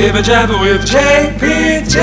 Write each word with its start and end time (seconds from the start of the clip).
Jibber 0.00 0.22
Jabber 0.22 0.58
with 0.58 0.80
JPJ. 0.86 1.94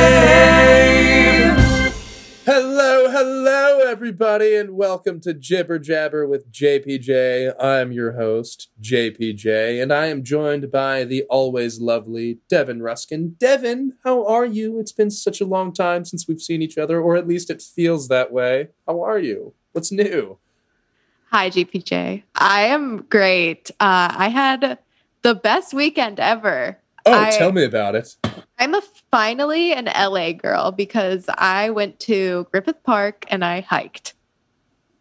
Hello, 2.46 3.10
hello, 3.10 3.80
everybody, 3.80 4.56
and 4.56 4.78
welcome 4.78 5.20
to 5.22 5.34
Jibber 5.34 5.80
Jabber 5.80 6.28
with 6.28 6.52
JPJ. 6.52 7.56
I'm 7.60 7.92
your 7.92 8.12
host, 8.12 8.70
JPJ, 8.80 9.82
and 9.82 9.92
I 9.92 10.06
am 10.06 10.24
joined 10.24 10.72
by 10.72 11.06
the 11.06 11.24
always 11.24 11.82
lovely 11.82 12.38
Devin 12.52 12.84
Ruskin. 12.84 13.36
Devin, 13.40 13.94
how 14.04 14.28
are 14.28 14.46
you? 14.46 14.80
It's 14.80 14.92
been 14.92 15.10
such 15.10 15.42
a 15.42 15.46
long 15.46 15.74
time 15.74 16.06
since 16.06 16.28
we've 16.28 16.40
seen 16.40 16.62
each 16.62 16.78
other, 16.78 17.02
or 17.02 17.16
at 17.16 17.28
least 17.28 17.50
it 17.50 17.64
feels 17.64 18.10
that 18.10 18.32
way. 18.32 18.68
How 18.86 19.02
are 19.02 19.18
you? 19.18 19.56
What's 19.72 19.92
new? 19.92 20.38
Hi, 21.32 21.50
JPJ. 21.50 22.22
I 22.36 22.62
am 22.66 23.08
great. 23.10 23.72
Uh, 23.80 24.14
I 24.16 24.30
had 24.30 24.78
the 25.24 25.34
best 25.34 25.74
weekend 25.74 26.20
ever. 26.20 26.78
Oh, 27.08 27.20
I- 27.20 27.32
tell 27.32 27.52
me 27.52 27.64
about 27.64 27.96
it. 27.96 28.16
I'm 28.60 28.74
a 28.74 28.82
finally 29.12 29.74
an 29.74 29.86
LA 29.86 30.32
girl 30.34 30.72
because 30.72 31.26
I 31.38 31.70
went 31.70 32.00
to 32.02 32.48
Griffith 32.52 32.84
Park 32.84 33.26
and 33.30 33.46
I 33.46 33.62
hiked. 33.62 34.14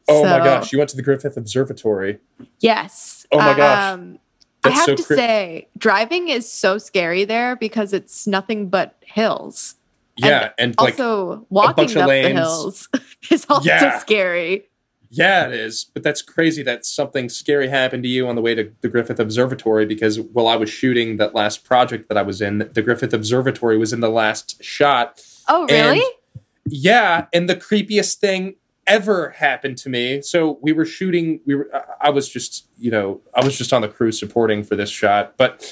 Oh 0.09 0.25
my 0.25 0.39
gosh, 0.39 0.73
you 0.73 0.79
went 0.79 0.91
to 0.91 0.97
the 0.97 1.03
Griffith 1.03 1.37
Observatory. 1.37 2.19
Yes. 2.61 3.27
Oh 3.33 3.39
my 3.39 3.57
gosh. 3.57 3.95
Um, 3.95 4.19
I 4.63 4.71
have 4.71 4.85
so 4.85 4.95
to 4.95 5.03
cri- 5.03 5.17
say, 5.17 5.69
driving 5.79 6.29
is 6.29 6.51
so 6.51 6.79
scary 6.79 7.25
there 7.25 7.57
because 7.57 7.93
it's 7.93 8.27
nothing 8.27 8.69
but 8.69 8.95
hills. 9.01 9.75
Yeah, 10.17 10.53
and, 10.59 10.75
like 10.81 10.99
also 11.01 11.47
walking 11.51 11.75
bunch 11.87 11.91
of 11.97 12.03
up 12.03 12.09
lanes. 12.09 12.29
the 12.35 12.41
hills 12.41 12.89
is 13.31 13.47
also 13.49 13.67
Yeah. 13.69 13.99
scary. 13.99 14.69
Yeah, 15.17 15.47
it 15.47 15.53
is. 15.55 15.87
But 15.95 16.03
that's 16.03 16.23
crazy 16.23 16.63
that 16.65 16.85
something 16.85 17.29
scary 17.29 17.69
happened 17.69 18.03
to 18.05 18.09
you 18.09 18.29
on 18.29 18.35
the 18.37 18.43
way 18.43 18.55
to 18.55 18.71
the 18.83 18.89
Griffith 18.89 19.19
Observatory 19.21 19.87
because 19.87 20.21
while 20.21 20.47
I 20.47 20.57
was 20.57 20.69
shooting 20.71 21.17
that 21.17 21.35
last 21.35 21.65
project 21.65 22.09
that 22.09 22.19
I 22.19 22.23
was 22.23 22.41
in, 22.41 22.69
the 22.73 22.83
Griffith 22.83 23.13
Observatory 23.13 23.79
was 23.79 23.93
in 23.93 24.01
the 24.01 24.11
last 24.11 24.63
shot. 24.63 25.21
Oh, 25.49 25.67
really? 25.69 25.99
And- 26.01 26.03
Yeah, 26.69 27.27
and 27.33 27.49
the 27.49 27.57
creepiest 27.57 28.17
thing 28.17 28.57
ever 28.87 29.31
happened 29.31 29.79
to 29.79 29.89
me. 29.89 30.21
So 30.23 30.59
we 30.63 30.73
were 30.73 30.85
shooting. 30.85 31.41
We 31.47 31.55
were. 31.57 31.69
I- 31.75 32.09
I 32.09 32.11
was 32.11 32.29
just, 32.29 32.67
you 32.79 32.91
know, 32.91 33.21
I 33.35 33.45
was 33.45 33.57
just 33.57 33.73
on 33.73 33.83
the 33.83 33.89
crew 33.89 34.13
supporting 34.13 34.63
for 34.65 34.77
this 34.77 34.91
shot, 34.91 35.35
but 35.37 35.65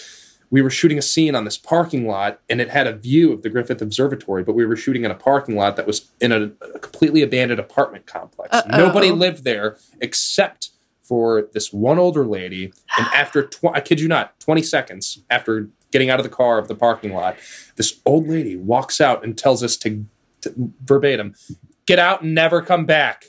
we 0.51 0.63
were 0.63 0.71
shooting 0.71 0.99
a 0.99 1.03
scene 1.03 1.35
on 1.35 1.45
this 1.45 1.57
parking 1.59 2.07
lot, 2.07 2.41
and 2.49 2.61
it 2.61 2.71
had 2.71 2.87
a 2.87 2.93
view 2.93 3.33
of 3.33 3.43
the 3.43 3.51
Griffith 3.51 3.83
Observatory. 3.83 4.45
But 4.45 4.55
we 4.55 4.65
were 4.67 4.77
shooting 4.77 5.05
in 5.05 5.11
a 5.11 5.15
parking 5.15 5.57
lot 5.57 5.77
that 5.77 5.87
was 5.87 6.11
in 6.21 6.33
a, 6.33 6.51
a 6.75 6.79
completely 6.79 7.23
abandoned 7.23 7.61
apartment 7.61 8.07
complex. 8.07 8.55
Uh-oh. 8.55 8.77
Nobody 8.77 9.11
lived 9.11 9.45
there 9.45 9.77
except 10.01 10.71
for 11.03 11.49
this 11.53 11.73
one 11.73 11.99
older 11.99 12.27
lady. 12.27 12.73
And 12.97 13.07
after, 13.15 13.47
tw- 13.47 13.67
I 13.73 13.81
kid 13.81 14.01
you 14.01 14.09
not, 14.09 14.39
twenty 14.41 14.63
seconds 14.63 15.23
after 15.31 15.69
getting 15.91 16.11
out 16.11 16.19
of 16.19 16.25
the 16.25 16.31
car 16.31 16.59
of 16.59 16.67
the 16.69 16.75
parking 16.75 17.13
lot, 17.13 17.37
this 17.77 18.01
old 18.05 18.29
lady 18.29 18.57
walks 18.57 19.01
out 19.01 19.23
and 19.25 19.39
tells 19.39 19.63
us 19.63 19.77
to, 19.77 20.05
to 20.41 20.53
verbatim, 20.85 21.35
get 21.87 21.99
out 21.99 22.23
and 22.23 22.35
never 22.35 22.61
come 22.63 22.85
back. 22.87 23.27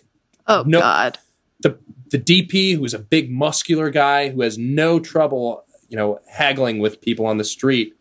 oh, 0.48 0.64
no- 0.66 0.80
God. 0.80 1.18
The 1.62 1.80
the 2.12 2.20
DP, 2.20 2.78
who's 2.78 2.94
a 2.94 3.00
big 3.00 3.32
muscular 3.32 3.90
guy 3.90 4.30
who 4.30 4.42
has 4.42 4.58
no 4.58 5.00
trouble, 5.00 5.66
you 5.90 5.98
know, 5.98 6.20
haggling 6.30 6.80
with 6.80 7.02
people 7.02 7.26
on 7.26 7.38
the 7.38 7.44
street, 7.44 7.94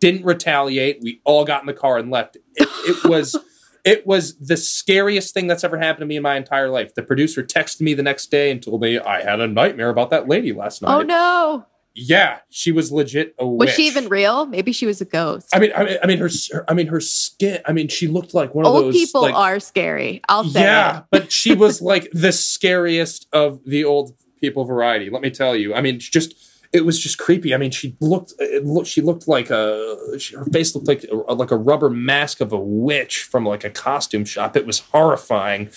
didn't 0.00 0.24
retaliate. 0.24 1.00
We 1.02 1.20
all 1.24 1.44
got 1.44 1.62
in 1.62 1.66
the 1.66 1.74
car 1.74 1.98
and 1.98 2.10
left. 2.10 2.36
It, 2.54 2.68
it 2.86 3.04
was 3.08 3.36
it 3.84 4.06
was 4.06 4.36
the 4.38 4.56
scariest 4.56 5.34
thing 5.34 5.46
that's 5.46 5.64
ever 5.64 5.78
happened 5.78 6.02
to 6.02 6.06
me 6.06 6.16
in 6.16 6.22
my 6.22 6.36
entire 6.36 6.68
life. 6.68 6.94
The 6.94 7.02
producer 7.02 7.42
texted 7.42 7.80
me 7.80 7.94
the 7.94 8.02
next 8.02 8.30
day 8.30 8.50
and 8.50 8.62
told 8.62 8.82
me 8.82 8.98
I 8.98 9.22
had 9.22 9.40
a 9.40 9.46
nightmare 9.46 9.88
about 9.88 10.10
that 10.10 10.28
lady 10.28 10.52
last 10.52 10.82
night. 10.82 10.94
Oh, 10.94 11.02
no. 11.02 11.64
Yeah, 11.94 12.40
she 12.48 12.70
was 12.70 12.92
legit 12.92 13.34
a 13.38 13.46
witch. 13.46 13.68
Was 13.68 13.74
she 13.74 13.86
even 13.86 14.08
real? 14.08 14.46
Maybe 14.46 14.72
she 14.72 14.86
was 14.86 15.00
a 15.00 15.04
ghost. 15.04 15.48
I 15.52 15.58
mean, 15.58 15.72
I 15.74 15.84
mean, 15.84 15.98
I 16.02 16.06
mean, 16.06 16.18
her, 16.18 16.28
her, 16.52 16.64
I 16.68 16.74
mean, 16.74 16.86
her 16.88 17.00
skin. 17.00 17.60
I 17.66 17.72
mean, 17.72 17.88
she 17.88 18.06
looked 18.06 18.34
like 18.34 18.54
one 18.54 18.64
of 18.64 18.72
Old 18.72 18.84
those. 18.84 18.94
Old 18.94 18.94
people 18.94 19.22
like, 19.22 19.34
are 19.34 19.58
scary. 19.58 20.20
I'll 20.28 20.44
say 20.44 20.60
yeah, 20.60 21.02
but 21.10 21.32
she 21.32 21.54
was 21.54 21.82
like 21.82 22.08
the 22.12 22.30
scariest 22.30 23.26
of 23.32 23.60
the 23.64 23.84
old 23.84 24.12
people 24.40 24.64
variety. 24.64 25.10
Let 25.10 25.22
me 25.22 25.30
tell 25.30 25.56
you. 25.56 25.74
I 25.74 25.80
mean, 25.80 25.98
just 25.98 26.34
it 26.72 26.84
was 26.84 26.98
just 26.98 27.18
creepy. 27.18 27.54
I 27.54 27.56
mean, 27.56 27.70
she 27.70 27.96
looked. 28.00 28.34
It 28.38 28.64
looked. 28.64 28.88
She 28.88 29.00
looked 29.00 29.26
like 29.26 29.50
a. 29.50 29.96
She, 30.18 30.36
her 30.36 30.44
face 30.46 30.74
looked 30.74 30.86
like 30.88 31.04
a, 31.04 31.32
like 31.34 31.50
a 31.50 31.56
rubber 31.56 31.88
mask 31.90 32.40
of 32.40 32.52
a 32.52 32.58
witch 32.58 33.22
from 33.22 33.44
like 33.46 33.64
a 33.64 33.70
costume 33.70 34.24
shop. 34.24 34.56
It 34.56 34.66
was 34.66 34.80
horrifying. 34.80 35.70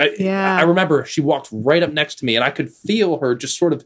I, 0.00 0.14
Yeah. 0.18 0.56
I 0.56 0.62
remember 0.62 1.04
she 1.04 1.20
walked 1.20 1.48
right 1.52 1.82
up 1.82 1.92
next 1.92 2.16
to 2.20 2.24
me, 2.24 2.34
and 2.36 2.44
I 2.44 2.50
could 2.50 2.70
feel 2.72 3.18
her 3.18 3.34
just 3.34 3.58
sort 3.58 3.72
of 3.72 3.84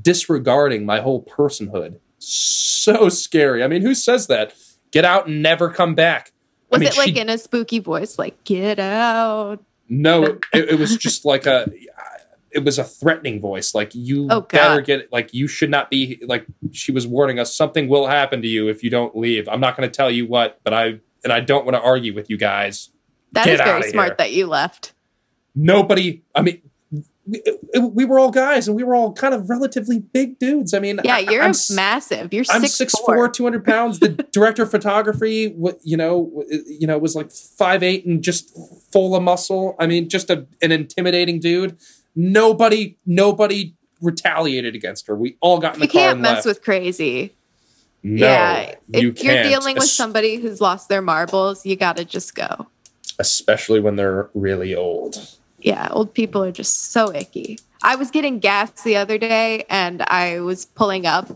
disregarding 0.00 0.84
my 0.86 1.00
whole 1.00 1.22
personhood. 1.24 1.98
So 2.18 3.08
scary. 3.08 3.62
I 3.64 3.68
mean, 3.68 3.82
who 3.82 3.94
says 3.94 4.26
that? 4.28 4.54
Get 4.92 5.04
out 5.04 5.26
and 5.26 5.42
never 5.42 5.70
come 5.70 5.94
back. 5.94 6.32
I 6.72 6.76
Was 6.76 6.80
mean, 6.80 6.88
it 6.88 6.96
like 6.96 7.08
she- 7.14 7.18
in 7.20 7.28
a 7.28 7.38
spooky 7.38 7.78
voice, 7.80 8.18
like 8.18 8.42
"Get 8.44 8.78
out"? 8.78 9.62
no, 9.88 10.24
it, 10.24 10.40
it 10.52 10.78
was 10.78 10.96
just 10.96 11.24
like 11.24 11.46
a. 11.46 11.70
It 12.54 12.64
was 12.64 12.78
a 12.78 12.84
threatening 12.84 13.40
voice, 13.40 13.74
like 13.74 13.94
you 13.94 14.28
Oh, 14.30 14.42
better 14.42 14.80
get, 14.80 15.12
like 15.12 15.34
you 15.34 15.46
should 15.48 15.70
not 15.70 15.90
be, 15.90 16.22
like 16.26 16.46
she 16.72 16.92
was 16.92 17.06
warning 17.06 17.38
us 17.38 17.54
something 17.54 17.88
will 17.88 18.06
happen 18.06 18.40
to 18.42 18.48
you 18.48 18.68
if 18.68 18.82
you 18.84 18.90
don't 18.90 19.16
leave. 19.16 19.48
I'm 19.48 19.60
not 19.60 19.76
going 19.76 19.88
to 19.88 19.94
tell 19.94 20.10
you 20.10 20.26
what, 20.26 20.60
but 20.64 20.72
I 20.72 21.00
and 21.24 21.32
I 21.32 21.40
don't 21.40 21.64
want 21.64 21.74
to 21.74 21.80
argue 21.82 22.14
with 22.14 22.30
you 22.30 22.36
guys. 22.36 22.90
That 23.32 23.46
Get 23.46 23.54
is 23.54 23.60
very 23.60 23.90
smart 23.90 24.08
here. 24.10 24.14
that 24.18 24.32
you 24.32 24.46
left. 24.46 24.92
Nobody, 25.56 26.22
I 26.34 26.42
mean, 26.42 26.62
we, 27.26 27.40
we 27.80 28.04
were 28.04 28.18
all 28.18 28.30
guys 28.30 28.68
and 28.68 28.76
we 28.76 28.84
were 28.84 28.94
all 28.94 29.12
kind 29.12 29.32
of 29.34 29.48
relatively 29.48 29.98
big 29.98 30.38
dudes. 30.38 30.74
I 30.74 30.78
mean, 30.78 31.00
Yeah, 31.04 31.18
you're 31.18 31.42
I'm 31.42 31.54
massive. 31.70 32.32
You're 32.34 32.44
I'm 32.50 32.60
six, 32.60 32.74
six 32.74 32.94
four, 32.98 33.28
two 33.28 33.44
hundred 33.44 33.64
pounds. 33.64 33.98
The 33.98 34.08
director 34.32 34.64
of 34.64 34.70
photography, 34.70 35.54
you 35.82 35.96
know, 35.96 36.44
you 36.66 36.86
know, 36.86 36.98
was 36.98 37.14
like 37.16 37.30
five 37.30 37.82
eight 37.82 38.04
and 38.04 38.22
just 38.22 38.56
full 38.92 39.16
of 39.16 39.22
muscle. 39.22 39.74
I 39.78 39.86
mean, 39.86 40.08
just 40.08 40.28
a, 40.30 40.46
an 40.60 40.72
intimidating 40.72 41.40
dude. 41.40 41.78
Nobody, 42.16 42.96
nobody 43.06 43.74
retaliated 44.00 44.74
against 44.74 45.06
her. 45.06 45.16
We 45.16 45.36
all 45.40 45.58
got 45.58 45.74
in 45.74 45.80
the 45.80 45.86
You 45.86 45.92
car 45.92 46.00
You 46.00 46.06
can't 46.08 46.20
mess 46.20 46.34
left. 46.36 46.46
with 46.46 46.62
crazy. 46.62 47.34
no, 48.02 48.26
yeah, 48.26 48.74
you 48.88 49.10
if 49.10 49.22
you're 49.22 49.42
dealing 49.42 49.74
with 49.76 49.84
somebody 49.88 50.36
who's 50.36 50.60
lost 50.60 50.88
their 50.88 51.02
marbles, 51.02 51.64
you 51.66 51.74
got 51.76 51.96
to 51.96 52.04
just 52.04 52.34
go. 52.34 52.66
especially 53.18 53.80
when 53.80 53.96
they're 53.96 54.28
really 54.34 54.74
old. 54.74 55.16
Yeah, 55.60 55.88
old 55.92 56.12
people 56.12 56.42
are 56.44 56.52
just 56.52 56.92
so 56.92 57.14
icky. 57.14 57.58
I 57.82 57.96
was 57.96 58.10
getting 58.10 58.38
gas 58.38 58.82
the 58.82 58.96
other 58.96 59.18
day 59.18 59.64
and 59.70 60.02
I 60.02 60.40
was 60.40 60.64
pulling 60.66 61.06
up 61.06 61.28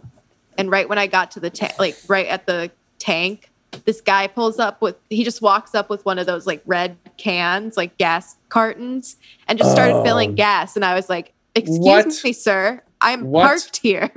and 0.58 0.70
right 0.70 0.88
when 0.88 0.98
I 0.98 1.06
got 1.06 1.30
to 1.32 1.40
the 1.40 1.50
tank, 1.50 1.74
like 1.78 1.96
right 2.08 2.26
at 2.26 2.46
the 2.46 2.70
tank, 2.98 3.47
this 3.84 4.00
guy 4.00 4.26
pulls 4.26 4.58
up 4.58 4.80
with 4.82 4.96
he 5.10 5.24
just 5.24 5.42
walks 5.42 5.74
up 5.74 5.90
with 5.90 6.04
one 6.04 6.18
of 6.18 6.26
those 6.26 6.46
like 6.46 6.62
red 6.66 6.96
cans, 7.18 7.76
like 7.76 7.96
gas 7.98 8.36
cartons, 8.48 9.16
and 9.46 9.58
just 9.58 9.70
started 9.72 9.94
Oh. 9.96 10.04
filling 10.04 10.34
gas. 10.34 10.74
And 10.76 10.84
I 10.84 10.94
was 10.94 11.08
like, 11.08 11.32
"Excuse 11.54 11.78
What? 11.80 12.20
me, 12.24 12.32
sir, 12.32 12.82
I'm 13.00 13.24
What? 13.30 13.46
parked 13.46 13.76
here." 13.78 14.10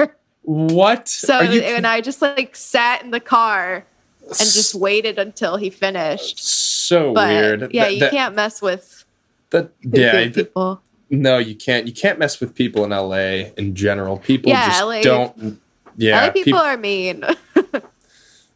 What? 0.43 1.07
So 1.07 1.39
you 1.41 1.61
and 1.61 1.85
I 1.85 2.01
just 2.01 2.21
like 2.21 2.55
sat 2.55 3.03
in 3.03 3.11
the 3.11 3.19
car 3.19 3.85
and 4.23 4.37
just 4.37 4.73
waited 4.73 5.19
until 5.19 5.57
he 5.57 5.69
finished. 5.69 6.39
so 6.43 7.13
But 7.13 7.27
weird? 7.29 7.73
yeah, 7.73 7.83
That- 7.85 7.93
you 7.93 7.99
that- 8.01 8.11
can't 8.11 8.35
mess 8.35 8.61
with 8.61 9.05
That, 9.51 9.69
with 9.83 9.95
yeah, 9.99 10.29
people. 10.29 10.81
no, 11.09 11.37
you 11.37 11.55
can't. 11.55 11.85
You 11.87 11.93
can't 11.93 12.17
mess 12.19 12.39
with 12.39 12.55
people 12.55 12.83
in 12.85 12.91
LA 12.91 13.51
in 13.57 13.75
general. 13.75 14.17
People 14.17 14.49
Yeah, 14.49 14.67
just 14.67 14.81
LA 14.81 15.01
don't. 15.03 15.59
Yeah, 15.97 16.25
LA 16.25 16.31
people 16.31 16.53
peop- 16.53 16.61
are 16.61 16.77
mean. 16.77 17.23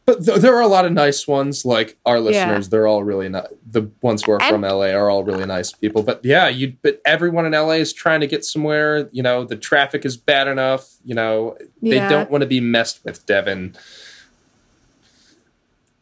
but 0.06 0.24
th- 0.24 0.40
there 0.40 0.56
are 0.56 0.62
a 0.62 0.68
lot 0.68 0.86
of 0.86 0.92
nice 0.92 1.28
ones. 1.28 1.66
Like 1.66 1.98
our 2.06 2.19
listeners, 2.19 2.69
they're 2.69 2.86
all 2.88 3.04
really 3.04 3.28
nice. 3.30 3.48
The 3.66 3.90
ones 4.02 4.24
who 4.24 4.31
are 4.34 4.42
And- 4.42 4.50
from 4.52 4.62
LA 4.62 4.92
are 4.92 5.10
all 5.10 5.24
really 5.24 5.46
nice 5.46 5.72
people. 5.72 6.04
But 6.04 6.24
yeah, 6.24 6.48
you. 6.48 6.74
But 6.81 7.02
everyone 7.06 7.46
in 7.46 7.54
LA 7.54 7.74
is 7.78 7.92
trying 7.94 8.19
to 8.19 8.28
get 8.28 8.46
somewhere. 8.46 9.10
You 9.12 9.24
know, 9.24 9.44
the 9.46 9.56
traffic 9.56 10.06
is 10.06 10.16
bad 10.18 10.48
enough. 10.48 10.94
You 11.04 11.16
know, 11.16 11.57
they 11.81 11.96
Yeah. 11.96 12.10
don't 12.10 12.30
want 12.30 12.42
to 12.42 12.48
be 12.48 12.60
messed 12.60 13.04
with. 13.04 13.25
Devin. 13.25 13.75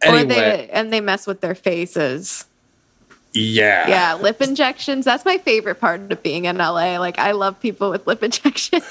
Or 0.05 0.09
Anyway, 0.15 0.35
they 0.35 0.69
and 0.71 0.91
they 0.91 0.99
mess 0.99 1.25
with 1.25 1.39
their 1.39 1.55
faces. 1.55 2.45
yeah, 3.33 3.87
Yeah, 3.87 4.13
lip 4.15 4.41
injections. 4.41 5.05
That's 5.05 5.23
my 5.23 5.37
favorite 5.37 5.79
part 5.79 6.11
of 6.11 6.21
being 6.21 6.43
in 6.45 6.57
LA. 6.57 6.97
Like 6.99 7.17
I 7.19 7.31
love 7.31 7.57
people 7.61 7.89
with 7.89 8.05
lip 8.05 8.21
injections 8.29 8.83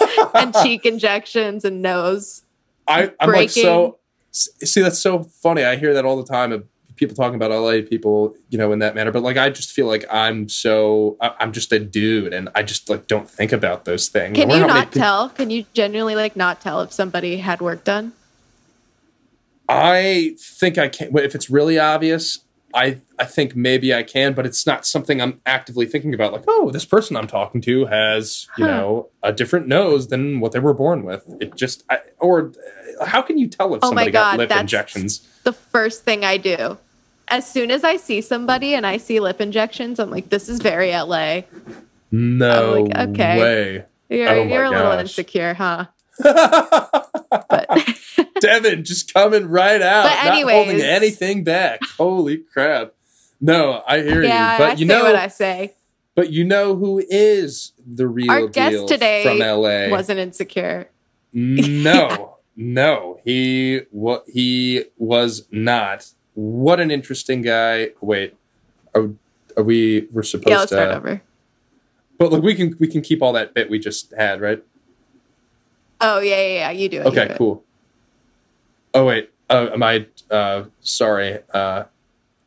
and 0.34 0.54
cheek 0.62 0.84
injections 0.84 1.64
and 1.64 1.80
nose. 1.80 2.42
I, 2.86 3.10
I'm 3.18 3.32
like 3.32 3.48
so. 3.48 3.98
See, 4.34 4.80
that's 4.82 4.98
so 4.98 5.22
funny. 5.22 5.62
I 5.64 5.76
hear 5.76 5.94
that 5.94 6.04
all 6.04 6.16
the 6.16 6.24
time 6.30 6.50
of 6.50 6.64
people 6.96 7.14
talking 7.16 7.36
about 7.36 7.50
LA 7.52 7.82
people, 7.88 8.34
you 8.50 8.58
know, 8.58 8.72
in 8.72 8.80
that 8.80 8.94
manner. 8.94 9.10
But 9.12 9.22
like, 9.22 9.36
I 9.36 9.48
just 9.50 9.70
feel 9.70 9.86
like 9.86 10.04
I'm 10.12 10.48
so. 10.48 11.16
I- 11.20 11.34
I'm 11.38 11.52
just 11.52 11.72
a 11.72 11.78
dude, 11.78 12.32
and 12.34 12.48
I 12.54 12.62
just 12.64 12.90
like 12.90 13.06
don't 13.06 13.30
think 13.30 13.52
about 13.52 13.84
those 13.84 14.08
things. 14.08 14.36
Can 14.36 14.50
you 14.50 14.66
not 14.66 14.90
tell? 14.92 15.28
Can 15.28 15.50
you 15.50 15.66
genuinely 15.72 16.16
like 16.16 16.34
not 16.36 16.60
tell 16.60 16.80
if 16.80 16.92
somebody 16.92 17.36
had 17.38 17.60
work 17.60 17.84
done? 17.84 18.12
I 19.68 20.34
think 20.38 20.76
I 20.78 20.88
can. 20.88 21.16
If 21.16 21.34
it's 21.34 21.48
really 21.48 21.78
obvious, 21.78 22.40
I 22.74 22.98
I 23.18 23.24
think 23.24 23.56
maybe 23.56 23.94
I 23.94 24.02
can, 24.02 24.34
but 24.34 24.44
it's 24.46 24.66
not 24.66 24.84
something 24.84 25.20
I'm 25.22 25.40
actively 25.46 25.86
thinking 25.86 26.12
about. 26.12 26.32
Like, 26.32 26.44
oh, 26.48 26.70
this 26.70 26.84
person 26.84 27.16
I'm 27.16 27.26
talking 27.28 27.60
to 27.62 27.86
has 27.86 28.46
you 28.58 28.64
Huh. 28.64 28.70
know 28.70 29.08
a 29.22 29.32
different 29.32 29.66
nose 29.68 30.08
than 30.08 30.40
what 30.40 30.52
they 30.52 30.58
were 30.58 30.74
born 30.74 31.04
with. 31.04 31.24
It 31.40 31.54
just 31.56 31.84
I, 31.88 31.98
or 32.18 32.52
how 33.02 33.22
can 33.22 33.38
you 33.38 33.48
tell 33.48 33.74
if 33.74 33.80
Oh 33.82 33.86
my 33.86 33.88
somebody 34.02 34.10
got 34.10 34.32
God, 34.32 34.38
lip 34.38 34.48
that's- 34.48 34.62
injections? 34.62 35.28
The 35.44 35.52
first 35.52 36.04
thing 36.04 36.24
I 36.24 36.36
do. 36.36 36.78
As 37.28 37.50
soon 37.50 37.70
as 37.70 37.84
I 37.84 37.96
see 37.96 38.20
somebody 38.20 38.74
and 38.74 38.86
I 38.86 38.98
see 38.98 39.18
lip 39.20 39.40
injections, 39.40 39.98
I'm 39.98 40.10
like, 40.10 40.28
this 40.28 40.48
is 40.48 40.60
very 40.60 40.90
LA. 40.92 41.42
No 42.10 42.80
like, 42.82 43.08
okay. 43.10 43.40
way. 43.40 43.84
You're, 44.10 44.28
Oh 44.28 44.42
you're 44.42 44.64
a 44.64 44.70
little 44.70 44.92
insecure, 44.92 45.54
huh? 45.54 45.86
Devin 48.40 48.84
just 48.84 49.12
coming 49.12 49.48
right 49.48 49.82
out, 49.82 50.04
But 50.04 50.40
not 50.40 50.50
holding 50.52 50.80
anything 50.80 51.44
back. 51.44 51.80
Holy 51.96 52.38
crap! 52.38 52.92
No, 53.40 53.82
I 53.86 54.00
hear 54.02 54.22
yeah, 54.22 54.52
you, 54.52 54.58
but 54.58 54.70
I 54.70 54.74
you 54.74 54.86
know, 54.86 55.02
what 55.04 55.16
I 55.16 55.28
say. 55.28 55.72
but 56.14 56.30
you 56.30 56.44
know 56.44 56.76
who 56.76 57.02
is 57.08 57.72
the 57.84 58.06
real 58.06 58.30
Our 58.30 58.46
guest 58.48 58.88
today 58.88 59.24
from 59.24 59.38
LA? 59.38 59.88
wasn't 59.90 60.20
insecure. 60.20 60.88
no, 61.32 62.33
no, 62.56 63.18
he 63.24 63.82
what 63.90 64.24
he 64.32 64.84
was 64.96 65.46
not. 65.50 66.06
What 66.34 66.80
an 66.80 66.90
interesting 66.90 67.42
guy. 67.42 67.90
Wait, 68.00 68.34
are, 68.94 69.10
are 69.56 69.62
we? 69.62 70.08
We're 70.12 70.22
supposed 70.22 70.48
Yeah, 70.48 70.58
let's 70.58 70.70
to. 70.70 70.76
start 70.76 70.90
over. 70.96 71.22
But 72.18 72.32
like 72.32 72.42
we 72.42 72.54
can 72.54 72.76
we 72.78 72.86
can 72.86 73.02
keep 73.02 73.22
all 73.22 73.32
that 73.32 73.54
bit 73.54 73.68
we 73.70 73.78
just 73.78 74.12
had, 74.16 74.40
right? 74.40 74.62
Oh 76.00 76.20
yeah, 76.20 76.36
yeah, 76.36 76.46
yeah. 76.46 76.70
You 76.70 76.88
do 76.88 76.96
it. 77.00 77.04
you 77.06 77.10
do 77.12 77.20
Okay, 77.20 77.32
it. 77.32 77.38
cool. 77.38 77.64
Oh 78.94 79.04
wait, 79.06 79.30
uh, 79.50 79.68
am 79.72 79.82
I? 79.82 80.06
Uh, 80.30 80.64
sorry. 80.80 81.38
Uh, 81.52 81.84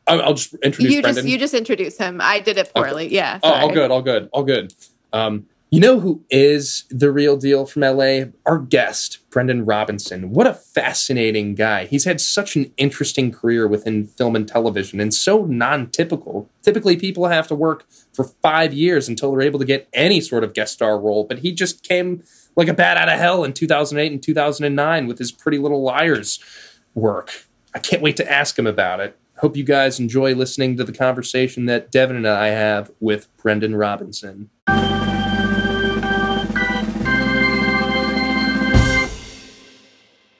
I'll, 0.06 0.32
just 0.34 0.54
introduce 0.54 0.92
You 0.94 1.02
Brendan. 1.02 1.24
just 1.24 1.28
you 1.32 1.38
just 1.38 1.52
introduce 1.54 1.98
him. 1.98 2.18
I 2.22 2.40
did 2.40 2.56
it 2.56 2.72
poorly. 2.74 3.12
Yeah. 3.12 3.40
oh, 3.42 3.52
all 3.52 3.72
good, 3.72 3.90
all 3.90 4.00
good, 4.00 4.30
all 4.32 4.42
good. 4.42 4.72
Um, 5.12 5.46
you 5.70 5.80
know 5.80 6.00
who 6.00 6.24
is 6.30 6.84
the 6.88 7.12
real 7.12 7.36
deal 7.36 7.66
from 7.66 7.82
LA? 7.82 8.30
Our 8.46 8.58
guest, 8.58 9.18
Brendan 9.28 9.66
Robinson. 9.66 10.30
What 10.30 10.46
a 10.46 10.54
fascinating 10.54 11.54
guy. 11.54 11.84
He's 11.84 12.04
had 12.04 12.22
such 12.22 12.56
an 12.56 12.72
interesting 12.78 13.30
career 13.30 13.68
within 13.68 14.06
film 14.06 14.34
and 14.34 14.48
television 14.48 14.98
and 14.98 15.12
so 15.12 15.44
non 15.44 15.90
typical. 15.90 16.48
Typically, 16.62 16.96
people 16.96 17.26
have 17.26 17.46
to 17.48 17.54
work 17.54 17.84
for 18.14 18.24
five 18.24 18.72
years 18.72 19.08
until 19.08 19.30
they're 19.30 19.42
able 19.42 19.58
to 19.58 19.66
get 19.66 19.88
any 19.92 20.22
sort 20.22 20.42
of 20.42 20.54
guest 20.54 20.72
star 20.72 20.98
role, 20.98 21.24
but 21.24 21.40
he 21.40 21.52
just 21.52 21.82
came 21.82 22.22
like 22.56 22.68
a 22.68 22.74
bat 22.74 22.96
out 22.96 23.10
of 23.10 23.18
hell 23.18 23.44
in 23.44 23.52
2008 23.52 24.10
and 24.10 24.22
2009 24.22 25.06
with 25.06 25.18
his 25.18 25.32
Pretty 25.32 25.58
Little 25.58 25.82
Liars 25.82 26.42
work. 26.94 27.46
I 27.74 27.78
can't 27.78 28.00
wait 28.00 28.16
to 28.16 28.30
ask 28.30 28.58
him 28.58 28.66
about 28.66 29.00
it. 29.00 29.18
Hope 29.40 29.54
you 29.54 29.64
guys 29.64 30.00
enjoy 30.00 30.34
listening 30.34 30.78
to 30.78 30.84
the 30.84 30.92
conversation 30.92 31.66
that 31.66 31.92
Devin 31.92 32.16
and 32.16 32.26
I 32.26 32.48
have 32.48 32.90
with 33.00 33.28
Brendan 33.36 33.76
Robinson. 33.76 34.48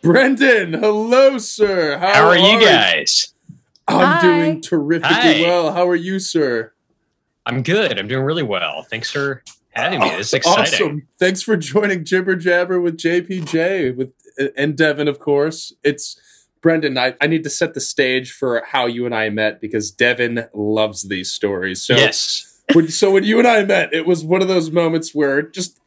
Brendan, 0.02 0.74
hello, 0.74 1.38
sir. 1.38 1.98
How, 1.98 2.14
How 2.14 2.28
are 2.28 2.36
you 2.36 2.60
guys? 2.64 3.34
I'm 3.88 4.06
Hi. 4.06 4.20
doing 4.20 4.60
terrifically 4.60 5.10
Hi. 5.10 5.40
well. 5.42 5.72
How 5.72 5.88
are 5.88 5.96
you, 5.96 6.18
sir? 6.18 6.72
I'm 7.46 7.62
good. 7.62 7.98
I'm 7.98 8.06
doing 8.06 8.24
really 8.24 8.42
well. 8.42 8.82
Thanks 8.82 9.10
for 9.10 9.42
having 9.70 10.00
me. 10.00 10.10
This 10.10 10.28
is 10.28 10.34
oh, 10.34 10.36
exciting. 10.36 10.86
Awesome. 10.86 11.08
Thanks 11.18 11.42
for 11.42 11.56
joining 11.56 12.04
Jibber 12.04 12.36
Jabber 12.36 12.80
with 12.80 12.96
JPJ 12.96 13.96
with 13.96 14.12
uh, 14.38 14.48
and 14.56 14.76
Devin, 14.76 15.08
of 15.08 15.18
course. 15.18 15.72
It's 15.82 16.20
Brendan. 16.60 16.98
I, 16.98 17.14
I 17.20 17.26
need 17.26 17.42
to 17.44 17.50
set 17.50 17.74
the 17.74 17.80
stage 17.80 18.30
for 18.32 18.62
how 18.66 18.86
you 18.86 19.06
and 19.06 19.14
I 19.14 19.30
met 19.30 19.60
because 19.60 19.90
Devin 19.90 20.46
loves 20.52 21.08
these 21.08 21.30
stories. 21.32 21.82
So 21.82 21.96
yes. 21.96 22.60
when, 22.74 22.88
so 22.88 23.10
when 23.10 23.24
you 23.24 23.38
and 23.38 23.48
I 23.48 23.64
met, 23.64 23.92
it 23.94 24.06
was 24.06 24.24
one 24.24 24.42
of 24.42 24.48
those 24.48 24.70
moments 24.70 25.14
where 25.14 25.42
just 25.42 25.78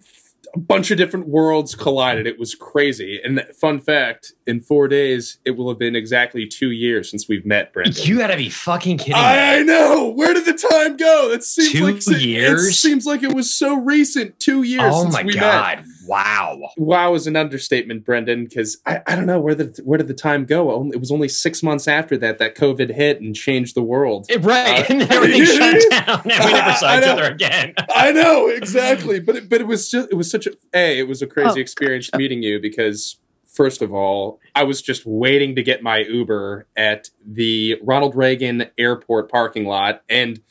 a 0.53 0.59
bunch 0.59 0.91
of 0.91 0.97
different 0.97 1.27
worlds 1.27 1.75
collided. 1.75 2.27
It 2.27 2.37
was 2.39 2.55
crazy. 2.55 3.19
And 3.23 3.43
fun 3.59 3.79
fact: 3.79 4.33
in 4.47 4.59
four 4.61 4.87
days, 4.87 5.39
it 5.45 5.51
will 5.51 5.69
have 5.69 5.79
been 5.79 5.95
exactly 5.95 6.45
two 6.47 6.71
years 6.71 7.09
since 7.09 7.27
we've 7.27 7.45
met, 7.45 7.73
Brendan. 7.73 7.93
You 8.05 8.17
gotta 8.17 8.37
be 8.37 8.49
fucking 8.49 8.97
kidding 8.97 9.13
me. 9.13 9.19
I, 9.19 9.57
I 9.59 9.63
know. 9.63 10.09
Where 10.09 10.33
did 10.33 10.45
the 10.45 10.53
time 10.53 10.97
go? 10.97 11.29
That 11.29 11.43
seems 11.43 11.71
Two 11.71 11.85
like 11.85 11.95
It 12.07 12.21
years? 12.21 12.79
seems 12.79 13.05
like 13.05 13.23
it 13.23 13.33
was 13.33 13.53
so 13.53 13.75
recent. 13.75 14.39
Two 14.39 14.63
years 14.63 14.91
oh 14.93 15.03
since 15.03 15.13
my 15.13 15.23
we 15.23 15.35
met. 15.35 15.85
God. 16.11 16.59
Wow. 16.59 16.69
Wow 16.77 17.13
is 17.15 17.27
an 17.27 17.35
understatement, 17.35 18.05
Brendan, 18.05 18.43
because 18.45 18.77
I, 18.85 19.01
I 19.07 19.15
don't 19.15 19.25
know 19.25 19.39
where 19.39 19.55
the 19.55 19.81
where 19.83 19.97
did 19.97 20.07
the 20.07 20.13
time 20.13 20.45
go? 20.45 20.89
It 20.91 20.99
was 20.99 21.11
only 21.11 21.27
six 21.27 21.63
months 21.63 21.87
after 21.87 22.17
that 22.17 22.37
that 22.39 22.55
COVID 22.55 22.93
hit 22.93 23.21
and 23.21 23.35
changed 23.35 23.75
the 23.75 23.83
world. 23.83 24.25
Eh, 24.29 24.37
Right. 24.41 24.81
Uh, 24.81 24.85
and 24.93 25.01
everything 25.11 25.45
shut 25.45 25.81
down 25.89 26.21
and 26.29 26.45
we 26.45 26.51
never 26.51 26.73
saw 26.73 26.87
I 26.87 26.97
each 26.97 27.05
know. 27.05 27.11
other 27.13 27.23
again. 27.33 27.73
I 27.93 28.11
know 28.11 28.47
exactly, 28.61 29.19
but 29.19 29.35
it, 29.35 29.49
but 29.49 29.61
it 29.61 29.67
was 29.67 29.89
just 29.89 30.09
it 30.11 30.15
was 30.15 30.29
such 30.29 30.47
a 30.47 30.51
a 30.73 30.99
it 30.99 31.07
was 31.07 31.21
a 31.21 31.27
crazy 31.27 31.59
Oh, 31.59 31.61
experience 31.61 32.09
meeting 32.15 32.43
you 32.43 32.59
because 32.59 33.17
first 33.45 33.81
of 33.81 33.93
all 33.93 34.39
I 34.55 34.63
was 34.63 34.81
just 34.81 35.05
waiting 35.05 35.55
to 35.55 35.63
get 35.63 35.81
my 35.83 35.99
Uber 35.99 36.67
at 36.75 37.09
the 37.25 37.77
Ronald 37.83 38.15
Reagan 38.15 38.65
Airport 38.77 39.29
parking 39.31 39.65
lot, 39.65 40.01
and 40.09 40.41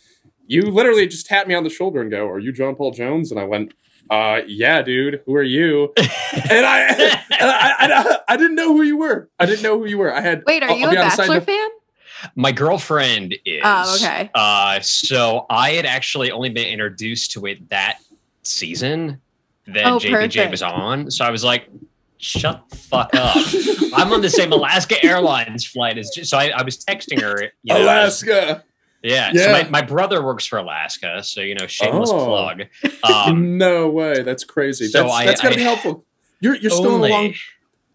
you 0.46 0.62
literally 0.62 1.06
just 1.06 1.26
tapped 1.26 1.48
me 1.48 1.54
on 1.54 1.64
the 1.64 1.70
shoulder 1.70 2.00
and 2.00 2.10
go, 2.10 2.26
"Are 2.28 2.38
you 2.38 2.52
John 2.52 2.74
Paul 2.76 2.92
Jones?" 2.92 3.30
And 3.30 3.38
I 3.40 3.44
went. 3.44 3.72
Uh 4.10 4.40
yeah, 4.46 4.82
dude. 4.82 5.22
Who 5.26 5.34
are 5.36 5.42
you? 5.42 5.92
And 6.32 6.64
I, 6.66 6.78
and 6.88 7.12
I, 7.30 8.02
I, 8.02 8.18
I 8.28 8.36
didn't 8.36 8.54
know 8.54 8.72
who 8.74 8.82
you 8.82 8.96
were. 8.96 9.28
I 9.38 9.46
didn't 9.46 9.62
know 9.62 9.78
who 9.78 9.86
you 9.86 9.98
were. 9.98 10.12
I 10.14 10.20
had. 10.20 10.42
Wait, 10.46 10.62
are 10.62 10.70
I'll- 10.70 10.76
you 10.76 10.84
I'll 10.84 10.90
a 10.90 10.94
be 10.94 10.98
honest, 10.98 11.18
I 11.20 11.26
Bachelor 11.26 11.40
fan? 11.42 11.68
My 12.36 12.52
girlfriend 12.52 13.34
is. 13.44 13.62
Oh, 13.64 13.96
okay. 13.96 14.30
Uh, 14.34 14.78
so 14.80 15.46
I 15.50 15.72
had 15.72 15.86
actually 15.86 16.30
only 16.30 16.48
been 16.50 16.66
introduced 16.68 17.32
to 17.32 17.46
it 17.46 17.68
that 17.70 17.98
season 18.42 19.20
that 19.66 19.86
Oh, 19.86 19.98
JPJ 19.98 20.10
perfect. 20.12 20.50
was 20.50 20.62
on. 20.62 21.10
So 21.10 21.24
I 21.24 21.30
was 21.30 21.42
like, 21.44 21.68
shut 22.18 22.62
the 22.70 22.76
fuck 22.76 23.10
up. 23.14 23.36
I'm 23.94 24.12
on 24.12 24.20
the 24.22 24.30
same 24.30 24.52
Alaska 24.58 25.02
Airlines 25.04 25.64
flight 25.66 25.98
as. 25.98 26.10
So 26.28 26.38
I, 26.38 26.48
I 26.56 26.62
was 26.62 26.78
texting 26.84 27.20
her. 27.20 27.42
You 27.62 27.74
know, 27.74 27.82
Alaska. 27.82 28.64
Yeah. 29.02 29.30
Yeah. 29.32 29.42
So 29.44 29.52
my, 29.52 29.68
my 29.68 29.82
brother 29.82 30.22
works 30.24 30.44
for 30.46 30.58
Alaska. 30.58 31.22
So, 31.22 31.40
you 31.40 31.54
know, 31.54 31.66
shameless 31.66 32.10
Oh. 32.12 32.24
plug. 32.26 32.62
Um, 33.02 33.56
no 33.58 33.88
way. 33.88 34.22
That's 34.22 34.44
crazy. 34.44 34.88
so 34.88 35.02
that's 35.02 35.14
I- 35.14 35.24
that's 35.26 35.40
gotta 35.40 35.56
be 35.56 35.62
helpful. 35.62 36.04
You're 36.40 36.56
you're 36.56 36.70
still 36.70 37.02
in 37.02 37.10
a 37.10 37.14
long. 37.14 37.34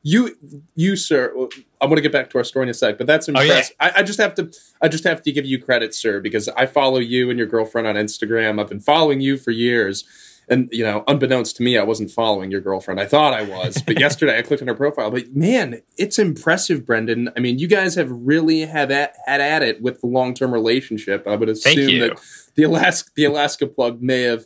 You 0.04 0.36
you 0.76 0.96
sir. 0.96 1.34
I'm 1.82 1.90
going 1.90 1.96
to 1.96 2.02
get 2.02 2.12
back 2.12 2.30
to 2.32 2.38
our 2.38 2.44
story 2.44 2.64
in 2.64 2.70
a 2.70 2.74
sec, 2.76 2.98
but 3.00 3.08
that's 3.08 3.28
Oh, 3.28 3.32
yeah. 3.34 3.42
impressive. 3.42 3.76
I, 3.80 3.92
I 3.98 4.04
just 4.04 4.20
have 4.20 4.36
to 4.36 4.52
I 4.82 4.88
just 4.88 5.04
have 5.04 5.22
to 5.24 5.32
give 5.32 5.46
you 5.46 5.60
credit, 5.62 5.96
sir, 5.96 6.20
because 6.20 6.48
I 6.50 6.66
follow 6.68 7.00
you 7.00 7.30
and 7.32 7.40
your 7.40 7.48
girlfriend 7.48 7.88
on 7.88 7.96
Instagram. 7.96 8.60
I've 8.62 8.70
been 8.70 8.80
following 8.80 9.20
you 9.20 9.36
for 9.38 9.50
years, 9.52 10.04
and 10.48 10.70
you 10.72 10.84
know, 10.84 11.04
unbeknownst 11.08 11.58
to 11.58 11.64
me, 11.64 11.78
I 11.78 11.84
wasn't 11.84 12.12
following 12.12 12.52
your 12.52 12.62
girlfriend. 12.62 13.00
I 13.00 13.06
thought 13.06 13.34
I 13.34 13.44
was, 13.44 13.82
but 13.82 14.00
yesterday 14.00 14.38
I 14.38 14.42
clicked 14.42 14.62
on 14.62 14.68
her 14.68 14.76
profile. 14.76 15.12
But 15.12 15.36
man, 15.36 15.82
it's 15.98 16.20
impressive, 16.20 16.86
Brendan. 16.86 17.32
I 17.36 17.40
mean, 17.40 17.60
you 17.60 17.68
guys 17.68 17.96
have 17.96 18.10
really 18.12 18.62
have 18.62 18.92
at, 18.92 19.16
had 19.26 19.42
at 19.42 19.64
it 19.64 19.82
with 19.82 20.02
the 20.02 20.08
long 20.08 20.34
term 20.34 20.54
relationship. 20.54 21.28
I 21.28 21.36
would 21.36 21.50
assume 21.50 22.00
that 22.00 22.20
the 22.56 22.64
Alaska 22.64 23.12
the 23.16 23.26
Alaska 23.26 23.68
plug 23.68 24.02
may 24.02 24.24
have 24.24 24.46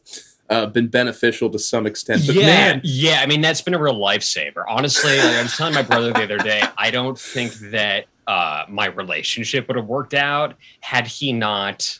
uh, 0.50 0.66
been 0.66 0.88
beneficial 0.88 1.50
to 1.50 1.60
some 1.60 1.86
extent. 1.86 2.24
But 2.26 2.36
yeah, 2.36 2.46
man, 2.46 2.82
yeah. 2.84 3.20
I 3.22 3.26
mean, 3.26 3.42
that's 3.42 3.62
been 3.62 3.74
a 3.74 3.82
real 3.82 4.00
lifesaver. 4.00 4.64
Honestly, 4.68 5.18
like 5.18 5.36
I 5.36 5.44
was 5.44 5.56
telling 5.56 5.74
my 5.74 5.84
brother 5.84 6.12
the 6.12 6.24
other 6.24 6.38
day, 6.38 6.62
I 6.78 6.92
don't 6.92 7.20
think 7.20 7.54
that 7.72 8.06
uh, 8.28 8.66
my 8.68 8.88
relationship 8.88 9.68
would 9.68 9.78
have 9.78 9.88
worked 9.88 10.14
out 10.14 10.56
had 10.82 11.08
he 11.08 11.34
not 11.34 12.00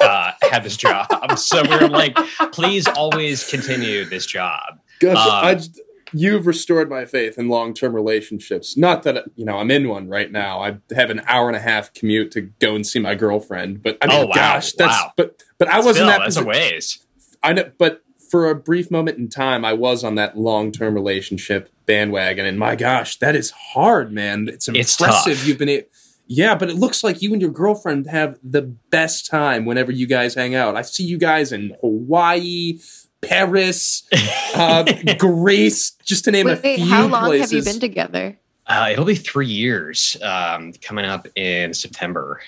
uh, 0.00 0.32
had 0.42 0.62
this 0.64 0.76
job. 0.76 1.06
So 1.38 1.62
we 1.62 1.70
are 1.70 1.88
like, 1.88 2.16
please 2.52 2.86
always 2.88 3.48
continue 3.48 4.04
this 4.04 4.26
job. 4.26 4.60
Gosh, 5.00 5.16
Um, 5.16 5.44
I 5.44 5.54
just, 5.54 5.80
you've 6.12 6.46
restored 6.46 6.88
my 6.88 7.04
faith 7.06 7.38
in 7.38 7.48
long 7.48 7.74
term 7.74 7.94
relationships. 7.94 8.76
Not 8.76 9.02
that 9.04 9.24
you 9.36 9.44
know 9.44 9.58
I'm 9.58 9.70
in 9.70 9.88
one 9.88 10.08
right 10.08 10.30
now. 10.30 10.60
I 10.60 10.78
have 10.94 11.10
an 11.10 11.22
hour 11.26 11.48
and 11.48 11.56
a 11.56 11.60
half 11.60 11.92
commute 11.94 12.30
to 12.32 12.42
go 12.42 12.74
and 12.74 12.86
see 12.86 12.98
my 12.98 13.14
girlfriend. 13.14 13.82
But 13.82 13.98
I 14.02 14.06
mean, 14.06 14.16
Oh, 14.22 14.26
wow, 14.26 14.32
gosh, 14.34 14.72
that's 14.72 14.92
wow. 15.00 15.12
but 15.16 15.42
but 15.58 15.68
I 15.68 15.80
wasn't 15.80 16.06
that. 16.06 16.18
that's 16.20 16.36
a 16.36 16.44
ways. 16.44 17.04
I 17.42 17.52
know, 17.52 17.70
but 17.78 18.02
for 18.30 18.48
a 18.50 18.54
brief 18.54 18.90
moment 18.90 19.18
in 19.18 19.28
time, 19.28 19.64
I 19.64 19.72
was 19.74 20.02
on 20.04 20.14
that 20.16 20.36
long 20.36 20.72
term 20.72 20.94
relationship 20.94 21.70
bandwagon, 21.86 22.46
and 22.46 22.58
my 22.58 22.74
gosh, 22.76 23.18
that 23.18 23.36
is 23.36 23.50
hard, 23.50 24.12
man. 24.12 24.48
It's 24.48 24.68
It's 24.68 24.98
impressive. 25.00 25.36
tough. 25.38 25.46
You've 25.46 25.58
been. 25.58 25.68
A- 25.68 25.86
yeah, 26.26 26.54
but 26.54 26.70
it 26.70 26.76
looks 26.76 27.04
like 27.04 27.22
you 27.22 27.32
and 27.32 27.42
your 27.42 27.50
girlfriend 27.50 28.06
have 28.08 28.38
the 28.42 28.62
best 28.62 29.26
time 29.26 29.64
whenever 29.64 29.92
you 29.92 30.06
guys 30.06 30.34
hang 30.34 30.54
out. 30.54 30.76
I 30.76 30.82
see 30.82 31.04
you 31.04 31.18
guys 31.18 31.52
in 31.52 31.76
Hawaii, 31.80 32.78
Paris, 33.20 34.06
uh, 34.54 34.84
Greece, 35.18 35.92
just 36.04 36.24
to 36.24 36.30
name 36.30 36.46
a 36.46 36.58
Wait, 36.62 36.76
few 36.76 36.86
how 36.86 37.06
long 37.06 37.26
places. 37.26 37.50
have 37.50 37.58
you 37.66 37.72
been 37.72 37.80
together? 37.80 38.38
Uh, 38.66 38.88
it'll 38.90 39.04
be 39.04 39.14
three 39.14 39.46
years 39.46 40.16
um, 40.22 40.72
coming 40.80 41.04
up 41.04 41.28
in 41.36 41.74
September. 41.74 42.40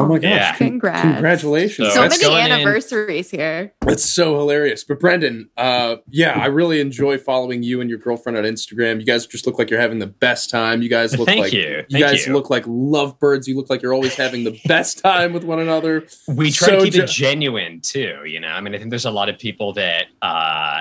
Oh 0.00 0.06
my 0.08 0.18
gosh! 0.18 0.30
Yeah. 0.30 0.54
Congrats. 0.56 1.02
Congratulations! 1.02 1.88
So 1.88 1.94
So 1.94 2.00
That's 2.02 2.20
many 2.22 2.32
going 2.34 2.46
in- 2.46 2.52
anniversaries 2.52 3.30
here. 3.30 3.72
That's 3.82 4.04
so 4.04 4.36
hilarious. 4.38 4.82
But 4.84 5.00
Brendan, 5.00 5.50
uh, 5.56 5.96
yeah, 6.08 6.32
I 6.38 6.46
really 6.46 6.80
enjoy 6.80 7.18
following 7.18 7.62
you 7.62 7.80
and 7.80 7.90
your 7.90 7.98
girlfriend 7.98 8.38
on 8.38 8.44
Instagram. 8.44 9.00
You 9.00 9.06
guys 9.06 9.26
just 9.26 9.46
look 9.46 9.58
like 9.58 9.70
you're 9.70 9.80
having 9.80 9.98
the 9.98 10.06
best 10.06 10.50
time. 10.50 10.82
You 10.82 10.88
guys 10.88 11.16
look 11.18 11.26
Thank 11.28 11.40
like 11.40 11.52
you. 11.52 11.84
Thank 11.90 12.04
guys 12.04 12.26
you. 12.26 12.32
look 12.32 12.50
like 12.50 12.64
lovebirds. 12.66 13.46
You 13.48 13.56
look 13.56 13.68
like 13.70 13.82
you're 13.82 13.94
always 13.94 14.14
having 14.14 14.44
the 14.44 14.58
best 14.66 14.98
time 15.02 15.32
with 15.32 15.44
one 15.44 15.58
another. 15.60 16.06
We 16.28 16.50
try 16.50 16.68
So 16.68 16.78
to 16.78 16.84
keep 16.84 16.94
ge- 16.94 16.98
it 16.98 17.08
genuine 17.08 17.80
too. 17.80 18.20
You 18.26 18.40
know, 18.40 18.48
I 18.48 18.60
mean, 18.60 18.74
I 18.74 18.78
think 18.78 18.90
there's 18.90 19.04
a 19.04 19.10
lot 19.10 19.28
of 19.28 19.38
people 19.38 19.72
that 19.74 20.06
uh, 20.22 20.80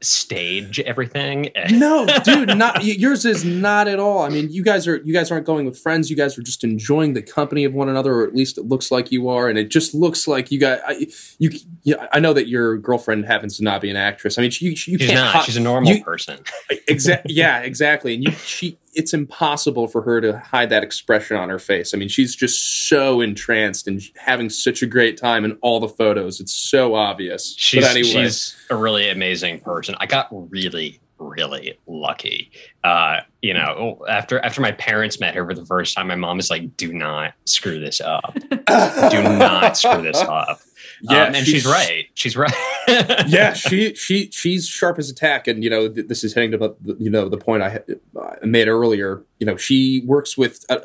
stage 0.00 0.80
everything. 0.80 1.50
No, 1.70 2.06
dude, 2.24 2.56
not 2.56 2.82
yours 2.84 3.24
is 3.24 3.44
not 3.44 3.88
at 3.88 3.98
all. 4.00 4.22
I 4.22 4.28
mean, 4.30 4.50
you 4.50 4.62
guys 4.62 4.88
are 4.88 4.96
you 4.96 5.12
guys 5.12 5.30
aren't 5.30 5.44
going 5.46 5.66
with 5.66 5.78
friends. 5.78 6.08
You 6.10 6.16
guys 6.16 6.36
are 6.38 6.42
just 6.42 6.64
enjoying 6.64 7.12
the 7.12 7.22
company 7.22 7.64
of 7.64 7.74
one 7.74 7.88
another, 7.88 8.14
or 8.14 8.24
at 8.26 8.34
least 8.34 8.58
it 8.58 8.62
looks 8.66 8.90
like 8.90 9.12
you 9.12 9.28
are. 9.28 9.48
And 9.48 9.58
it 9.58 9.68
just 9.68 9.94
looks 9.94 10.26
like 10.26 10.50
you 10.50 10.58
got 10.58 10.80
I, 10.86 11.06
you. 11.38 11.50
Yeah, 11.82 12.06
I 12.12 12.20
know 12.20 12.32
that 12.32 12.48
your 12.48 12.78
girlfriend 12.78 13.26
happens 13.26 13.58
to 13.58 13.64
not 13.64 13.80
be 13.80 13.90
an 13.90 13.96
actress. 13.96 14.38
I 14.38 14.42
mean, 14.42 14.50
you 14.60 14.70
you 14.70 14.76
She's 14.76 14.98
can't. 14.98 15.34
not. 15.34 15.44
She's 15.44 15.56
a 15.56 15.60
normal 15.60 15.92
you- 15.92 16.02
person. 16.04 16.38
Exactly. 16.88 17.34
Yeah, 17.34 17.58
exactly. 17.60 18.14
And 18.14 18.24
you, 18.24 18.30
she, 18.32 18.78
it's 18.98 19.14
impossible 19.14 19.86
for 19.86 20.02
her 20.02 20.20
to 20.20 20.36
hide 20.40 20.70
that 20.70 20.82
expression 20.82 21.36
on 21.36 21.48
her 21.48 21.60
face. 21.60 21.94
I 21.94 21.98
mean, 21.98 22.08
she's 22.08 22.34
just 22.34 22.88
so 22.88 23.20
entranced 23.20 23.86
and 23.86 24.02
having 24.16 24.50
such 24.50 24.82
a 24.82 24.86
great 24.86 25.16
time 25.16 25.44
in 25.44 25.52
all 25.62 25.78
the 25.78 25.88
photos. 25.88 26.40
It's 26.40 26.52
so 26.52 26.96
obvious. 26.96 27.54
She's 27.56 27.84
but 27.84 27.92
anyway, 27.92 28.08
she's 28.08 28.56
a 28.70 28.76
really 28.76 29.08
amazing 29.08 29.60
person. 29.60 29.94
I 30.00 30.06
got 30.06 30.26
really 30.50 30.98
really 31.20 31.76
lucky. 31.86 32.50
Uh, 32.84 33.20
you 33.40 33.54
know, 33.54 34.04
after 34.08 34.40
after 34.40 34.60
my 34.60 34.72
parents 34.72 35.20
met 35.20 35.34
her 35.36 35.46
for 35.46 35.54
the 35.54 35.64
first 35.64 35.96
time, 35.96 36.08
my 36.08 36.16
mom 36.16 36.36
was 36.36 36.50
like, 36.50 36.76
"Do 36.76 36.92
not 36.92 37.34
screw 37.44 37.78
this 37.78 38.00
up. 38.00 38.34
Do 38.50 39.22
not 39.22 39.76
screw 39.76 40.02
this 40.02 40.20
up." 40.20 40.60
Yeah, 41.02 41.24
Um, 41.24 41.34
and 41.34 41.46
she- 41.46 41.52
she's 41.52 41.66
right. 41.66 42.06
She's 42.14 42.36
right. 42.36 42.52
yeah, 43.28 43.52
she 43.52 43.94
she 43.94 44.30
she's 44.30 44.66
sharp 44.66 44.98
as 44.98 45.10
a 45.10 45.14
tack, 45.14 45.46
and 45.46 45.62
you 45.62 45.70
know 45.70 45.88
th- 45.88 46.08
this 46.08 46.24
is 46.24 46.34
hitting 46.34 46.50
to 46.52 46.58
the 46.58 46.96
you 46.98 47.10
know 47.10 47.28
the 47.28 47.36
point 47.36 47.62
I, 47.62 47.80
I 48.42 48.44
made 48.46 48.68
earlier. 48.68 49.22
You 49.38 49.46
know, 49.46 49.56
she 49.56 50.02
works 50.06 50.36
with 50.38 50.64
uh, 50.70 50.78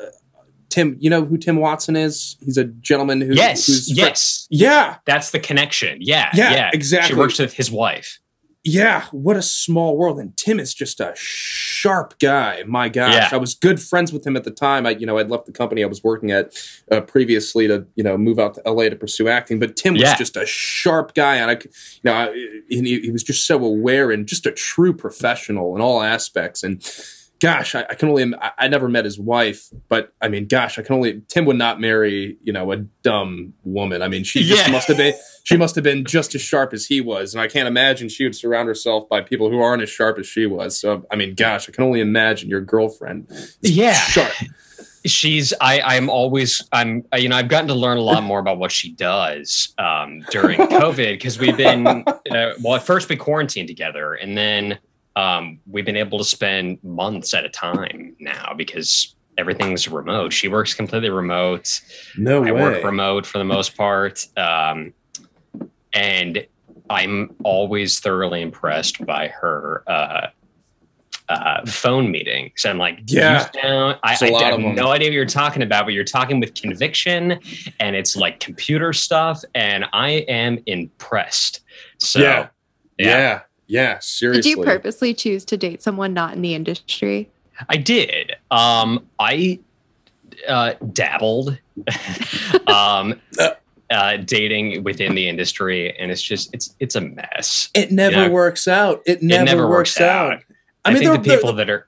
Tim. 0.68 0.96
You 1.00 1.08
know 1.10 1.24
who 1.24 1.38
Tim 1.38 1.56
Watson 1.56 1.96
is? 1.96 2.36
He's 2.44 2.58
a 2.58 2.64
gentleman 2.64 3.20
who 3.20 3.32
yes, 3.34 3.66
who's 3.66 3.88
fr- 3.92 3.96
yes, 4.06 4.46
yeah, 4.50 4.96
that's 5.06 5.30
the 5.30 5.38
connection. 5.40 5.98
Yeah, 6.00 6.30
Yeah, 6.34 6.52
yeah, 6.52 6.70
exactly. 6.72 7.14
She 7.14 7.18
works 7.18 7.38
with 7.38 7.52
his 7.54 7.70
wife. 7.70 8.18
Yeah, 8.66 9.04
what 9.12 9.36
a 9.36 9.42
small 9.42 9.98
world. 9.98 10.18
And 10.18 10.34
Tim 10.38 10.58
is 10.58 10.72
just 10.72 10.98
a 10.98 11.12
sharp 11.14 12.18
guy. 12.18 12.64
My 12.66 12.88
gosh, 12.88 13.12
Yeah. 13.12 13.28
I 13.30 13.36
was 13.36 13.54
good 13.54 13.78
friends 13.78 14.10
with 14.10 14.26
him 14.26 14.36
at 14.36 14.44
the 14.44 14.50
time. 14.50 14.86
I, 14.86 14.90
you 14.90 15.04
know, 15.04 15.18
I'd 15.18 15.28
left 15.28 15.44
the 15.44 15.52
company 15.52 15.84
I 15.84 15.86
was 15.86 16.02
working 16.02 16.30
at 16.30 16.54
uh, 16.90 17.02
previously 17.02 17.68
to, 17.68 17.86
you 17.94 18.02
know, 18.02 18.16
move 18.16 18.38
out 18.38 18.54
to 18.54 18.62
LA 18.64 18.88
to 18.88 18.96
pursue 18.96 19.28
acting. 19.28 19.58
But 19.58 19.76
Tim 19.76 19.92
was 19.94 20.02
just 20.16 20.36
a 20.36 20.46
sharp 20.46 21.12
guy, 21.14 21.36
and 21.36 21.50
I, 21.50 21.54
you 21.62 22.00
know, 22.04 22.14
I, 22.14 22.32
he, 22.70 23.00
he 23.00 23.10
was 23.10 23.22
just 23.22 23.46
so 23.46 23.62
aware 23.62 24.10
and 24.10 24.26
just 24.26 24.46
a 24.46 24.50
true 24.52 24.94
professional 24.94 25.74
in 25.76 25.82
all 25.82 26.02
aspects. 26.02 26.62
And 26.62 26.82
gosh, 27.44 27.74
I, 27.74 27.82
I 27.90 27.94
can 27.94 28.08
only, 28.08 28.34
I, 28.40 28.50
I 28.58 28.68
never 28.68 28.88
met 28.88 29.04
his 29.04 29.18
wife, 29.18 29.68
but 29.88 30.12
I 30.20 30.28
mean, 30.28 30.46
gosh, 30.46 30.78
I 30.78 30.82
can 30.82 30.94
only. 30.94 31.22
Tim 31.28 31.44
would 31.44 31.58
not 31.58 31.80
marry, 31.80 32.38
you 32.42 32.52
know, 32.52 32.72
a 32.72 32.78
dumb 33.02 33.52
woman. 33.64 34.00
I 34.02 34.08
mean, 34.08 34.24
she 34.24 34.42
just 34.44 34.66
Yeah. 34.66 34.72
must 34.72 34.88
have 34.88 34.96
been 34.96 35.14
she 35.44 35.56
must 35.58 35.74
have 35.74 35.84
been 35.84 36.06
just 36.06 36.34
as 36.34 36.40
sharp 36.40 36.72
as 36.72 36.86
he 36.86 37.02
was 37.02 37.34
and 37.34 37.40
i 37.42 37.46
can't 37.46 37.68
imagine 37.68 38.08
she 38.08 38.24
would 38.24 38.34
surround 38.34 38.66
herself 38.66 39.06
by 39.10 39.20
people 39.20 39.50
who 39.50 39.60
aren't 39.60 39.82
as 39.82 39.90
sharp 39.90 40.18
as 40.18 40.26
she 40.26 40.46
was 40.46 40.78
so 40.80 41.04
i 41.12 41.16
mean 41.16 41.34
gosh 41.34 41.68
i 41.68 41.72
can 41.72 41.84
only 41.84 42.00
imagine 42.00 42.48
your 42.48 42.62
girlfriend 42.62 43.26
Yeah. 43.60 43.92
sharp 43.92 44.32
she's 45.04 45.52
i 45.60 45.80
i'm 45.82 46.08
always 46.08 46.66
i'm 46.72 47.04
you 47.18 47.28
know 47.28 47.36
i've 47.36 47.48
gotten 47.48 47.68
to 47.68 47.74
learn 47.74 47.98
a 47.98 48.00
lot 48.00 48.22
more 48.22 48.38
about 48.38 48.56
what 48.58 48.72
she 48.72 48.92
does 48.92 49.74
um 49.76 50.24
during 50.30 50.58
covid 50.80 51.12
because 51.12 51.38
we've 51.38 51.58
been 51.58 51.86
uh, 51.86 52.52
well 52.62 52.76
at 52.76 52.82
first 52.86 53.10
we 53.10 53.16
quarantined 53.16 53.68
together 53.68 54.14
and 54.14 54.38
then 54.38 54.78
um 55.16 55.58
we've 55.66 55.84
been 55.84 55.96
able 55.96 56.18
to 56.18 56.24
spend 56.24 56.78
months 56.82 57.34
at 57.34 57.44
a 57.44 57.48
time 57.48 58.14
now 58.18 58.52
because 58.56 59.14
everything's 59.38 59.88
remote 59.88 60.32
she 60.32 60.48
works 60.48 60.74
completely 60.74 61.10
remote 61.10 61.80
no 62.16 62.42
i 62.44 62.52
way 62.52 62.62
work 62.62 62.84
remote 62.84 63.26
for 63.26 63.38
the 63.38 63.44
most 63.44 63.76
part 63.76 64.26
um 64.36 64.92
and 65.92 66.46
i'm 66.90 67.34
always 67.44 68.00
thoroughly 68.00 68.42
impressed 68.42 69.04
by 69.06 69.28
her 69.28 69.82
uh 69.86 70.26
uh, 71.28 71.64
phone 71.64 72.10
meetings. 72.10 72.66
I'm 72.66 72.76
like, 72.76 73.00
Yeah. 73.06 73.50
sound- 73.50 73.98
I, 74.02 74.12
a 74.14 74.34
I 74.34 74.42
have 74.50 74.60
no 74.60 74.88
idea 74.90 75.08
what 75.08 75.14
you're 75.14 75.24
talking 75.24 75.62
about, 75.62 75.86
but 75.86 75.94
you're 75.94 76.04
talking 76.04 76.38
with 76.38 76.54
conviction 76.54 77.40
and 77.80 77.96
it's 77.96 78.14
like 78.14 78.40
computer 78.40 78.92
stuff. 78.92 79.42
And 79.54 79.86
I 79.92 80.10
am 80.28 80.62
impressed. 80.66 81.60
So, 81.98 82.20
yeah 82.20 82.48
yeah 82.98 83.18
yeah, 83.18 83.40
Did 83.74 84.02
seriously 84.02 84.42
Did 84.54 84.58
you 84.58 84.64
purposely 84.64 85.14
choose 85.14 85.44
to 85.46 85.56
date 85.56 85.82
someone 85.82 86.14
not 86.14 86.34
in 86.34 86.42
the 86.42 86.54
industry? 86.54 87.28
I 87.68 87.76
did. 87.76 88.32
Um, 88.50 89.06
I 89.18 89.58
uh, 90.48 90.74
dabbled 90.92 91.58
um, 92.66 93.20
uh, 93.90 94.16
dating 94.24 94.82
within 94.84 95.14
the 95.14 95.28
industry, 95.28 95.96
and 95.98 96.10
it's 96.10 96.22
just 96.22 96.52
it's 96.54 96.74
it's 96.80 96.94
a 96.96 97.00
mess. 97.00 97.70
it 97.74 97.92
never 97.92 98.22
Yeah. 98.22 98.28
works 98.28 98.66
out 98.66 99.02
it 99.06 99.22
never, 99.22 99.44
never 99.44 99.68
works, 99.68 99.96
works 99.96 100.00
out, 100.00 100.32
out. 100.34 100.42
i 100.84 100.90
I, 100.90 100.94
mean 100.94 101.02
think 101.02 101.22
the 101.22 101.28
there- 101.28 101.36
people 101.38 101.52
that 101.54 101.70
are 101.70 101.86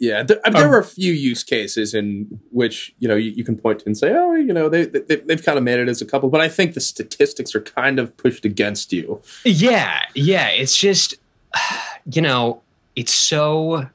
yeah 0.00 0.22
there, 0.24 0.40
there 0.52 0.64
Um, 0.64 0.70
were 0.70 0.78
a 0.78 0.84
few 0.84 1.12
use 1.12 1.44
cases 1.44 1.94
in 1.94 2.40
which 2.50 2.92
you 2.98 3.06
know 3.06 3.14
you, 3.14 3.30
you 3.30 3.44
can 3.44 3.56
point 3.56 3.78
to 3.80 3.86
and 3.86 3.96
say 3.96 4.12
oh 4.12 4.34
you 4.34 4.52
know 4.52 4.68
they, 4.68 4.86
they 4.86 5.16
they've 5.16 5.44
kind 5.44 5.58
of 5.58 5.62
made 5.64 5.78
it 5.78 5.88
as 5.88 6.00
a 6.02 6.06
couple 6.06 6.28
but 6.30 6.40
i 6.40 6.48
think 6.48 6.74
the 6.74 6.80
statistics 6.80 7.54
are 7.54 7.60
kind 7.60 7.98
of 8.00 8.16
pushed 8.16 8.44
against 8.44 8.92
you 8.92 9.20
Yeah, 9.44 10.00
yeah. 10.14 10.48
It's 10.48 10.76
just, 10.76 11.14
you 12.14 12.22
know, 12.22 12.62
it's 12.96 13.14
so. 13.14 13.86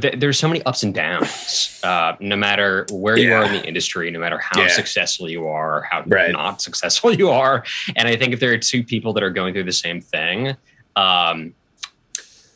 th- 0.00 0.14
There's 0.18 0.38
so 0.38 0.48
many 0.48 0.62
ups 0.64 0.82
and 0.82 0.94
downs. 0.94 1.80
Uh, 1.82 2.12
no 2.20 2.36
matter 2.36 2.86
where 2.90 3.18
you 3.18 3.32
are 3.34 3.44
in 3.44 3.52
the 3.52 3.64
industry, 3.66 4.10
no 4.10 4.18
matter 4.20 4.38
how 4.38 4.60
Yeah. 4.62 4.68
successful 4.68 5.28
you 5.28 5.46
are, 5.46 5.82
how 5.90 6.02
Right. 6.06 6.32
not 6.32 6.62
successful 6.62 7.12
you 7.20 7.28
are, 7.30 7.64
and 7.96 8.06
I 8.08 8.16
think 8.16 8.32
if 8.32 8.40
there 8.40 8.52
are 8.52 8.58
two 8.58 8.82
people 8.84 9.12
that 9.14 9.22
are 9.22 9.30
going 9.30 9.52
through 9.54 9.64
the 9.64 9.72
same 9.72 10.00
thing, 10.00 10.56
um, 10.96 11.54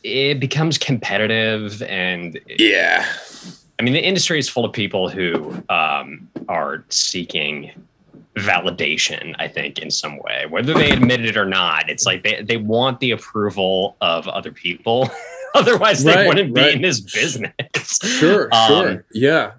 it 0.05 0.39
becomes 0.39 0.77
competitive, 0.77 1.81
and 1.83 2.39
yeah 2.59 3.05
I 3.77 3.83
mean, 3.83 3.93
the 3.93 4.05
industry 4.05 4.39
is 4.39 4.47
full 4.47 4.63
of 4.63 4.71
people 4.71 5.09
who 5.09 5.51
um, 5.67 6.29
are 6.47 6.85
seeking 6.89 7.71
validation, 8.37 9.35
I 9.37 9.47
think, 9.49 9.79
in 9.79 9.91
some 9.91 10.17
way, 10.19 10.45
whether 10.49 10.73
they 10.73 10.91
admit 10.91 11.25
it 11.25 11.35
or 11.35 11.45
not. 11.45 11.89
It's 11.89 12.05
like 12.05 12.23
they, 12.23 12.41
they 12.41 12.57
want 12.57 12.99
the 13.01 13.11
approval 13.11 13.97
of 14.01 14.27
other 14.29 14.51
people. 14.51 15.09
Otherwise, 15.55 16.03
they 16.03 16.15
Right, 16.15 16.27
wouldn't 16.27 16.53
be 16.53 16.69
in 16.71 16.81
this 16.81 16.99
business. 17.01 17.51
sure 18.01 18.49
Um, 18.53 18.67
sure 18.69 19.05
yeah 19.13 19.51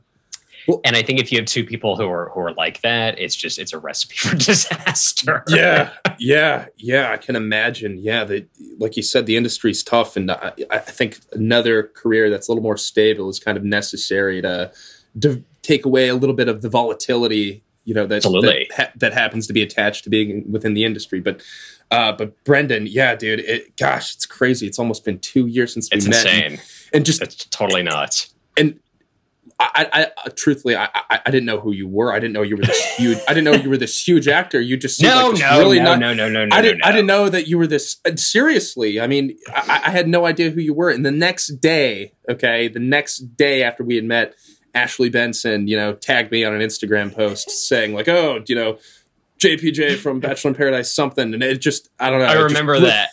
and 0.84 0.96
I 0.96 1.02
think 1.02 1.20
if 1.20 1.30
you 1.32 1.38
have 1.38 1.46
two 1.46 1.64
people 1.64 1.96
who 1.96 2.08
are 2.08 2.30
who 2.34 2.40
are 2.40 2.52
like 2.54 2.80
that, 2.82 3.18
it's 3.18 3.34
just 3.34 3.58
it's 3.58 3.72
a 3.72 3.78
recipe 3.78 4.16
for 4.18 4.34
disaster. 4.36 5.44
yeah 5.48 5.90
yeah 6.18 6.66
yeah 6.78 7.10
i 7.12 7.16
can 7.18 7.36
imagine 7.36 7.98
yeah 7.98 8.24
the, 8.24 8.46
like 8.78 8.96
you 8.96 9.02
said 9.02 9.26
the 9.26 9.36
industry's 9.36 9.82
tough 9.82 10.16
and 10.16 10.30
I, 10.30 10.52
I 10.70 10.78
think 10.78 11.18
another 11.32 11.82
career 11.82 12.30
that's 12.30 12.48
a 12.48 12.52
little 12.52 12.62
more 12.62 12.76
stable 12.78 13.28
is 13.28 13.38
kind 13.38 13.58
of 13.58 13.64
necessary 13.64 14.40
to, 14.40 14.72
to 15.20 15.44
take 15.62 15.84
away 15.84 16.08
a 16.08 16.14
little 16.14 16.34
bit 16.34 16.48
of 16.48 16.62
the 16.62 16.70
volatility 16.70 17.62
you 17.84 17.92
know 17.94 18.06
that 18.06 18.22
that, 18.22 18.66
ha- 18.76 18.92
that 18.96 19.12
happens 19.12 19.46
to 19.46 19.52
be 19.52 19.60
attached 19.62 20.04
to 20.04 20.10
being 20.10 20.50
within 20.50 20.72
the 20.74 20.84
industry 20.84 21.20
but 21.20 21.42
uh 21.90 22.12
but 22.12 22.42
brendan 22.44 22.86
yeah 22.86 23.14
dude 23.14 23.40
it 23.40 23.76
gosh 23.76 24.14
it's 24.14 24.24
crazy 24.26 24.66
it's 24.66 24.78
almost 24.78 25.04
been 25.04 25.18
two 25.18 25.46
years 25.46 25.72
since 25.74 25.88
we 25.92 25.98
It's 25.98 26.08
met 26.08 26.24
insane. 26.26 26.58
and 26.94 27.04
just 27.04 27.20
It's 27.22 27.44
totally 27.46 27.82
nuts. 27.82 28.32
and 28.56 28.80
I, 29.58 29.88
I, 29.92 30.06
I 30.26 30.28
truthfully, 30.30 30.76
I, 30.76 30.88
I, 30.94 31.20
I 31.24 31.30
didn't 31.30 31.46
know 31.46 31.58
who 31.60 31.72
you 31.72 31.88
were. 31.88 32.12
I 32.12 32.18
didn't 32.18 32.34
know 32.34 32.42
you 32.42 32.56
were 32.56 32.62
this 32.64 32.84
huge. 32.96 33.18
I 33.26 33.32
didn't 33.32 33.44
know 33.44 33.54
you 33.58 33.70
were 33.70 33.78
this 33.78 34.06
huge 34.06 34.28
actor. 34.28 34.60
You 34.60 34.76
just 34.76 35.02
No, 35.02 35.30
like 35.30 35.40
no, 35.40 35.58
really 35.58 35.78
no, 35.78 35.84
not, 35.96 35.98
no, 36.00 36.12
no, 36.14 36.28
no, 36.28 36.44
no. 36.44 36.54
I 36.54 36.60
didn't. 36.60 36.78
no, 36.80 36.84
I 36.86 36.92
didn't 36.92 37.06
know 37.06 37.28
that 37.30 37.48
you 37.48 37.56
were 37.56 37.66
this. 37.66 37.96
uh, 38.04 38.14
Seriously, 38.16 39.00
I 39.00 39.06
mean, 39.06 39.38
I, 39.48 39.80
I 39.86 39.90
had 39.90 40.08
no 40.08 40.26
idea 40.26 40.50
who 40.50 40.60
you 40.60 40.74
were. 40.74 40.90
And 40.90 41.06
the 41.06 41.10
next 41.10 41.48
day, 41.60 42.12
okay, 42.28 42.68
the 42.68 42.80
next 42.80 43.36
day 43.36 43.62
after 43.62 43.82
we 43.82 43.94
had 43.96 44.04
met, 44.04 44.34
Ashley 44.74 45.08
Benson, 45.08 45.68
you 45.68 45.76
know, 45.76 45.94
tagged 45.94 46.30
me 46.30 46.44
on 46.44 46.52
an 46.54 46.60
Instagram 46.60 47.14
post 47.14 47.50
saying 47.68 47.94
like, 47.94 48.08
"Oh, 48.08 48.42
you 48.46 48.54
know, 48.54 48.78
JPJ 49.38 49.96
from 49.96 50.20
Bachelor 50.20 50.50
in 50.50 50.54
Paradise, 50.54 50.92
something," 50.92 51.32
and 51.32 51.42
it 51.42 51.62
just, 51.62 51.88
I 51.98 52.10
don't 52.10 52.18
know. 52.18 52.26
I 52.26 52.34
remember 52.34 52.78
that. 52.80 53.08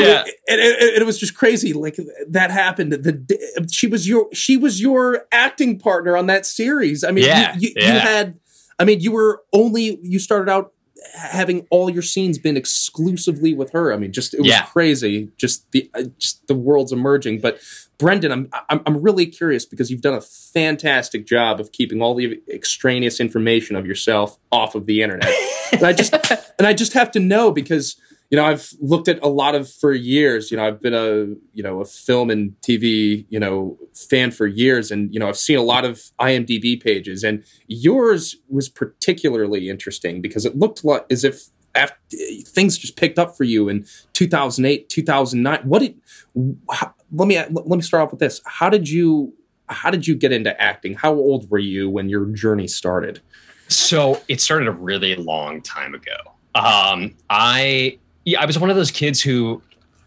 It, 0.00 0.06
Yeah. 0.06 0.22
it, 0.54 0.58
it, 0.58 1.02
it 1.02 1.06
was 1.06 1.18
just 1.18 1.34
crazy. 1.36 1.72
Like 1.72 1.98
that 2.28 2.50
happened. 2.50 2.92
The 2.92 3.66
she 3.70 3.86
was 3.86 4.08
your 4.08 4.28
she 4.32 4.56
was 4.56 4.80
your 4.80 5.26
acting 5.32 5.78
partner 5.78 6.16
on 6.16 6.26
that 6.26 6.46
series. 6.46 7.04
I 7.04 7.10
mean, 7.10 7.24
Yeah, 7.24 7.54
you, 7.56 7.68
you, 7.68 7.74
yeah. 7.76 7.92
you 7.94 7.98
had. 8.00 8.38
I 8.78 8.84
mean, 8.84 9.00
you 9.00 9.12
were 9.12 9.42
only 9.52 9.98
you 10.02 10.18
started 10.18 10.50
out 10.50 10.72
having 11.14 11.66
all 11.70 11.90
your 11.90 12.02
scenes 12.02 12.38
been 12.38 12.56
exclusively 12.56 13.52
with 13.54 13.70
her. 13.72 13.92
I 13.92 13.96
mean, 13.96 14.12
just 14.12 14.34
it 14.34 14.40
was 14.40 14.48
Yeah. 14.48 14.62
crazy. 14.64 15.30
Just 15.36 15.70
the 15.72 15.90
uh, 15.94 16.04
just 16.18 16.46
the 16.46 16.54
world's 16.54 16.92
emerging. 16.92 17.40
But 17.40 17.60
Brendan, 17.98 18.32
I'm, 18.32 18.48
I'm 18.68 18.80
I'm 18.86 19.00
really 19.02 19.26
curious 19.26 19.64
because 19.66 19.90
you've 19.90 20.00
done 20.00 20.14
a 20.14 20.20
fantastic 20.20 21.26
job 21.26 21.60
of 21.60 21.72
keeping 21.72 22.02
all 22.02 22.14
the 22.14 22.40
extraneous 22.52 23.20
information 23.20 23.76
of 23.76 23.86
yourself 23.86 24.38
off 24.50 24.74
of 24.74 24.86
the 24.86 25.02
internet. 25.02 25.32
and 25.72 25.82
I 25.84 25.92
just 25.92 26.12
and 26.58 26.66
I 26.66 26.72
just 26.72 26.92
have 26.94 27.10
to 27.12 27.20
know 27.20 27.50
because 27.52 27.96
you 28.30 28.36
know 28.36 28.44
I've 28.44 28.70
looked 28.80 29.08
at 29.08 29.22
a 29.22 29.28
lot 29.28 29.54
of 29.54 29.70
for 29.70 29.92
years. 29.92 30.50
You 30.50 30.56
know 30.56 30.66
I've 30.66 30.80
been 30.80 30.94
a 30.94 31.34
you 31.52 31.62
know 31.62 31.80
a 31.80 31.84
film 31.84 32.30
and 32.30 32.54
TV 32.60 33.26
you 33.28 33.38
know 33.38 33.78
fan 33.94 34.30
for 34.30 34.46
years, 34.46 34.90
and 34.90 35.12
you 35.12 35.20
know 35.20 35.28
I've 35.28 35.38
seen 35.38 35.58
a 35.58 35.62
lot 35.62 35.84
of 35.84 36.02
IMDb 36.20 36.80
pages, 36.82 37.22
and 37.24 37.44
yours 37.66 38.36
was 38.48 38.68
particularly 38.68 39.68
interesting 39.68 40.20
because 40.20 40.44
it 40.44 40.56
looked 40.56 40.84
like 40.84 41.06
as 41.10 41.24
if 41.24 41.48
after, 41.74 41.96
things 42.46 42.78
just 42.78 42.96
picked 42.96 43.18
up 43.18 43.36
for 43.36 43.42
you 43.42 43.68
in 43.68 43.84
2008 44.12 44.88
2009 44.88 45.68
what 45.68 45.80
did 45.80 46.00
how, 46.70 46.94
let 47.10 47.26
me 47.26 47.36
let 47.36 47.66
me 47.66 47.82
start 47.82 48.04
off 48.04 48.12
with 48.12 48.20
this 48.20 48.40
how 48.46 48.70
did 48.70 48.88
you 48.88 49.34
how 49.68 49.90
did 49.90 50.06
you 50.06 50.14
get 50.14 50.30
into 50.30 50.62
acting 50.62 50.94
how 50.94 51.12
old 51.12 51.50
were 51.50 51.58
you 51.58 51.90
when 51.90 52.08
your 52.08 52.26
journey 52.26 52.68
started 52.68 53.20
So 53.68 54.22
it 54.28 54.40
started 54.40 54.68
a 54.68 54.72
really 54.72 55.16
long 55.16 55.62
time 55.62 55.94
ago. 55.94 56.16
Um, 56.54 57.16
I 57.30 57.98
yeah, 58.24 58.40
I 58.40 58.46
was 58.46 58.58
one 58.58 58.70
of 58.70 58.76
those 58.76 58.90
kids 58.90 59.20
who, 59.20 59.62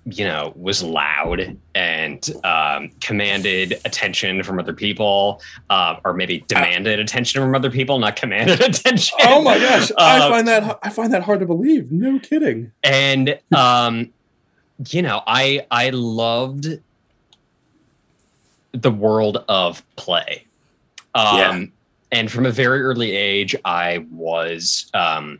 you 0.06 0.24
know, 0.26 0.54
was 0.56 0.82
loud 0.82 1.58
and 1.76 2.30
um, 2.44 2.90
commanded 3.02 3.74
attention 3.86 4.42
from 4.44 4.58
other 4.60 4.74
people, 4.74 5.42
uh, 5.70 5.98
or 6.06 6.14
maybe 6.14 6.40
demanded 6.48 7.00
attention 7.00 7.42
from 7.42 7.54
other 7.54 7.70
people, 7.70 8.00
not 8.00 8.16
commanded 8.16 8.62
attention. 8.70 9.18
oh 9.22 9.42
my 9.42 9.60
gosh 9.60 9.92
i 9.98 10.20
Uh, 10.20 10.30
find 10.30 10.48
that 10.48 10.80
i 10.84 10.90
find 10.90 11.14
that 11.14 11.24
hard 11.24 11.40
to 11.42 11.46
believe 11.46 11.92
no 11.92 12.20
kidding 12.20 12.72
and 12.84 13.38
um 13.56 14.10
you 14.90 15.02
know 15.02 15.22
i 15.28 15.66
i 15.72 15.90
loved 15.90 16.68
the 18.74 18.92
world 18.92 19.44
of 19.50 19.84
play 19.96 20.44
um 21.16 21.38
Yeah. 21.38 21.66
and 22.12 22.32
from 22.32 22.46
a 22.46 22.52
very 22.52 22.82
early 22.82 23.12
age 23.16 23.56
i 23.66 24.06
was 24.12 24.90
um 24.94 25.40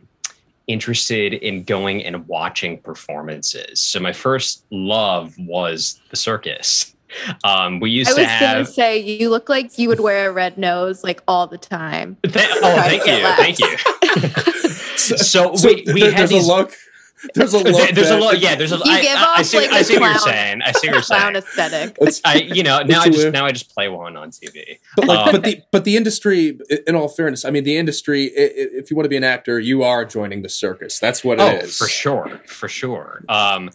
interested 0.68 1.32
in 1.34 1.64
going 1.64 2.04
and 2.04 2.26
watching 2.28 2.78
performances. 2.78 3.80
So 3.80 3.98
my 3.98 4.12
first 4.12 4.64
love 4.70 5.34
was 5.38 6.00
the 6.10 6.16
circus. 6.16 6.94
Um 7.42 7.80
we 7.80 7.90
used 7.90 8.10
I 8.10 8.14
to 8.22 8.26
have 8.26 8.52
gonna 8.52 8.64
say 8.66 8.98
you 8.98 9.30
look 9.30 9.48
like 9.48 9.78
you 9.78 9.88
would 9.88 10.00
wear 10.00 10.28
a 10.28 10.32
red 10.32 10.58
nose 10.58 11.02
like 11.02 11.22
all 11.26 11.46
the 11.46 11.56
time. 11.56 12.18
Th- 12.22 12.46
oh 12.52 12.60
Try 12.74 12.98
to 12.98 13.00
thank 13.38 13.58
you 13.58 13.76
thank 13.76 14.24
you. 14.36 14.54
So, 14.98 15.54
So 15.54 15.68
we, 15.68 15.84
we 15.94 16.00
there- 16.02 16.10
had 16.10 16.18
there's 16.20 16.30
these 16.30 16.46
a 16.46 16.48
look 16.54 16.74
there's 17.34 17.52
a 17.54 17.58
lot. 17.58 17.94
there's 17.94 18.10
a 18.10 18.16
lot. 18.18 18.38
Yeah, 18.38 18.54
there's 18.54 18.72
a. 18.72 18.76
You 18.76 18.82
I- 18.86 19.00
give 19.02 19.16
I, 19.16 19.34
I 19.38 19.42
see, 19.42 19.58
like, 19.58 19.70
I 19.70 19.78
a 19.80 19.84
see 19.84 19.98
what 19.98 20.10
you're 20.10 20.18
saying. 20.18 20.62
I 20.62 20.72
see 20.72 20.86
what 20.88 20.94
you're 20.94 21.02
Clown 21.02 21.20
saying. 21.34 21.36
aesthetic. 21.36 21.90
It's- 22.00 22.20
I, 22.24 22.34
you 22.36 22.62
know, 22.62 22.80
now 22.82 23.00
I 23.00 23.06
just 23.06 23.18
weird. 23.18 23.32
now 23.32 23.44
I 23.46 23.52
just 23.52 23.72
play 23.74 23.88
one 23.88 24.16
on 24.16 24.30
TV. 24.30 24.78
But 24.96 25.06
like, 25.06 25.18
Um, 25.26 25.32
but 25.32 25.42
the 25.44 25.62
but 25.72 25.84
the 25.84 25.96
industry, 25.96 26.58
in 26.86 26.94
all 26.94 27.08
fairness, 27.08 27.44
I 27.44 27.50
mean, 27.50 27.64
the 27.64 27.76
industry. 27.76 28.30
i- 28.36 28.40
i- 28.42 28.52
If 28.78 28.90
you 28.90 28.96
want 28.96 29.04
to 29.06 29.08
be 29.10 29.16
an 29.16 29.24
actor, 29.24 29.58
you 29.58 29.82
are 29.82 30.04
joining 30.04 30.42
the 30.42 30.48
circus. 30.48 30.98
That's 30.98 31.24
what 31.24 31.40
oh, 31.40 31.48
it 31.48 31.64
is. 31.64 31.76
for 31.76 31.88
sure, 31.88 32.40
for 32.46 32.68
sure. 32.68 33.24
Um, 33.28 33.70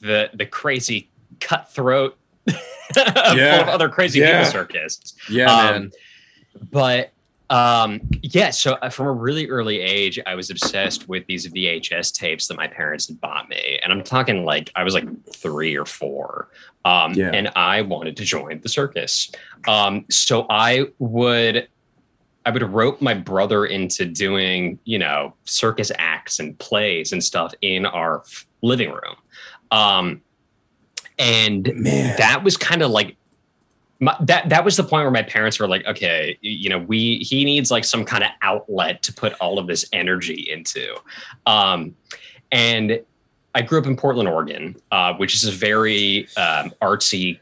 the 0.00 0.30
the 0.34 0.44
crazy 0.46 1.10
cutthroat, 1.40 2.16
full 2.48 2.54
Yeah. 3.36 3.62
of 3.62 3.68
other 3.68 3.88
crazy 3.88 4.20
Yeah. 4.20 4.40
people 4.40 4.52
circus. 4.52 5.14
Yeah, 5.30 5.50
Um, 5.50 5.64
man. 5.72 5.92
But 6.70 7.10
um, 7.50 8.00
yeah, 8.22 8.50
so 8.50 8.72
uh, 8.74 8.88
from 8.88 9.06
a 9.06 9.12
really 9.12 9.48
early 9.48 9.80
age, 9.80 10.18
I 10.26 10.34
was 10.34 10.50
obsessed 10.50 11.08
with 11.08 11.26
these 11.26 11.46
VHS 11.48 12.12
tapes 12.12 12.46
that 12.48 12.56
my 12.56 12.66
parents 12.66 13.06
had 13.08 13.20
bought 13.20 13.48
me, 13.48 13.78
and 13.82 13.92
I'm 13.92 14.02
talking 14.02 14.44
like 14.44 14.70
I 14.74 14.82
was 14.84 14.94
like 14.94 15.04
three 15.34 15.76
or 15.76 15.84
four, 15.84 16.48
um, 16.84 17.12
Yeah. 17.14 17.30
and 17.32 17.50
I 17.54 17.82
wanted 17.82 18.16
to 18.16 18.24
join 18.24 18.60
the 18.60 18.68
circus. 18.68 19.30
Um, 19.68 20.04
so 20.10 20.46
I 20.50 20.86
would. 20.98 21.68
I 22.46 22.50
would 22.50 22.62
rope 22.62 23.00
my 23.00 23.14
brother 23.14 23.64
into 23.64 24.04
doing, 24.04 24.78
you 24.84 24.98
know, 24.98 25.32
circus 25.46 25.90
acts 25.96 26.40
and 26.40 26.58
plays 26.58 27.12
and 27.12 27.24
stuff 27.24 27.54
in 27.62 27.86
our 27.86 28.22
living 28.60 28.90
room. 28.90 29.16
Um, 29.70 30.20
and 31.18 31.72
Man. 31.74 32.14
that 32.18 32.44
was 32.44 32.58
kind 32.58 32.82
of 32.82 32.90
like 32.90 33.16
my, 34.00 34.16
that 34.20 34.48
that 34.48 34.64
was 34.64 34.76
the 34.76 34.82
point 34.82 35.04
where 35.04 35.10
my 35.10 35.22
parents 35.22 35.58
were 35.58 35.68
like 35.68 35.84
okay 35.86 36.36
you 36.40 36.68
know 36.68 36.78
we 36.78 37.18
he 37.18 37.44
needs 37.44 37.70
like 37.70 37.84
some 37.84 38.04
kind 38.04 38.24
of 38.24 38.30
outlet 38.42 39.02
to 39.02 39.12
put 39.12 39.32
all 39.34 39.58
of 39.58 39.66
this 39.66 39.84
energy 39.92 40.46
into 40.50 40.94
um 41.46 41.94
and 42.50 43.00
i 43.54 43.62
grew 43.62 43.78
up 43.78 43.86
in 43.86 43.96
portland 43.96 44.28
oregon 44.28 44.74
uh, 44.90 45.14
which 45.14 45.34
is 45.34 45.44
a 45.44 45.50
very 45.52 46.26
um, 46.36 46.72
artsy 46.82 47.38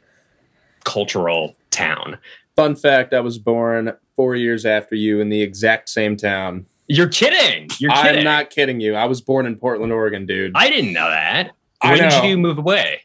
cultural 0.85 1.55
town 1.71 2.19
Fun 2.55 2.77
fact: 2.77 3.15
I 3.15 3.21
was 3.21 3.39
born 3.39 3.95
four 4.15 4.37
years 4.37 4.67
after 4.67 4.95
you 4.95 5.21
in 5.23 5.31
the 5.31 5.41
exact 5.41 5.89
same 5.89 6.19
town. 6.19 6.67
you're 6.87 7.09
kidding 7.09 7.71
you're 7.79 7.91
kidding 7.93 8.19
I'm 8.19 8.25
not 8.25 8.51
kidding 8.51 8.79
you. 8.79 8.95
I 8.95 9.07
was 9.07 9.23
born 9.23 9.47
in 9.47 9.57
Portland, 9.57 9.91
Oregon, 9.91 10.27
dude. 10.27 10.53
i 10.55 10.69
didn't 10.69 10.93
know 10.93 11.09
that 11.09 11.53
I 11.81 11.93
when 11.93 12.01
know. 12.03 12.11
did 12.11 12.25
you 12.29 12.37
move 12.37 12.59
away 12.59 13.01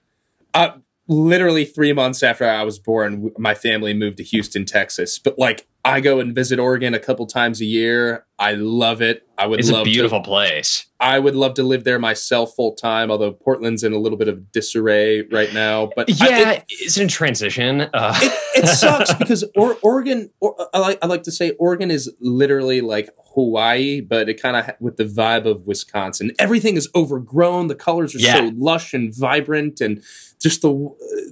Uh, 0.54 0.72
literally 1.08 1.66
three 1.66 1.94
months 1.94 2.24
after 2.24 2.46
I 2.48 2.64
was 2.64 2.80
born, 2.80 3.32
my 3.38 3.54
family 3.54 3.94
moved 3.94 4.18
to 4.18 4.24
Houston, 4.24 4.66
Texas. 4.66 5.20
But 5.20 5.38
like, 5.40 5.68
I 5.86 6.02
go 6.02 6.20
and 6.20 6.36
visit 6.36 6.60
Oregon 6.60 6.94
a 6.94 7.00
couple 7.00 7.26
times 7.28 7.62
a 7.62 7.66
year. 7.66 8.26
I 8.40 8.54
love 8.54 9.02
it. 9.02 9.26
I 9.38 9.48
would 9.48 9.60
it's 9.60 9.70
a 9.70 9.74
love 9.74 9.86
beautiful 9.86 10.20
to. 10.22 10.28
place 10.28 10.86
I 11.00 11.18
would 11.20 11.36
love 11.36 11.54
to 11.56 11.64
live 11.64 11.84
there 11.86 11.98
myself 12.00 12.54
full 12.56 12.74
time. 12.76 13.10
Although 13.10 13.32
Portland's 13.32 13.84
in 13.84 13.94
a 13.94 13.98
little 13.98 14.18
bit 14.18 14.28
of 14.28 14.52
disarray 14.52 15.22
right 15.32 15.54
now. 15.54 15.90
But 15.96 16.10
I- 16.22 16.28
yeah 16.30 16.52
it- 16.52 16.66
it's 16.70 16.98
in 16.98 17.08
transition 17.08 17.82
uh, 17.94 18.14
it, 18.22 18.64
it 18.64 18.68
sucks 18.82 19.14
because 19.14 19.46
or, 19.56 19.78
Oregon. 19.82 20.30
Or, 20.42 20.56
I 20.74 20.80
like 20.80 20.98
I 21.02 21.08
like 21.08 21.24
to 21.24 21.32
say 21.32 21.52
Oregon 21.52 21.90
is 21.90 22.12
literally 22.20 22.82
like 22.82 23.10
Hawaii, 23.36 24.02
but 24.02 24.28
it 24.28 24.42
kind 24.42 24.58
of 24.58 24.70
with 24.82 24.98
the 24.98 25.06
vibe 25.06 25.46
of 25.46 25.66
Wisconsin. 25.68 26.32
Everything 26.38 26.76
is 26.76 26.90
overgrown. 26.96 27.68
The 27.68 27.76
colors 27.76 28.14
are 28.16 28.20
Yeah. 28.20 28.34
so 28.40 28.52
lush 28.58 28.94
and 28.94 29.16
vibrant, 29.16 29.80
and 29.80 30.04
just 30.42 30.62
the 30.62 30.70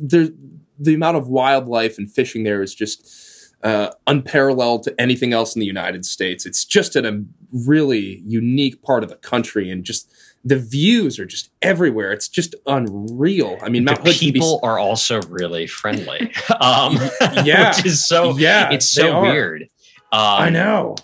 the 0.01 0.35
the 0.77 0.93
amount 0.93 1.17
of 1.17 1.27
wildlife 1.27 1.97
and 1.97 2.11
fishing 2.11 2.43
there 2.43 2.61
is 2.61 2.73
just. 2.73 3.21
Uh, 3.63 3.89
unparalleled 4.05 4.83
to 4.83 4.93
anything 5.01 5.33
else 5.33 5.55
in 5.55 5.59
the 5.59 5.65
United 5.65 6.05
States. 6.05 6.45
It's 6.45 6.63
just 6.63 6.95
in 6.95 7.03
a 7.03 7.23
really 7.51 8.21
unique 8.23 8.83
part 8.83 9.01
of 9.01 9.09
the 9.09 9.15
country, 9.15 9.71
and 9.71 9.83
just 9.83 10.13
the 10.43 10.59
views 10.59 11.17
are 11.17 11.25
just 11.25 11.49
everywhere. 11.63 12.11
It's 12.11 12.27
just 12.29 12.53
unreal. 12.67 13.57
I 13.63 13.69
mean, 13.69 13.85
the 13.85 13.95
Hood 13.95 14.19
can 14.19 14.27
be 14.27 14.33
people 14.33 14.59
are 14.61 14.77
also 14.77 15.19
really 15.23 15.65
friendly. 15.67 16.31
Um, 16.61 16.97
Yeah. 17.43 17.69
which 17.75 17.85
is 17.87 18.07
so 18.07 18.37
Yeah, 18.37 18.71
it's 18.71 18.87
so 18.87 19.21
weird. 19.21 19.63
Um, 20.11 20.19
I 20.19 20.49
know. 20.49 20.95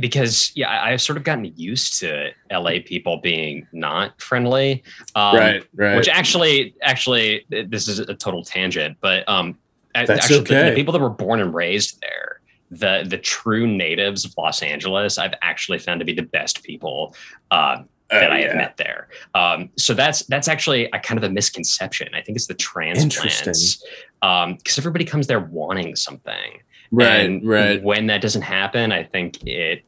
Because 0.00 0.52
yeah, 0.54 0.68
I- 0.70 0.92
I've 0.92 1.00
sort 1.02 1.16
of 1.16 1.24
gotten 1.24 1.44
used 1.56 1.98
to 2.00 2.30
LA 2.50 2.78
people 2.84 3.18
being 3.18 3.66
not 3.72 4.20
friendly. 4.20 4.82
Um, 5.14 5.36
right, 5.36 5.64
right. 5.74 5.96
Which 5.96 6.08
actually, 6.08 6.74
actually, 6.82 7.44
this 7.50 7.88
is 7.88 7.98
a 7.98 8.14
total 8.14 8.44
tangent, 8.44 8.98
but 9.00 9.28
um, 9.28 9.58
That's 9.94 10.10
actually, 10.10 10.40
the- 10.40 10.70
the, 10.70 10.74
people 10.74 10.92
that 10.92 11.00
were 11.00 11.10
born 11.10 11.40
and 11.40 11.52
raised 11.54 12.00
there, 12.00 12.40
the 12.70 13.04
the 13.06 13.18
true 13.18 13.66
natives 13.66 14.24
of 14.24 14.32
Los 14.38 14.62
Angeles, 14.62 15.18
I've 15.18 15.34
actually 15.42 15.78
found 15.78 15.98
to 16.00 16.06
be 16.06 16.14
the 16.14 16.22
best 16.22 16.62
people 16.62 17.14
uh, 17.50 17.82
that 18.10 18.30
Oh, 18.30 18.34
I 18.34 18.40
yeah. 18.40 18.46
have 18.48 18.56
met 18.56 18.76
there. 18.76 19.08
Um, 19.34 19.68
so 19.76 19.94
that's 19.94 20.22
that's 20.26 20.46
actually 20.48 20.84
a 20.92 20.98
kind 21.00 21.18
of 21.18 21.24
a 21.24 21.30
misconception. 21.30 22.08
I 22.14 22.20
think 22.22 22.36
it's 22.36 22.46
the 22.46 22.54
transplants 22.54 23.82
because 24.20 24.78
everybody 24.78 25.04
comes 25.04 25.26
there 25.26 25.40
wanting 25.40 25.96
something, 25.96 26.60
Right, 26.92 27.24
and 27.24 27.44
right. 27.48 27.82
When 27.82 28.06
that 28.08 28.20
doesn't 28.22 28.42
happen, 28.42 28.92
I 28.92 29.02
think 29.04 29.44
it 29.46 29.82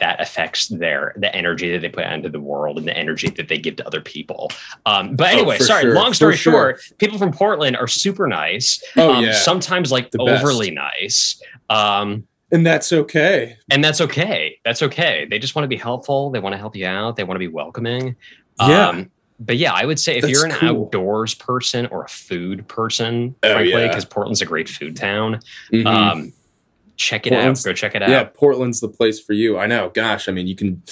that 0.00 0.20
affects 0.20 0.66
their 0.68 1.14
the 1.16 1.32
energy 1.34 1.70
that 1.70 1.80
they 1.80 1.88
put 1.88 2.02
out 2.04 2.14
into 2.14 2.28
the 2.28 2.40
world 2.40 2.78
and 2.78 2.86
the 2.88 2.96
energy 2.96 3.28
that 3.30 3.46
they 3.48 3.58
give 3.58 3.76
to 3.76 3.86
other 3.86 4.00
people. 4.00 4.50
Um, 4.86 5.14
but 5.14 5.28
Oh, 5.32 5.38
anyway, 5.38 5.58
for 5.58 5.64
sorry. 5.64 5.82
sure, 5.82 5.94
Long 5.94 6.12
story 6.14 6.36
sure. 6.36 6.52
short, 6.52 6.80
people 6.98 7.16
from 7.18 7.32
Portland 7.32 7.76
are 7.76 7.86
super 7.86 8.26
nice. 8.26 8.82
Oh, 8.96 9.12
um, 9.14 9.24
yeah. 9.24 9.34
sometimes 9.34 9.92
like 9.92 10.10
The 10.10 10.18
best. 10.18 10.42
overly 10.42 10.70
nice. 10.72 11.40
Um, 11.70 12.26
And 12.50 12.66
that's 12.66 12.92
okay. 12.92 13.56
and 13.70 13.84
that's 13.84 14.00
okay. 14.00 14.58
That's 14.64 14.82
okay. 14.82 15.26
They 15.30 15.38
just 15.38 15.54
want 15.54 15.64
to 15.64 15.68
be 15.68 15.76
helpful. 15.76 16.30
They 16.30 16.40
want 16.40 16.54
to 16.54 16.58
help 16.58 16.74
you 16.74 16.86
out. 16.86 17.14
They 17.16 17.24
want 17.24 17.36
to 17.36 17.38
be 17.40 17.48
welcoming. 17.48 18.16
Yeah. 18.60 18.88
Um, 18.88 19.10
but 19.44 19.56
yeah, 19.56 19.72
I 19.72 19.84
would 19.84 19.98
say 20.00 20.16
if 20.16 20.22
That's 20.22 20.32
you're 20.32 20.46
an 20.46 20.52
cool. 20.52 20.84
outdoors 20.84 21.34
person 21.34 21.86
or 21.86 22.04
a 22.04 22.08
food 22.08 22.66
person, 22.68 23.34
Oh, 23.42 23.52
frankly, 23.52 23.70
yeah. 23.72 23.88
because 23.88 24.04
Portland's 24.04 24.40
a 24.42 24.46
great 24.46 24.68
food 24.68 24.96
town, 24.96 25.40
Mhm. 25.72 25.86
um, 25.86 26.32
check 26.96 27.26
it 27.26 27.30
Portland's- 27.30 27.66
out. 27.66 27.70
Go 27.70 27.74
check 27.74 27.94
it 27.94 28.02
out. 28.02 28.08
Yeah, 28.10 28.24
Portland's 28.24 28.80
the 28.80 28.88
place 28.88 29.20
for 29.20 29.32
you. 29.32 29.58
I 29.58 29.66
know. 29.66 29.90
Gosh, 29.94 30.28
I 30.28 30.32
mean, 30.32 30.46
you 30.46 30.54
can. 30.56 30.82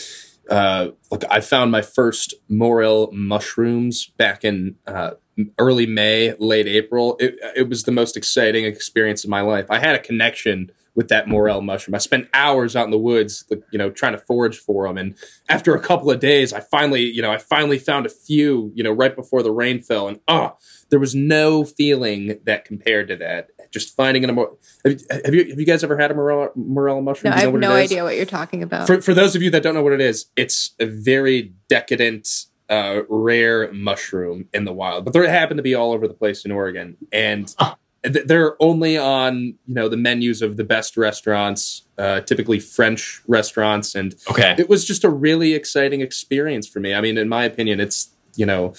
Uh, 0.50 0.88
look, 1.10 1.24
I 1.30 1.40
found 1.40 1.70
my 1.70 1.82
first 1.82 2.34
morel 2.48 3.10
mushrooms 3.12 4.06
back 4.18 4.44
in 4.44 4.74
uh, 4.86 5.12
early 5.58 5.86
May, 5.86 6.34
late 6.38 6.66
April. 6.66 7.16
It, 7.20 7.36
it 7.56 7.68
was 7.68 7.84
the 7.84 7.92
most 7.92 8.16
exciting 8.16 8.64
experience 8.64 9.22
of 9.24 9.30
my 9.30 9.40
life. 9.40 9.66
I 9.70 9.78
had 9.78 9.94
a 9.94 9.98
connection 10.00 10.70
with 10.94 11.08
that 11.08 11.26
morel 11.26 11.62
mushroom. 11.62 11.94
I 11.94 11.98
spent 11.98 12.28
hours 12.34 12.76
out 12.76 12.84
in 12.84 12.90
the 12.90 12.98
woods, 12.98 13.44
like, 13.50 13.62
you 13.72 13.78
know, 13.78 13.90
trying 13.90 14.12
to 14.12 14.18
forage 14.18 14.58
for 14.58 14.86
them. 14.86 14.98
And 14.98 15.14
after 15.48 15.74
a 15.74 15.80
couple 15.80 16.10
of 16.10 16.20
days, 16.20 16.52
I 16.52 16.60
finally, 16.60 17.02
you 17.02 17.22
know, 17.22 17.32
I 17.32 17.38
finally 17.38 17.78
found 17.78 18.04
a 18.04 18.10
few, 18.10 18.70
you 18.74 18.84
know, 18.84 18.92
right 18.92 19.16
before 19.16 19.42
the 19.42 19.50
rain 19.52 19.80
fell. 19.80 20.06
And 20.06 20.20
oh, 20.28 20.56
there 20.90 20.98
was 20.98 21.14
no 21.14 21.64
feeling 21.64 22.38
that 22.44 22.66
compared 22.66 23.08
to 23.08 23.16
that. 23.16 23.48
Just 23.70 23.96
finding 23.96 24.22
a 24.24 24.32
more. 24.32 24.56
Have, 24.84 25.00
you- 25.00 25.06
have 25.24 25.34
you 25.34 25.48
have 25.50 25.58
you 25.60 25.64
guys 25.66 25.82
ever 25.82 25.96
had 25.96 26.10
a 26.10 26.14
morel 26.14 26.50
morel 26.54 27.00
mushroom? 27.00 27.30
No, 27.30 27.36
I 27.36 27.40
you 27.40 27.46
know 27.46 27.46
have 27.46 27.52
what 27.54 27.60
no 27.60 27.76
it 27.76 27.84
is? 27.84 27.90
idea 27.92 28.04
what 28.04 28.16
you're 28.16 28.26
talking 28.26 28.62
about. 28.62 28.86
For 28.86 29.00
for 29.00 29.14
those 29.14 29.34
of 29.34 29.40
you 29.42 29.48
that 29.50 29.62
don't 29.62 29.72
know 29.74 29.82
what 29.82 29.94
it 29.94 30.00
is, 30.02 30.26
it's 30.36 30.74
a 30.78 30.84
very 30.84 31.54
decadent, 31.70 32.28
uh, 32.68 33.00
rare 33.08 33.72
mushroom 33.72 34.48
in 34.52 34.66
the 34.66 34.72
wild. 34.74 35.06
But 35.06 35.14
they 35.14 35.26
happen 35.26 35.56
to 35.56 35.62
be 35.62 35.74
all 35.74 35.92
over 35.92 36.06
the 36.06 36.12
place 36.14 36.44
in 36.44 36.52
Oregon, 36.52 36.98
and 37.10 37.48
th- 37.48 37.72
they're 38.04 38.60
only 38.62 38.96
on 38.98 39.54
you 39.66 39.74
know 39.74 39.88
the 39.88 39.96
menus 39.96 40.42
of 40.42 40.56
the 40.56 40.64
best 40.64 40.96
restaurants, 40.96 41.82
uh, 41.98 42.20
typically 42.22 42.58
French 42.58 43.20
restaurants, 43.28 43.94
and 43.94 44.14
Okay. 44.30 44.54
it 44.58 44.68
was 44.68 44.84
just 44.84 45.04
a 45.04 45.10
really 45.10 45.54
exciting 45.54 46.00
experience 46.00 46.66
for 46.66 46.80
me. 46.80 46.94
I 46.94 47.00
mean, 47.00 47.16
in 47.18 47.28
my 47.28 47.44
opinion, 47.44 47.80
it's 47.80 48.08
you 48.34 48.46
know 48.46 48.72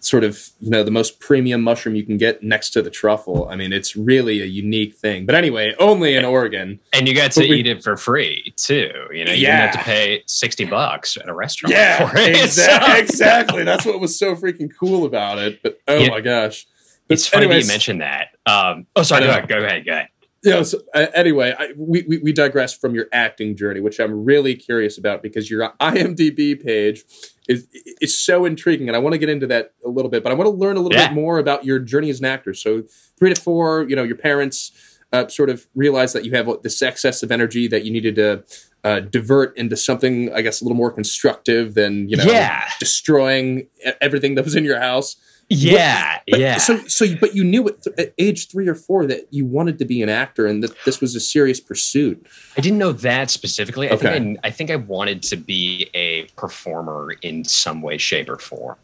sort 0.00 0.24
of 0.24 0.48
you 0.60 0.70
know 0.70 0.82
the 0.82 0.90
most 0.90 1.20
premium 1.20 1.60
mushroom 1.62 1.94
you 1.94 2.02
can 2.04 2.16
get 2.16 2.42
next 2.42 2.70
to 2.70 2.80
the 2.82 2.88
truffle. 2.90 3.46
I 3.50 3.54
mean, 3.54 3.72
it's 3.72 3.94
really 3.94 4.40
a 4.40 4.46
unique 4.46 4.94
thing. 4.96 5.26
But 5.26 5.34
anyway, 5.34 5.74
only 5.78 6.16
in 6.16 6.24
Oregon. 6.24 6.80
And 6.92 7.06
you 7.06 7.14
got 7.14 7.30
to 7.32 7.40
we- 7.40 7.52
eat 7.60 7.66
it 7.66 7.82
for 7.84 7.96
free 7.98 8.54
too. 8.56 8.90
You 9.12 9.24
know, 9.26 9.32
you 9.32 9.42
Yeah. 9.46 9.66
didn't 9.66 9.76
have 9.76 9.84
to 9.84 9.90
pay 9.90 10.22
sixty 10.26 10.64
bucks 10.64 11.16
at 11.16 11.28
a 11.28 11.34
restaurant. 11.34 11.74
Yeah, 11.74 12.08
for 12.08 12.16
it. 12.18 12.30
exactly. 12.44 12.98
Exactly. 12.98 13.62
That's 13.64 13.84
what 13.84 14.00
was 14.00 14.18
so 14.18 14.34
freaking 14.34 14.70
cool 14.80 15.04
about 15.04 15.38
it. 15.38 15.62
But 15.62 15.78
oh 15.86 15.98
Yeah. 15.98 16.08
my 16.08 16.20
gosh, 16.22 16.66
It's 17.08 17.26
funny 17.26 17.46
that 17.48 17.60
you 17.60 17.66
mentioned 17.66 18.00
that. 18.00 18.28
Um, 18.46 18.86
oh, 18.96 19.02
sorry. 19.02 19.24
Go 19.24 19.30
ahead. 19.30 19.48
Go 19.48 19.58
ahead. 19.58 19.84
Go 19.86 19.92
ahead. 19.92 20.08
Yeah. 20.42 20.62
So, 20.62 20.80
uh, 20.94 21.06
anyway, 21.14 21.54
I, 21.58 21.72
we, 21.76 22.04
we 22.06 22.18
we 22.18 22.32
digress 22.32 22.74
from 22.76 22.94
your 22.94 23.06
acting 23.12 23.56
journey, 23.56 23.80
which 23.80 23.98
I'm 23.98 24.24
really 24.24 24.54
curious 24.54 24.98
about 24.98 25.22
because 25.22 25.50
your 25.50 25.72
IMDb 25.80 26.62
page 26.62 27.04
is 27.48 27.66
is 28.00 28.16
so 28.16 28.44
intriguing, 28.44 28.88
and 28.88 28.96
I 28.96 28.98
want 29.00 29.14
to 29.14 29.18
get 29.18 29.28
into 29.30 29.46
that 29.48 29.72
a 29.84 29.88
little 29.88 30.10
bit. 30.10 30.22
But 30.22 30.32
I 30.32 30.34
want 30.34 30.46
to 30.46 30.54
learn 30.54 30.76
a 30.76 30.80
little 30.80 30.98
Yeah. 30.98 31.08
bit 31.08 31.14
more 31.14 31.38
about 31.38 31.64
your 31.64 31.78
journey 31.78 32.10
as 32.10 32.18
an 32.20 32.26
actor. 32.26 32.52
So, 32.52 32.84
three 33.18 33.32
to 33.32 33.40
four, 33.40 33.86
you 33.88 33.96
know, 33.96 34.02
your 34.02 34.16
parents 34.16 34.72
uh, 35.12 35.28
sort 35.28 35.48
of 35.48 35.66
realized 35.74 36.14
that 36.14 36.24
you 36.26 36.32
have 36.32 36.48
this 36.62 36.82
excess 36.82 37.22
of 37.22 37.30
energy 37.32 37.66
that 37.68 37.84
you 37.84 37.90
needed 37.92 38.14
to. 38.16 38.44
Uh, 38.82 39.00
divert 39.00 39.56
into 39.56 39.78
something, 39.78 40.30
I 40.34 40.42
guess, 40.42 40.60
a 40.60 40.64
little 40.64 40.76
more 40.76 40.90
constructive 40.92 41.72
than 41.72 42.06
you 42.06 42.18
know, 42.18 42.24
Yeah. 42.24 42.64
destroying 42.78 43.68
everything 44.02 44.34
that 44.34 44.44
was 44.44 44.54
in 44.54 44.62
your 44.62 44.78
house. 44.78 45.16
Yeah. 45.58 46.20
But- 46.28 46.40
yeah. 46.40 46.56
So, 46.58 46.78
so, 46.86 47.06
but 47.20 47.34
you 47.34 47.44
knew 47.44 47.68
at, 47.68 47.82
th- 47.82 47.96
at 47.98 48.14
age 48.18 48.48
three 48.48 48.66
or 48.68 48.74
four 48.74 49.06
that 49.06 49.26
you 49.30 49.44
wanted 49.44 49.78
to 49.78 49.84
be 49.84 50.02
an 50.02 50.08
actor 50.08 50.46
and 50.46 50.62
that 50.62 50.72
this 50.84 51.00
was 51.00 51.14
a 51.14 51.20
serious 51.20 51.60
pursuit. 51.60 52.24
I 52.56 52.60
didn't 52.60 52.78
know 52.78 52.92
that 52.92 53.30
specifically. 53.30 53.88
I 53.90 53.94
Okay. 53.94 54.12
think 54.12 54.38
I, 54.44 54.48
I 54.48 54.50
think 54.50 54.70
I 54.70 54.76
wanted 54.76 55.22
to 55.24 55.36
be 55.36 55.90
a 55.94 56.24
performer 56.36 57.12
in 57.22 57.44
some 57.44 57.82
way, 57.82 57.98
shape, 57.98 58.28
or 58.28 58.38
form. 58.38 58.76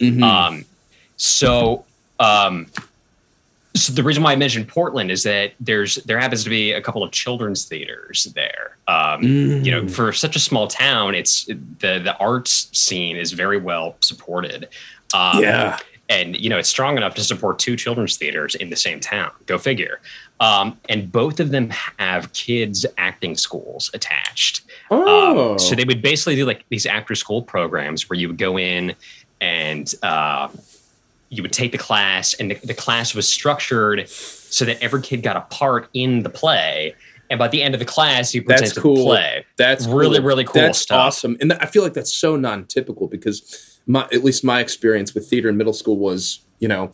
Mhm. 0.00 0.22
Um, 0.22 0.64
so, 1.16 1.84
um, 2.20 2.66
so 3.74 3.92
the 3.92 4.02
reason 4.02 4.22
why 4.22 4.32
I 4.32 4.36
mentioned 4.36 4.68
Portland 4.68 5.10
is 5.10 5.22
that 5.24 5.52
there's 5.60 5.96
there 6.06 6.18
happens 6.18 6.44
to 6.44 6.50
be 6.50 6.72
a 6.72 6.80
couple 6.80 7.02
of 7.02 7.10
children's 7.12 7.66
theaters 7.66 8.24
there. 8.34 8.76
Um, 8.88 9.22
You 9.22 9.70
know, 9.70 9.82
Mm. 9.82 9.90
for 9.90 10.12
such 10.14 10.34
a 10.34 10.38
small 10.38 10.66
town, 10.66 11.14
it's 11.14 11.44
the 11.44 11.98
the 12.02 12.16
arts 12.18 12.68
scene 12.72 13.16
is 13.18 13.32
very 13.32 13.58
well 13.58 13.96
supported. 14.00 14.68
Um, 15.12 15.42
yeah, 15.42 15.78
and 16.08 16.36
you 16.36 16.48
know 16.48 16.58
it's 16.58 16.68
strong 16.68 16.96
enough 16.96 17.14
to 17.16 17.24
support 17.24 17.58
two 17.58 17.76
children's 17.76 18.16
theaters 18.16 18.54
in 18.54 18.70
the 18.70 18.76
same 18.76 19.00
town. 19.00 19.30
Go 19.46 19.58
figure. 19.58 20.00
Um, 20.38 20.78
and 20.88 21.10
both 21.10 21.40
of 21.40 21.50
them 21.50 21.70
have 21.98 22.32
kids 22.32 22.84
acting 22.98 23.36
schools 23.36 23.90
attached. 23.94 24.62
Oh, 24.90 25.52
um, 25.52 25.58
so 25.58 25.74
they 25.74 25.84
would 25.84 26.02
basically 26.02 26.36
do 26.36 26.44
like 26.44 26.64
these 26.68 26.86
after 26.86 27.14
school 27.14 27.42
programs 27.42 28.08
where 28.08 28.18
you 28.18 28.28
would 28.28 28.38
go 28.38 28.58
in 28.58 28.94
and 29.40 29.92
uh, 30.02 30.48
you 31.30 31.42
would 31.42 31.52
take 31.52 31.72
the 31.72 31.78
class 31.78 32.34
and 32.34 32.50
the, 32.50 32.54
the 32.66 32.74
class 32.74 33.14
was 33.14 33.26
structured 33.28 34.08
so 34.08 34.64
that 34.64 34.82
every 34.82 35.02
kid 35.02 35.22
got 35.22 35.36
a 35.36 35.40
part 35.42 35.88
in 35.94 36.22
the 36.22 36.30
play. 36.30 36.94
And 37.28 37.38
by 37.38 37.48
the 37.48 37.62
end 37.62 37.74
of 37.74 37.80
the 37.80 37.86
class 37.86 38.34
you 38.34 38.42
That's 38.42 38.60
presented 38.60 38.80
cool. 38.80 38.96
the 38.96 39.04
play. 39.04 39.46
That's 39.56 39.86
really, 39.86 40.18
cool. 40.18 40.26
really 40.26 40.44
cool 40.44 40.62
That's 40.62 40.78
stuff. 40.78 40.98
awesome, 40.98 41.36
and 41.40 41.52
I 41.54 41.66
feel 41.66 41.82
like 41.82 41.94
that's 41.94 42.12
so 42.12 42.36
non-typical 42.36 43.08
because 43.08 43.75
my 43.86 44.02
at 44.12 44.24
least 44.24 44.44
my 44.44 44.60
experience 44.60 45.14
with 45.14 45.28
theater 45.28 45.48
in 45.48 45.56
middle 45.56 45.72
school 45.72 45.96
was 45.96 46.40
you 46.58 46.68
know 46.68 46.90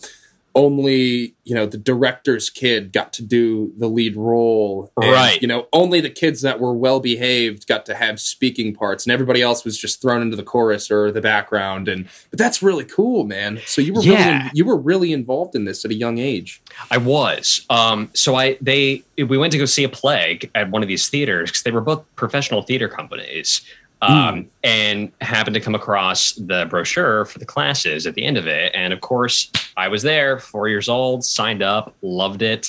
only 0.55 1.35
you 1.45 1.55
know 1.55 1.65
the 1.65 1.79
director's 1.79 2.51
kid 2.51 2.93
got 2.93 3.11
to 3.15 3.23
do 3.23 3.73
the 3.79 3.87
lead 3.89 4.15
role 4.17 4.93
and, 4.99 5.11
Right. 5.11 5.41
you 5.41 5.49
know 5.49 5.67
only 5.73 6.03
the 6.03 6.11
kids 6.11 6.43
that 6.43 6.61
were 6.61 6.75
well 6.75 7.01
behaved 7.01 7.67
got 7.67 7.87
to 7.87 7.95
have 7.95 8.21
speaking 8.21 8.75
parts 8.75 9.07
and 9.07 9.13
everybody 9.15 9.41
else 9.41 9.65
was 9.65 9.79
just 9.79 10.03
thrown 10.03 10.21
into 10.21 10.37
the 10.37 10.43
chorus 10.43 10.91
or 10.91 11.11
the 11.11 11.23
background 11.23 11.89
and 11.89 12.07
but 12.29 12.39
that's 12.39 12.63
really 12.63 12.85
cool 12.85 13.25
man 13.25 13.61
so 13.65 13.81
you 13.81 13.95
were 13.95 14.03
Yeah. 14.03 14.41
really 14.41 14.51
you 14.53 14.65
were 14.67 14.77
really 14.77 15.15
involved 15.15 15.55
in 15.55 15.65
this 15.65 15.87
at 15.87 15.91
a 15.91 15.95
young 15.95 16.19
age 16.19 16.63
I 16.91 16.99
was. 16.99 17.65
Um, 17.71 18.11
so 18.13 18.35
I 18.35 18.59
they 18.61 19.05
we 19.17 19.39
went 19.39 19.53
to 19.53 19.59
go 19.59 19.65
see 19.65 19.85
a 19.85 19.89
play 19.89 20.39
at 20.55 20.71
one 20.71 20.83
of 20.83 20.89
these 20.89 21.09
theaters 21.09 21.51
because 21.51 21.63
they 21.63 21.71
were 21.71 21.81
both 21.81 22.05
professional 22.17 22.61
theater 22.63 22.89
companies, 22.89 23.63
um, 24.03 24.49
and 24.65 25.11
happened 25.21 25.55
to 25.55 25.61
come 25.61 25.75
across 25.75 26.33
the 26.33 26.67
brochure 26.69 27.25
for 27.25 27.39
the 27.39 27.47
classes 27.47 28.07
at 28.07 28.15
the 28.15 28.25
end 28.25 28.37
of 28.37 28.47
it. 28.47 28.73
And 28.75 28.93
of 28.93 29.01
course, 29.01 29.51
I 29.77 29.89
was 29.89 30.03
there, 30.03 30.39
four 30.39 30.69
years 30.69 30.89
old, 30.89 31.25
signed 31.25 31.63
up, 31.63 31.95
loved 32.03 32.43
it, 32.43 32.67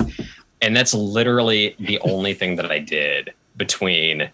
and 0.62 0.76
that's 0.76 0.94
literally 0.94 1.76
the 1.80 2.00
only 2.06 2.34
thing 2.34 2.56
that 2.58 2.72
I 2.72 2.80
did 2.80 3.34
between 3.58 4.30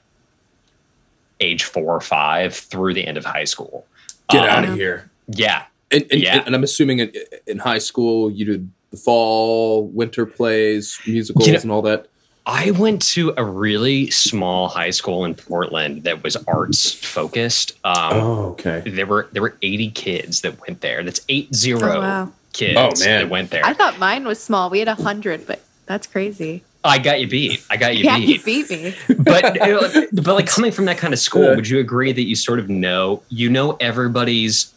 age 1.39 1.63
four 1.63 1.95
or 1.95 2.01
five 2.01 2.53
through 2.53 2.93
the 2.93 3.05
end 3.07 3.17
of 3.17 3.25
high 3.25 3.45
school. 3.45 3.85
get 4.29 4.43
Um, 4.43 4.49
out 4.49 4.69
of 4.69 4.75
here 4.75 5.09
Yeah, 5.27 5.63
And, 5.91 6.05
and, 6.11 6.21
Yeah. 6.21 6.43
and 6.45 6.53
I'm 6.53 6.63
assuming 6.63 6.99
in, 6.99 7.13
in 7.47 7.59
high 7.59 7.77
school 7.77 8.29
you 8.29 8.45
did 8.45 8.69
the 8.91 8.97
fall, 8.97 9.85
winter 9.87 10.25
plays, 10.25 10.99
musicals, 11.07 11.47
You 11.47 11.53
know- 11.53 11.59
and 11.61 11.71
all 11.71 11.81
that. 11.83 12.07
I 12.51 12.71
went 12.71 13.01
to 13.13 13.31
a 13.37 13.43
really 13.43 14.09
small 14.09 14.69
high 14.69 14.89
school 14.89 15.23
in 15.25 15.35
Portland 15.35 16.03
that 16.05 16.23
was 16.23 16.35
arts 16.47 16.91
focused. 16.91 17.73
Um, 17.83 18.13
Oh, 18.13 18.43
okay. 18.53 18.81
There 18.85 19.05
were 19.05 19.29
there 19.31 19.41
were 19.43 19.55
80 19.61 19.91
kids 19.91 20.41
that 20.41 20.59
went 20.67 20.81
there. 20.81 21.03
That's 21.03 21.21
eight 21.29 21.53
zero 21.53 21.97
Oh, 21.97 21.99
wow. 22.01 22.31
kids 22.53 22.77
Oh, 22.77 23.05
man. 23.05 23.21
that 23.21 23.29
went 23.29 23.51
there. 23.51 23.63
I 23.65 23.69
I, 23.69 23.73
thought 23.73 23.99
mine 23.99 24.25
was 24.25 24.41
small. 24.41 24.69
We 24.71 24.79
had 24.79 24.87
a 24.87 24.95
hundred, 24.95 25.45
but 25.45 25.61
that's 25.85 26.07
crazy. 26.07 26.63
I 26.83 26.97
got 26.97 27.19
you 27.21 27.27
beat. 27.27 27.63
I 27.69 27.77
got 27.77 27.95
you 27.97 28.05
yeah, 28.05 28.17
you 28.17 28.41
beat. 28.41 28.67
beat 28.67 28.81
me. 28.83 28.95
but 29.19 29.61
uh, 29.61 30.05
but 30.13 30.33
like 30.33 30.47
coming 30.47 30.71
from 30.71 30.85
that 30.85 30.97
kind 30.97 31.13
of 31.13 31.19
school, 31.19 31.43
Yeah. 31.43 31.55
would 31.55 31.67
you 31.67 31.79
agree 31.79 32.11
that 32.13 32.23
you 32.23 32.35
sort 32.35 32.57
of 32.59 32.67
know 32.69 33.21
you 33.29 33.49
know 33.49 33.77
everybody's 33.79 34.73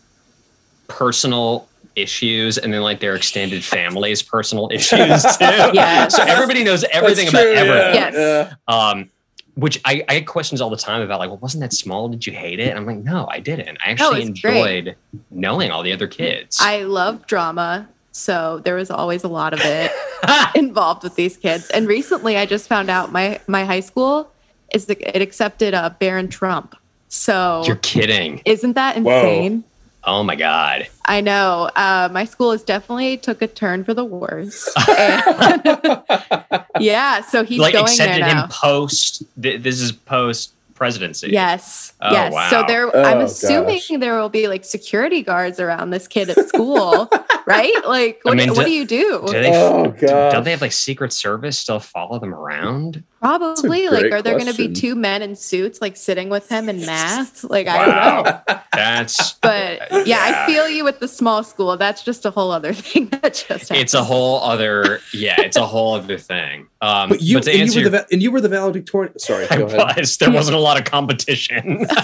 personal 0.88 1.68
issues 1.96 2.58
and 2.58 2.72
then 2.72 2.82
like 2.82 3.00
their 3.00 3.14
extended 3.14 3.64
family's 3.64 4.22
personal 4.22 4.68
issues 4.72 5.22
too? 5.22 5.44
Yes. 5.74 6.16
So 6.16 6.22
everybody 6.22 6.64
knows 6.64 6.84
everything 6.84 7.26
That's 7.26 7.34
about 7.34 7.42
true, 7.42 7.52
everything. 7.54 7.94
yeah, 7.94 8.10
Yes. 8.12 8.54
yeah. 8.68 8.88
Um, 8.90 9.10
which 9.54 9.80
I, 9.84 10.02
I 10.08 10.18
get 10.20 10.26
questions 10.26 10.60
all 10.62 10.70
the 10.70 10.78
time 10.78 11.02
about 11.02 11.18
like, 11.18 11.28
well, 11.28 11.38
wasn't 11.38 11.60
that 11.60 11.74
small? 11.74 12.08
Did 12.08 12.26
you 12.26 12.32
hate 12.32 12.58
it? 12.58 12.68
And 12.70 12.78
I'm 12.78 12.86
like, 12.86 12.96
no, 12.98 13.26
I 13.30 13.38
didn't. 13.38 13.76
I 13.84 13.92
No, 13.94 14.06
actually 14.12 14.32
great. 14.40 14.78
enjoyed 14.86 14.96
knowing 15.30 15.70
all 15.70 15.82
the 15.82 15.92
other 15.92 16.06
kids. 16.08 16.58
I 16.60 16.84
love 16.84 17.26
drama. 17.26 17.86
So 18.12 18.60
there 18.64 18.74
was 18.76 18.90
always 18.90 19.24
a 19.24 19.28
lot 19.28 19.52
of 19.52 19.60
it 19.62 19.90
involved 20.54 21.02
with 21.02 21.16
these 21.16 21.36
kids. 21.36 21.68
And 21.70 21.86
recently 21.86 22.36
I 22.38 22.46
just 22.46 22.66
found 22.66 22.88
out 22.90 23.12
my 23.12 23.40
my 23.46 23.64
high 23.64 23.80
school 23.80 24.30
is 24.72 24.88
it 24.88 25.20
accepted 25.20 25.74
uh, 25.74 25.90
Barron 25.98 26.28
Trump. 26.28 26.74
So 27.08 27.62
You're 27.66 27.76
kidding. 27.76 28.40
isn't 28.46 28.72
that 28.72 28.96
Whoa. 29.02 29.62
Insane? 30.04 30.14
Oh 30.14 30.22
my 30.22 30.36
god. 30.36 30.88
I 31.04 31.20
know. 31.20 31.70
Uh, 31.76 32.08
my 32.12 32.24
school 32.24 32.52
has 32.52 32.62
definitely 32.62 33.16
took 33.18 33.42
a 33.42 33.46
turn 33.46 33.84
for 33.84 33.94
the 33.94 34.04
worse. 34.04 34.68
And- 34.88 36.02
yeah, 36.80 37.20
so 37.22 37.44
he's 37.44 37.58
like 37.60 37.72
going 37.72 37.84
there 37.86 38.08
accepted 38.08 38.20
now. 38.20 38.42
him 38.44 38.48
post. 38.50 39.22
th- 39.40 39.62
This 39.62 39.80
is 39.80 39.92
post 39.92 40.52
presidency. 40.74 41.28
Yes. 41.30 41.92
Oh, 42.00 42.10
yes. 42.12 42.32
wow. 42.32 42.50
So 42.50 42.64
there 42.66 42.90
Oh, 42.96 43.02
I'm 43.02 43.20
assuming 43.20 43.76
gosh. 43.88 44.00
there 44.00 44.18
will 44.20 44.28
be 44.28 44.48
like 44.48 44.64
security 44.64 45.22
guards 45.22 45.60
around 45.60 45.90
this 45.90 46.08
kid 46.08 46.28
at 46.30 46.48
school, 46.48 47.08
right? 47.46 47.74
Like 47.86 48.20
I 48.24 48.28
what, 48.30 48.36
mean, 48.36 48.48
do, 48.48 48.54
what 48.54 48.64
do- 48.64 48.70
do 48.70 48.74
you 48.74 48.86
do? 48.86 49.22
Do 49.26 49.32
they, 49.32 49.50
oh, 49.54 49.90
do, 49.92 50.06
don't 50.06 50.44
they 50.44 50.50
have 50.52 50.60
like 50.60 50.72
Secret 50.72 51.12
Service 51.12 51.58
still 51.58 51.80
follow 51.80 52.18
them 52.18 52.34
around? 52.34 53.02
Probably 53.20 53.88
like 53.88 54.10
are 54.12 54.20
there 54.20 54.36
going 54.38 54.50
to 54.50 54.56
be 54.56 54.72
two 54.72 54.96
men 54.96 55.22
in 55.22 55.36
suits 55.36 55.80
like 55.80 55.96
sitting 55.96 56.28
with 56.28 56.48
him 56.48 56.68
in 56.68 56.84
math? 56.84 57.44
Like 57.44 57.68
I 57.68 57.86
don't 57.86 58.26
know. 58.46 58.58
That's. 58.72 59.34
But 59.34 60.06
yeah, 60.06 60.44
I 60.44 60.46
feel 60.46 60.68
you 60.68 60.82
with 60.82 60.98
the 60.98 61.06
small 61.06 61.44
school. 61.44 61.76
That's 61.76 62.02
just 62.02 62.26
a 62.26 62.30
whole 62.30 62.50
other 62.50 62.72
thing 62.74 63.06
that 63.08 63.22
just 63.34 63.48
happened. 63.48 63.78
It's 63.78 63.94
a 63.94 64.02
whole 64.02 64.40
other. 64.40 65.00
Yeah, 65.14 65.40
it's 65.40 65.56
a 65.56 65.66
whole 65.66 65.94
other 65.94 66.18
thing. 66.18 66.66
Um, 66.80 67.10
But 67.10 67.22
you, 67.22 67.38
to 67.38 67.48
and, 67.48 67.56
you 67.58 67.62
answer 67.64 67.78
were 67.78 67.84
the, 67.84 67.90
your- 67.90 68.00
va- 68.00 68.06
and 68.10 68.22
you 68.22 68.32
were 68.32 68.40
the 68.40 68.48
valedictorian. 68.48 69.16
Sorry, 69.20 69.46
I 69.50 69.54
ahead. 69.56 69.96
was. 69.98 70.16
There 70.16 70.30
wasn't 70.32 70.56
a 70.56 70.60
lot 70.60 70.78
of 70.78 70.84
competition. 70.84 71.86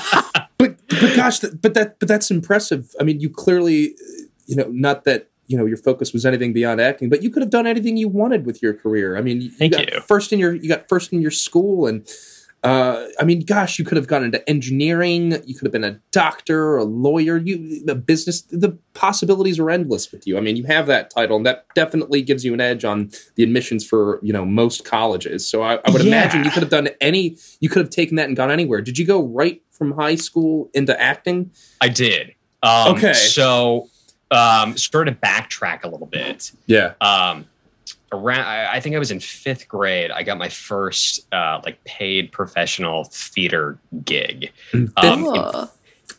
But 0.59 0.77
but 0.89 1.15
gosh, 1.15 1.39
but 1.39 1.75
that 1.75 2.01
but 2.01 2.09
that's 2.09 2.33
impressive. 2.33 2.91
I 3.01 3.05
mean, 3.05 3.21
you 3.21 3.31
clearly, 3.31 3.95
you 4.49 4.57
know, 4.57 4.69
not 4.73 5.05
that 5.05 5.31
you 5.47 5.57
know 5.57 5.65
your 5.67 5.77
focus 5.79 6.13
was 6.13 6.27
anything 6.27 6.53
beyond 6.53 6.81
acting, 6.81 7.09
but 7.09 7.23
you 7.23 7.31
could 7.31 7.43
have 7.43 7.51
done 7.51 7.67
anything 7.67 7.97
you 7.97 8.09
wanted 8.09 8.45
with 8.45 8.63
your 8.63 8.75
career. 8.75 9.17
I 9.17 9.21
mean, 9.23 9.41
you 9.41 9.51
Thank 9.51 9.73
got 9.75 9.93
you. 9.93 10.01
first 10.01 10.33
in 10.33 10.39
your 10.41 10.55
you 10.55 10.69
got 10.69 10.89
first 10.89 11.13
in 11.13 11.23
your 11.23 11.31
school, 11.31 11.87
and 11.87 12.07
uh, 12.65 13.07
I 13.21 13.25
mean, 13.25 13.45
gosh, 13.47 13.79
you 13.79 13.85
could 13.85 13.97
have 13.97 14.09
gone 14.09 14.25
into 14.25 14.47
engineering. 14.51 15.31
You 15.47 15.55
could 15.55 15.65
have 15.65 15.73
been 15.73 15.85
a 15.85 16.01
doctor, 16.11 16.77
a 16.77 16.85
lawyer. 16.85 17.37
You 17.39 17.85
the 17.85 17.95
business. 17.95 18.43
The 18.43 18.77
possibilities 18.95 19.59
are 19.61 19.71
endless 19.71 20.11
with 20.13 20.27
you. 20.27 20.37
I 20.37 20.41
mean, 20.41 20.57
you 20.57 20.65
have 20.65 20.87
that 20.89 21.09
title, 21.09 21.37
and 21.37 21.47
that 21.47 21.67
definitely 21.75 22.21
gives 22.21 22.45
you 22.45 22.53
an 22.53 22.61
edge 22.61 22.85
on 22.85 23.11
the 23.37 23.43
admissions 23.43 23.87
for 23.87 24.19
you 24.23 24.33
know 24.33 24.45
most 24.45 24.85
colleges. 24.85 25.49
So 25.49 25.63
I, 25.63 25.77
I 25.85 25.91
would 25.91 26.03
Yeah. 26.03 26.09
imagine 26.09 26.45
you 26.45 26.51
could 26.51 26.63
have 26.65 26.71
done 26.71 26.89
any. 27.01 27.37
You 27.61 27.69
could 27.69 27.81
have 27.81 27.91
taken 27.91 28.17
that 28.17 28.27
and 28.27 28.37
gone 28.37 28.51
anywhere. 28.51 28.81
Did 28.83 28.99
you 28.99 29.07
go 29.07 29.23
right 29.25 29.63
from 29.71 29.93
high 29.93 30.17
school 30.17 30.69
into 30.75 31.01
acting? 31.01 31.53
I 31.81 31.89
did. 31.89 32.35
Um, 32.63 32.97
Okay. 32.97 33.13
So, 33.15 33.89
um, 34.31 34.77
sort 34.77 35.09
of 35.09 35.21
backtrack 35.21 35.85
a 35.85 35.89
little 35.89 36.07
bit. 36.07 36.53
Yeah. 36.67 36.95
um 37.01 37.47
around 38.13 38.41
I, 38.47 38.77
I 38.77 38.81
think 38.81 38.97
i 38.97 38.99
was 38.99 39.11
in 39.11 39.21
fifth 39.21 39.69
grade 39.69 40.11
i 40.11 40.23
got 40.23 40.39
my 40.39 40.49
first 40.49 41.27
uh 41.33 41.61
like 41.65 41.83
paid 41.85 42.33
professional 42.33 43.05
theater 43.05 43.79
gig 44.05 44.51
um, 44.73 45.27
in, 45.27 45.69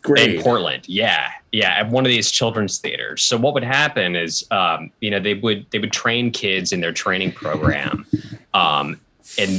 Great. 0.03 0.35
in 0.35 0.41
portland 0.43 0.87
yeah 0.87 1.31
yeah 1.51 1.71
at 1.71 1.89
one 1.89 2.05
of 2.05 2.09
these 2.09 2.29
children's 2.29 2.77
theaters 2.77 3.23
so 3.23 3.37
what 3.37 3.55
would 3.55 3.63
happen 3.63 4.15
is 4.15 4.45
um 4.51 4.91
you 5.01 5.09
know 5.09 5.19
they 5.19 5.33
would 5.33 5.65
they 5.71 5.79
would 5.79 5.91
train 5.91 6.29
kids 6.31 6.71
in 6.71 6.79
their 6.79 6.93
training 6.93 7.31
program 7.31 8.05
um 8.53 8.99
and 9.39 9.51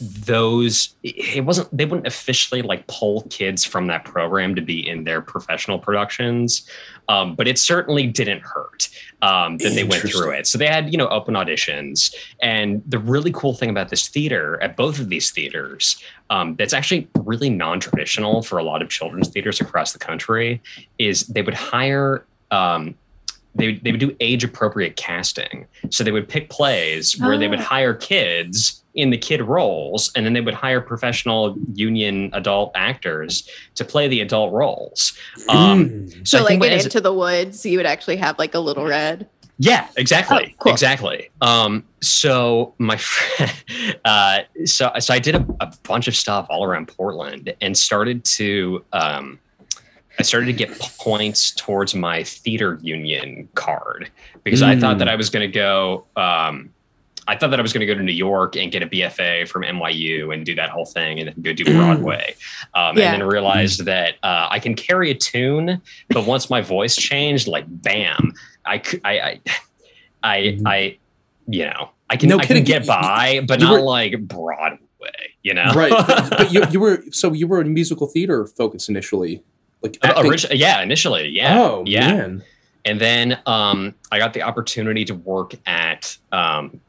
those 0.00 0.94
it 1.02 1.44
wasn't 1.44 1.68
they 1.76 1.84
wouldn't 1.84 2.06
officially 2.06 2.62
like 2.62 2.86
pull 2.86 3.22
kids 3.30 3.64
from 3.64 3.86
that 3.86 4.04
program 4.04 4.54
to 4.54 4.60
be 4.60 4.86
in 4.86 5.04
their 5.04 5.20
professional 5.20 5.78
productions 5.78 6.68
um, 7.08 7.34
but 7.34 7.48
it 7.48 7.58
certainly 7.58 8.06
didn't 8.06 8.42
hurt 8.42 8.88
um, 9.22 9.58
that 9.58 9.74
they 9.74 9.84
went 9.84 10.02
through 10.02 10.30
it. 10.30 10.46
So 10.46 10.58
they 10.58 10.66
had 10.66 10.92
you 10.92 10.98
know 10.98 11.08
open 11.08 11.34
auditions. 11.34 12.14
And 12.42 12.82
the 12.86 12.98
really 12.98 13.32
cool 13.32 13.54
thing 13.54 13.70
about 13.70 13.88
this 13.88 14.08
theater 14.08 14.62
at 14.62 14.76
both 14.76 14.98
of 14.98 15.08
these 15.08 15.30
theaters 15.30 16.02
um, 16.30 16.54
that's 16.56 16.72
actually 16.72 17.08
really 17.20 17.50
non-traditional 17.50 18.42
for 18.42 18.58
a 18.58 18.62
lot 18.62 18.82
of 18.82 18.88
children's 18.88 19.28
theaters 19.28 19.60
across 19.60 19.92
the 19.92 19.98
country 19.98 20.62
is 20.98 21.26
they 21.26 21.42
would 21.42 21.54
hire 21.54 22.24
um, 22.50 22.94
they, 23.54 23.74
they 23.74 23.90
would 23.90 24.00
do 24.00 24.14
age 24.20 24.44
appropriate 24.44 24.96
casting. 24.96 25.66
So 25.90 26.04
they 26.04 26.12
would 26.12 26.28
pick 26.28 26.48
plays 26.50 27.18
where 27.20 27.36
they 27.38 27.48
would 27.48 27.58
Oh. 27.60 27.64
hire 27.64 27.94
kids 27.94 28.82
in 28.94 29.10
the 29.10 29.18
kid 29.18 29.40
roles, 29.42 30.10
and 30.16 30.24
then 30.26 30.32
they 30.32 30.40
would 30.40 30.54
hire 30.54 30.80
professional 30.80 31.56
union 31.74 32.30
adult 32.32 32.72
actors 32.74 33.48
to 33.76 33.84
play 33.84 34.08
the 34.08 34.20
adult 34.20 34.52
roles. 34.52 35.12
Um, 35.48 35.84
Mm. 35.88 36.26
so 36.26 36.38
So, 36.38 36.44
like 36.44 36.48
think 36.48 36.64
in 36.64 36.72
as- 36.72 36.84
Into 36.84 37.00
the 37.00 37.12
Woods, 37.12 37.64
you 37.64 37.78
would 37.78 37.86
actually 37.86 38.16
have 38.16 38.38
like 38.38 38.54
a 38.54 38.58
little 38.60 38.84
red. 38.84 39.28
yeah, 39.58 39.86
exactly, 39.96 40.54
Oh, 40.54 40.56
cool. 40.64 40.72
exactly. 40.72 41.30
Um, 41.40 41.84
so 42.00 42.74
my 42.78 42.96
friend, 43.08 43.52
uh, 44.04 44.38
so 44.64 44.90
so 44.98 45.14
I 45.14 45.18
did 45.20 45.34
a, 45.36 45.46
a 45.60 45.72
bunch 45.84 46.06
of 46.08 46.14
stuff 46.16 46.46
all 46.50 46.64
around 46.64 46.88
Portland 46.88 47.54
and 47.60 47.76
started 47.76 48.24
to 48.36 48.84
um, 48.92 49.38
I 50.18 50.22
started 50.22 50.46
to 50.46 50.52
get 50.52 50.78
points 50.98 51.52
towards 51.52 51.94
my 51.94 52.24
theater 52.24 52.78
union 52.82 53.48
card 53.54 54.10
because 54.42 54.62
I 54.62 54.76
thought 54.76 54.96
Mm. 54.96 54.98
that 55.00 55.08
I 55.08 55.14
was 55.14 55.30
going 55.30 55.46
to 55.48 55.52
go. 55.52 56.06
Um, 56.16 56.70
I 57.28 57.36
thought 57.36 57.50
that 57.50 57.58
I 57.58 57.62
was 57.62 57.72
going 57.74 57.80
to 57.80 57.86
go 57.86 57.94
to 57.94 58.02
New 58.02 58.10
York 58.12 58.56
and 58.56 58.72
get 58.72 58.82
a 58.82 58.86
BFA 58.86 59.46
from 59.46 59.62
NYU 59.62 60.32
and 60.32 60.46
do 60.46 60.54
that 60.54 60.70
whole 60.70 60.86
thing 60.86 61.20
and 61.20 61.28
then 61.28 61.34
go 61.42 61.52
do 61.52 61.64
Broadway. 61.64 62.34
Um, 62.74 62.96
Yeah. 62.96 63.12
And 63.12 63.20
then 63.20 63.28
realized 63.28 63.84
that 63.84 64.14
uh, 64.22 64.48
I 64.50 64.58
can 64.58 64.74
carry 64.74 65.10
a 65.10 65.14
tune, 65.14 65.80
but 66.08 66.26
once 66.26 66.48
my 66.48 66.62
voice 66.62 66.96
changed, 66.96 67.46
like 67.46 67.66
bam, 67.68 68.32
I 68.64 68.82
I, 69.04 69.20
I, 69.20 69.40
I, 70.24 70.58
I, 70.66 70.98
you 71.46 71.64
know, 71.66 71.90
I 72.10 72.16
can, 72.16 72.30
No 72.30 72.38
I 72.38 72.44
can 72.46 72.64
get 72.64 72.86
by, 72.86 73.44
but 73.46 73.60
not 73.60 73.72
were- 73.72 73.80
like 73.82 74.18
Broadway, 74.26 74.78
you 75.42 75.52
know? 75.54 75.70
right. 75.74 75.90
But, 75.90 76.30
but 76.30 76.52
you, 76.52 76.64
you 76.72 76.80
were 76.80 77.04
so 77.12 77.32
you 77.34 77.46
were 77.46 77.60
a 77.60 77.64
musical 77.66 78.06
theater 78.06 78.46
focus 78.46 78.88
initially, 78.88 79.42
like 79.82 79.98
Uh, 80.02 80.14
origi- 80.22 80.48
yeah, 80.58 80.82
initially, 80.82 81.28
yeah, 81.28 81.60
Oh 81.62 81.84
yeah. 81.86 82.12
man. 82.12 82.44
And 82.84 83.00
then 83.00 83.38
um, 83.46 83.94
I 84.10 84.18
got 84.18 84.32
the 84.32 84.42
opportunity 84.42 85.04
to 85.06 85.14
work 85.14 85.54
at 85.66 86.16
um, 86.32 86.80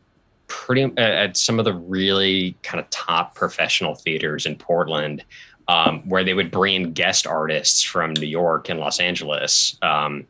pretty 0.48 0.84
uh, 0.86 0.92
at 0.98 1.36
some 1.38 1.60
of 1.60 1.66
the 1.66 1.74
really 1.74 2.56
kind 2.64 2.80
of 2.80 2.90
top 2.90 3.36
professional 3.36 3.96
theaters 3.96 4.46
in 4.46 4.56
Portland, 4.56 5.24
um, 5.68 6.08
where 6.08 6.24
they 6.24 6.34
would 6.34 6.52
bring 6.52 6.76
in 6.76 6.94
guest 6.94 7.28
artists 7.28 7.84
from 7.84 8.14
New 8.14 8.28
York 8.28 8.70
and 8.70 8.80
Los 8.80 9.00
Angeles, 9.00 9.78
um, 9.82 10.26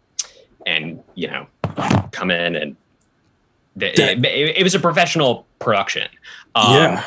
and 0.65 1.03
you 1.15 1.27
know, 1.27 1.45
come 2.11 2.31
in 2.31 2.55
and 2.55 2.75
the, 3.75 3.91
That- 3.95 4.25
it, 4.25 4.57
it 4.57 4.63
was 4.63 4.73
a 4.75 4.79
professional 4.79 5.45
production. 5.59 6.07
Um, 6.55 6.73
yeah. 6.73 7.05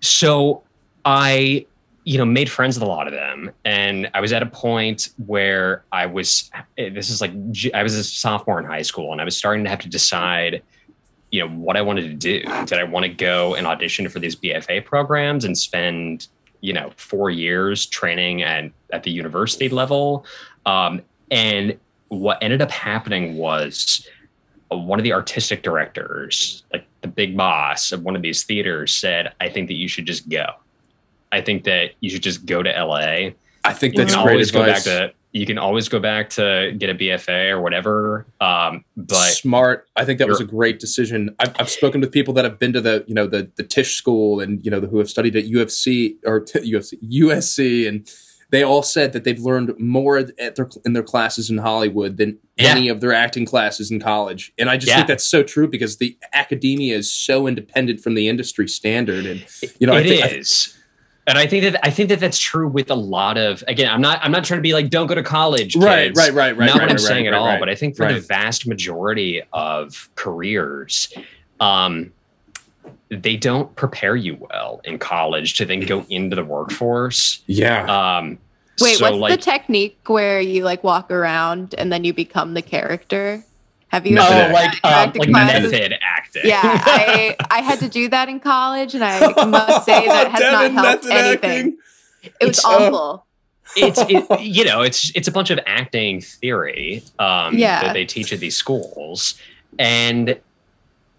so 0.00 0.62
I, 1.04 1.66
you 2.06 2.18
know, 2.18 2.24
made 2.24 2.48
friends 2.48 2.78
with 2.78 2.84
a 2.84 2.86
lot 2.86 3.08
of 3.08 3.12
them, 3.12 3.50
and 3.64 4.08
I 4.14 4.20
was 4.20 4.32
at 4.32 4.40
a 4.40 4.46
point 4.46 5.08
where 5.26 5.84
I 5.90 6.06
was. 6.06 6.52
This 6.76 7.10
is 7.10 7.20
like 7.20 7.32
I 7.74 7.82
was 7.82 7.96
a 7.96 8.04
sophomore 8.04 8.60
in 8.60 8.64
high 8.64 8.82
school, 8.82 9.10
and 9.10 9.20
I 9.20 9.24
was 9.24 9.36
starting 9.36 9.64
to 9.64 9.70
have 9.70 9.80
to 9.80 9.88
decide, 9.88 10.62
you 11.32 11.40
know, 11.40 11.48
what 11.48 11.76
I 11.76 11.82
wanted 11.82 12.02
to 12.02 12.14
do. 12.14 12.42
Did 12.64 12.74
I 12.74 12.84
want 12.84 13.06
to 13.06 13.08
go 13.08 13.56
and 13.56 13.66
audition 13.66 14.08
for 14.08 14.20
these 14.20 14.36
BFA 14.36 14.84
programs 14.84 15.44
and 15.44 15.58
spend, 15.58 16.28
you 16.60 16.72
know, 16.72 16.92
four 16.96 17.28
years 17.28 17.86
training 17.86 18.44
and 18.44 18.72
at 18.92 19.02
the 19.02 19.10
university 19.10 19.68
level? 19.68 20.24
Um, 20.64 21.02
and 21.32 21.76
what 22.06 22.38
ended 22.40 22.62
up 22.62 22.70
happening 22.70 23.36
was 23.36 24.06
uh, 24.70 24.76
one 24.76 25.00
of 25.00 25.02
the 25.02 25.12
artistic 25.12 25.64
directors, 25.64 26.62
like 26.72 26.86
the 27.00 27.08
big 27.08 27.36
boss 27.36 27.90
of 27.90 28.04
one 28.04 28.14
of 28.14 28.22
these 28.22 28.44
theaters, 28.44 28.94
said, 28.94 29.32
"I 29.40 29.48
think 29.48 29.66
that 29.66 29.74
you 29.74 29.88
should 29.88 30.06
just 30.06 30.28
go. 30.28 30.46
I 31.32 31.40
think 31.40 31.64
that 31.64 31.92
you 32.00 32.10
should 32.10 32.22
just 32.22 32.46
go 32.46 32.62
to 32.62 32.70
LA. 32.70 33.30
I 33.64 33.72
think 33.72 33.94
You 33.94 33.98
that's 34.02 34.14
can 34.14 34.22
great 34.24 34.32
always 34.34 34.50
go 34.50 34.60
back 34.60 34.78
advice. 34.78 34.84
to 34.84 35.12
you 35.32 35.44
can 35.44 35.58
always 35.58 35.88
go 35.90 35.98
back 36.00 36.30
to 36.30 36.72
get 36.78 36.88
a 36.88 36.94
BFA 36.94 37.50
or 37.50 37.60
whatever. 37.60 38.26
Um, 38.40 38.84
but 38.96 39.16
smart. 39.16 39.86
I 39.94 40.04
think 40.06 40.18
that 40.20 40.28
was 40.28 40.40
a 40.40 40.44
great 40.44 40.78
decision. 40.80 41.34
I've, 41.38 41.52
I've 41.58 41.68
spoken 41.68 42.00
with 42.00 42.10
people 42.10 42.32
that 42.34 42.44
have 42.46 42.58
been 42.58 42.72
to 42.72 42.80
the 42.80 43.04
you 43.06 43.14
know 43.14 43.26
the 43.26 43.50
the 43.56 43.62
Tisch 43.64 43.96
school 43.96 44.40
and 44.40 44.64
you 44.64 44.70
know 44.70 44.80
the, 44.80 44.86
who 44.86 44.98
have 44.98 45.10
studied 45.10 45.36
at 45.36 45.44
UFC 45.44 46.16
or 46.24 46.40
UFC 46.42 46.94
USC 47.20 47.86
and 47.88 48.08
they 48.50 48.62
all 48.62 48.82
said 48.82 49.12
that 49.12 49.24
they've 49.24 49.40
learned 49.40 49.74
more 49.78 50.16
at 50.18 50.54
their 50.56 50.70
in 50.86 50.92
their 50.92 51.02
classes 51.02 51.50
in 51.50 51.58
Hollywood 51.58 52.16
than 52.16 52.38
Yeah. 52.56 52.70
any 52.70 52.88
of 52.88 53.00
their 53.00 53.12
acting 53.12 53.44
classes 53.44 53.90
in 53.90 53.98
college. 54.00 54.52
And 54.56 54.70
I 54.70 54.76
just 54.76 54.88
Yeah. 54.88 54.96
think 54.98 55.08
that's 55.08 55.24
so 55.28 55.42
true 55.42 55.66
because 55.68 55.96
the 55.98 56.16
academia 56.32 56.96
is 56.96 57.12
so 57.12 57.46
independent 57.48 58.00
from 58.00 58.14
the 58.14 58.28
industry 58.28 58.68
standard. 58.68 59.26
And 59.26 59.44
you 59.80 59.86
know, 59.88 59.94
I 59.94 60.00
it 60.02 60.22
I- 60.24 60.28
is. 60.38 60.72
And 61.26 61.36
I 61.38 61.46
think 61.46 61.64
that 61.64 61.84
I 61.84 61.90
think 61.90 62.08
that 62.10 62.20
that's 62.20 62.38
true 62.38 62.68
with 62.68 62.90
a 62.90 62.94
lot 62.94 63.36
of. 63.36 63.64
Again, 63.66 63.90
I'm 63.92 64.00
not 64.00 64.20
I'm 64.22 64.30
not 64.32 64.44
trying 64.44 64.58
to 64.58 64.62
be 64.62 64.72
like 64.74 64.90
don't 64.90 65.06
go 65.06 65.14
to 65.14 65.22
college, 65.22 65.74
kids. 65.74 65.84
Right, 65.84 66.14
right, 66.16 66.32
right, 66.32 66.56
right, 66.56 66.66
Not 66.66 66.74
right, 66.76 66.82
what 66.82 66.82
I'm 66.82 66.96
right, 66.96 67.00
saying 67.00 67.24
right, 67.26 67.34
at 67.34 67.38
all. 67.38 67.46
right, 67.46 67.60
But 67.60 67.68
I 67.68 67.74
think 67.74 67.96
for 67.96 68.12
the 68.12 68.20
vast 68.20 68.66
majority 68.66 69.42
of 69.52 70.08
careers, 70.14 71.12
um, 71.60 72.12
they 73.08 73.36
don't 73.36 73.74
prepare 73.76 74.16
you 74.16 74.36
well 74.50 74.80
in 74.84 74.98
college 74.98 75.56
to 75.58 75.64
then 75.64 75.80
go 75.80 76.04
into 76.08 76.36
the 76.36 76.44
workforce. 76.44 77.42
yeah. 77.46 78.18
Um, 78.18 78.38
Wait, 78.80 78.98
so 78.98 79.06
what's 79.06 79.16
like 79.16 79.38
the 79.40 79.42
technique 79.42 79.98
where 80.06 80.38
you 80.40 80.62
like 80.62 80.84
walk 80.84 81.10
around 81.10 81.74
and 81.78 81.90
then 81.90 82.04
you 82.04 82.12
become 82.12 82.52
the 82.54 82.60
character? 82.62 83.42
Have 83.88 84.06
you 84.06 84.14
No, 84.16 84.26
ever 84.26 84.52
like 84.52 84.74
had 84.84 85.08
uh, 85.08 85.12
like 85.16 85.30
classes? 85.30 85.70
method 85.72 85.94
acting. 86.02 86.42
Yeah, 86.44 86.60
I 86.62 87.36
I 87.50 87.60
had 87.62 87.78
to 87.80 87.88
do 87.88 88.08
that 88.08 88.28
in 88.28 88.40
college, 88.40 88.94
and 88.94 89.04
I 89.04 89.20
must 89.46 89.84
say 89.86 90.06
that 90.06 90.30
has 90.32 90.40
Devin, 90.40 90.74
not 90.74 90.84
helped 90.84 91.06
anything. 91.06 91.50
acting. 91.50 91.78
It 92.22 92.32
was 92.40 92.48
It's, 92.58 92.64
uh, 92.64 92.68
awful. 92.68 93.26
it's 93.76 94.00
it, 94.08 94.40
you 94.40 94.64
know 94.64 94.82
it's 94.82 95.12
it's 95.14 95.28
a 95.28 95.32
bunch 95.32 95.50
of 95.50 95.60
acting 95.66 96.20
theory 96.20 97.02
um, 97.18 97.56
Yeah. 97.56 97.82
that 97.82 97.92
they 97.94 98.04
teach 98.04 98.32
at 98.32 98.40
these 98.40 98.56
schools, 98.56 99.34
and 99.78 100.38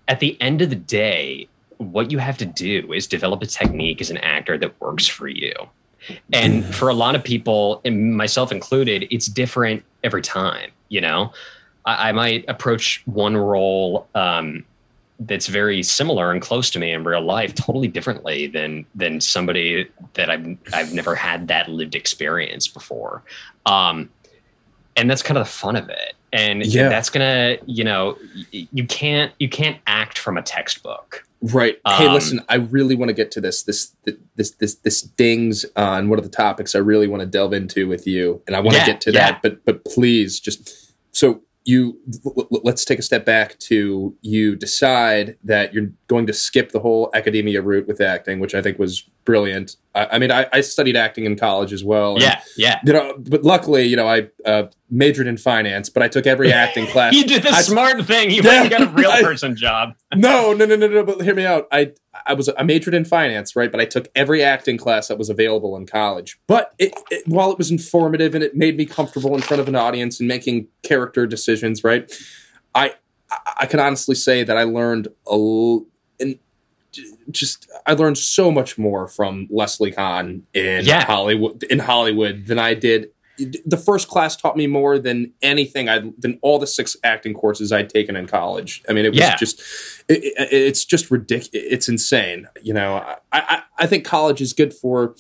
at 0.09 0.19
the 0.19 0.39
end 0.41 0.61
of 0.61 0.69
the 0.69 0.75
day, 0.75 1.47
what 1.77 2.11
you 2.11 2.17
have 2.17 2.37
to 2.39 2.45
do 2.45 2.91
is 2.93 3.07
develop 3.07 3.41
a 3.41 3.45
technique 3.45 4.01
as 4.01 4.09
an 4.09 4.17
actor 4.17 4.57
that 4.57 4.79
works 4.81 5.07
for 5.07 5.27
you. 5.27 5.53
And 6.31 6.63
for 6.63 6.87
a 6.89 6.93
lot 6.93 7.15
of 7.15 7.23
people, 7.23 7.81
and 7.83 8.15
myself 8.15 8.51
included, 8.51 9.07
it's 9.11 9.25
different 9.27 9.83
every 10.03 10.21
time. 10.21 10.71
You 10.89 11.01
know, 11.01 11.33
I, 11.87 12.09
I 12.09 12.11
might 12.11 12.45
approach 12.47 13.01
one 13.05 13.35
role 13.35 14.07
um, 14.13 14.63
that's 15.21 15.47
very 15.47 15.81
similar 15.81 16.31
and 16.31 16.41
close 16.41 16.69
to 16.71 16.79
me 16.79 16.91
in 16.93 17.03
real 17.03 17.21
life 17.21 17.55
totally 17.55 17.87
differently 17.87 18.45
than 18.47 18.85
than 18.93 19.19
somebody 19.19 19.87
that 20.13 20.29
I've 20.29 20.57
I've 20.73 20.93
never 20.93 21.15
had 21.15 21.47
that 21.47 21.69
lived 21.69 21.95
experience 21.95 22.67
before. 22.67 23.23
Um, 23.65 24.09
and 24.95 25.09
that's 25.09 25.23
kind 25.23 25.37
of 25.37 25.45
the 25.45 25.51
fun 25.51 25.75
of 25.75 25.89
it. 25.89 26.13
And 26.33 26.63
Yeah. 26.65 26.89
that's 26.89 27.09
gonna, 27.09 27.57
you 27.65 27.83
know, 27.83 28.17
you 28.51 28.85
can't 28.85 29.31
you 29.39 29.49
can't 29.49 29.77
act 29.87 30.19
from 30.19 30.37
a 30.37 30.41
textbook. 30.43 31.23
Right. 31.41 31.77
Hey, 31.87 32.07
Um, 32.07 32.13
listen, 32.13 32.41
I 32.49 32.55
really 32.55 32.95
want 32.95 33.09
to 33.09 33.13
get 33.13 33.31
to 33.31 33.41
this 33.41 33.63
this 33.63 33.93
this 34.35 34.51
this 34.51 34.75
this 34.75 35.01
dings 35.01 35.65
on 35.75 36.09
one 36.09 36.19
of 36.19 36.25
the 36.25 36.31
topics 36.31 36.75
I 36.75 36.79
really 36.79 37.07
want 37.07 37.21
to 37.21 37.27
delve 37.27 37.53
into 37.53 37.87
with 37.87 38.05
you, 38.07 38.41
and 38.47 38.55
I 38.55 38.59
want 38.59 38.75
to 38.75 38.81
Yeah, 38.81 38.85
get 38.87 39.01
to 39.01 39.11
yeah. 39.11 39.31
that. 39.31 39.41
But 39.41 39.63
but 39.65 39.85
please, 39.85 40.39
just 40.39 40.93
so 41.15 41.41
you 41.67 41.99
let's 42.63 42.85
take 42.85 42.97
a 42.97 43.01
step 43.01 43.25
back 43.25 43.59
to 43.59 44.15
you 44.21 44.55
decide 44.55 45.37
that 45.43 45.73
you're 45.73 45.89
going 46.07 46.25
to 46.25 46.31
skip 46.31 46.71
the 46.71 46.79
whole 46.79 47.09
academia 47.13 47.61
route 47.61 47.87
with 47.87 47.99
acting, 47.99 48.39
which 48.39 48.55
I 48.55 48.61
think 48.61 48.79
was 48.79 49.01
brilliant. 49.25 49.75
I, 49.93 50.05
I 50.13 50.19
mean, 50.19 50.31
I, 50.31 50.47
I 50.53 50.61
studied 50.61 50.95
acting 50.95 51.25
in 51.25 51.35
college 51.35 51.73
as 51.73 51.83
well. 51.83 52.13
and, 52.13 52.21
Yeah, 52.21 52.41
yeah. 52.55 52.79
You 52.85 52.93
know, 52.93 53.15
but 53.17 53.43
luckily, 53.43 53.83
you 53.83 53.97
know, 53.97 54.07
I 54.07 54.29
uh, 54.45 54.67
majored 54.89 55.27
in 55.27 55.35
finance, 55.37 55.89
but 55.89 56.01
I 56.01 56.07
took 56.07 56.25
every 56.25 56.51
acting 56.53 56.87
class. 56.87 57.13
You 57.15 57.25
did 57.25 57.43
the 57.43 57.49
I- 57.49 57.61
smart 57.61 58.05
thing. 58.05 58.31
You 58.31 58.41
Yeah, 58.41 58.61
went 58.61 58.73
and 58.73 58.85
got 58.85 58.93
a 58.93 58.95
real 59.01 59.09
I- 59.11 59.21
person 59.21 59.55
job. 59.55 59.93
no, 60.15 60.53
no, 60.53 60.65
no, 60.65 60.75
no, 60.75 60.87
no. 60.87 61.03
But 61.03 61.21
hear 61.21 61.35
me 61.35 61.45
out. 61.45 61.67
I 61.71 61.91
I 62.25 62.33
was 62.33 62.49
I 62.57 62.63
majored 62.63 62.93
in 62.93 63.05
finance, 63.05 63.55
right? 63.55 63.71
But 63.71 63.81
I 63.81 63.85
took 63.85 64.07
every 64.15 64.43
acting 64.43 64.77
class 64.77 65.07
that 65.09 65.17
was 65.17 65.29
available 65.29 65.75
in 65.77 65.85
college. 65.85 66.39
But 66.47 66.73
it, 66.79 66.93
it, 67.11 67.27
while 67.27 67.51
it 67.51 67.57
was 67.57 67.69
informative 67.71 68.33
and 68.35 68.43
it 68.43 68.55
made 68.55 68.77
me 68.77 68.85
comfortable 68.85 69.35
in 69.35 69.41
front 69.41 69.59
of 69.61 69.67
an 69.67 69.75
audience 69.75 70.19
and 70.19 70.27
making 70.27 70.67
character 70.83 71.27
decisions, 71.27 71.83
right? 71.83 72.11
I 72.73 72.93
I- 73.29 73.53
I 73.61 73.65
can 73.65 73.79
honestly 73.81 74.15
say 74.15 74.43
that 74.45 74.55
I 74.57 74.63
learned 74.63 75.07
a 75.27 75.31
l- 75.33 75.85
and 76.19 76.39
just 77.29 77.69
I 77.85 77.93
learned 77.93 78.17
so 78.17 78.51
much 78.51 78.77
more 78.77 79.07
from 79.07 79.47
Leslie 79.51 79.91
Kahn 79.91 80.43
in 80.53 80.85
Yeah. 80.85 81.03
Hollywood 81.05 81.63
in 81.63 81.79
Hollywood 81.79 82.47
than 82.47 82.57
I 82.57 82.73
did. 82.73 83.09
The 83.37 83.77
first 83.77 84.07
class 84.07 84.35
taught 84.35 84.57
me 84.57 84.67
more 84.67 84.97
than 84.99 85.31
anything 85.41 85.87
I 85.89 86.11
than 86.17 86.39
all 86.41 86.57
the 86.59 86.67
six 86.67 86.95
acting 87.03 87.33
courses 87.33 87.71
I'd 87.71 87.89
taken 87.89 88.15
in 88.15 88.27
college. 88.27 88.83
I 88.89 88.93
mean, 88.93 89.05
it 89.05 89.09
was 89.09 89.19
Yeah. 89.19 89.35
just 89.35 89.61
it, 90.09 90.23
it- 90.23 90.51
it's 90.51 90.83
just 90.85 91.11
ridiculous. 91.11 91.49
It's 91.69 91.87
insane. 91.89 92.47
You 92.63 92.73
know, 92.73 92.95
I, 92.95 93.17
I 93.31 93.61
I 93.79 93.85
think 93.87 94.05
college 94.05 94.41
is 94.41 94.53
good 94.53 94.73
for. 94.73 95.15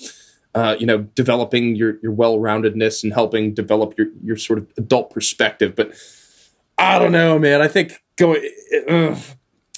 Uh, 0.55 0.75
you 0.79 0.87
know, 0.87 0.99
developing 1.13 1.75
your 1.75 1.99
your 2.01 2.11
well 2.11 2.39
roundedness 2.39 3.03
and 3.03 3.13
helping 3.13 3.53
develop 3.53 3.95
your 3.95 4.07
your 4.23 4.35
sort 4.37 4.57
of 4.57 4.65
adult 4.77 5.11
perspective. 5.11 5.75
But 5.75 5.91
I 6.79 6.97
don't 6.97 7.11
know, 7.11 7.37
man. 7.37 7.61
I 7.61 7.67
think 7.67 8.03
going 8.15 8.41
ugh, 8.89 9.17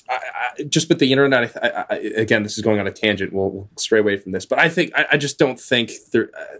I, 0.09 0.13
I, 0.59 0.63
just 0.63 0.87
with 0.87 0.99
the 0.99 1.11
internet. 1.11 1.51
I, 1.61 1.67
I, 1.67 1.85
I, 1.89 1.95
again, 2.15 2.43
this 2.43 2.57
is 2.57 2.63
going 2.63 2.79
on 2.79 2.87
a 2.87 2.91
tangent. 2.91 3.33
We'll, 3.33 3.49
we'll 3.49 3.69
stray 3.77 3.99
away 3.99 4.15
from 4.17 4.31
this, 4.31 4.45
but 4.45 4.57
I 4.57 4.69
think 4.69 4.93
I, 4.95 5.05
I 5.13 5.17
just 5.17 5.37
don't 5.37 5.59
think 5.59 5.91
there. 6.13 6.29
Uh, 6.39 6.59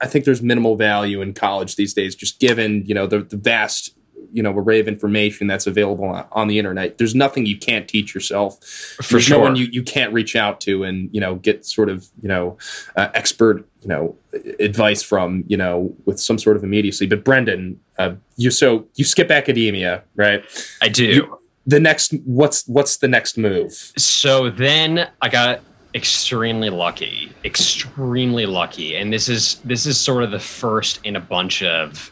I 0.00 0.06
think 0.06 0.24
there's 0.24 0.42
minimal 0.42 0.76
value 0.76 1.20
in 1.20 1.34
college 1.34 1.76
these 1.76 1.94
days, 1.94 2.14
just 2.14 2.40
given 2.40 2.84
you 2.86 2.94
know 2.94 3.06
the, 3.06 3.20
the 3.20 3.36
vast 3.36 3.94
you 4.32 4.42
know 4.42 4.50
array 4.50 4.80
of 4.80 4.88
information 4.88 5.46
that's 5.46 5.66
available 5.66 6.06
on, 6.06 6.26
on 6.32 6.48
the 6.48 6.58
internet. 6.58 6.98
There's 6.98 7.14
nothing 7.14 7.46
you 7.46 7.56
can't 7.56 7.86
teach 7.88 8.14
yourself. 8.14 8.62
For 8.64 9.14
There's 9.14 9.30
no 9.30 9.38
one 9.38 9.56
you, 9.56 9.66
you 9.70 9.82
can't 9.82 10.12
reach 10.12 10.34
out 10.34 10.60
to 10.62 10.82
and 10.84 11.08
you 11.12 11.20
know 11.20 11.36
get 11.36 11.64
sort 11.64 11.88
of 11.88 12.08
you 12.20 12.28
know 12.28 12.58
uh, 12.96 13.08
expert 13.14 13.66
you 13.80 13.88
know 13.88 14.16
advice 14.58 15.02
from 15.02 15.44
you 15.46 15.56
know 15.56 15.94
with 16.04 16.20
some 16.20 16.38
sort 16.38 16.56
of 16.56 16.64
immediacy. 16.64 17.06
But 17.06 17.24
Brendan, 17.24 17.80
uh, 17.98 18.14
you 18.36 18.50
so 18.50 18.86
you 18.96 19.04
skip 19.04 19.30
academia, 19.30 20.02
right? 20.16 20.44
I 20.82 20.88
do. 20.88 21.04
You- 21.04 21.38
the 21.66 21.80
next 21.80 22.12
what's 22.24 22.66
what's 22.68 22.98
the 22.98 23.08
next 23.08 23.38
move? 23.38 23.72
So 23.96 24.50
then 24.50 25.08
I 25.22 25.28
got 25.30 25.60
extremely 25.94 26.70
lucky, 26.70 27.32
extremely 27.44 28.46
lucky, 28.46 28.96
and 28.96 29.12
this 29.12 29.28
is 29.28 29.56
this 29.64 29.86
is 29.86 29.98
sort 29.98 30.22
of 30.24 30.30
the 30.30 30.38
first 30.40 31.00
in 31.04 31.16
a 31.16 31.20
bunch 31.20 31.62
of 31.62 32.10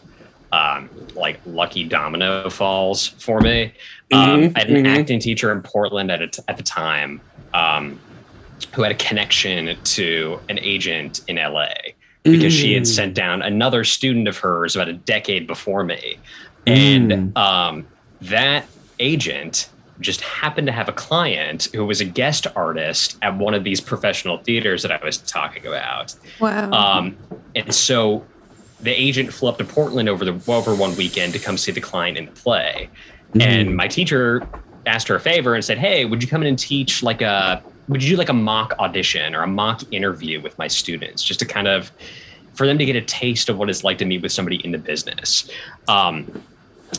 um, 0.52 0.88
like 1.14 1.40
lucky 1.46 1.82
domino 1.84 2.48
falls 2.50 3.08
for 3.08 3.40
me. 3.40 3.72
Um, 4.12 4.42
Mhm, 4.42 4.52
I 4.54 4.58
had 4.60 4.70
an 4.70 4.84
mhm. 4.84 4.98
acting 5.00 5.18
teacher 5.18 5.50
in 5.50 5.62
Portland 5.62 6.10
at 6.10 6.20
a 6.20 6.28
t- 6.28 6.42
at 6.46 6.56
the 6.58 6.62
time 6.62 7.20
um, 7.54 7.98
who 8.74 8.82
had 8.82 8.92
a 8.92 8.96
connection 8.96 9.76
to 9.82 10.38
an 10.48 10.58
agent 10.60 11.22
in 11.26 11.36
LA 11.38 11.68
because 12.22 12.52
she 12.52 12.74
had 12.74 12.82
Mm. 12.84 12.86
sent 12.86 13.14
down 13.14 13.42
another 13.42 13.82
student 13.82 14.28
of 14.28 14.36
hers 14.36 14.76
about 14.76 14.88
a 14.88 14.92
decade 14.92 15.46
before 15.46 15.82
me, 15.84 16.18
and 16.66 17.10
Mm. 17.10 17.36
um, 17.36 17.86
that 18.20 18.66
agent 19.00 19.68
just 20.02 20.20
happened 20.20 20.66
to 20.66 20.72
have 20.72 20.88
a 20.88 20.92
client 20.92 21.68
who 21.72 21.84
was 21.84 22.00
a 22.00 22.04
guest 22.04 22.46
artist 22.54 23.16
at 23.22 23.36
one 23.36 23.54
of 23.54 23.64
these 23.64 23.80
professional 23.80 24.38
theaters 24.38 24.82
that 24.82 24.92
I 24.92 25.04
was 25.04 25.18
talking 25.18 25.66
about. 25.66 26.14
Wow. 26.40 26.70
Um, 26.70 27.16
and 27.54 27.74
so 27.74 28.24
the 28.80 28.90
agent 28.90 29.32
flew 29.32 29.48
up 29.48 29.58
to 29.58 29.64
Portland 29.64 30.08
over 30.08 30.24
the 30.24 30.52
over 30.52 30.74
one 30.74 30.94
weekend 30.96 31.32
to 31.32 31.38
come 31.38 31.56
see 31.56 31.72
the 31.72 31.80
client 31.80 32.18
in 32.18 32.26
the 32.26 32.32
play. 32.32 32.90
And 33.40 33.74
my 33.74 33.88
teacher 33.88 34.46
asked 34.86 35.08
her 35.08 35.14
a 35.14 35.20
favor 35.20 35.54
and 35.54 35.64
said, 35.64 35.78
"Hey, 35.78 36.04
would 36.04 36.22
you 36.22 36.28
come 36.28 36.42
in 36.42 36.48
and 36.48 36.58
teach 36.58 37.02
like 37.02 37.22
a 37.22 37.62
would 37.88 38.02
you 38.02 38.10
do 38.10 38.16
like 38.16 38.28
a 38.28 38.34
mock 38.34 38.74
audition 38.78 39.34
or 39.34 39.42
a 39.42 39.46
mock 39.46 39.82
interview 39.92 40.40
with 40.40 40.56
my 40.58 40.68
students 40.68 41.22
just 41.22 41.40
to 41.40 41.46
kind 41.46 41.68
of 41.68 41.90
for 42.54 42.66
them 42.66 42.78
to 42.78 42.84
get 42.84 42.96
a 42.96 43.00
taste 43.00 43.48
of 43.48 43.56
what 43.56 43.70
it's 43.70 43.82
like 43.82 43.98
to 43.98 44.04
meet 44.04 44.22
with 44.22 44.32
somebody 44.32 44.56
in 44.56 44.72
the 44.72 44.78
business." 44.78 45.48
Um, 45.88 46.42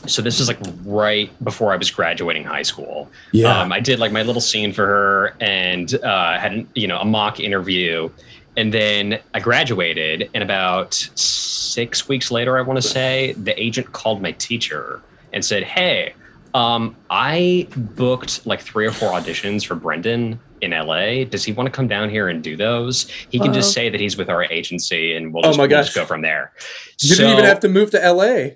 so 0.07 0.21
this 0.21 0.39
is 0.39 0.47
like 0.47 0.59
right 0.85 1.29
before 1.43 1.71
I 1.71 1.77
was 1.77 1.89
graduating 1.91 2.43
high 2.43 2.63
school. 2.63 3.09
Yeah. 3.31 3.61
Um, 3.61 3.71
I 3.71 3.79
did 3.79 3.99
like 3.99 4.11
my 4.11 4.23
little 4.23 4.41
scene 4.41 4.73
for 4.73 4.85
her 4.85 5.35
and 5.39 5.93
uh, 6.03 6.37
had 6.39 6.67
you 6.75 6.87
know 6.87 6.97
a 6.99 7.05
mock 7.05 7.39
interview, 7.39 8.09
and 8.57 8.73
then 8.73 9.19
I 9.33 9.39
graduated. 9.39 10.29
And 10.33 10.43
about 10.43 10.93
six 10.93 12.07
weeks 12.07 12.31
later, 12.31 12.57
I 12.57 12.61
want 12.61 12.81
to 12.81 12.87
say, 12.87 13.33
the 13.33 13.59
agent 13.61 13.91
called 13.93 14.21
my 14.21 14.31
teacher 14.33 15.01
and 15.31 15.43
said, 15.45 15.63
"Hey, 15.63 16.13
um, 16.53 16.95
I 17.09 17.67
booked 17.75 18.45
like 18.45 18.61
three 18.61 18.85
or 18.85 18.91
four 18.91 19.11
auditions 19.11 19.65
for 19.65 19.75
Brendan." 19.75 20.39
In 20.61 20.71
LA, 20.71 21.25
does 21.25 21.43
he 21.43 21.51
want 21.51 21.67
to 21.67 21.71
come 21.71 21.89
down 21.89 22.09
here 22.09 22.29
and 22.29 22.41
do 22.41 22.55
those? 22.55 23.09
He 23.29 23.37
can 23.37 23.51
just 23.53 23.73
say 23.73 23.89
that 23.89 23.99
he's 23.99 24.15
with 24.15 24.29
our 24.29 24.45
agency, 24.45 25.13
and 25.13 25.33
we'll 25.33 25.45
Oh 25.45 25.49
just, 25.49 25.57
my 25.57 25.67
we'll 25.67 25.77
just 25.81 25.93
gosh. 25.93 26.03
go 26.03 26.07
from 26.07 26.21
there. 26.21 26.53
You 27.01 27.17
didn't 27.17 27.33
even 27.33 27.43
have 27.43 27.59
to 27.59 27.67
move 27.67 27.91
to 27.91 27.99
LA. 27.99 28.51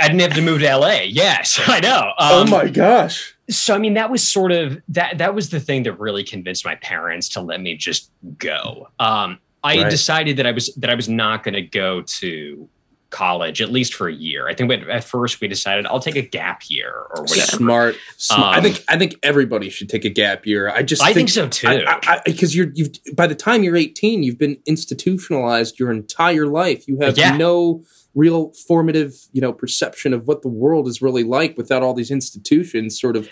I 0.00 0.06
didn't 0.08 0.20
have 0.20 0.34
to 0.34 0.42
move 0.42 0.60
to 0.60 0.76
LA. 0.76 1.00
Yes, 1.06 1.60
I 1.66 1.80
know. 1.80 2.12
oh 2.18 2.42
Um, 2.42 2.50
my 2.50 2.68
gosh. 2.68 3.34
so 3.50 3.74
I 3.74 3.78
mean, 3.78 3.94
that 3.94 4.10
was 4.10 4.26
sort 4.26 4.52
of 4.52 4.80
that. 4.88 5.18
That 5.18 5.34
was 5.34 5.50
the 5.50 5.60
thing 5.60 5.82
that 5.84 5.98
really 6.00 6.24
convinced 6.24 6.64
my 6.64 6.76
parents 6.76 7.28
to 7.30 7.40
let 7.40 7.60
me 7.60 7.76
just 7.76 8.10
go. 8.38 8.88
Um, 8.98 9.38
I 9.64 9.82
Right. 9.82 9.90
decided 9.90 10.36
that 10.38 10.46
I 10.46 10.52
was 10.52 10.74
that 10.76 10.90
I 10.90 10.94
was 10.94 11.08
not 11.08 11.44
going 11.44 11.54
to 11.54 11.62
go 11.62 12.02
to 12.02 12.68
college 13.12 13.60
at 13.62 13.70
least 13.70 13.94
for 13.94 14.08
a 14.08 14.12
year. 14.12 14.48
I 14.48 14.54
think 14.54 14.68
we, 14.68 14.76
at 14.90 15.04
first 15.04 15.40
we 15.40 15.46
decided 15.46 15.86
I'll 15.86 16.00
take 16.00 16.16
a 16.16 16.22
gap 16.22 16.62
year 16.68 16.90
or 16.92 17.22
whatever. 17.22 17.56
Smart. 17.58 17.96
Smart. 18.16 18.54
I 18.54 18.58
Um, 18.58 18.62
think 18.64 18.84
I 18.88 18.98
think 18.98 19.16
everybody 19.22 19.70
should 19.70 19.88
take 19.88 20.04
a 20.04 20.10
gap 20.10 20.46
year. 20.46 20.68
I 20.68 20.82
just 20.82 21.02
I 21.02 21.12
think 21.12 21.28
so 21.28 21.46
too. 21.48 21.84
Because 22.24 22.56
you're 22.56 22.70
you've 22.74 22.90
by 23.14 23.26
the 23.28 23.34
time 23.36 23.62
you're 23.62 23.76
18, 23.76 24.22
you've 24.24 24.38
been 24.38 24.58
institutionalized 24.66 25.78
your 25.78 25.90
entire 25.92 26.46
life. 26.46 26.88
You 26.88 26.98
have 27.00 27.16
Yeah. 27.16 27.36
no 27.36 27.84
real 28.14 28.52
formative, 28.66 29.14
you 29.32 29.40
know, 29.40 29.52
perception 29.54 30.12
of 30.12 30.26
what 30.26 30.42
the 30.42 30.48
world 30.48 30.86
is 30.86 31.00
really 31.00 31.24
like 31.24 31.56
without 31.56 31.82
all 31.82 31.94
these 31.94 32.10
institutions 32.10 33.00
sort 33.00 33.16
of 33.16 33.28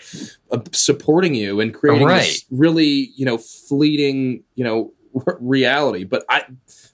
uh, 0.51 0.57
supporting 0.71 1.35
you 1.35 1.59
and 1.59 1.71
creating 1.73 2.07
Right. 2.07 2.21
this 2.21 2.45
really, 2.49 3.11
you 3.15 3.23
know, 3.25 3.37
fleeting, 3.37 4.43
you 4.55 4.63
know, 4.63 4.91
r- 5.27 5.37
reality. 5.41 6.03
But 6.03 6.25
I 6.29 6.45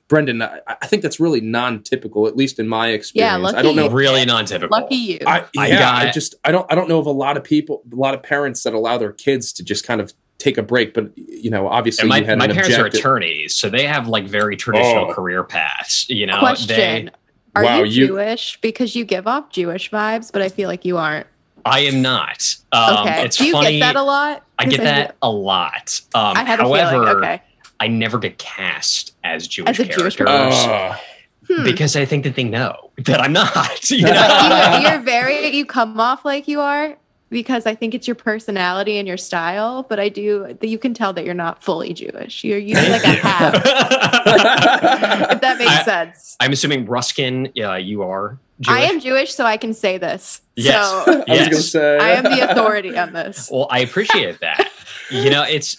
Brendan, 0.07 0.41
I, 0.41 0.61
I 0.67 0.87
think 0.87 1.01
that's 1.03 1.19
really 1.19 1.41
non-typical, 1.41 2.27
at 2.27 2.37
least 2.37 2.59
in 2.59 2.67
my 2.67 2.89
experience. 2.89 3.41
Yeah, 3.51 3.59
I 3.59 3.61
don't 3.61 3.75
know. 3.75 3.83
lucky 3.83 3.95
really 3.95 4.25
non-typical. 4.25 4.69
Lucky 4.79 4.95
you. 4.95 5.19
I, 5.27 5.45
I 5.57 5.67
yeah, 5.67 5.79
got- 5.79 6.05
I 6.07 6.11
just 6.11 6.35
I 6.45 6.51
don't 6.51 6.65
I 6.71 6.75
don't 6.75 6.87
know 6.87 6.99
of 6.99 7.05
a 7.07 7.11
lot 7.11 7.35
of 7.37 7.43
people, 7.43 7.83
a 7.91 7.95
lot 7.95 8.13
of 8.13 8.23
parents 8.23 8.63
that 8.63 8.73
allow 8.73 8.97
their 8.97 9.11
kids 9.11 9.51
to 9.53 9.63
just 9.63 9.85
kind 9.85 9.99
of 9.99 10.13
take 10.37 10.57
a 10.57 10.63
break. 10.63 10.93
But 10.93 11.11
you 11.17 11.49
know, 11.49 11.67
obviously, 11.67 12.03
And 12.03 12.09
my, 12.09 12.17
you 12.19 12.25
had 12.25 12.37
my 12.37 12.45
an 12.45 12.51
parents 12.53 12.77
are 12.77 12.85
attorneys, 12.85 13.55
so 13.55 13.69
they 13.69 13.85
have 13.85 14.07
like 14.07 14.25
very 14.27 14.55
traditional 14.55 15.09
Oh. 15.11 15.13
career 15.13 15.43
paths. 15.43 16.09
You 16.09 16.25
know, 16.25 16.39
Question: 16.39 16.67
they 16.77 17.09
Are 17.55 17.63
Wow, 17.63 17.77
you 17.83 17.85
you- 18.03 18.07
Jewish? 18.07 18.57
Because 18.61 18.95
you 18.95 19.03
give 19.03 19.27
off 19.27 19.49
Jewish 19.49 19.89
vibes, 19.91 20.31
but 20.31 20.41
I 20.41 20.47
feel 20.49 20.69
like 20.69 20.85
you 20.85 20.97
aren't. 20.97 21.27
I 21.65 21.79
am 21.81 22.01
not. 22.01 22.55
Um, 22.71 22.99
okay. 23.07 23.25
It's 23.25 23.35
Do 23.35 23.45
you 23.45 23.51
funny. 23.51 23.79
get 23.79 23.87
that 23.87 23.95
a 23.97 24.01
lot? 24.03 24.45
I 24.57 24.65
get 24.67 24.79
that 24.81 25.17
a 25.21 25.29
lot. 25.29 25.99
Um, 26.15 26.37
I 26.37 26.45
had 26.45 26.61
a 26.61 26.63
feeling. 26.63 27.09
Okay. 27.09 27.41
I 27.79 27.87
never 27.87 28.17
get 28.17 28.37
cast 28.37 29.13
as 29.23 29.47
Jewish 29.47 29.69
As 29.69 29.79
a 29.79 29.85
Jewish 29.85 30.15
characters 30.15 30.53
Ah. 30.55 31.01
Hmm. 31.47 31.63
because 31.63 31.95
I 31.95 32.03
think 32.05 32.23
that 32.25 32.35
they 32.35 32.43
know 32.43 32.91
that 33.05 33.21
I'm 33.21 33.33
not. 33.33 33.89
You 33.89 34.03
know? 34.03 34.11
But 34.11 34.81
you, 34.81 34.87
you're 34.89 34.99
very 35.01 35.47
you 35.55 35.65
come 35.65 35.99
off 35.99 36.25
like 36.25 36.47
you 36.47 36.59
are 36.59 36.97
because 37.29 37.65
I 37.65 37.75
think 37.75 37.93
it's 37.93 38.07
your 38.07 38.15
personality 38.15 38.97
and 38.97 39.07
your 39.07 39.17
style. 39.17 39.83
But 39.83 39.99
I 39.99 40.09
do 40.09 40.55
you 40.61 40.77
can 40.77 40.93
tell 40.93 41.13
that 41.13 41.23
you're 41.25 41.33
not 41.33 41.63
fully 41.63 41.93
Jewish. 41.93 42.43
You're 42.43 42.57
you 42.57 42.75
like 42.75 43.03
a 43.03 43.07
half. 43.09 43.53
if 45.31 45.41
that 45.41 45.57
makes 45.57 45.71
I- 45.71 45.83
sense. 45.83 46.35
I'm 46.39 46.51
assuming 46.51 46.85
Ruskin. 46.85 47.51
Yeah, 47.55 47.77
you 47.77 48.03
are. 48.03 48.37
Jewish. 48.59 48.75
I 48.75 48.81
am 48.85 48.99
Jewish, 48.99 49.33
so 49.35 49.45
I 49.45 49.57
can 49.57 49.73
say 49.73 49.97
this. 49.99 50.41
Yes. 50.55 50.83
So 51.05 51.11
I 51.11 51.15
was 51.17 51.23
Yes. 51.27 51.49
gonna 51.49 51.61
say. 51.61 51.97
I 51.99 52.09
am 52.13 52.23
the 52.23 52.49
authority 52.51 52.97
on 52.97 53.13
this. 53.13 53.49
Well, 53.51 53.67
I 53.69 53.79
appreciate 53.79 54.39
that. 54.39 54.69
you 55.11 55.29
know, 55.29 55.43
it's 55.43 55.77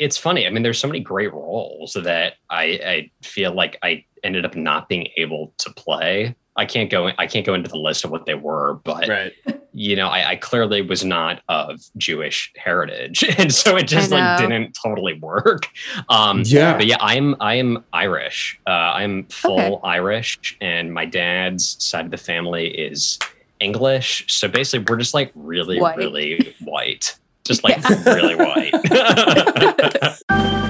it's 0.00 0.16
funny. 0.16 0.46
I 0.46 0.50
mean, 0.50 0.62
there's 0.62 0.78
so 0.78 0.88
many 0.88 0.98
great 1.00 1.32
roles 1.32 1.92
that 1.92 2.34
I, 2.48 2.62
I 2.64 3.10
feel 3.22 3.52
like 3.52 3.78
I 3.82 4.04
ended 4.24 4.44
up 4.46 4.56
not 4.56 4.88
being 4.88 5.06
able 5.18 5.52
to 5.58 5.70
play. 5.74 6.34
I 6.56 6.64
can't 6.64 6.90
go. 6.90 7.10
I 7.18 7.26
can't 7.26 7.46
go 7.46 7.54
into 7.54 7.68
the 7.68 7.78
list 7.78 8.04
of 8.04 8.10
what 8.10 8.24
they 8.26 8.34
were, 8.34 8.80
but 8.82 9.06
right. 9.08 9.32
you 9.72 9.94
know, 9.96 10.08
I, 10.08 10.30
I 10.30 10.36
clearly 10.36 10.82
was 10.82 11.04
not 11.04 11.42
of 11.48 11.80
Jewish 11.96 12.52
heritage, 12.56 13.22
and 13.38 13.54
so 13.54 13.76
it 13.76 13.84
just 13.86 14.10
like 14.10 14.38
didn't 14.38 14.76
totally 14.82 15.14
work. 15.20 15.68
Um, 16.08 16.42
Yeah. 16.44 16.76
but 16.76 16.86
yeah, 16.86 16.96
I'm 17.00 17.36
I 17.40 17.54
am 17.54 17.84
Irish. 17.92 18.58
Uh, 18.66 18.70
I'm 18.70 19.26
full 19.26 19.60
Okay. 19.60 19.80
Irish, 19.84 20.56
and 20.60 20.92
my 20.92 21.04
dad's 21.04 21.82
side 21.82 22.06
of 22.06 22.10
the 22.10 22.16
family 22.18 22.68
is 22.68 23.18
English. 23.60 24.24
So 24.28 24.48
basically, 24.48 24.86
we're 24.90 24.98
just 24.98 25.14
like 25.14 25.30
really, 25.34 25.78
White. 25.80 25.96
really 25.98 26.54
white, 26.60 27.16
just 27.44 27.64
like 27.64 27.78
Yeah. 27.78 28.14
really 28.14 28.34
white. 28.36 28.72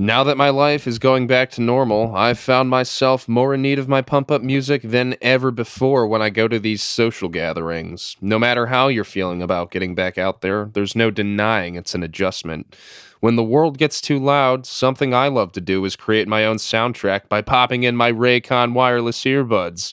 Now 0.00 0.22
that 0.22 0.36
my 0.36 0.50
life 0.50 0.86
is 0.86 1.00
going 1.00 1.26
back 1.26 1.50
to 1.50 1.60
normal, 1.60 2.14
I've 2.14 2.38
found 2.38 2.70
myself 2.70 3.28
more 3.28 3.52
in 3.52 3.62
need 3.62 3.80
of 3.80 3.88
my 3.88 4.00
pump 4.00 4.30
up 4.30 4.42
music 4.42 4.82
than 4.82 5.16
ever 5.20 5.50
before 5.50 6.06
when 6.06 6.22
I 6.22 6.30
go 6.30 6.46
to 6.46 6.60
these 6.60 6.84
social 6.84 7.28
gatherings. 7.28 8.14
No 8.20 8.38
matter 8.38 8.66
how 8.66 8.86
you're 8.86 9.02
feeling 9.02 9.42
about 9.42 9.72
getting 9.72 9.96
back 9.96 10.16
out 10.16 10.40
there, 10.40 10.70
there's 10.72 10.94
no 10.94 11.10
denying 11.10 11.74
it's 11.74 11.96
an 11.96 12.04
adjustment. 12.04 12.76
When 13.18 13.34
the 13.34 13.42
world 13.42 13.78
gets 13.78 14.00
too 14.00 14.20
loud, 14.20 14.64
something 14.66 15.12
I 15.12 15.26
love 15.26 15.50
to 15.52 15.60
do 15.60 15.84
is 15.84 15.96
create 15.96 16.28
my 16.28 16.44
own 16.44 16.58
soundtrack 16.58 17.28
by 17.28 17.42
popping 17.42 17.82
in 17.82 17.96
my 17.96 18.12
Raycon 18.12 18.74
wireless 18.74 19.20
earbuds. 19.24 19.92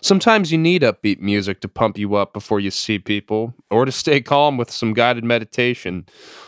Sometimes 0.00 0.50
you 0.50 0.58
need 0.58 0.82
upbeat 0.82 1.20
music 1.20 1.60
to 1.60 1.68
pump 1.68 1.96
you 1.96 2.16
up 2.16 2.32
before 2.32 2.58
you 2.58 2.72
see 2.72 2.98
people, 2.98 3.54
or 3.70 3.84
to 3.84 3.92
stay 3.92 4.20
calm 4.20 4.56
with 4.56 4.72
some 4.72 4.92
guided 4.92 5.22
meditation. 5.22 6.06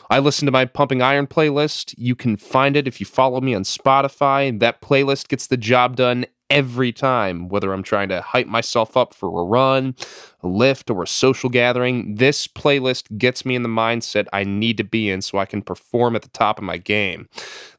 I 0.09 0.19
listen 0.21 0.47
to 0.47 0.53
my 0.53 0.65
Pumping 0.65 1.03
Iron 1.03 1.27
playlist. 1.27 1.95
You 1.99 2.15
can 2.15 2.37
find 2.37 2.77
it 2.77 2.87
if 2.87 3.01
you 3.01 3.07
follow 3.07 3.41
me 3.41 3.55
on 3.55 3.63
Spotify. 3.63 4.59
That 4.59 4.81
playlist 4.81 5.29
gets 5.29 5.47
the 5.47 5.57
job 5.57 5.97
done 5.97 6.27
every 6.49 6.93
time, 6.93 7.49
whether 7.49 7.73
I'm 7.73 7.83
trying 7.83 8.09
to 8.11 8.21
hype 8.21 8.47
myself 8.47 8.97
up 8.97 9.15
for 9.15 9.41
a 9.41 9.45
run, 9.45 9.95
a 10.43 10.49
lift, 10.49 10.91
or 10.91 11.03
a 11.03 11.07
social 11.07 11.51
gathering. 11.51 12.17
This 12.17 12.47
playlist 12.47 13.19
gets 13.19 13.45
me 13.45 13.55
in 13.55 13.63
the 13.63 13.69
mindset 13.69 14.27
I 14.33 14.45
need 14.45 14.77
to 14.77 14.85
be 14.85 15.11
in 15.11 15.23
so 15.23 15.39
I 15.39 15.47
can 15.47 15.63
perform 15.63 16.15
at 16.15 16.23
the 16.23 16.29
top 16.29 16.59
of 16.59 16.65
my 16.65 16.79
game. 16.79 17.29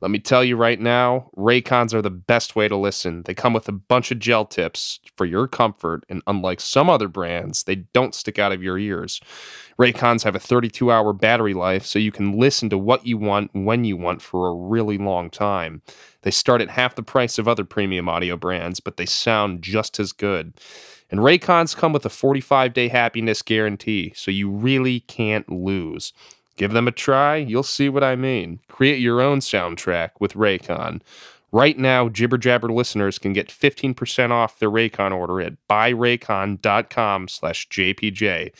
Let 0.02 0.12
me 0.12 0.20
tell 0.20 0.44
you 0.44 0.58
right 0.58 0.80
now, 0.80 1.30
Raycons 1.38 1.94
are 1.94 2.02
the 2.02 2.10
best 2.10 2.56
way 2.56 2.68
to 2.68 2.76
listen. 2.76 3.24
They 3.24 3.34
come 3.34 3.54
with 3.54 3.70
a 3.70 3.74
bunch 3.74 4.12
of 4.12 4.20
gel 4.20 4.46
tips 4.46 5.00
for 5.16 5.26
your 5.26 5.48
comfort, 5.48 6.04
and 6.10 6.22
unlike 6.28 6.60
some 6.60 6.90
other 6.90 7.08
brands, 7.08 7.64
they 7.64 7.76
don't 7.76 8.16
stick 8.16 8.38
out 8.38 8.52
of 8.52 8.64
your 8.64 8.78
ears. 8.78 9.22
Raycons 9.80 10.24
have 10.24 10.36
a 10.36 10.40
32 10.40 10.92
hour 10.92 11.14
battery 11.14 11.54
life, 11.54 11.86
so 11.86 12.00
you 12.00 12.12
can 12.12 12.38
listen 12.38 12.70
to 12.72 12.78
what 12.78 13.06
you 13.06 13.18
want 13.18 13.52
when 13.54 13.86
you 13.86 13.96
want 13.96 14.22
for 14.22 14.48
a 14.48 14.56
really 14.56 14.98
long 14.98 15.30
time. 15.30 15.82
They 16.28 16.32
start 16.32 16.62
at 16.62 16.72
half 16.72 16.94
the 16.94 17.04
price 17.04 17.40
of 17.40 17.48
other 17.48 17.64
premium 17.64 18.10
audio 18.10 18.36
brands, 18.36 18.82
but 18.82 18.98
they 18.98 19.06
sound 19.06 19.62
just 19.62 19.98
as 19.98 20.12
good. 20.12 20.52
And 21.10 21.22
Raycons 21.22 21.74
come 21.74 21.94
with 21.94 22.06
a 22.06 22.10
45 22.10 22.74
day 22.74 22.90
happiness 22.90 23.42
guarantee, 23.42 24.12
so 24.14 24.30
you 24.30 24.50
really 24.50 25.00
can't 25.00 25.50
lose. 25.50 26.12
Give 26.58 26.74
them 26.74 26.86
a 26.86 26.92
try, 26.92 27.38
you'll 27.38 27.64
see 27.64 27.88
what 27.88 28.04
I 28.04 28.18
mean. 28.18 28.60
Create 28.68 29.00
your 29.00 29.22
own 29.22 29.40
soundtrack 29.40 30.10
with 30.20 30.34
Raycon. 30.34 31.00
Right 31.54 31.78
now, 31.78 32.10
Jibber 32.10 32.38
Jabber 32.38 32.74
listeners 32.74 33.20
can 33.20 33.32
get 33.32 33.48
15% 33.48 34.32
off 34.32 34.60
their 34.60 34.70
Raycon 34.70 35.14
order 35.14 35.40
at 35.40 35.54
buyraycon.com 35.70 37.30
slash 37.30 37.70
JPJ. 37.70 38.52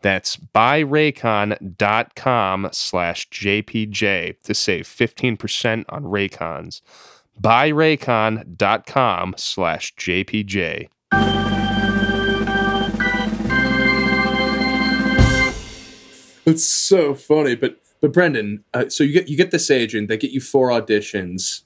That's 0.00 0.36
buyraycon.com 0.36 2.68
slash 2.72 3.28
JPJ 3.30 4.40
to 4.42 4.54
save 4.54 4.86
15% 4.86 5.84
on 5.88 6.04
Raycons. 6.04 6.80
Buyraycon.com 7.40 9.34
slash 9.36 9.94
JPJ. 9.96 10.88
It's 16.46 16.64
so 16.64 17.14
funny, 17.14 17.54
but 17.54 17.80
but 18.00 18.12
Brendan, 18.12 18.64
uh, 18.72 18.88
so 18.88 19.04
you 19.04 19.12
get 19.12 19.28
you 19.28 19.36
get 19.36 19.50
this 19.50 19.70
agent, 19.70 20.08
they 20.08 20.16
get 20.16 20.30
you 20.30 20.40
four 20.40 20.70
auditions. 20.70 21.62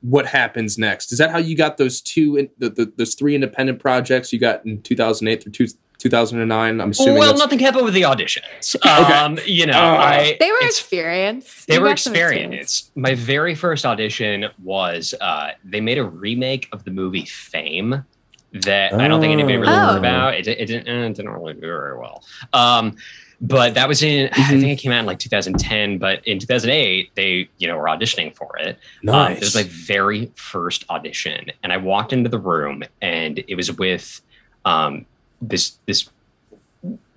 What 0.00 0.26
happens 0.26 0.76
next? 0.76 1.12
Is 1.12 1.18
that 1.18 1.30
how 1.30 1.38
you 1.38 1.56
got 1.56 1.78
those 1.78 2.00
two, 2.00 2.36
in, 2.36 2.50
the, 2.58 2.68
the, 2.68 2.92
those 2.96 3.14
three 3.14 3.34
independent 3.34 3.80
projects 3.80 4.32
you 4.32 4.38
got 4.38 4.64
in 4.64 4.82
2008 4.82 5.42
through 5.42 5.52
two, 5.52 5.66
2009? 5.98 6.80
I'm 6.80 6.90
assuming. 6.90 7.14
well, 7.14 7.22
that's- 7.24 7.38
nothing 7.38 7.58
happened 7.58 7.84
with 7.84 7.94
the 7.94 8.02
auditions. 8.02 8.76
Okay. 8.86 9.12
Um, 9.12 9.38
you 9.46 9.66
know, 9.66 9.72
Uh, 9.72 9.96
I 9.96 10.36
They 10.40 10.50
were 10.50 10.56
it's- 10.58 10.78
experienced. 10.78 11.66
They 11.66 11.74
You 11.74 11.80
were 11.80 11.88
got 11.88 11.98
some 11.98 12.14
experienced. 12.14 12.90
My 12.96 13.14
very 13.14 13.54
first 13.54 13.84
audition 13.86 14.46
was 14.62 15.14
uh, 15.20 15.50
they 15.64 15.80
made 15.80 15.98
a 15.98 16.04
remake 16.04 16.68
of 16.72 16.84
the 16.84 16.90
movie 16.90 17.24
Fame 17.24 18.04
that 18.52 18.94
I 18.94 19.08
don't 19.08 19.20
think 19.20 19.32
anybody 19.32 19.56
really 19.58 19.72
Oh. 19.72 19.86
heard 19.92 19.98
about. 19.98 20.34
It, 20.34 20.46
it, 20.48 20.66
didn't, 20.66 20.88
eh, 20.88 21.06
it 21.06 21.14
didn't 21.14 21.30
really 21.32 21.54
do 21.54 21.60
very 21.60 21.98
well. 21.98 22.24
Um, 22.52 22.96
but 23.38 23.74
that 23.74 23.86
was 23.86 24.02
in, 24.02 24.30
I 24.32 24.44
think 24.48 24.64
it 24.64 24.76
came 24.76 24.92
out 24.92 25.00
in 25.00 25.06
like 25.06 25.18
2010. 25.18 25.98
But 25.98 26.26
in 26.26 26.38
2008, 26.38 27.10
they 27.16 27.48
you 27.58 27.68
know 27.68 27.76
were 27.76 27.84
auditioning 27.84 28.34
for 28.34 28.56
it. 28.58 28.78
Um, 29.06 29.32
it 29.32 29.40
was 29.40 29.54
my 29.54 29.64
very 29.64 30.32
first 30.36 30.84
audition, 30.88 31.50
and 31.62 31.70
I 31.70 31.76
walked 31.76 32.14
into 32.14 32.30
the 32.30 32.38
room, 32.38 32.82
and 33.02 33.42
it 33.46 33.54
was 33.54 33.70
with 33.76 34.22
um, 34.64 35.04
this 35.40 35.76
this 35.86 36.08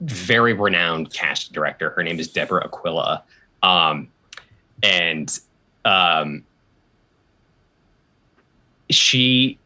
very 0.01 0.53
renowned 0.53 1.13
cast 1.13 1.53
director. 1.53 1.91
Her 1.91 2.03
name 2.03 2.20
is 2.20 2.28
Deborah 2.28 2.65
Aquila, 2.65 3.24
um, 3.63 4.09
and 4.84 5.38
um, 5.86 6.43
she 8.89 9.57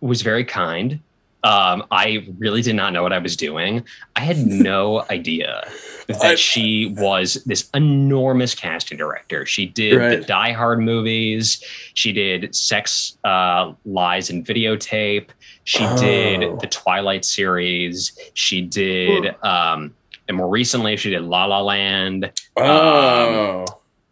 was 0.00 0.22
very 0.22 0.44
kind. 0.44 1.00
Um, 1.44 1.84
I 1.90 2.28
really 2.38 2.62
did 2.62 2.76
not 2.76 2.92
know 2.92 3.02
what 3.02 3.12
I 3.12 3.18
was 3.18 3.36
doing. 3.36 3.84
I 4.14 4.20
had 4.20 4.46
no 4.46 5.04
idea 5.10 5.68
that 6.08 6.38
she 6.38 6.94
was 6.98 7.42
this 7.46 7.68
enormous 7.74 8.54
casting 8.54 8.98
director. 8.98 9.46
She 9.46 9.66
did 9.66 9.96
Right. 9.96 10.20
the 10.20 10.24
Die 10.26 10.52
Hard 10.52 10.80
movies. 10.80 11.62
She 11.94 12.12
did 12.12 12.54
Sex, 12.54 13.16
uh, 13.24 13.72
Lies, 13.84 14.30
and 14.30 14.44
Videotape. 14.46 15.28
She 15.64 15.84
Oh. 15.84 15.96
did 15.98 16.60
the 16.60 16.66
Twilight 16.66 17.24
series. 17.24 18.18
She 18.34 18.60
did, 18.62 19.34
um, 19.44 19.94
and 20.28 20.36
more 20.36 20.48
recently, 20.48 20.96
she 20.96 21.10
did 21.10 21.22
La 21.22 21.44
La 21.46 21.60
Land. 21.60 22.30
Oh. 22.56 23.64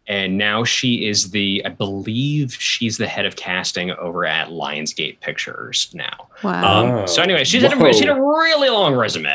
and 0.07 0.37
now 0.37 0.61
she 0.63 1.07
is 1.07 1.31
the, 1.31 1.61
I 1.65 1.69
believe 1.69 2.53
she's 2.53 2.97
the 2.97 3.07
head 3.07 3.25
of 3.25 3.37
casting 3.37 3.91
over 3.91 4.25
at 4.25 4.49
Lionsgate 4.49 5.21
Pictures 5.21 5.89
now. 5.93 6.27
Wow. 6.43 7.01
Um, 7.01 7.07
so 7.07 7.21
anyway, 7.21 7.45
she's 7.45 7.61
had, 7.61 7.71
a, 7.81 7.93
she 7.93 8.05
had 8.05 8.17
a 8.17 8.21
really 8.21 8.69
long 8.69 8.93
resume. 8.95 9.33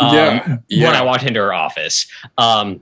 Um, 0.00 0.12
Yeah, 0.68 0.86
When. 0.86 0.94
I 0.94 1.02
walked 1.02 1.24
into 1.24 1.40
her 1.40 1.52
office, 1.52 2.06
um, 2.36 2.80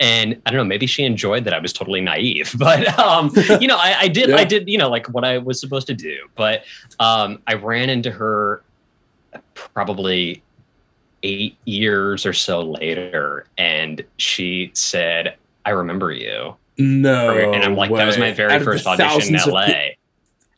and 0.00 0.40
I 0.44 0.50
don't 0.50 0.58
know, 0.58 0.64
maybe 0.64 0.86
she 0.86 1.04
enjoyed 1.04 1.44
that 1.44 1.54
I 1.54 1.58
was 1.60 1.72
totally 1.72 2.00
naive, 2.00 2.52
but 2.58 2.98
um, 2.98 3.32
you 3.60 3.66
know, 3.68 3.76
I, 3.76 3.94
I 4.00 4.08
did, 4.08 4.28
Yeah. 4.30 4.36
I 4.36 4.44
did, 4.44 4.68
you 4.68 4.76
know, 4.78 4.88
like 4.90 5.06
what 5.08 5.24
I 5.24 5.38
was 5.38 5.60
supposed 5.60 5.86
to 5.86 5.94
do. 5.94 6.28
But 6.34 6.64
um, 7.00 7.38
I 7.46 7.54
ran 7.54 7.88
into 7.88 8.10
her 8.10 8.62
probably 9.54 10.42
eight 11.22 11.56
years 11.64 12.26
or 12.26 12.32
so 12.32 12.60
later, 12.62 13.46
and 13.56 14.04
she 14.16 14.70
said, 14.74 15.36
"I 15.64 15.70
remember 15.70 16.12
you." 16.12 16.56
No, 16.78 17.30
and 17.52 17.62
I'm 17.64 17.76
like, 17.76 17.90
that 17.92 18.06
was 18.06 18.18
my 18.18 18.32
very 18.32 18.54
Out 18.54 18.62
first 18.62 18.86
audition 18.86 19.34
in 19.36 19.40
LA. 19.50 19.66
pe- 19.66 19.94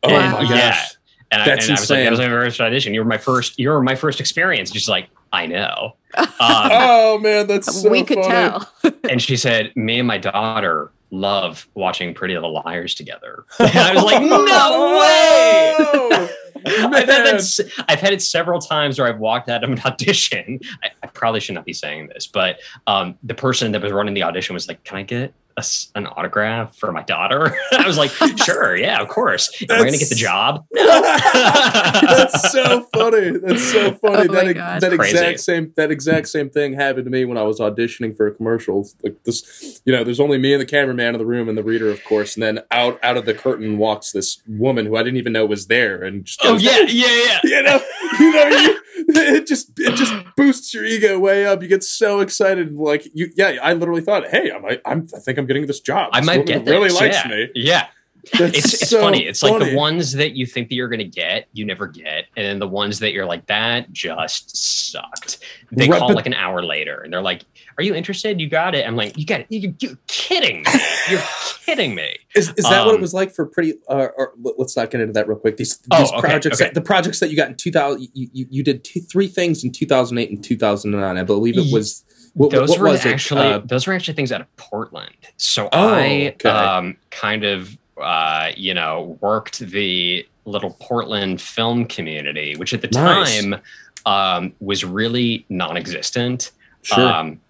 Oh 0.03 0.09
And, 0.09 0.31
my 0.33 0.41
yeah. 0.55 0.85
Gosh. 1.31 1.39
And, 1.39 1.41
I, 1.41 1.45
That's 1.45 1.65
and 1.67 1.77
I 1.77 1.79
was 1.79 1.89
like, 1.89 1.97
insane. 1.99 2.05
that 2.05 2.11
was 2.11 2.19
my 2.19 2.27
first 2.27 2.61
audition. 2.61 2.93
You 2.93 2.99
were 3.01 3.05
my 3.05 3.17
first. 3.17 3.59
You 3.59 3.69
were 3.69 3.81
my 3.81 3.95
first 3.95 4.19
experience. 4.19 4.71
She's 4.71 4.87
like, 4.87 5.09
I 5.33 5.47
know. 5.47 5.95
Um, 6.15 6.27
oh 6.39 7.19
man, 7.19 7.47
that's 7.47 7.81
so 7.81 7.89
we 7.89 8.03
could 8.03 8.19
funny. 8.19 8.29
tell. 8.29 8.71
and 9.09 9.21
she 9.21 9.35
said, 9.35 9.75
me 9.75 9.99
and 9.99 10.07
my 10.07 10.17
daughter 10.17 10.91
love 11.11 11.67
watching 11.73 12.13
Pretty 12.13 12.33
Little 12.33 12.53
Liars 12.53 12.95
together. 12.95 13.45
And 13.59 13.69
I 13.77 13.93
was 13.93 14.03
like, 14.03 14.21
no 14.21 14.99
way. 14.99 16.29
I've 16.67 16.91
had, 16.93 17.07
that, 17.07 17.35
s- 17.35 17.59
I've 17.87 17.99
had 17.99 18.13
it 18.13 18.21
several 18.21 18.59
times 18.59 18.97
where 18.97 19.07
I've 19.07 19.19
walked 19.19 19.49
out 19.49 19.63
of 19.63 19.69
an 19.69 19.79
audition. 19.85 20.59
I, 20.83 20.89
I 21.03 21.07
probably 21.07 21.39
should 21.39 21.55
not 21.55 21.65
be 21.65 21.73
saying 21.73 22.07
this, 22.07 22.25
but 22.27 22.59
um, 22.87 23.17
the 23.23 23.35
person 23.35 23.71
that 23.73 23.81
was 23.81 23.91
running 23.91 24.13
the 24.13 24.23
audition 24.23 24.53
was 24.53 24.67
like, 24.67 24.83
"Can 24.83 24.97
I 24.97 25.03
get 25.03 25.33
a 25.57 25.61
s 25.61 25.89
an 25.95 26.07
autograph 26.07 26.75
for 26.77 26.91
my 26.91 27.03
daughter?" 27.03 27.55
I 27.73 27.85
was 27.87 27.97
like, 27.97 28.11
"Sure, 28.45 28.75
yeah, 28.75 29.01
of 29.01 29.07
course." 29.07 29.51
Am 29.63 29.67
I 29.71 29.77
going 29.79 29.93
to 29.93 29.97
get 29.99 30.09
the 30.09 30.15
job? 30.15 30.65
That's 30.73 32.51
so 32.51 32.87
funny. 32.93 33.31
That's 33.37 33.71
so 33.71 33.91
funny. 34.01 34.27
Oh 34.29 34.33
that 34.33 34.53
God. 34.55 34.81
that 34.81 34.91
Crazy. 34.97 35.11
exact 35.11 35.39
same 35.39 35.73
that 35.75 35.91
exact 35.91 36.27
same 36.27 36.49
thing 36.49 36.73
happened 36.73 37.05
to 37.05 37.11
me 37.11 37.25
when 37.25 37.37
I 37.37 37.43
was 37.43 37.59
auditioning 37.59 38.15
for 38.15 38.27
a 38.27 38.31
commercial. 38.33 38.87
Like 39.03 39.23
this, 39.23 39.81
you 39.85 39.93
know, 39.93 40.03
there's 40.03 40.19
only 40.19 40.37
me 40.37 40.53
and 40.53 40.61
the 40.61 40.65
cameraman 40.65 41.15
in 41.15 41.19
the 41.19 41.25
room 41.25 41.49
and 41.49 41.57
the 41.57 41.63
reader, 41.63 41.89
of 41.89 42.03
course. 42.03 42.35
And 42.35 42.43
then 42.43 42.59
out 42.71 42.99
out 43.03 43.17
of 43.17 43.25
the 43.25 43.33
curtain 43.33 43.77
walks 43.77 44.11
this 44.11 44.41
woman 44.47 44.85
who 44.85 44.95
I 44.95 45.03
didn't 45.03 45.17
even 45.17 45.33
know 45.33 45.45
was 45.45 45.67
there, 45.67 46.03
and 46.03 46.25
just 46.25 46.39
Oh 46.43 46.53
goes, 46.53 46.63
yeah, 46.63 46.79
yeah, 46.87 47.07
yeah. 47.07 47.39
you 47.43 47.63
know, 47.63 47.79
you 48.19 48.31
know, 48.33 48.47
you, 48.47 48.79
it 49.07 49.47
just 49.47 49.71
it 49.77 49.95
just 49.95 50.13
boosts 50.35 50.73
your 50.73 50.85
ego 50.85 51.19
way 51.19 51.45
up. 51.45 51.61
You 51.61 51.67
get 51.67 51.83
so 51.83 52.19
excited, 52.21 52.73
like 52.73 53.07
you, 53.13 53.31
yeah. 53.35 53.57
I 53.61 53.73
literally 53.73 54.01
thought, 54.01 54.27
hey, 54.27 54.51
I 54.51 54.59
might, 54.59 54.81
I'm, 54.85 55.07
I 55.15 55.19
think 55.19 55.37
I'm 55.37 55.45
getting 55.45 55.67
this 55.67 55.79
job. 55.79 56.09
I 56.13 56.19
This 56.21 56.27
might 56.27 56.45
get 56.45 56.65
really 56.65 56.89
this. 56.89 56.99
likes 56.99 57.17
yeah. 57.23 57.27
me. 57.27 57.49
Yeah. 57.55 57.87
That's 58.33 58.57
It's, 58.57 58.73
it's 58.73 58.89
so 58.89 59.01
funny. 59.01 59.25
It's 59.25 59.43
like 59.43 59.59
the 59.59 59.75
ones 59.75 60.13
that 60.13 60.35
you 60.35 60.45
think 60.45 60.69
that 60.69 60.75
you're 60.75 60.87
going 60.89 60.99
to 60.99 61.05
get, 61.05 61.47
you 61.53 61.65
never 61.65 61.87
get. 61.87 62.25
And 62.35 62.45
then 62.45 62.59
the 62.59 62.67
ones 62.67 62.99
that 62.99 63.11
you're 63.13 63.25
like, 63.25 63.45
that 63.47 63.91
just 63.93 64.55
sucked. 64.91 65.39
They 65.71 65.87
Right, 65.89 65.99
call 65.99 66.13
like 66.13 66.25
an 66.25 66.33
hour 66.33 66.63
later 66.63 67.01
and 67.01 67.11
they're 67.13 67.21
like, 67.21 67.43
are 67.77 67.83
you 67.83 67.93
interested? 67.93 68.39
You 68.39 68.49
got 68.49 68.73
it. 68.73 68.87
I'm 68.87 68.95
like, 68.95 69.17
you 69.17 69.25
got 69.25 69.41
it. 69.41 69.47
You, 69.49 69.75
you're 69.79 69.97
kidding 70.07 70.63
me. 70.63 70.71
You're 71.09 71.21
kidding 71.65 71.93
me. 71.95 72.15
Is, 72.35 72.49
is 72.57 72.63
that 72.63 72.85
what 72.85 72.93
it 72.93 72.95
Um, 72.95 73.01
was 73.01 73.13
like 73.13 73.31
for 73.33 73.45
pretty? 73.45 73.73
Uh, 73.89 74.07
or 74.17 74.33
let- 74.41 74.57
let's 74.57 74.75
not 74.77 74.89
get 74.91 75.01
into 75.01 75.13
that 75.13 75.27
real 75.27 75.37
quick. 75.37 75.57
These, 75.57 75.79
Oh, 75.91 75.99
these 75.99 76.11
okay, 76.13 76.21
projects, 76.21 76.61
okay. 76.61 76.71
the 76.73 76.81
projects 76.81 77.19
that 77.19 77.29
you 77.29 77.35
got 77.35 77.49
in 77.49 77.55
two 77.55 77.71
thousand, 77.71 78.07
you, 78.13 78.29
you, 78.33 78.47
you 78.49 78.63
did 78.63 78.83
two, 78.83 79.01
three 79.01 79.27
things 79.27 79.63
in 79.63 79.71
two 79.71 79.85
thousand 79.85 80.17
eight 80.17 80.29
and 80.29 80.43
two 80.43 80.57
thousand 80.57 80.91
nine. 80.91 81.17
I 81.17 81.23
believe 81.23 81.57
it 81.57 81.71
was. 81.73 82.03
What, 82.33 82.51
those 82.51 82.69
what 82.71 82.79
were 82.79 82.89
actually 82.89 83.41
Uh, 83.41 83.59
those 83.59 83.87
were 83.87 83.93
actually 83.93 84.15
things 84.15 84.31
out 84.33 84.41
of 84.41 84.55
Portland. 84.57 85.15
So 85.37 85.69
Oh, 85.71 85.93
I 85.93 86.33
okay. 86.35 86.49
um, 86.49 86.97
kind 87.09 87.45
of 87.45 87.77
uh, 87.97 88.51
you 88.55 88.73
know 88.73 89.17
worked 89.21 89.59
the 89.59 90.27
little 90.45 90.77
Portland 90.79 91.41
film 91.41 91.85
community, 91.85 92.55
which 92.55 92.73
at 92.73 92.81
the 92.81 92.87
Nice. 92.89 93.41
time 93.41 93.61
um, 94.05 94.53
was 94.59 94.83
really 94.83 95.45
non-existent. 95.49 96.51
Sure. 96.83 97.07
Um, 97.07 97.41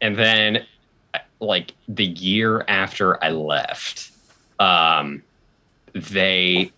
and 0.00 0.16
then 0.18 0.66
like 1.40 1.72
the 1.88 2.04
year 2.04 2.64
after 2.68 3.22
I 3.24 3.30
left, 3.30 4.10
um, 4.58 5.22
they 5.92 6.70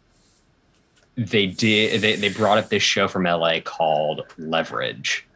they 1.16 1.46
did 1.46 2.00
they, 2.02 2.16
they 2.16 2.28
brought 2.28 2.58
up 2.58 2.68
this 2.68 2.82
show 2.82 3.08
from 3.08 3.24
LA 3.24 3.60
called 3.60 4.22
Leverage, 4.38 5.26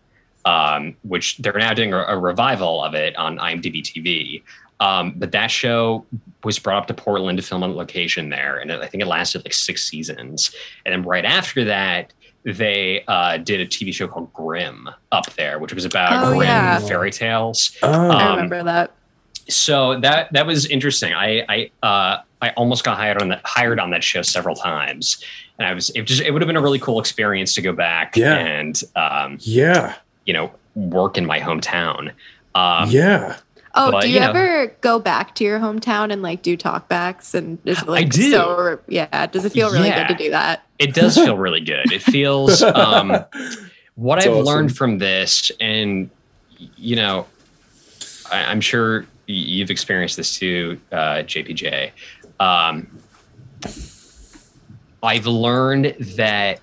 um, 0.45 0.97
which 1.03 1.39
they're 1.39 1.53
now 1.55 1.73
doing 1.73 1.93
a, 1.93 1.99
a 1.99 2.19
revival 2.19 2.85
of 2.85 2.95
it 2.95 3.17
on 3.17 3.39
IMDb 3.39 3.83
TV. 3.83 4.43
Um, 4.81 5.13
but 5.17 5.33
that 5.33 5.51
show 5.51 6.07
was 6.43 6.59
brought 6.59 6.79
up 6.83 6.87
to 6.89 6.95
Portland 6.95 7.37
to 7.39 7.45
film 7.45 7.63
on 7.63 7.77
location 7.77 8.31
there, 8.31 8.59
and 8.59 8.73
I 8.73 8.87
think 8.87 9.03
it 9.03 9.07
lasted 9.07 9.45
like 9.45 9.53
six 9.53 9.83
seasons. 9.87 10.55
And 10.87 10.93
then 10.93 11.03
right 11.03 11.25
after 11.25 11.65
that, 11.67 12.13
they 12.45 13.05
uh, 13.07 13.37
did 13.37 13.61
a 13.61 13.67
TV 13.67 13.93
show 13.93 14.09
called 14.09 14.33
Grimm 14.33 14.89
up 15.13 15.27
there, 15.35 15.59
which 15.59 15.75
was 15.75 15.85
about 15.85 16.25
Oh, 16.25 16.29
Grimm 16.31 16.49
yeah. 16.49 16.79
fairy 16.79 17.11
tales. 17.11 17.77
oh, 17.83 17.89
I 18.11 18.23
Um, 18.25 18.31
remember 18.37 18.63
that. 18.65 18.93
so 19.49 20.01
that 20.01 20.33
that 20.33 20.47
was 20.47 20.65
interesting. 20.67 21.13
I 21.13 21.45
I 21.49 21.71
uh, 21.87 22.23
I 22.41 22.51
almost 22.57 22.83
got 22.85 22.97
hired 22.97 23.21
on 23.21 23.29
that 23.29 23.43
hired 23.45 23.79
on 23.79 23.91
that 23.91 24.03
show 24.03 24.23
several 24.23 24.55
times, 24.57 25.23
and 25.59 25.67
I 25.69 25.75
was 25.75 25.91
it 25.91 26.03
just 26.03 26.23
it 26.23 26.31
would 26.31 26.41
have 26.41 26.47
been 26.47 26.57
a 26.57 26.63
really 26.63 26.79
cool 26.79 26.99
experience 27.01 27.55
to 27.57 27.61
go 27.63 27.75
back 27.75 28.17
Yeah. 28.17 28.35
and 28.37 28.83
um, 28.97 29.37
yeah, 29.41 29.97
you 30.25 30.33
know 30.33 30.51
work 30.75 31.19
in 31.19 31.27
my 31.27 31.39
hometown. 31.41 32.13
Um, 32.55 32.89
yeah. 32.91 33.37
Oh, 33.75 33.93
but, 33.93 34.03
do 34.03 34.09
you, 34.09 34.15
you 34.15 34.21
know- 34.21 34.31
ever 34.31 34.67
go 34.81 34.99
back 34.99 35.35
to 35.37 35.45
your 35.45 35.61
hometown 35.61 36.13
and 36.13 36.23
like 36.23 36.43
do 36.43 36.57
talkbacks 36.57 37.35
and 37.35 37.59
is 37.65 37.81
it, 37.83 37.89
like 37.89 38.11
do. 38.11 38.31
so 38.33 38.79
yeah, 38.89 39.27
does 39.27 39.45
it 39.45 39.53
feel 39.53 39.71
really 39.71 39.89
Yeah. 39.89 40.07
good 40.09 40.17
to 40.19 40.25
do 40.25 40.31
that? 40.31 40.65
It 40.79 40.95
does 40.95 41.15
feel 41.15 41.37
really 41.37 41.61
good. 41.61 41.93
It 41.93 42.03
feels 42.03 42.63
um, 42.63 43.11
what 43.95 44.17
That's 44.17 44.27
I've 44.27 44.33
awesome. 44.33 44.45
learned 44.45 44.77
from 44.77 44.99
this, 44.99 45.53
and 45.61 46.11
you 46.77 46.97
know, 46.97 47.27
I, 48.31 48.45
I'm 48.45 48.61
sure 48.61 49.07
you've 49.27 49.71
experienced 49.71 50.17
this 50.17 50.37
too, 50.37 50.81
uh, 50.91 51.23
JPJ. 51.23 51.93
Um, 52.41 52.89
I've 55.03 55.27
learned 55.27 55.95
that 56.17 56.61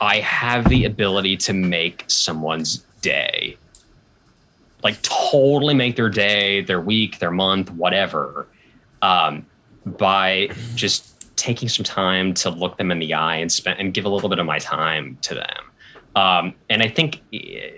I 0.00 0.18
have 0.20 0.68
the 0.68 0.84
ability 0.84 1.36
to 1.38 1.52
make 1.52 2.04
someone's 2.08 2.78
day, 3.02 3.56
like 4.82 5.00
totally 5.02 5.74
make 5.74 5.96
their 5.96 6.08
day, 6.08 6.62
their 6.62 6.80
week, 6.80 7.18
their 7.18 7.30
month, 7.30 7.70
whatever, 7.72 8.46
um, 9.02 9.44
by 9.84 10.48
just 10.74 11.36
taking 11.36 11.68
some 11.68 11.84
time 11.84 12.34
to 12.34 12.50
look 12.50 12.76
them 12.78 12.90
in 12.90 12.98
the 12.98 13.14
eye 13.14 13.36
and 13.36 13.50
spend 13.50 13.78
and 13.80 13.94
give 13.94 14.04
a 14.04 14.08
little 14.08 14.28
bit 14.28 14.38
of 14.38 14.46
my 14.46 14.58
time 14.58 15.18
to 15.22 15.34
them. 15.34 15.70
Um, 16.16 16.54
and 16.68 16.82
I 16.82 16.88
think 16.88 17.22
eh, 17.32 17.70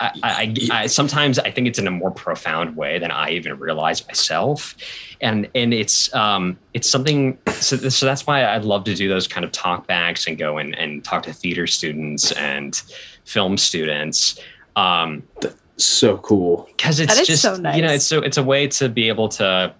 I, 0.00 0.10
I, 0.22 0.56
I 0.70 0.86
sometimes 0.86 1.38
I 1.38 1.50
think 1.50 1.66
it's 1.66 1.78
in 1.78 1.86
a 1.86 1.90
more 1.90 2.10
profound 2.10 2.76
way 2.76 2.98
than 2.98 3.10
I 3.10 3.30
even 3.30 3.58
realize 3.58 4.06
myself, 4.06 4.76
and 5.20 5.48
and 5.54 5.74
it's 5.74 6.14
um 6.14 6.56
it's 6.72 6.88
something 6.88 7.36
so, 7.48 7.76
so 7.76 8.06
that's 8.06 8.26
why 8.26 8.46
I'd 8.46 8.64
love 8.64 8.84
to 8.84 8.94
do 8.94 9.08
those 9.08 9.26
kind 9.26 9.44
of 9.44 9.52
talk 9.52 9.86
backs 9.86 10.26
and 10.26 10.38
go 10.38 10.58
and 10.58 10.74
and 10.78 11.04
talk 11.04 11.24
to 11.24 11.32
theater 11.32 11.66
students 11.66 12.32
and 12.32 12.80
film 13.24 13.56
students. 13.56 14.38
Um, 14.76 15.22
So 15.78 16.16
cool. 16.18 16.68
because 16.76 17.00
it's 17.00 17.26
just 17.26 17.42
so 17.42 17.54
you 17.54 17.60
know 17.82 17.92
it's 17.92 18.06
so 18.06 18.20
it's 18.20 18.38
a 18.38 18.42
way 18.42 18.66
to 18.68 18.88
be 18.88 19.08
able 19.08 19.28
to 19.30 19.74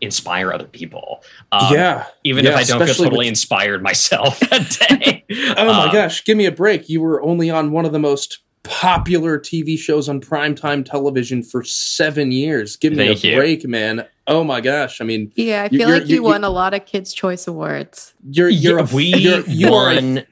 inspire 0.00 0.52
other 0.52 0.66
people. 0.66 1.22
Um, 1.52 1.72
yeah. 1.72 2.06
even 2.24 2.44
Yeah, 2.44 2.50
if 2.52 2.56
I 2.56 2.62
don't 2.64 2.84
feel 2.84 2.94
totally 2.94 3.18
with- 3.18 3.28
inspired 3.28 3.82
myself 3.82 4.38
that 4.50 4.78
day. 4.88 5.24
Oh 5.56 5.64
my 5.66 5.86
Um, 5.86 5.92
gosh, 5.92 6.24
give 6.24 6.36
me 6.36 6.44
a 6.46 6.52
break. 6.52 6.88
You 6.88 7.00
were 7.00 7.20
only 7.22 7.50
on 7.50 7.72
one 7.72 7.84
of 7.84 7.92
the 7.92 7.98
most 7.98 8.38
popular 8.62 9.38
TV 9.38 9.78
shows 9.78 10.08
on 10.08 10.20
primetime 10.20 10.84
television 10.84 11.42
for 11.42 11.62
seven 11.64 12.30
years. 12.32 12.76
Give 12.76 12.92
me 12.92 13.08
a 13.08 13.12
you. 13.12 13.36
break, 13.36 13.64
man. 13.66 14.06
Oh 14.26 14.44
my 14.44 14.60
gosh. 14.60 15.00
I 15.00 15.04
mean, 15.04 15.32
Yeah, 15.36 15.62
I 15.64 15.68
feel 15.68 15.80
you're- 15.88 15.92
like 16.00 16.08
you 16.08 16.16
you- 16.16 16.22
won 16.24 16.44
a 16.44 16.50
lot 16.50 16.74
of 16.74 16.84
Kids' 16.84 17.12
Choice 17.14 17.46
Awards. 17.46 18.12
you're 18.30 18.48
you're 18.48 18.78
yeah, 18.80 18.86
a 18.90 18.94
we 18.94 19.04
you're, 19.14 19.40
you 19.46 19.72
are 19.74 19.92
a- 19.92 19.94
won. 19.94 20.26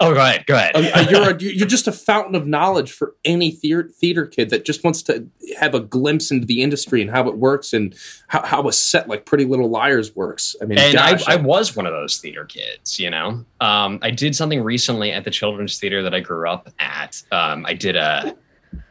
Oh, 0.00 0.14
go 0.14 0.20
ahead. 0.20 0.46
Go 0.46 0.54
ahead. 0.54 1.10
you're 1.10 1.30
a, 1.30 1.40
you're 1.40 1.66
just 1.66 1.86
a 1.86 1.92
fountain 1.92 2.34
of 2.34 2.46
knowledge 2.46 2.92
for 2.92 3.14
any 3.24 3.50
theater, 3.50 3.90
theater 3.92 4.26
kid 4.26 4.50
that 4.50 4.64
just 4.64 4.84
wants 4.84 5.02
to 5.02 5.26
have 5.58 5.74
a 5.74 5.80
glimpse 5.80 6.30
into 6.30 6.46
the 6.46 6.62
industry 6.62 7.00
and 7.00 7.10
how 7.10 7.28
it 7.28 7.36
works 7.36 7.72
and 7.72 7.94
how, 8.28 8.44
how 8.44 8.68
a 8.68 8.72
set 8.72 9.08
like 9.08 9.24
Pretty 9.24 9.44
Little 9.44 9.70
Liars 9.70 10.14
works. 10.14 10.56
I 10.60 10.66
mean, 10.66 10.78
and 10.78 10.94
gosh, 10.94 11.26
I, 11.28 11.34
I 11.34 11.36
was 11.36 11.74
one 11.74 11.86
of 11.86 11.92
those 11.92 12.18
theater 12.18 12.44
kids, 12.44 12.98
you 12.98 13.10
know. 13.10 13.44
Um, 13.60 13.98
I 14.02 14.10
did 14.10 14.36
something 14.36 14.62
recently 14.62 15.12
at 15.12 15.24
the 15.24 15.30
children's 15.30 15.78
theater 15.78 16.02
that 16.02 16.14
I 16.14 16.20
grew 16.20 16.48
up 16.48 16.68
at. 16.78 17.22
Um, 17.32 17.64
I 17.66 17.74
did 17.74 17.96
a 17.96 18.36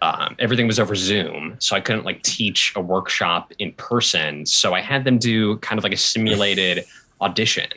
um, 0.01 0.35
everything 0.39 0.67
was 0.67 0.79
over 0.79 0.95
Zoom, 0.95 1.55
so 1.59 1.75
I 1.75 1.79
couldn't 1.79 2.05
like 2.05 2.21
teach 2.23 2.73
a 2.75 2.81
workshop 2.81 3.53
in 3.59 3.71
person. 3.73 4.45
So 4.45 4.73
I 4.73 4.81
had 4.81 5.03
them 5.03 5.17
do 5.17 5.57
kind 5.57 5.77
of 5.77 5.83
like 5.83 5.93
a 5.93 5.97
simulated 5.97 6.85
audition, 7.21 7.69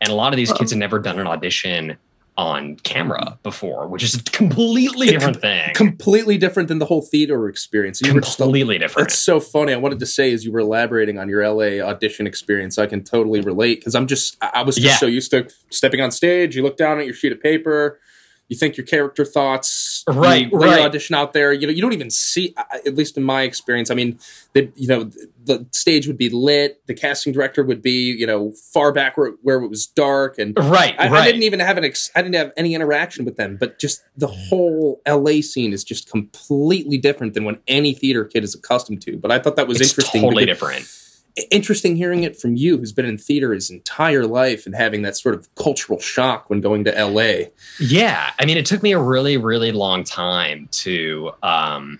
and 0.00 0.10
a 0.10 0.14
lot 0.14 0.32
of 0.32 0.36
these 0.36 0.52
kids 0.52 0.72
had 0.72 0.78
never 0.78 0.98
done 0.98 1.18
an 1.18 1.26
audition 1.26 1.96
on 2.38 2.76
camera 2.76 3.38
before, 3.42 3.86
which 3.88 4.02
is 4.02 4.14
a 4.14 4.22
completely 4.24 5.06
different 5.08 5.40
thing. 5.40 5.74
completely 5.74 6.38
different 6.38 6.68
than 6.68 6.78
the 6.78 6.86
whole 6.86 7.02
theater 7.02 7.46
experience. 7.48 8.00
You 8.00 8.14
were 8.14 8.20
just 8.22 8.40
a- 8.40 8.44
completely 8.44 8.78
different. 8.78 9.08
That's 9.08 9.18
so 9.20 9.38
funny. 9.38 9.72
I 9.74 9.76
wanted 9.76 9.98
to 10.00 10.06
say 10.06 10.32
as 10.32 10.44
you 10.44 10.50
were 10.52 10.60
elaborating 10.60 11.18
on 11.18 11.28
your 11.28 11.46
LA 11.46 11.84
audition 11.86 12.26
experience, 12.26 12.78
I 12.78 12.86
can 12.86 13.04
totally 13.04 13.42
relate 13.42 13.80
because 13.80 13.94
I'm 13.94 14.06
just 14.06 14.36
I 14.40 14.50
I 14.54 14.62
was 14.62 14.76
just 14.76 14.86
Yeah. 14.86 14.96
so 14.96 15.06
used 15.06 15.30
to 15.32 15.48
stepping 15.70 16.00
on 16.00 16.10
stage. 16.10 16.56
You 16.56 16.62
look 16.62 16.76
down 16.78 16.98
at 16.98 17.04
your 17.04 17.14
sheet 17.14 17.32
of 17.32 17.40
paper, 17.42 18.00
you 18.48 18.56
think 18.56 18.76
your 18.76 18.86
character 18.86 19.24
thoughts, 19.24 20.02
Right, 20.08 20.50
you 20.50 20.58
lay 20.58 20.68
your 20.68 20.76
right. 20.76 20.84
audition 20.86 21.14
out 21.14 21.32
there. 21.32 21.52
You 21.52 21.66
know, 21.66 21.72
you 21.72 21.80
don't 21.82 21.92
even 21.92 22.10
see. 22.10 22.54
At 22.86 22.94
least 22.94 23.16
in 23.16 23.22
my 23.24 23.42
experience, 23.42 23.90
I 23.90 23.94
mean, 23.94 24.18
the 24.54 24.70
you 24.76 24.88
know 24.88 25.10
the 25.44 25.66
stage 25.72 26.06
would 26.06 26.18
be 26.18 26.28
lit. 26.28 26.80
The 26.86 26.94
casting 26.94 27.32
director 27.32 27.62
would 27.64 27.82
be 27.82 28.12
you 28.12 28.26
know 28.26 28.52
far 28.72 28.92
back 28.92 29.16
where, 29.16 29.32
where 29.42 29.60
it 29.62 29.68
was 29.68 29.86
dark, 29.86 30.38
and 30.38 30.56
Right, 30.56 30.94
I, 30.98 31.08
I 31.08 31.24
didn't 31.24 31.42
even 31.44 31.60
have 31.60 31.76
an. 31.78 31.84
Ex- 31.84 32.10
I 32.14 32.22
didn't 32.22 32.34
have 32.36 32.52
any 32.56 32.74
interaction 32.74 33.24
with 33.24 33.36
them, 33.36 33.56
but 33.58 33.78
just 33.78 34.02
the 34.16 34.26
whole 34.28 35.00
LA 35.06 35.40
scene 35.40 35.72
is 35.72 35.84
just 35.84 36.10
completely 36.10 36.98
different 36.98 37.34
than 37.34 37.44
what 37.44 37.60
any 37.68 37.92
theater 37.94 38.24
kid 38.24 38.44
is 38.44 38.54
accustomed 38.54 39.02
to. 39.02 39.16
But 39.16 39.30
I 39.30 39.38
thought 39.38 39.56
that 39.56 39.66
was 39.68 39.80
It's 39.80 39.90
interesting. 39.90 40.22
totally 40.22 40.44
because- 40.46 40.58
different. 40.58 40.98
interesting 41.50 41.96
hearing 41.96 42.24
it 42.24 42.38
from 42.38 42.56
you 42.56 42.76
who's 42.76 42.92
been 42.92 43.06
in 43.06 43.16
theater 43.16 43.54
his 43.54 43.70
entire 43.70 44.26
life 44.26 44.66
and 44.66 44.74
having 44.74 45.00
that 45.02 45.16
sort 45.16 45.34
of 45.34 45.48
cultural 45.54 45.98
shock 45.98 46.50
when 46.50 46.60
going 46.60 46.84
to 46.84 46.90
LA. 46.92 47.46
Yeah, 47.80 48.32
I 48.38 48.44
mean, 48.44 48.58
it 48.58 48.66
took 48.66 48.82
me 48.82 48.92
a 48.92 48.98
really, 49.00 49.38
really 49.38 49.72
long 49.72 50.04
time 50.04 50.68
to. 50.72 51.30
um 51.42 51.98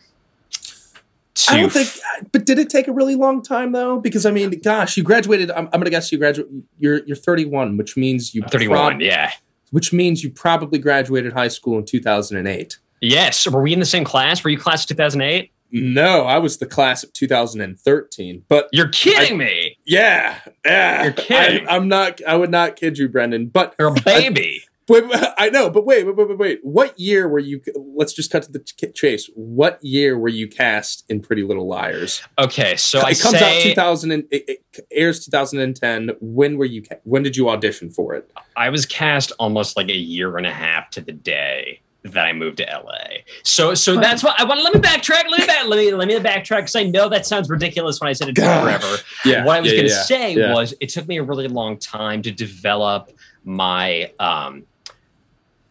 I 1.49 1.61
don't 1.61 1.73
think 1.73 1.89
but 2.31 2.45
did 2.45 2.59
it 2.59 2.69
take 2.69 2.89
a 2.89 2.93
really 2.93 3.15
long 3.15 3.43
time 3.43 3.73
though? 3.73 3.99
Because 3.99 4.27
I 4.27 4.31
mean, 4.31 4.51
gosh, 4.63 4.97
you 4.97 5.03
graduated 5.03 5.51
I'm, 5.51 5.67
I'm 5.67 5.81
going 5.81 5.85
to 5.85 5.91
guess 5.91 6.13
you 6.13 6.19
graduate 6.19 6.49
you're 6.79 7.05
you're 7.07 7.17
31, 7.17 7.77
which 7.77 7.97
means 7.97 8.35
you 8.35 8.43
31, 8.43 8.91
prob- 8.93 9.01
yeah. 9.01 9.33
Which 9.71 9.93
means 9.93 10.23
you 10.23 10.31
probably 10.31 10.79
graduated 10.79 11.33
high 11.33 11.49
school 11.49 11.79
in 11.79 11.87
2008. 11.87 12.79
Yes. 13.01 13.47
Were 13.49 13.63
we 13.63 13.73
in 13.73 13.81
the 13.81 13.87
same 13.87 14.05
class? 14.05 14.45
Were 14.45 14.51
you 14.51 14.59
class 14.59 14.83
of 14.83 14.89
2008? 14.89 15.51
No, 15.75 16.25
I 16.25 16.37
was 16.37 16.59
the 16.59 16.67
class 16.67 17.03
of 17.03 17.15
2013. 17.15 18.45
But 18.47 18.69
You're 18.73 18.89
kidding 18.89 19.39
me. 19.39 19.79
Yeah, 19.87 20.39
yeah. 20.65 21.05
You're 21.05 21.13
kidding. 21.13 21.67
I, 21.67 21.77
am 21.77 21.89
not. 21.89 22.21
I 22.27 22.37
would 22.37 22.51
not 22.51 22.77
kid 22.77 22.99
you, 22.99 23.09
Brendan. 23.09 23.47
But 23.47 23.75
You're 23.79 23.89
a 23.89 24.01
baby. 24.03 24.41
Wait, 24.43 24.69
wait, 24.93 25.05
I 25.39 25.51
know, 25.51 25.71
but 25.71 25.87
wait, 25.87 26.07
wait, 26.07 26.17
wait, 26.17 26.39
wait. 26.39 26.61
What 26.63 26.99
year 26.99 27.29
were 27.29 27.39
you? 27.39 27.61
Let's 27.75 28.13
just 28.13 28.31
cut 28.31 28.43
to 28.45 28.53
the 28.53 28.61
chase. 28.95 29.31
What 29.35 29.79
year 29.83 30.19
were 30.19 30.29
you 30.29 30.49
cast 30.49 31.05
in 31.09 31.21
Pretty 31.21 31.43
Little 31.43 31.67
Liars? 31.67 32.23
Okay, 32.39 32.77
so 32.77 33.01
I 33.01 33.11
it 33.11 33.21
comes 33.21 33.39
say, 33.39 33.59
out 33.59 33.63
2000. 33.63 34.11
And, 34.13 34.25
it, 34.31 34.61
it 34.77 34.87
airs 34.93 35.25
2010. 35.25 36.11
When 36.21 36.59
were 36.59 36.65
you? 36.65 36.83
When 37.05 37.23
did 37.23 37.37
you 37.37 37.49
audition 37.49 37.91
for 37.91 38.15
it? 38.15 38.31
I 38.57 38.69
was 38.69 38.87
cast 38.87 39.33
almost 39.39 39.77
like 39.77 39.89
a 39.89 39.97
year 39.97 40.37
and 40.37 40.47
a 40.47 40.53
half 40.53 40.91
to 40.91 41.01
the 41.01 41.13
day 41.13 41.81
that 42.05 42.27
I 42.27 42.33
moved 42.33 42.59
to 42.59 42.65
LA. 42.65 43.21
So 43.45 43.75
so 43.75 43.97
that's 43.97 44.23
what 44.23 44.39
I 44.41 44.45
want. 44.45 44.59
To 44.61 44.65
let 44.65 44.75
me 44.75 44.81
backtrack. 44.81 45.31
Let 45.31 45.41
me 45.41 45.47
back. 45.47 45.67
Let 45.67 45.79
me 45.79 45.93
let 45.93 46.09
me 46.09 46.15
backtrack 46.19 46.59
because 46.59 46.77
I 46.77 46.85
know 46.85 47.09
that 47.09 47.27
sounds 47.27 47.49
ridiculous 47.49 48.01
when 48.01 48.09
I 48.09 48.13
said 48.13 48.29
it 48.29 48.35
Gosh. 48.35 48.63
forever. 48.63 49.03
Yeah, 49.25 49.45
What 49.45 49.57
I 49.57 49.61
was 49.61 49.71
yeah, 49.73 49.79
going 49.79 49.89
to 49.89 49.95
yeah, 49.95 50.03
say 50.03 50.35
yeah. 50.35 50.53
was 50.53 50.75
it 50.81 50.89
took 50.89 51.07
me 51.07 51.19
a 51.19 51.23
really 51.23 51.49
long 51.49 51.79
time 51.79 52.23
to 52.23 52.31
develop 52.31 53.13
my 53.45 54.13
um 54.19 54.65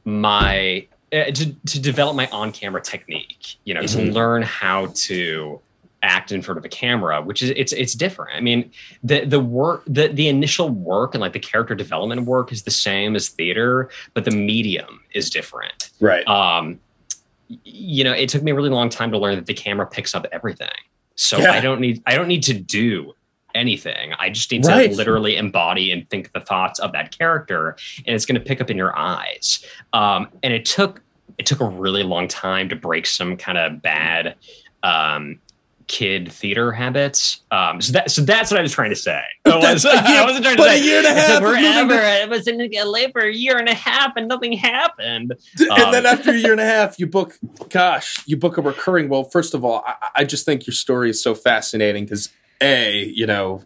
my 0.05 0.87
uh, 1.13 1.25
to 1.25 1.53
to 1.67 1.79
develop 1.79 2.15
my 2.15 2.27
on 2.27 2.51
camera 2.51 2.81
technique. 2.81 3.57
You 3.65 3.73
know, 3.73 3.81
to 3.81 3.97
Mhm. 3.97 4.13
learn 4.13 4.41
how 4.43 4.87
to 4.95 5.59
act 6.03 6.31
in 6.31 6.41
front 6.41 6.57
of 6.57 6.65
a 6.65 6.67
camera 6.67 7.21
which 7.21 7.43
is 7.43 7.51
it's 7.55 7.71
it's 7.73 7.93
different 7.93 8.35
i 8.35 8.39
mean 8.41 8.71
the 9.03 9.23
the 9.23 9.39
work 9.39 9.83
the 9.85 10.07
the 10.07 10.27
initial 10.27 10.67
work 10.67 11.13
and 11.13 11.21
like 11.21 11.31
the 11.33 11.39
character 11.39 11.75
development 11.75 12.23
work 12.23 12.51
is 12.51 12.63
the 12.63 12.71
same 12.71 13.15
as 13.15 13.29
theater 13.29 13.87
but 14.15 14.25
the 14.25 14.31
medium 14.31 14.99
is 15.13 15.29
different 15.29 15.91
Right. 15.99 16.27
um 16.27 16.79
you 17.63 18.03
know 18.03 18.13
it 18.13 18.29
took 18.29 18.41
me 18.41 18.49
a 18.49 18.55
really 18.55 18.71
long 18.71 18.89
time 18.89 19.11
to 19.11 19.17
learn 19.19 19.35
that 19.35 19.45
the 19.45 19.53
camera 19.53 19.85
picks 19.85 20.15
up 20.15 20.25
everything 20.31 20.69
so 21.13 21.37
Yeah. 21.37 21.51
i 21.51 21.61
don't 21.61 21.79
need 21.79 22.01
i 22.07 22.15
don't 22.15 22.27
need 22.27 22.41
to 22.43 22.53
do 22.55 23.13
anything 23.55 24.13
i 24.19 24.29
just 24.29 24.51
need 24.51 24.65
Right. 24.65 24.89
to 24.91 24.95
literally 24.95 25.37
embody 25.37 25.91
and 25.91 26.09
think 26.09 26.31
the 26.33 26.39
thoughts 26.41 26.79
of 26.79 26.91
that 26.93 27.17
character 27.17 27.75
and 28.05 28.15
it's 28.15 28.25
going 28.25 28.39
to 28.39 28.45
pick 28.45 28.61
up 28.61 28.69
in 28.69 28.77
your 28.77 28.97
eyes 28.97 29.63
um 29.93 30.27
and 30.43 30.53
it 30.53 30.65
took 30.65 31.01
it 31.37 31.45
took 31.45 31.59
a 31.61 31.65
really 31.67 32.03
long 32.03 32.27
time 32.27 32.69
to 32.69 32.75
break 32.75 33.05
some 33.05 33.37
kind 33.37 33.57
of 33.57 33.81
bad 33.81 34.35
um 34.83 35.39
kid 35.87 36.31
theater 36.31 36.71
habits 36.71 37.41
um 37.51 37.81
so 37.81 37.91
that 37.91 38.09
so 38.09 38.21
that's 38.21 38.49
what 38.49 38.57
i 38.57 38.61
was 38.61 38.71
trying 38.71 38.91
to 38.91 38.95
say 38.95 39.21
I 39.45 39.73
was- 39.73 39.83
a 39.83 39.89
I 39.91 40.23
wasn't 40.23 40.45
trying 40.45 40.55
to 40.55 40.63
but 40.63 40.69
say 40.69 40.79
a 40.79 40.83
year 40.83 40.97
and 40.99 41.07
a 41.07 41.13
half 41.13 41.41
forever 41.41 41.93
i 41.95 42.25
was 42.25 42.47
in 42.47 42.69
LA 42.73 43.09
for 43.11 43.21
a 43.21 43.33
year 43.33 43.57
and 43.57 43.67
a 43.67 43.73
half 43.73 44.13
and 44.15 44.27
nothing 44.29 44.53
happened 44.53 45.33
and 45.59 45.69
Um, 45.71 45.91
then 45.91 46.05
after 46.05 46.31
a 46.31 46.37
year 46.37 46.51
and 46.53 46.61
a 46.61 46.65
half, 46.75 46.97
you 46.99 47.07
book. 47.07 47.37
Gosh, 47.69 48.23
you 48.25 48.37
book 48.37 48.57
a 48.57 48.61
recurring. 48.61 49.09
Well, 49.09 49.23
first 49.25 49.53
of 49.53 49.65
all, 49.65 49.83
I, 49.85 49.95
I 50.15 50.23
just 50.23 50.45
think 50.45 50.65
your 50.65 50.73
story 50.73 51.09
is 51.09 51.21
so 51.21 51.35
fascinating 51.35 52.05
because 52.05 52.29
a, 52.61 53.05
you 53.05 53.25
know, 53.25 53.63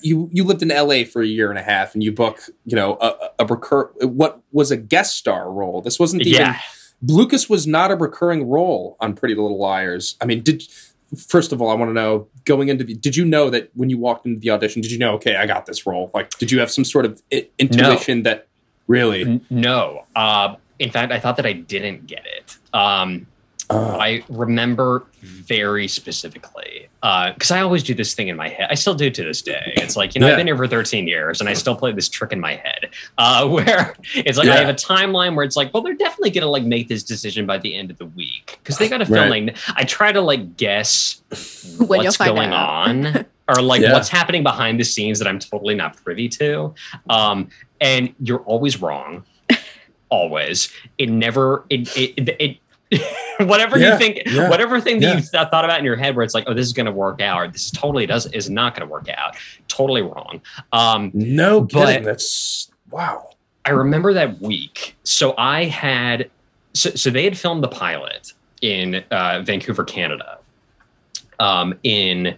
you 0.00 0.28
you 0.32 0.44
lived 0.44 0.62
in 0.62 0.70
L.A. 0.70 1.04
for 1.04 1.22
a 1.22 1.26
year 1.26 1.50
and 1.50 1.58
a 1.58 1.62
half, 1.62 1.94
and 1.94 2.02
you 2.02 2.12
book, 2.12 2.40
you 2.64 2.76
know, 2.76 2.96
a, 3.00 3.14
a 3.40 3.46
recur. 3.46 3.86
What 4.00 4.40
was 4.52 4.70
a 4.70 4.76
guest 4.76 5.16
star 5.16 5.50
role? 5.50 5.82
This 5.82 5.98
wasn't 5.98 6.22
even. 6.22 6.40
Yeah. 6.40 6.60
Lucas 7.02 7.48
was 7.48 7.66
not 7.66 7.90
a 7.90 7.96
recurring 7.96 8.48
role 8.48 8.96
on 9.00 9.14
Pretty 9.14 9.34
Little 9.34 9.58
Liars. 9.58 10.16
I 10.20 10.26
mean, 10.26 10.42
did 10.42 10.64
first 11.16 11.52
of 11.52 11.62
all, 11.62 11.70
I 11.70 11.74
want 11.74 11.90
to 11.90 11.94
know 11.94 12.28
going 12.44 12.68
into 12.68 12.84
the. 12.84 12.94
Did 12.94 13.16
you 13.16 13.24
know 13.24 13.50
that 13.50 13.70
when 13.74 13.90
you 13.90 13.98
walked 13.98 14.26
into 14.26 14.40
the 14.40 14.50
audition, 14.50 14.82
did 14.82 14.90
you 14.90 14.98
know? 14.98 15.14
Okay, 15.14 15.36
I 15.36 15.46
got 15.46 15.66
this 15.66 15.86
role. 15.86 16.10
Like, 16.14 16.30
did 16.38 16.50
you 16.50 16.60
have 16.60 16.70
some 16.70 16.84
sort 16.84 17.04
of 17.04 17.22
i- 17.32 17.48
intuition 17.58 18.22
that 18.24 18.48
really? 18.86 19.40
No. 19.50 20.04
Uh, 20.14 20.56
in 20.78 20.90
fact, 20.90 21.12
I 21.12 21.18
thought 21.18 21.36
that 21.36 21.46
I 21.46 21.52
didn't 21.52 22.06
get 22.06 22.24
it. 22.24 22.56
Um, 22.72 23.26
Uh, 23.70 23.98
I 24.00 24.24
remember 24.30 25.04
very 25.20 25.88
specifically 25.88 26.88
because 27.02 27.50
I 27.50 27.60
always 27.60 27.82
do 27.82 27.92
this 27.92 28.14
thing 28.14 28.28
in 28.28 28.36
my 28.36 28.48
head. 28.48 28.68
I 28.70 28.74
still 28.74 28.94
do 28.94 29.10
to 29.10 29.24
this 29.24 29.42
day. 29.42 29.74
It's 29.76 29.94
like 29.94 30.14
you 30.14 30.20
know 30.22 30.26
Yeah. 30.26 30.32
I've 30.32 30.38
been 30.38 30.46
here 30.46 30.56
for 30.56 30.66
13 30.66 31.06
years 31.06 31.40
and 31.40 31.50
I 31.50 31.52
still 31.52 31.76
play 31.76 31.92
this 31.92 32.08
trick 32.08 32.32
in 32.32 32.40
my 32.40 32.54
head 32.56 32.88
uh, 33.18 33.46
where 33.54 33.94
it's 34.14 34.38
like 34.38 34.48
I 34.48 34.56
have 34.56 34.70
a 34.70 34.74
timeline 34.74 35.34
where 35.36 35.44
it's 35.44 35.54
like, 35.56 35.72
well, 35.74 35.82
they're 35.82 35.92
definitely 35.94 36.30
gonna 36.30 36.46
like 36.46 36.62
make 36.64 36.88
this 36.88 37.02
decision 37.02 37.44
by 37.44 37.58
the 37.58 37.74
end 37.74 37.90
of 37.90 37.98
the 37.98 38.06
week 38.06 38.58
because 38.62 38.78
they 38.78 38.88
got 38.88 38.98
to 38.98 39.12
Right. 39.12 39.44
Like 39.46 39.56
I 39.76 39.84
try 39.84 40.12
to 40.12 40.20
like 40.22 40.56
guess 40.56 41.22
When 41.78 42.02
what's 42.04 42.16
going 42.16 42.50
out. 42.52 42.88
on 42.88 43.26
or 43.48 43.60
like 43.60 43.82
Yeah. 43.82 43.92
what's 43.92 44.08
happening 44.08 44.42
behind 44.42 44.80
the 44.80 44.84
scenes 44.84 45.18
that 45.18 45.28
I'm 45.28 45.38
totally 45.38 45.74
not 45.74 45.94
privy 46.02 46.28
to. 46.30 46.74
Um, 47.10 47.48
and 47.82 48.14
you're 48.20 48.40
always 48.40 48.80
wrong. 48.80 49.24
always. 50.08 50.72
It 50.96 51.10
never 51.10 51.64
it 51.68 51.94
it, 51.96 52.28
it 52.40 52.56
whatever 53.40 53.78
Yeah, 53.78 53.92
you 53.92 53.98
think 53.98 54.22
yeah, 54.26 54.48
whatever 54.48 54.80
thing 54.80 55.00
that 55.00 55.06
yeah. 55.06 55.14
you 55.16 55.20
th- 55.20 55.30
thought 55.50 55.64
about 55.64 55.78
in 55.78 55.84
your 55.84 55.96
head 55.96 56.16
where 56.16 56.24
it's 56.24 56.34
like, 56.34 56.44
oh, 56.46 56.54
this 56.54 56.66
is 56.66 56.72
gonna 56.72 56.92
work 56.92 57.20
out, 57.20 57.38
or 57.38 57.48
this 57.48 57.70
totally 57.70 58.06
does 58.06 58.26
is 58.26 58.48
not 58.50 58.74
gonna 58.74 58.90
work 58.90 59.08
out. 59.08 59.36
Totally 59.68 60.02
wrong. 60.02 60.40
Um 60.72 61.10
no 61.14 61.60
but- 61.62 61.86
kidding. 61.86 62.04
That's 62.04 62.70
wow. 62.90 63.30
I 63.64 63.70
remember 63.70 64.14
that 64.14 64.40
week. 64.40 64.96
So 65.04 65.34
I 65.36 65.64
had, 65.66 66.30
so, 66.72 66.88
so 66.90 67.10
they 67.10 67.24
had 67.24 67.36
filmed 67.36 67.62
the 67.62 67.68
pilot 67.68 68.32
in 68.62 69.04
uh, 69.10 69.42
Vancouver, 69.44 69.84
Canada, 69.84 70.38
um, 71.38 71.78
in 71.82 72.34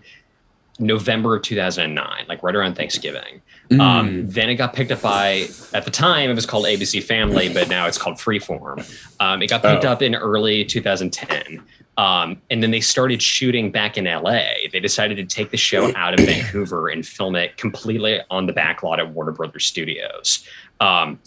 November 0.80 1.36
of 1.36 1.42
2009, 1.42 2.24
like 2.28 2.42
right 2.42 2.56
around 2.56 2.74
Thanksgiving. 2.74 3.40
Mm. 3.70 3.80
Um, 3.80 4.26
then 4.28 4.50
it 4.50 4.56
got 4.56 4.72
picked 4.74 4.90
up 4.90 5.00
by, 5.02 5.46
at 5.72 5.84
the 5.84 5.92
time, 5.92 6.28
it 6.28 6.34
was 6.34 6.44
called 6.44 6.64
ABC 6.66 7.02
Family, 7.04 7.48
but 7.52 7.68
now 7.68 7.86
it's 7.86 7.98
called 7.98 8.16
Freeform. 8.16 8.84
Um, 9.20 9.42
it 9.42 9.46
got 9.48 9.62
picked 9.62 9.84
Oh. 9.84 9.92
up 9.92 10.02
in 10.02 10.14
early 10.16 10.64
2010. 10.64 11.62
Um, 11.96 12.40
and 12.50 12.62
then 12.62 12.72
they 12.72 12.80
started 12.80 13.22
shooting 13.22 13.70
back 13.70 13.96
in 13.96 14.06
LA. 14.06 14.42
They 14.72 14.80
decided 14.80 15.16
to 15.18 15.24
take 15.24 15.50
the 15.50 15.56
show 15.56 15.94
out 15.96 16.18
of 16.18 16.26
Vancouver 16.26 16.88
and 16.88 17.06
film 17.06 17.36
it 17.36 17.56
completely 17.58 18.20
on 18.30 18.46
the 18.46 18.52
back 18.52 18.82
lot 18.82 18.98
at 18.98 19.10
Warner 19.10 19.32
Brothers 19.32 19.66
Studios, 19.66 20.44
um, 20.80 21.20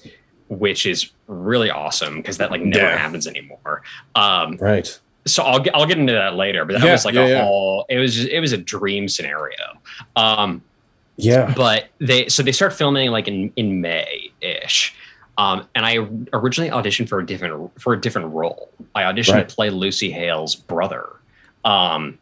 which 0.50 0.86
is 0.86 1.12
really 1.28 1.70
awesome 1.70 2.18
because 2.18 2.38
that 2.40 2.52
like 2.52 2.62
never 2.62 2.86
Yeah. 2.88 2.98
happens 2.98 3.26
anymore. 3.28 3.84
Um, 4.16 4.58
Right. 4.60 5.00
so 5.26 5.44
I'll 5.44 5.60
get 5.60 5.76
I'll 5.76 5.86
get 5.86 5.98
into 6.00 6.14
that 6.14 6.36
later, 6.36 6.66
but 6.66 6.74
that 6.74 6.84
Yeah, 6.86 6.92
was 6.92 7.06
like 7.06 7.14
yeah, 7.16 7.26
a 7.26 7.30
yeah. 7.30 7.44
whole. 7.44 7.86
It 7.88 8.00
was 8.00 8.16
just, 8.16 8.28
it 8.30 8.40
was 8.42 8.52
a 8.52 8.58
dream 8.58 9.08
scenario. 9.08 9.56
Um, 10.16 10.64
Yeah. 11.16 11.54
but 11.56 11.90
they 12.00 12.28
so 12.28 12.42
they 12.44 12.52
start 12.52 12.74
filming 12.74 13.12
like 13.12 13.28
in 13.28 13.52
in 13.56 13.82
May 13.82 14.32
ish. 14.42 14.94
Um, 15.38 15.68
and 15.74 15.86
I 15.86 15.98
originally 16.32 16.70
auditioned 16.70 17.10
for 17.10 17.20
a 17.20 17.26
different 17.26 17.72
for 17.82 17.94
a 17.94 18.00
different 18.02 18.34
role. 18.34 18.70
I 18.96 19.04
auditioned 19.04 19.34
Right. 19.34 19.50
to 19.50 19.56
play 19.56 19.70
Lucy 19.72 20.12
Hale's 20.12 20.56
brother, 20.56 21.10
um, 21.66 22.20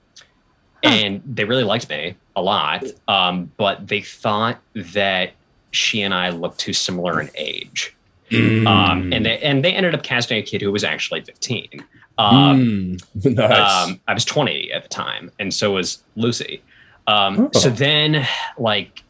and 0.83 1.21
they 1.25 1.43
really 1.43 1.63
liked 1.63 1.89
me 1.89 2.15
a 2.35 2.41
lot. 2.41 2.83
Um, 3.07 3.51
but 3.57 3.87
they 3.87 4.01
thought 4.01 4.59
that 4.75 5.31
she 5.71 6.01
and 6.01 6.13
I 6.13 6.29
looked 6.29 6.59
too 6.59 6.73
similar 6.73 7.19
in 7.21 7.29
age, 7.35 7.93
Mm. 8.29 8.65
um, 8.67 9.11
and 9.13 9.25
they 9.25 9.39
and 9.39 9.63
they 9.63 9.73
ended 9.73 9.93
up 9.93 10.03
casting 10.03 10.37
a 10.37 10.41
kid 10.41 10.61
who 10.61 10.71
was 10.71 10.83
actually 10.83 11.21
fifteen. 11.21 11.83
Um, 12.17 12.97
Mm. 13.17 13.35
nice. 13.35 13.87
um, 13.89 13.99
I 14.07 14.13
was 14.13 14.23
20 14.25 14.71
at 14.71 14.83
the 14.83 14.89
time, 14.89 15.31
and 15.39 15.53
so 15.53 15.71
was 15.73 16.03
Lucy. 16.15 16.61
Um, 17.07 17.49
Oh. 17.53 17.59
So 17.59 17.69
then, 17.69 18.27
like, 18.57 19.03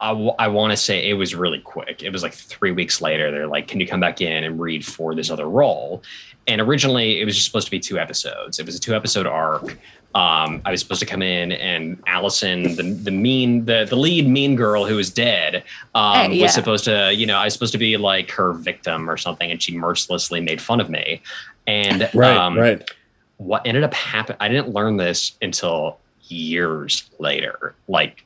I, 0.00 0.12
want 0.48 0.70
to 0.70 0.76
say 0.76 1.08
it 1.08 1.14
was 1.14 1.34
really 1.34 1.58
quick. 1.58 2.02
It 2.04 2.10
was 2.10 2.22
like 2.22 2.32
three 2.32 2.70
weeks 2.70 3.00
later. 3.00 3.30
They're 3.32 3.48
like, 3.48 3.66
"Can 3.66 3.80
you 3.80 3.86
come 3.86 3.98
back 4.00 4.20
in 4.20 4.44
and 4.44 4.60
read 4.60 4.84
for 4.86 5.14
this 5.14 5.28
other 5.30 5.48
role?" 5.48 6.02
And 6.46 6.60
originally, 6.60 7.20
it 7.20 7.24
was 7.24 7.34
just 7.34 7.46
supposed 7.46 7.66
to 7.66 7.70
be 7.70 7.80
two 7.80 7.98
episodes. 7.98 8.58
It 8.58 8.66
was 8.66 8.76
a 8.76 8.80
two 8.80 8.94
episode 8.94 9.26
arc. 9.26 9.76
Um, 10.14 10.62
I 10.64 10.70
was 10.70 10.80
supposed 10.80 11.00
to 11.00 11.06
come 11.06 11.20
in, 11.20 11.52
and 11.52 12.00
Alison, 12.06 12.76
the 12.76 12.84
the 12.84 13.10
mean, 13.10 13.64
the 13.64 13.86
the 13.88 13.96
lead 13.96 14.28
mean 14.28 14.54
girl 14.56 14.86
who 14.86 14.94
was 14.96 15.10
dead, 15.10 15.64
um, 15.96 16.30
Hey, 16.30 16.36
yeah. 16.36 16.44
was 16.44 16.54
supposed 16.54 16.84
to, 16.84 17.12
you 17.12 17.26
know, 17.26 17.36
I 17.36 17.44
was 17.44 17.52
supposed 17.52 17.72
to 17.72 17.78
be 17.78 17.96
like 17.96 18.30
her 18.30 18.52
victim 18.52 19.10
or 19.10 19.16
something, 19.16 19.50
and 19.50 19.60
she 19.60 19.76
mercilessly 19.76 20.40
made 20.40 20.62
fun 20.62 20.80
of 20.80 20.88
me 20.88 21.20
And 21.66 22.08
Right, 22.14 22.36
um, 22.36 22.56
right. 22.56 22.88
what 23.36 23.66
ended 23.66 23.82
up 23.84 23.92
happening, 23.94 24.38
I 24.40 24.48
didn't 24.48 24.70
learn 24.70 24.96
this 24.96 25.32
until 25.42 25.98
years 26.30 27.10
later, 27.18 27.74
like 27.88 28.24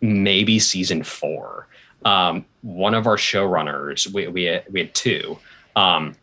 maybe 0.00 0.58
season 0.58 1.02
four. 1.02 1.66
Um, 2.04 2.44
one 2.62 2.94
of 2.94 3.06
our 3.06 3.16
showrunners, 3.16 4.12
we, 4.12 4.28
we, 4.28 4.44
had, 4.44 4.64
we 4.70 4.80
had 4.80 4.94
two, 4.94 5.38
um, 5.76 6.14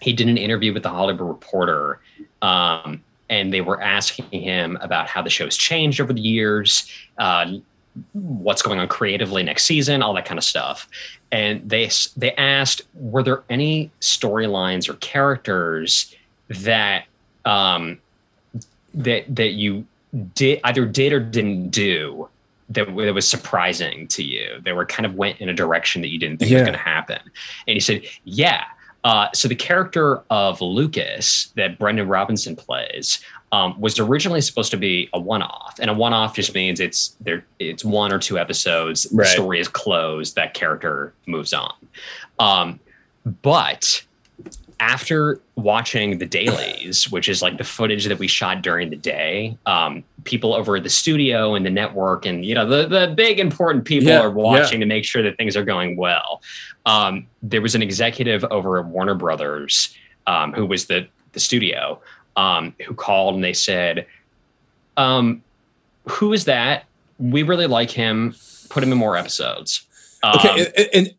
he 0.00 0.12
did 0.12 0.28
an 0.28 0.38
interview 0.38 0.72
with 0.72 0.82
the 0.82 0.88
Hollywood 0.88 1.28
Reporter, 1.28 2.00
um, 2.42 3.02
and 3.28 3.52
they 3.52 3.60
were 3.60 3.80
asking 3.80 4.26
him 4.30 4.76
about 4.80 5.06
how 5.06 5.22
the 5.22 5.30
show's 5.30 5.56
changed 5.56 6.00
over 6.00 6.12
the 6.12 6.20
years, 6.20 6.90
uh, 7.18 7.52
what's 8.12 8.62
going 8.62 8.78
on 8.78 8.88
creatively 8.88 9.42
next 9.42 9.64
season, 9.64 10.02
all 10.02 10.14
that 10.14 10.24
kind 10.24 10.38
of 10.38 10.44
stuff. 10.44 10.88
And 11.32 11.68
they 11.68 11.90
they 12.16 12.32
asked, 12.32 12.82
were 12.94 13.22
there 13.22 13.42
any 13.48 13.90
storylines 14.00 14.88
or 14.88 14.94
characters 14.94 16.14
that 16.48 17.04
um, 17.44 17.98
that 18.94 19.34
that 19.34 19.50
you 19.52 19.86
did 20.34 20.60
either 20.64 20.84
did 20.86 21.12
or 21.12 21.20
didn't 21.20 21.70
do 21.70 22.28
that, 22.70 22.86
that 22.86 23.14
was 23.14 23.28
surprising 23.28 24.08
to 24.08 24.22
you? 24.22 24.60
That 24.64 24.74
were 24.74 24.86
kind 24.86 25.06
of 25.06 25.14
went 25.14 25.40
in 25.40 25.48
a 25.48 25.54
direction 25.54 26.02
that 26.02 26.08
you 26.08 26.18
didn't 26.18 26.38
think 26.38 26.52
was 26.52 26.62
going 26.62 26.72
to 26.72 26.78
happen. 26.78 27.20
And 27.66 27.74
he 27.74 27.80
said, 27.80 28.02
yeah. 28.24 28.64
Uh, 29.02 29.28
so 29.32 29.48
the 29.48 29.54
character 29.54 30.20
of 30.28 30.60
Lucas 30.60 31.52
that 31.56 31.78
Brendan 31.78 32.06
Robinson 32.06 32.54
plays 32.54 33.24
um, 33.50 33.80
was 33.80 33.98
originally 33.98 34.42
supposed 34.42 34.70
to 34.72 34.76
be 34.76 35.08
a 35.14 35.18
one-off, 35.18 35.78
and 35.80 35.90
a 35.90 35.94
one-off 35.94 36.36
just 36.36 36.54
means 36.54 36.80
it's 36.80 37.16
there. 37.20 37.44
It's 37.58 37.84
one 37.84 38.12
or 38.12 38.18
two 38.18 38.38
episodes. 38.38 39.08
Right. 39.10 39.24
The 39.24 39.30
story 39.30 39.58
is 39.58 39.68
closed. 39.68 40.36
That 40.36 40.52
character 40.54 41.14
moves 41.26 41.52
on. 41.52 41.72
Um, 42.38 42.78
but 43.42 44.04
after 44.80 45.38
watching 45.56 46.18
the 46.18 46.26
dailies, 46.26 47.10
which 47.12 47.28
is 47.28 47.42
like 47.42 47.58
the 47.58 47.64
footage 47.64 48.06
that 48.06 48.18
we 48.18 48.26
shot 48.26 48.62
during 48.62 48.88
the 48.88 48.96
day, 48.96 49.56
um, 49.66 50.02
people 50.24 50.54
over 50.54 50.76
at 50.76 50.82
the 50.82 50.90
studio 50.90 51.54
and 51.54 51.64
the 51.66 51.70
network 51.70 52.24
and 52.26 52.44
you 52.44 52.54
know 52.54 52.66
the 52.66 52.88
the 52.88 53.12
big 53.14 53.38
important 53.38 53.84
people 53.84 54.08
Yeah, 54.08 54.20
are 54.20 54.30
watching 54.30 54.80
yeah. 54.80 54.86
to 54.86 54.88
make 54.88 55.04
sure 55.04 55.22
that 55.22 55.36
things 55.36 55.56
are 55.56 55.64
going 55.64 55.96
well. 55.96 56.42
Um, 56.86 57.26
there 57.42 57.60
was 57.60 57.74
an 57.74 57.82
executive 57.82 58.42
over 58.44 58.78
at 58.78 58.86
Warner 58.86 59.14
Brothers 59.14 59.94
um, 60.26 60.52
who 60.52 60.66
was 60.66 60.86
the 60.86 61.06
the 61.32 61.40
studio 61.40 62.00
um, 62.36 62.74
who 62.86 62.94
called 62.94 63.34
and 63.34 63.44
they 63.44 63.52
said, 63.52 64.06
um, 64.96 65.42
"Who 66.08 66.32
is 66.32 66.46
that? 66.46 66.84
We 67.18 67.42
really 67.42 67.66
like 67.66 67.90
him. 67.90 68.34
Put 68.70 68.82
him 68.82 68.92
in 68.92 68.98
more 68.98 69.16
episodes." 69.16 69.86
Um, 70.22 70.36
Okay, 70.36 70.72
and, 70.76 70.88
and 70.94 71.14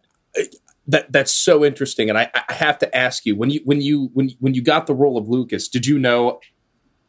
that 0.87 1.11
that's 1.11 1.33
so 1.33 1.63
interesting, 1.63 2.09
and 2.09 2.17
I, 2.17 2.31
I 2.47 2.53
have 2.53 2.77
to 2.79 2.95
ask 2.95 3.25
you 3.25 3.35
when 3.35 3.49
you 3.49 3.61
when 3.65 3.81
you 3.81 4.09
when 4.13 4.31
when 4.39 4.53
you 4.53 4.61
got 4.61 4.87
the 4.87 4.95
role 4.95 5.17
of 5.17 5.27
Lucas, 5.27 5.67
did 5.67 5.85
you 5.85 5.99
know 5.99 6.39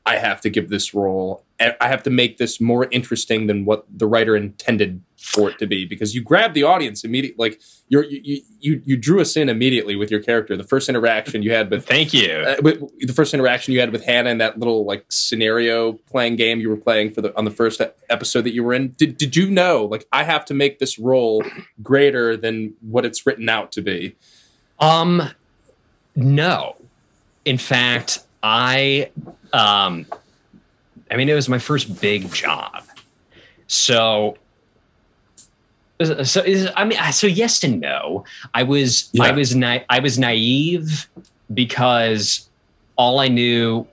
I 0.04 0.16
have 0.16 0.40
to 0.40 0.50
give 0.50 0.68
this 0.68 0.94
role? 0.94 1.44
I 1.60 1.86
have 1.86 2.02
to 2.04 2.10
make 2.10 2.38
this 2.38 2.60
more 2.60 2.88
interesting 2.90 3.46
than 3.46 3.64
what 3.64 3.86
the 3.88 4.06
writer 4.06 4.34
intended 4.34 5.00
for 5.16 5.48
it 5.48 5.58
to 5.60 5.66
be 5.68 5.84
because 5.84 6.12
you 6.12 6.20
grabbed 6.20 6.54
the 6.54 6.64
audience 6.64 7.04
immediately. 7.04 7.36
Like 7.38 7.60
you're, 7.88 8.02
you 8.04 8.42
you 8.58 8.82
you 8.84 8.96
drew 8.96 9.20
us 9.20 9.36
in 9.36 9.48
immediately 9.48 9.94
with 9.94 10.10
your 10.10 10.20
character. 10.20 10.56
The 10.56 10.64
first 10.64 10.88
interaction 10.88 11.44
you 11.44 11.52
had 11.52 11.70
with 11.70 11.86
Thank 11.86 12.12
you. 12.12 12.32
uh, 12.32 12.56
with, 12.60 12.80
the 13.06 13.12
first 13.12 13.32
interaction 13.32 13.72
you 13.72 13.78
had 13.78 13.92
with 13.92 14.04
Hanna 14.04 14.30
and 14.30 14.40
that 14.40 14.58
little 14.58 14.84
like 14.84 15.04
scenario 15.08 15.92
playing 15.92 16.34
game 16.34 16.58
you 16.58 16.68
were 16.68 16.76
playing 16.76 17.12
for 17.12 17.20
the 17.20 17.36
on 17.38 17.44
the 17.44 17.52
first 17.52 17.80
episode 18.10 18.42
that 18.42 18.54
you 18.54 18.64
were 18.64 18.74
in. 18.74 18.88
Did 18.98 19.16
did 19.16 19.36
you 19.36 19.48
know 19.48 19.84
like 19.84 20.08
I 20.12 20.24
have 20.24 20.44
to 20.46 20.54
make 20.54 20.80
this 20.80 20.98
role 20.98 21.44
greater 21.80 22.36
than 22.36 22.74
what 22.80 23.04
it's 23.04 23.24
written 23.24 23.48
out 23.48 23.70
to 23.72 23.82
be? 23.82 24.16
Um, 24.80 25.30
no. 26.16 26.76
In 27.44 27.58
fact, 27.58 28.20
I, 28.42 29.10
um, 29.52 30.06
I 31.10 31.16
mean, 31.16 31.28
it 31.28 31.34
was 31.34 31.48
my 31.48 31.58
first 31.58 32.00
big 32.00 32.32
job. 32.32 32.82
So, 33.66 34.36
so 36.24 36.40
is- 36.40 36.68
I 36.76 36.84
mean, 36.84 36.98
so 37.12 37.26
yes 37.26 37.62
and 37.62 37.80
no. 37.80 38.24
I 38.54 38.62
was, 38.62 39.10
I 39.20 39.30
was, 39.32 39.54
na- 39.54 39.80
I 39.88 40.00
was 40.00 40.18
naive 40.18 41.08
because 41.54 42.48
all 42.96 43.20
I 43.20 43.28
knew 43.28 43.86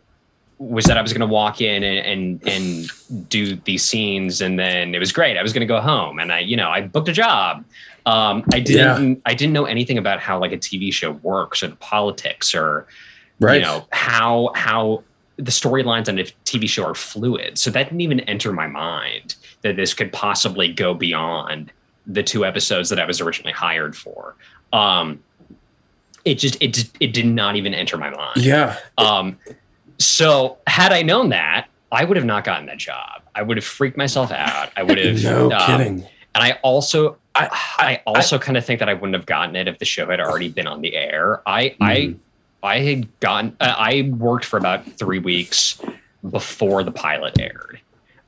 was 0.57 0.85
that 0.85 0.97
I 0.97 1.01
was 1.01 1.13
going 1.13 1.21
to 1.27 1.33
walk 1.33 1.61
in 1.61 1.83
and, 1.83 2.05
and 2.43 2.47
and 2.47 3.29
do 3.29 3.55
these 3.55 3.81
scenes, 3.83 4.41
and 4.41 4.59
then 4.59 4.93
it 4.93 4.99
was 4.99 5.13
great. 5.13 5.37
I 5.37 5.41
was 5.41 5.53
going 5.53 5.61
to 5.61 5.65
go 5.73 5.79
home, 5.79 6.19
and 6.19 6.33
I, 6.33 6.39
you 6.39 6.57
know, 6.57 6.69
I 6.69 6.81
booked 6.81 7.07
a 7.07 7.13
job. 7.13 7.63
Um, 8.05 8.43
I 8.53 8.59
didn't, 8.59 9.21
I 9.25 9.33
didn't 9.35 9.53
know 9.53 9.63
anything 9.65 9.97
about 9.97 10.19
how 10.19 10.37
like 10.37 10.51
a 10.51 10.57
TV 10.57 10.91
show 10.91 11.11
works 11.11 11.63
or 11.63 11.67
the 11.69 11.75
politics 11.77 12.53
or 12.53 12.87
Right. 13.41 13.55
you 13.55 13.61
know 13.61 13.87
how 13.93 14.51
how 14.53 15.01
the 15.39 15.51
storylines 15.51 16.09
on 16.09 16.19
a 16.19 16.23
TV 16.43 16.67
show 16.67 16.85
are 16.85 16.95
fluid. 16.95 17.57
So 17.57 17.71
that 17.71 17.83
didn't 17.83 18.01
even 18.01 18.19
enter 18.21 18.51
my 18.51 18.67
mind 18.67 19.35
that 19.61 19.77
this 19.77 19.93
could 19.93 20.11
possibly 20.11 20.71
go 20.71 20.93
beyond 20.93 21.71
the 22.05 22.23
two 22.23 22.45
episodes 22.45 22.89
that 22.89 22.99
I 22.99 23.05
was 23.05 23.21
originally 23.21 23.53
hired 23.53 23.95
for. 23.95 24.35
Um, 24.73 25.23
it 26.25 26.35
just 26.35 26.61
it 26.61 26.89
it 26.99 27.13
did 27.13 27.25
not 27.25 27.55
even 27.55 27.73
enter 27.73 27.97
my 27.97 28.09
mind. 28.09 28.37
Yeah. 28.37 28.77
Um, 28.97 29.37
so 29.97 30.57
had 30.67 30.91
I 30.91 31.01
known 31.03 31.29
that, 31.29 31.67
I 31.91 32.03
would 32.03 32.17
have 32.17 32.25
not 32.25 32.43
gotten 32.43 32.65
that 32.65 32.77
job. 32.77 33.21
I 33.33 33.41
would 33.41 33.55
have 33.55 33.65
freaked 33.65 33.97
myself 33.97 34.31
out. 34.31 34.71
I 34.75 34.83
would 34.83 34.97
have. 34.97 35.23
No 35.23 35.51
um, 35.51 35.65
kidding. 35.65 36.07
And 36.35 36.43
I 36.43 36.59
also, 36.61 37.17
I, 37.33 37.47
I 37.79 38.01
also 38.05 38.37
kind 38.37 38.55
of 38.55 38.63
think 38.63 38.79
that 38.79 38.87
I 38.87 38.93
wouldn't 38.93 39.15
have 39.15 39.25
gotten 39.25 39.55
it 39.55 39.67
if 39.67 39.79
the 39.79 39.85
show 39.85 40.07
had 40.09 40.19
already 40.19 40.49
been 40.49 40.67
on 40.67 40.81
the 40.81 40.95
air. 40.95 41.41
I, 41.47 41.75
I, 41.81 41.95
Mm-hmm. 41.95 42.19
I 42.63 42.79
had 42.79 43.19
gotten. 43.19 43.55
Uh, 43.59 43.73
I 43.77 44.11
worked 44.17 44.45
for 44.45 44.57
about 44.57 44.85
three 44.93 45.19
weeks 45.19 45.79
before 46.29 46.83
the 46.83 46.91
pilot 46.91 47.39
aired, 47.39 47.79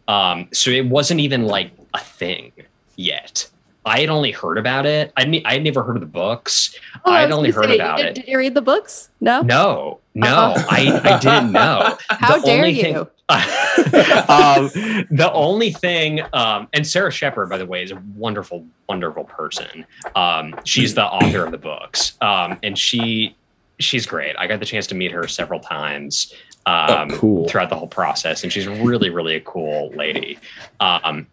um, 0.07 0.47
so 0.53 0.71
it 0.71 0.86
wasn't 0.86 1.19
even 1.19 1.43
like 1.45 1.71
a 1.93 1.99
thing 1.99 2.51
yet. 2.95 3.47
I 3.84 3.99
had 4.01 4.09
only 4.09 4.32
heard 4.32 4.59
about 4.59 4.86
it. 4.86 5.11
I 5.17 5.25
mean, 5.25 5.41
I 5.43 5.53
had 5.53 5.63
never 5.63 5.82
heard 5.82 5.95
of 5.95 6.01
the 6.01 6.05
books. 6.05 6.75
Oh, 7.03 7.11
I 7.11 7.21
had 7.21 7.29
was 7.29 7.38
only 7.39 7.49
heard 7.51 7.65
say, 7.65 7.75
about 7.75 7.97
did, 7.97 8.05
it. 8.05 8.13
Did 8.15 8.27
you 8.27 8.38
read 8.38 8.53
the 8.53 8.61
books? 8.61 9.09
No. 9.21 9.41
No, 9.41 9.99
no, 10.13 10.27
Uh-huh. 10.53 10.67
I, 10.69 11.01
I 11.15 11.19
didn't 11.19 11.51
know. 11.51 11.97
How 12.09 12.38
The 12.38 12.45
dare 12.45 12.67
you? 12.67 12.82
thing- 12.84 12.95
um, 13.32 14.69
the 15.09 15.32
only 15.34 15.71
thing, 15.71 16.21
um, 16.34 16.67
and 16.73 16.86
Sara 16.86 17.11
Shepard, 17.11 17.49
by 17.49 17.57
the 17.57 17.65
way, 17.65 17.82
is 17.82 17.91
a 17.91 18.01
wonderful, 18.15 18.65
wonderful 18.88 19.23
person. 19.23 19.86
Um, 20.15 20.53
she's 20.63 20.93
the 20.93 21.05
author 21.05 21.43
of 21.45 21.51
the 21.51 21.57
books, 21.57 22.17
um, 22.21 22.59
and 22.61 22.77
she 22.77 23.36
she's 23.84 24.05
great. 24.05 24.36
I 24.38 24.47
got 24.47 24.59
the 24.59 24.65
chance 24.65 24.88
to 24.88 24.95
meet 24.95 25.11
her 25.11 25.27
several 25.27 25.59
times 25.59 26.34
um, 26.65 27.11
Oh, 27.11 27.17
cool. 27.17 27.47
throughout 27.49 27.69
the 27.69 27.75
whole 27.75 27.88
process, 27.88 28.43
and 28.43 28.51
she's 28.53 28.67
really, 28.67 29.09
really 29.09 29.36
a 29.36 29.41
cool 29.41 29.91
lady. 29.95 30.38
Um, 30.79 31.27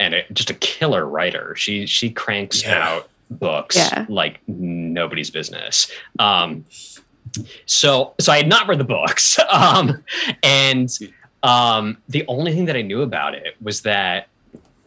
and 0.00 0.14
it, 0.14 0.26
just 0.32 0.50
a 0.50 0.54
killer 0.54 1.06
writer. 1.06 1.54
She 1.56 1.86
she 1.86 2.10
cranks 2.10 2.62
Yeah. 2.62 2.78
out 2.88 3.08
books 3.30 3.76
Yeah. 3.76 4.06
like 4.08 4.40
nobody's 4.46 5.30
business. 5.30 5.90
Um, 6.18 6.64
so 7.66 8.14
so 8.20 8.32
I 8.32 8.36
had 8.38 8.48
not 8.48 8.68
read 8.68 8.78
the 8.78 8.84
books, 8.84 9.38
um, 9.50 10.02
and 10.42 10.90
um, 11.42 11.98
the 12.08 12.24
only 12.28 12.52
thing 12.52 12.66
that 12.66 12.76
I 12.76 12.82
knew 12.82 13.02
about 13.02 13.34
it 13.34 13.56
was 13.60 13.82
that 13.82 14.28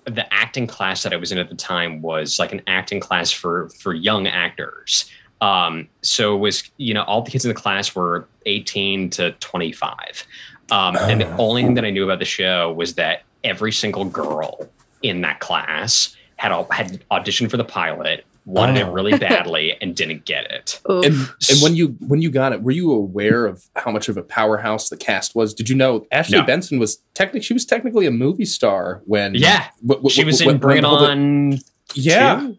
the 0.05 0.31
acting 0.31 0.67
class 0.67 1.01
that 1.03 1.13
I 1.13 1.15
was 1.15 1.31
in 1.31 1.37
at 1.39 1.49
the 1.49 1.55
time 1.55 2.01
was 2.01 2.37
like 2.37 2.51
an 2.51 2.61
acting 2.67 2.99
class 2.99 3.31
for 3.31 3.69
for 3.79 3.93
young 3.93 4.27
actors. 4.27 5.09
Um, 5.45 5.87
so 6.01 6.35
it 6.35 6.39
was 6.39 6.63
you 6.77 6.93
know 6.93 7.03
all 7.03 7.21
the 7.21 7.31
kids 7.31 7.45
in 7.45 7.49
the 7.49 7.55
class 7.55 7.93
were 7.95 8.27
18 8.45 9.09
to 9.11 9.31
25, 9.33 10.25
um, 10.71 10.95
and 10.97 11.21
the 11.21 11.37
only 11.37 11.63
thing 11.63 11.75
that 11.75 11.85
I 11.85 11.89
knew 11.91 12.03
about 12.03 12.19
the 12.19 12.25
show 12.25 12.71
was 12.73 12.95
that 12.95 13.23
every 13.43 13.71
single 13.71 14.05
girl 14.05 14.67
in 15.03 15.21
that 15.21 15.39
class 15.39 16.15
had 16.37 16.51
all, 16.51 16.67
had 16.71 17.03
auditioned 17.11 17.49
for 17.51 17.57
the 17.57 17.63
pilot, 17.63 18.25
wanted 18.45 18.81
Oh. 18.81 18.87
it 18.89 18.93
really 18.93 19.17
badly, 19.29 19.77
and 19.81 19.95
didn't 19.95 20.25
get 20.25 20.51
it. 20.51 20.79
And 20.89 21.05
and 21.49 21.61
when 21.61 21.75
you 21.75 21.89
when 22.07 22.21
you 22.21 22.29
got 22.31 22.51
it, 22.53 22.63
were 22.63 22.71
you 22.71 22.91
aware 22.91 23.45
of 23.45 23.63
how 23.75 23.91
much 23.91 24.09
of 24.09 24.17
a 24.17 24.23
powerhouse 24.23 24.89
the 24.89 24.97
cast 24.97 25.35
was? 25.35 25.53
Did 25.53 25.69
you 25.69 25.75
know 25.75 26.07
Ashley 26.11 26.39
No. 26.39 26.45
Benson 26.45 26.79
was 26.79 26.97
technically 27.13 27.41
she 27.41 27.53
was 27.53 27.65
technically 27.65 28.05
a 28.07 28.11
movie 28.11 28.45
star 28.45 29.01
when 29.05 29.35
Yeah. 29.35 29.65
w- 29.81 29.99
w- 30.01 30.09
She 30.09 30.23
was 30.23 30.39
w- 30.39 30.55
in 30.55 30.59
Bring 30.59 30.77
It 30.77 30.81
when 30.81 30.85
all 30.85 30.99
the- 31.01 31.09
On. 31.11 31.59
yeah. 31.93 32.39
two? 32.39 32.57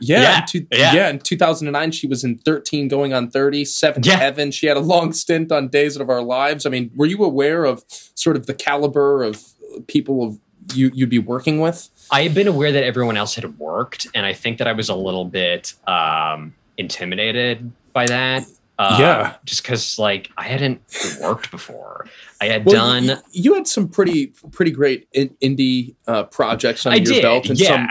Yeah, 0.00 0.20
Yeah, 0.22 0.40
in 0.40 0.46
two, 0.46 0.66
yeah. 0.72 0.94
yeah. 0.94 1.08
In 1.08 1.18
2009, 1.18 1.90
she 1.92 2.06
was 2.06 2.22
in 2.24 2.38
13 2.38 2.88
going 2.88 3.12
on 3.14 3.30
30, 3.30 3.64
Seventh 3.64 4.06
Yeah. 4.06 4.16
Heaven. 4.16 4.50
She 4.50 4.66
had 4.66 4.76
a 4.76 4.80
long 4.80 5.12
stint 5.12 5.50
on 5.52 5.68
Days 5.68 5.96
of 5.96 6.10
Our 6.10 6.22
Lives. 6.22 6.66
I 6.66 6.70
mean, 6.70 6.90
were 6.94 7.06
you 7.06 7.24
aware 7.24 7.64
of 7.64 7.84
sort 7.88 8.36
of 8.36 8.46
the 8.46 8.54
caliber 8.54 9.22
of 9.22 9.42
people 9.86 10.22
of 10.22 10.38
you 10.74 10.90
you'd 10.94 11.08
be 11.10 11.18
working 11.18 11.60
with? 11.60 11.88
I 12.10 12.22
had 12.22 12.34
been 12.34 12.48
aware 12.48 12.72
that 12.72 12.84
everyone 12.84 13.16
else 13.16 13.34
had 13.36 13.58
worked, 13.58 14.06
and 14.14 14.24
I 14.26 14.32
think 14.32 14.58
that 14.58 14.66
I 14.68 14.72
was 14.72 14.88
a 14.88 14.94
little 14.94 15.24
bit 15.24 15.74
um, 15.86 16.54
intimidated 16.78 17.70
by 17.92 18.06
that. 18.06 18.44
Uh, 18.78 18.96
Yeah. 19.00 19.34
just 19.46 19.62
because 19.62 19.98
like 19.98 20.30
I 20.36 20.42
hadn't 20.44 20.82
worked 21.22 21.50
before. 21.50 22.06
I 22.42 22.46
had 22.46 22.66
Well, 22.66 22.74
done. 22.74 23.04
You, 23.04 23.16
you 23.32 23.54
had 23.54 23.66
some 23.66 23.88
pretty 23.88 24.34
pretty 24.52 24.70
great 24.70 25.08
in, 25.12 25.30
indie 25.42 25.94
uh, 26.06 26.24
projects 26.24 26.84
under 26.84 26.94
I 26.94 27.02
your 27.02 27.14
did, 27.14 27.22
belt, 27.22 27.48
and 27.48 27.58
yeah. 27.58 27.68
some 27.68 27.88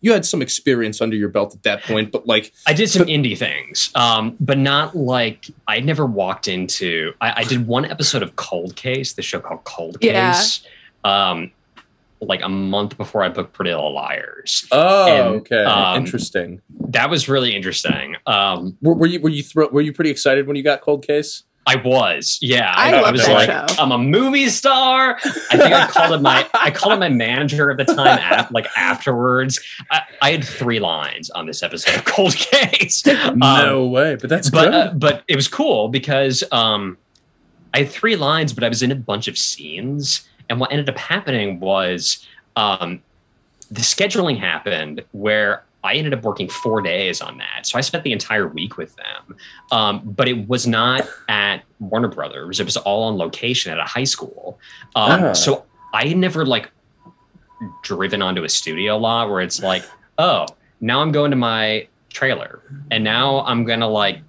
you 0.00 0.12
had 0.12 0.24
some 0.24 0.40
experience 0.42 1.00
under 1.00 1.16
your 1.16 1.28
belt 1.28 1.54
at 1.54 1.62
that 1.64 1.82
point, 1.82 2.12
but 2.12 2.26
like 2.26 2.52
I 2.66 2.72
did 2.72 2.88
some 2.88 3.06
indie 3.06 3.36
things, 3.36 3.90
um, 3.94 4.36
but 4.40 4.58
not 4.58 4.96
like 4.96 5.46
I 5.66 5.80
never 5.80 6.06
walked 6.06 6.46
into. 6.48 7.12
I, 7.20 7.40
I 7.40 7.44
did 7.44 7.66
one 7.66 7.84
episode 7.84 8.22
of 8.22 8.36
Cold 8.36 8.76
Case, 8.76 9.14
the 9.14 9.22
show 9.22 9.40
called 9.40 9.64
Cold 9.64 9.98
Yeah. 10.00 10.32
Case, 10.34 10.62
um, 11.04 11.50
like 12.20 12.42
a 12.42 12.48
month 12.48 12.96
before 12.96 13.22
I 13.22 13.28
booked 13.28 13.52
Pretty 13.52 13.70
Little 13.70 13.92
Liars. 13.94 14.66
oh, 14.72 15.06
And, 15.06 15.36
okay, 15.40 15.64
um, 15.64 15.96
interesting. 15.98 16.60
That 16.88 17.10
was 17.10 17.28
really 17.28 17.54
interesting. 17.54 18.16
Um, 18.26 18.76
Were, 18.82 18.94
were 18.94 19.06
you 19.06 19.20
were 19.20 19.28
you 19.30 19.42
thro- 19.42 19.68
were 19.68 19.80
you 19.82 19.92
pretty 19.92 20.10
excited 20.10 20.46
when 20.46 20.56
you 20.56 20.62
got 20.62 20.80
Cold 20.80 21.06
Case? 21.06 21.44
I 21.68 21.76
was, 21.76 22.38
yeah. 22.40 22.72
I 22.74 22.94
I, 22.94 23.00
love 23.02 23.12
was 23.12 23.28
like, 23.28 23.50
show. 23.50 23.66
I'm 23.78 23.92
a 23.92 23.98
movie 23.98 24.48
star. 24.48 25.18
I 25.22 25.56
think 25.56 25.74
I 25.74 25.86
called 25.86 26.14
him 26.14 26.22
my, 26.22 26.48
I 26.54 26.70
called 26.70 26.94
him 26.94 27.00
my 27.00 27.10
manager 27.10 27.70
at 27.70 27.76
the 27.76 27.84
time. 27.84 28.18
Af- 28.32 28.50
like 28.50 28.66
afterwards, 28.74 29.60
I, 29.90 30.00
I 30.22 30.30
had 30.32 30.44
three 30.44 30.80
lines 30.80 31.28
on 31.30 31.44
this 31.46 31.62
episode 31.62 31.94
of 31.96 32.04
Cold 32.06 32.34
Case. 32.36 33.04
no 33.06 33.84
Um, 33.84 33.90
way, 33.92 34.16
but 34.16 34.30
that's 34.30 34.48
but 34.50 34.64
good. 34.64 34.74
uh, 34.74 34.92
but 34.94 35.24
it 35.28 35.36
was 35.36 35.46
cool 35.46 35.88
because 35.88 36.42
um, 36.52 36.96
I 37.74 37.80
had 37.80 37.90
three 37.90 38.16
lines, 38.16 38.54
but 38.54 38.64
I 38.64 38.68
was 38.68 38.82
in 38.82 38.90
a 38.90 38.96
bunch 38.96 39.28
of 39.28 39.36
scenes, 39.36 40.26
and 40.48 40.58
what 40.58 40.72
ended 40.72 40.88
up 40.88 40.96
happening 40.96 41.60
was 41.60 42.26
um, 42.56 43.02
the 43.70 43.82
scheduling 43.82 44.38
happened 44.38 45.04
where 45.12 45.64
I 45.84 45.94
ended 45.94 46.12
up 46.12 46.22
working 46.22 46.48
four 46.48 46.80
days 46.82 47.20
on 47.20 47.38
that. 47.38 47.66
So 47.66 47.78
I 47.78 47.82
spent 47.82 48.04
the 48.04 48.12
entire 48.12 48.48
week 48.48 48.76
with 48.76 48.96
them, 48.96 49.36
um, 49.70 50.00
but 50.04 50.28
it 50.28 50.48
was 50.48 50.66
not 50.66 51.08
at 51.28 51.62
Warner 51.78 52.08
Brothers. 52.08 52.58
It 52.60 52.64
was 52.64 52.76
all 52.76 53.04
on 53.04 53.16
location 53.16 53.72
at 53.72 53.78
a 53.78 53.84
high 53.84 54.04
school. 54.04 54.58
Um, 54.96 55.24
Ah. 55.24 55.32
So 55.32 55.64
I 55.94 56.06
had 56.06 56.16
never 56.16 56.44
like 56.44 56.70
driven 57.82 58.22
onto 58.22 58.44
a 58.44 58.48
studio 58.48 58.98
lot 58.98 59.30
where 59.30 59.40
it's 59.40 59.62
like, 59.62 59.84
oh, 60.18 60.46
now 60.80 61.00
I'm 61.00 61.12
going 61.12 61.30
to 61.30 61.36
my 61.36 61.86
trailer 62.10 62.62
and 62.90 63.04
now 63.04 63.40
I'm 63.40 63.64
gonna 63.64 63.88
like 63.88 64.20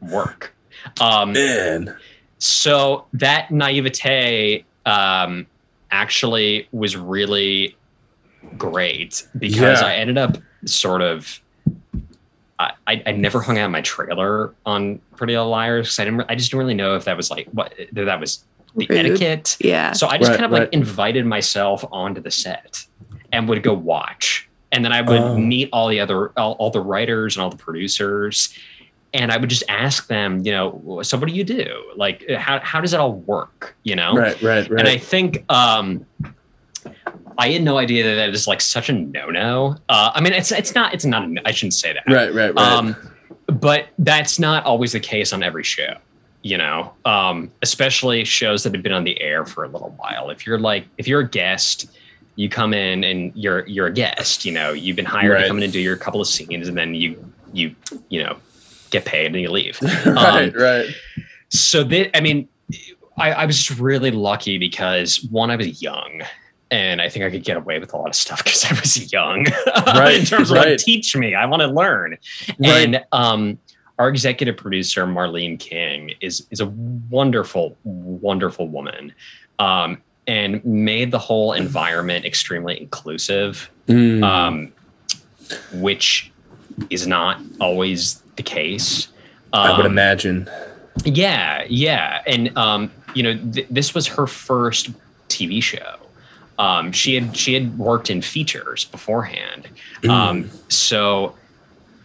work. 0.00 0.54
Um, 1.00 1.32
Man, 1.32 1.96
so 2.38 3.06
that 3.14 3.50
naivete 3.50 4.64
um, 4.84 5.46
actually 5.90 6.68
was 6.72 6.96
really 6.96 7.76
great 8.56 9.26
because 9.38 9.80
Yeah. 9.80 9.86
I 9.86 9.94
ended 9.94 10.18
up 10.18 10.38
sort 10.64 11.02
of. 11.02 11.40
I, 12.58 12.72
I 12.86 13.02
I 13.06 13.12
never 13.12 13.40
hung 13.42 13.58
out 13.58 13.66
in 13.66 13.70
my 13.72 13.82
trailer 13.82 14.54
on 14.64 14.98
Pretty 15.16 15.34
Little 15.34 15.50
Liars 15.50 15.86
because 15.86 15.98
I 16.00 16.04
didn't. 16.06 16.24
I 16.30 16.34
just 16.34 16.50
didn't 16.50 16.60
really 16.60 16.74
know 16.74 16.96
if 16.96 17.04
that 17.04 17.16
was 17.16 17.30
like 17.30 17.48
what 17.48 17.74
that 17.92 18.04
that 18.04 18.18
was 18.20 18.44
the 18.74 18.86
Rude. 18.88 18.98
etiquette. 18.98 19.56
Yeah. 19.60 19.92
So 19.92 20.06
I 20.06 20.16
just 20.18 20.30
Right, 20.30 20.38
kind 20.40 20.46
of 20.54 20.58
like 20.58 20.72
invited 20.72 21.26
myself 21.26 21.84
onto 21.92 22.20
the 22.20 22.30
set 22.30 22.84
and 23.32 23.48
would 23.48 23.62
go 23.62 23.74
watch. 23.74 24.48
And 24.72 24.84
then 24.84 24.92
I 24.92 25.00
would 25.02 25.20
Oh. 25.20 25.36
meet 25.36 25.68
all 25.72 25.88
the 25.88 26.00
other 26.00 26.30
all, 26.38 26.52
all 26.54 26.70
the 26.70 26.80
writers 26.80 27.36
and 27.36 27.42
all 27.42 27.50
the 27.50 27.56
producers. 27.56 28.54
And 29.14 29.30
I 29.32 29.36
would 29.38 29.48
just 29.48 29.62
ask 29.68 30.08
them, 30.08 30.40
you 30.44 30.52
know, 30.52 31.00
so 31.02 31.16
what 31.16 31.28
do 31.28 31.34
you 31.34 31.44
do? 31.44 31.92
Like 31.96 32.28
how 32.30 32.58
how 32.60 32.80
does 32.80 32.92
it 32.94 33.00
all 33.00 33.12
work? 33.14 33.76
You 33.82 33.96
know? 33.96 34.14
right, 34.14 34.40
right, 34.42 34.68
right. 34.70 34.78
And 34.80 34.88
I 34.88 34.96
think 34.98 35.44
um 35.50 36.06
I 37.38 37.50
had 37.50 37.62
no 37.62 37.78
idea 37.78 38.02
that 38.04 38.14
that 38.14 38.30
is 38.30 38.46
like 38.46 38.60
such 38.60 38.88
a 38.88 38.92
no-no. 38.92 39.76
Uh, 39.88 40.10
I 40.14 40.20
mean, 40.20 40.32
it's 40.32 40.52
it's 40.52 40.74
not 40.74 40.94
it's 40.94 41.04
not. 41.04 41.24
A, 41.28 41.34
I 41.44 41.50
shouldn't 41.52 41.74
say 41.74 41.92
that. 41.92 42.04
right, 42.12 42.32
right, 42.34 42.54
right. 42.54 42.58
Um, 42.58 42.96
but 43.46 43.88
that's 43.98 44.38
not 44.38 44.64
always 44.64 44.92
the 44.92 45.00
case 45.00 45.32
on 45.32 45.42
every 45.42 45.62
show, 45.62 45.96
you 46.42 46.58
know, 46.58 46.92
um, 47.04 47.50
especially 47.62 48.24
shows 48.24 48.62
that 48.64 48.72
have 48.74 48.82
been 48.82 48.92
on 48.92 49.04
the 49.04 49.20
air 49.20 49.44
for 49.46 49.64
a 49.64 49.68
little 49.68 49.94
while. 49.98 50.30
If 50.30 50.46
you're 50.46 50.58
like, 50.58 50.86
if 50.98 51.06
you're 51.06 51.20
a 51.20 51.28
guest, 51.28 51.90
you 52.36 52.48
come 52.48 52.74
in 52.74 53.04
and 53.04 53.32
you're 53.34 53.66
you're 53.66 53.86
a 53.86 53.92
guest. 53.92 54.44
You 54.44 54.52
know, 54.52 54.72
you've 54.72 54.96
been 54.96 55.04
hired 55.04 55.32
Right. 55.32 55.42
to 55.42 55.46
come 55.48 55.58
in 55.58 55.62
and 55.64 55.72
do 55.72 55.80
your 55.80 55.96
couple 55.96 56.20
of 56.20 56.26
scenes, 56.28 56.68
and 56.68 56.76
then 56.76 56.94
you 56.94 57.22
you 57.52 57.74
you 58.08 58.22
know 58.22 58.36
get 58.90 59.04
paid 59.04 59.26
and 59.26 59.36
you 59.40 59.50
leave. 59.50 59.78
right, 60.06 60.54
Um, 60.54 60.60
right. 60.60 60.86
so 61.50 61.86
thi- 61.86 62.10
I 62.14 62.20
mean, 62.20 62.48
I, 63.18 63.32
I 63.32 63.46
was 63.46 63.62
just 63.62 63.78
really 63.80 64.10
lucky 64.10 64.58
because 64.58 65.22
one, 65.30 65.50
I 65.50 65.56
was 65.56 65.80
young. 65.82 66.22
And 66.70 67.00
I 67.00 67.08
think 67.08 67.24
I 67.24 67.30
could 67.30 67.44
get 67.44 67.56
away 67.56 67.78
with 67.78 67.92
a 67.94 67.96
lot 67.96 68.08
of 68.08 68.14
stuff 68.16 68.38
because 68.44 68.64
I 68.64 68.74
was 68.74 69.12
young. 69.12 69.46
Right, 69.86 70.18
in 70.18 70.24
terms 70.26 70.50
of 70.50 70.56
right. 70.56 70.70
like, 70.70 70.78
teach 70.78 71.16
me, 71.16 71.34
I 71.34 71.46
want 71.46 71.62
to 71.62 71.68
learn. 71.68 72.18
Right. 72.58 72.68
And 72.84 73.04
um, 73.12 73.58
our 73.98 74.08
executive 74.08 74.56
producer 74.56 75.06
Marlene 75.06 75.58
King 75.58 76.12
is 76.20 76.46
is 76.50 76.60
a 76.60 76.66
wonderful, 76.66 77.76
wonderful 77.84 78.68
woman, 78.68 79.12
um, 79.58 80.02
and 80.26 80.62
made 80.64 81.12
the 81.12 81.18
whole 81.18 81.52
environment 81.52 82.24
extremely 82.24 82.80
inclusive, 82.80 83.70
Mm. 83.86 84.24
um, 84.24 84.72
which 85.80 86.32
is 86.90 87.06
not 87.06 87.40
always 87.60 88.22
the 88.34 88.42
case. 88.42 89.08
I 89.52 89.76
would 89.76 89.86
Um, 89.86 89.92
imagine. 89.92 90.50
yeah, 91.04 91.64
yeah, 91.68 92.22
and 92.26 92.54
um, 92.58 92.90
you 93.14 93.22
know, 93.22 93.38
th- 93.52 93.66
this 93.70 93.94
was 93.94 94.06
her 94.08 94.26
first 94.26 94.90
TV 95.28 95.62
show. 95.62 95.94
Um, 96.58 96.92
she 96.92 97.14
had 97.14 97.36
she 97.36 97.54
had 97.54 97.78
worked 97.78 98.08
in 98.10 98.22
features 98.22 98.84
beforehand, 98.86 99.68
um, 100.08 100.50
so 100.68 101.34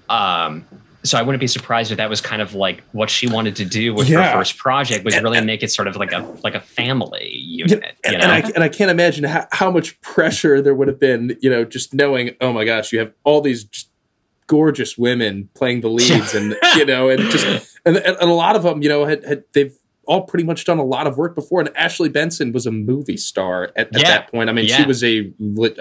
um, 0.10 0.66
so 1.04 1.18
I 1.18 1.22
wouldn't 1.22 1.40
be 1.40 1.48
surprised 1.48 1.92
if 1.92 1.98
that 1.98 2.10
was 2.10 2.22
kind 2.22 2.42
of 2.42 2.54
like 2.54 2.84
what 2.92 3.10
she 3.10 3.28
wanted 3.28 3.56
to 3.56 3.66
do 3.66 3.94
with 3.94 4.10
Yeah. 4.10 4.24
her 4.32 4.38
first 4.40 4.58
project 4.58 5.04
was 5.06 5.20
really 5.22 5.42
make 5.42 5.64
it 5.64 5.72
sort 5.72 5.88
of 5.88 5.96
like 5.96 6.12
a 6.12 6.20
like 6.44 6.54
a 6.54 6.60
family 6.60 7.32
unit. 7.38 7.96
and, 8.04 8.14
you 8.14 8.20
know, 8.20 8.24
and 8.26 8.32
I 8.32 8.50
and 8.56 8.64
I 8.64 8.70
can't 8.70 8.92
imagine 8.92 9.24
how, 9.24 9.48
how 9.52 9.72
much 9.72 10.00
pressure 10.02 10.62
there 10.62 10.76
would 10.76 10.88
have 10.90 11.00
been, 11.00 11.38
you 11.42 11.50
know, 11.50 11.64
just 11.64 11.94
knowing, 11.94 12.36
oh 12.42 12.54
my 12.54 12.66
gosh, 12.66 12.92
you 12.92 13.00
have 13.00 13.14
all 13.24 13.42
these 13.42 13.64
just 13.64 13.88
gorgeous 14.48 14.98
women 14.98 15.48
playing 15.56 15.80
the 15.82 15.90
leads, 15.90 16.34
and 16.36 16.56
you 16.76 16.86
know, 16.86 17.10
and 17.10 17.22
just 17.32 17.78
and, 17.86 17.98
and 17.98 18.18
a 18.20 18.26
lot 18.26 18.56
of 18.56 18.64
them, 18.64 18.84
you 18.84 18.90
know, 18.90 19.06
had, 19.06 19.24
had 19.24 19.44
they've 19.54 19.76
all 20.12 20.22
pretty 20.24 20.44
much 20.44 20.66
done 20.66 20.78
a 20.78 20.84
lot 20.84 21.08
of 21.08 21.18
work 21.18 21.34
before. 21.36 21.62
And 21.62 21.70
Ashley 21.76 22.10
Benson 22.10 22.52
was 22.52 22.66
a 22.66 22.72
movie 22.72 23.18
star 23.18 23.72
at, 23.78 23.88
at 23.96 24.02
Yeah. 24.02 24.08
that 24.10 24.32
point. 24.32 24.50
I 24.50 24.54
mean, 24.54 24.68
she 24.68 24.84
was 24.84 25.04
a, 25.04 25.32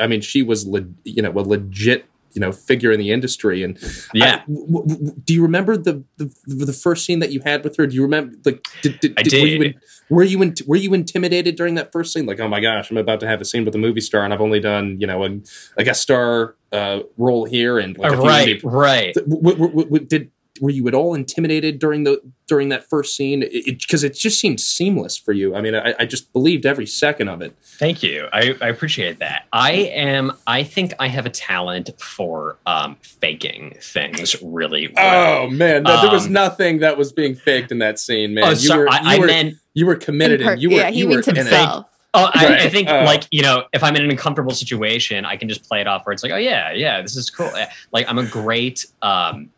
I 0.01 0.07
mean, 0.07 0.20
she 0.20 0.43
was, 0.43 0.66
le- 0.66 0.87
you 1.05 1.22
know, 1.22 1.33
a 1.33 1.43
legit. 1.43 2.05
You 2.33 2.41
know, 2.41 2.53
figure 2.53 2.93
in 2.93 3.01
the 3.01 3.11
industry, 3.11 3.64
and 3.64 3.76
Yeah. 4.14 4.43
I- 4.47 4.53
w- 4.53 4.87
w- 4.87 5.14
do 5.24 5.35
you 5.35 5.43
remember 5.43 5.76
the, 5.76 6.05
the 6.16 6.31
the 6.47 6.72
first 6.72 7.05
scene 7.05 7.18
that 7.18 7.33
you 7.33 7.41
had 7.45 7.64
with 7.64 7.76
her? 7.76 7.89
Do 7.89 7.97
you 7.97 8.03
remember 8.03 8.37
like 8.45 8.64
did, 8.83 9.01
did, 9.01 9.14
I 9.18 9.22
did- 9.24 9.33
Were 9.43 9.49
you, 9.49 9.62
in- 9.64 9.74
were 10.11 10.22
you 10.22 10.43
in, 10.43 10.55
were 10.68 10.76
you 10.76 10.95
intimidated 10.95 11.57
during 11.57 11.74
that 11.74 11.91
first 11.91 12.12
scene? 12.12 12.26
Like, 12.26 12.39
oh 12.39 12.47
my 12.47 12.61
gosh, 12.61 12.89
I'm 12.89 12.99
about 12.99 13.18
to 13.18 13.26
have 13.26 13.41
a 13.41 13.45
scene 13.45 13.64
with 13.64 13.74
a 13.74 13.78
movie 13.78 14.01
star, 14.01 14.22
and 14.22 14.33
I've 14.33 14.41
only 14.41 14.61
done 14.61 14.99
you 15.01 15.09
know 15.09 15.24
a, 15.24 15.31
a 15.76 15.83
guest 15.83 16.03
star 16.03 16.55
uh, 16.70 17.01
role 17.18 17.47
here, 17.47 17.81
and 17.81 17.99
like 17.99 18.12
right, 18.12 18.61
right. 18.62 19.12
W- 19.28 19.99
did 20.07 20.31
were 20.61 20.70
you 20.70 20.86
at 20.88 20.94
all 20.94 21.14
intimidated 21.14 21.78
during 21.78 22.04
the 22.04 22.20
during 22.46 22.68
that 22.68 22.88
first 22.88 23.16
scene? 23.16 23.40
Because 23.66 24.04
it, 24.04 24.14
just 24.14 24.38
seemed 24.40 24.61
seamless 24.61 25.16
for 25.16 25.32
you. 25.32 25.54
I 25.56 25.61
mean, 25.61 25.74
I, 25.74 25.94
I 25.98 26.04
just 26.04 26.32
believed 26.32 26.66
every 26.66 26.86
second 26.86 27.28
of 27.28 27.40
it. 27.42 27.56
Thank 27.62 28.02
you. 28.02 28.28
I, 28.32 28.54
I 28.61 28.68
appreciate 28.68 29.18
that. 29.20 29.46
I 29.52 29.72
am. 29.72 30.32
I 30.46 30.62
think 30.62 30.92
I 30.98 31.08
have 31.08 31.26
a 31.26 31.30
talent 31.30 31.90
for 32.00 32.58
um, 32.66 32.96
faking 33.02 33.76
things 33.80 34.36
really 34.42 34.92
well. 34.94 35.44
Oh 35.44 35.50
man, 35.50 35.82
no, 35.84 36.00
there 36.02 36.11
was 36.11 36.26
Um, 36.26 36.32
nothing 36.32 36.78
that 36.80 36.96
was 36.98 37.12
being 37.12 37.34
faked 37.34 37.72
in 37.72 37.78
that 37.78 37.98
scene, 37.98 38.34
man. 38.34 38.44
Oh, 38.44 38.50
you 38.50 38.56
sorry, 38.56 38.84
were, 38.84 38.90
I- 38.92 39.00
you 39.00 39.08
I 39.08 39.18
were, 39.18 39.26
meant- 39.26 39.54
you 39.74 39.86
were 39.86 39.96
committed, 39.96 40.40
In 40.40 40.46
per- 40.46 40.52
and 40.54 40.62
you 40.62 40.70
were 40.70 40.76
yeah, 40.76 40.90
he 40.90 41.00
you 41.00 41.08
means 41.08 41.26
were 41.26 41.32
in 41.32 41.38
it. 41.38 41.46
himself. 41.46 41.86
Oh, 42.12 42.28
I, 42.34 42.64
I 42.64 42.68
think 42.68 42.88
Oh. 42.90 43.04
like 43.04 43.22
you 43.30 43.40
know, 43.42 43.66
if 43.72 43.84
I'm 43.84 43.94
in 43.94 44.02
an 44.02 44.11
uncomfortable 44.11 44.52
situation, 44.52 45.24
I 45.24 45.36
can 45.36 45.48
just 45.48 45.62
play 45.62 45.80
it 45.80 45.86
off 45.86 46.04
where 46.04 46.12
it's 46.12 46.24
like, 46.24 46.32
oh 46.32 46.36
yeah, 46.36 46.72
yeah, 46.72 47.00
this 47.02 47.16
is 47.16 47.30
cool. 47.30 47.52
Like 47.92 48.08
I'm 48.08 48.18
a 48.18 48.26
great, 48.26 48.84
um, 49.00 49.48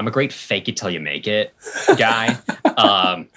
I'm 0.00 0.08
a 0.08 0.10
great 0.10 0.32
fake 0.32 0.66
it 0.68 0.76
till 0.78 0.90
you 0.90 0.98
make 0.98 1.28
it 1.28 1.54
guy, 1.96 2.38
um, 2.76 3.28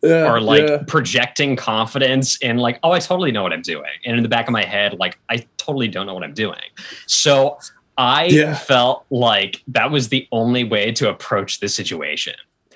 Yeah, 0.00 0.32
or 0.32 0.40
like 0.40 0.64
yeah. 0.64 0.84
projecting 0.86 1.56
confidence 1.56 2.36
in 2.36 2.56
like, 2.56 2.78
oh, 2.84 2.92
I 2.92 3.00
totally 3.00 3.32
know 3.32 3.42
what 3.42 3.52
I'm 3.52 3.62
doing, 3.62 3.90
and 4.06 4.16
in 4.16 4.22
the 4.22 4.28
back 4.28 4.46
of 4.46 4.52
my 4.52 4.64
head, 4.64 4.94
like 4.98 5.18
I 5.28 5.44
totally 5.58 5.88
don't 5.88 6.06
know 6.06 6.14
what 6.14 6.22
I'm 6.22 6.34
doing. 6.34 6.60
So 7.06 7.58
I 7.96 8.26
Yeah. 8.26 8.54
felt 8.54 9.06
like 9.10 9.60
that 9.66 9.90
was 9.90 10.08
the 10.08 10.28
only 10.30 10.62
way 10.62 10.92
to 10.92 11.10
approach 11.10 11.58
this 11.58 11.74
situation 11.74 12.34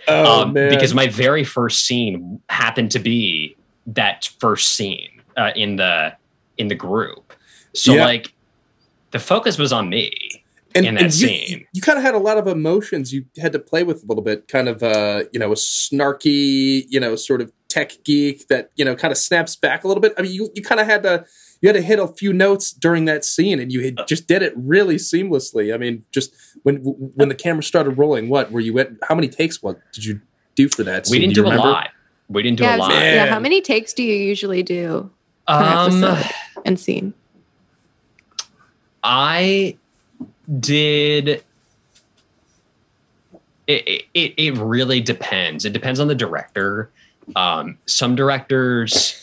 Oh 0.09 0.43
um, 0.43 0.53
because 0.53 0.95
my 0.95 1.07
very 1.07 1.45
first 1.45 1.87
scene 1.87 2.43
happened 2.49 2.91
to 2.91 2.99
be 2.99 3.57
that 3.87 4.29
first 4.41 4.71
scene 4.75 5.23
uh, 5.37 5.53
in 5.55 5.77
the 5.77 6.13
in 6.59 6.67
the 6.67 6.75
group. 6.75 7.33
So 7.75 7.95
like 8.05 8.33
the 9.13 9.21
focus 9.21 9.59
was 9.59 9.73
on 9.73 9.89
me 9.89 10.42
and, 10.75 10.87
in 10.87 10.95
that 10.95 11.05
and 11.05 11.15
you, 11.15 11.29
scene. 11.29 11.67
You, 11.73 11.83
kind 11.83 11.99
of 11.99 12.05
had 12.05 12.15
a 12.15 12.19
lot 12.19 12.39
of 12.39 12.47
emotions 12.47 13.13
you 13.13 13.25
had 13.41 13.53
to 13.53 13.59
play 13.59 13.83
with 13.83 14.03
a 14.03 14.07
little 14.07 14.23
bit, 14.23 14.49
kind 14.49 14.69
of 14.69 14.83
uh, 14.83 15.25
you 15.33 15.39
know, 15.41 15.53
a 15.53 15.55
snarky, 15.55 16.85
you 16.89 17.01
know, 17.01 17.17
sort 17.17 17.41
of 17.41 17.53
tech 17.69 17.93
geek 18.05 18.49
that, 18.49 18.71
you 18.77 18.85
know, 18.85 18.95
kind 18.95 19.13
of 19.13 19.19
snaps 19.19 19.57
back 19.57 19.85
a 19.85 19.89
little 19.89 20.01
bit. 20.01 20.13
I 20.19 20.23
mean, 20.23 20.33
you, 20.33 20.51
you 20.55 20.63
kind 20.63 20.81
of 20.81 20.87
had 20.87 21.03
to 21.05 21.25
you 21.61 21.69
had 21.69 21.77
to 21.77 21.83
hit 21.83 21.99
a 21.99 22.09
few 22.09 22.33
notes 22.33 22.73
during 22.73 23.05
that 23.05 23.25
scene 23.25 23.61
and 23.61 23.73
you 23.73 23.85
had 23.85 23.99
just 24.09 24.27
did 24.27 24.43
it 24.43 24.53
really 24.57 24.97
seamlessly. 24.97 25.73
I 25.73 25.79
mean, 25.79 26.05
just 26.11 26.35
when 26.65 26.77
when 26.79 27.29
the 27.29 27.35
camera 27.35 27.63
started 27.63 27.91
rolling, 27.99 28.29
what 28.29 28.51
were 28.51 28.61
you 28.61 28.79
at 28.79 28.91
how 29.09 29.15
many 29.15 29.29
takes 29.29 29.63
what 29.63 29.81
did 29.93 30.05
you 30.05 30.21
do 30.55 30.69
for 30.69 30.83
that 30.85 31.07
scene? 31.07 31.13
we 31.13 31.19
didn't 31.21 31.35
Do 31.35 31.43
do, 31.43 31.47
you 31.47 31.47
a 31.47 31.51
remember? 31.53 31.73
lot. 31.73 31.91
We 32.29 32.43
didn't 32.43 32.59
do 32.59 32.65
yeah, 32.65 32.77
a 32.77 32.79
lot. 32.79 32.89
Man. 32.91 33.15
yeah. 33.15 33.27
How 33.27 33.39
many 33.39 33.61
takes 33.61 33.93
do 33.93 34.03
you 34.03 34.15
usually 34.15 34.63
do 34.63 35.11
per 35.47 35.55
Um, 35.55 36.03
episode 36.03 36.33
and 36.65 36.81
scene? 36.81 37.15
I 39.05 39.77
did 40.61 41.43
it, 43.67 44.07
it 44.15 44.35
it 44.37 44.57
really 44.59 45.01
depends. 45.01 45.65
It 45.65 45.73
depends 45.73 46.01
on 46.01 46.09
the 46.09 46.15
director. 46.15 46.91
Um, 47.37 47.79
some 47.87 48.17
directors 48.17 49.19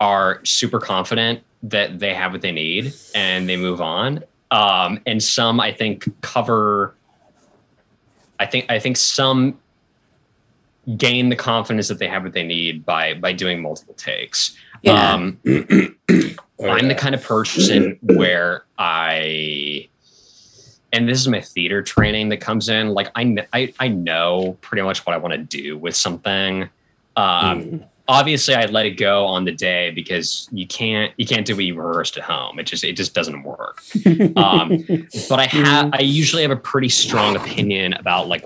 are 0.00 0.40
super 0.44 0.78
confident 0.78 1.42
that 1.62 1.98
they 1.98 2.14
have 2.14 2.32
what 2.32 2.40
they 2.40 2.52
need 2.52 2.94
and 3.14 3.48
they 3.48 3.56
move 3.56 3.80
on. 3.80 4.24
Um, 4.50 5.00
and 5.06 5.22
some 5.22 5.60
I 5.60 5.72
think 5.72 6.08
cover 6.22 6.94
I 8.40 8.46
think 8.46 8.66
I 8.68 8.78
think 8.78 8.96
some 8.96 9.58
gain 10.96 11.28
the 11.28 11.36
confidence 11.36 11.88
that 11.88 11.98
they 11.98 12.08
have 12.08 12.22
what 12.22 12.32
they 12.32 12.44
need 12.44 12.86
by 12.86 13.14
by 13.14 13.32
doing 13.32 13.60
multiple 13.60 13.94
takes. 13.94 14.56
Yeah. 14.82 15.12
Um, 15.12 15.38
I'm 16.64 16.88
the 16.88 16.94
kind 16.96 17.14
of 17.14 17.22
person 17.22 17.98
where 18.02 18.64
I, 18.78 19.88
and 20.92 21.08
this 21.08 21.18
is 21.18 21.28
my 21.28 21.40
theater 21.40 21.82
training 21.82 22.30
that 22.30 22.38
comes 22.38 22.68
in. 22.68 22.90
Like 22.90 23.10
I, 23.14 23.24
kn- 23.24 23.46
I, 23.52 23.72
I 23.78 23.88
know 23.88 24.56
pretty 24.60 24.82
much 24.82 25.04
what 25.04 25.14
I 25.14 25.18
want 25.18 25.32
to 25.32 25.38
do 25.38 25.76
with 25.76 25.94
something. 25.94 26.68
Um, 27.16 27.84
Obviously, 28.10 28.54
I 28.54 28.64
let 28.64 28.86
it 28.86 28.92
go 28.92 29.26
on 29.26 29.44
the 29.44 29.52
day 29.52 29.90
because 29.90 30.48
you 30.50 30.66
can't 30.66 31.12
you 31.18 31.26
can't 31.26 31.46
do 31.46 31.54
what 31.54 31.66
you 31.66 31.74
rehearsed 31.74 32.16
at 32.16 32.22
home. 32.22 32.58
It 32.58 32.62
just 32.62 32.82
it 32.82 32.94
just 32.94 33.12
doesn't 33.12 33.42
work. 33.42 33.82
um, 34.36 34.82
but 35.28 35.38
I 35.38 35.44
have 35.44 35.90
I 35.92 36.00
usually 36.00 36.40
have 36.40 36.50
a 36.50 36.56
pretty 36.56 36.88
strong 36.88 37.36
opinion 37.36 37.92
about 37.92 38.26
like 38.28 38.44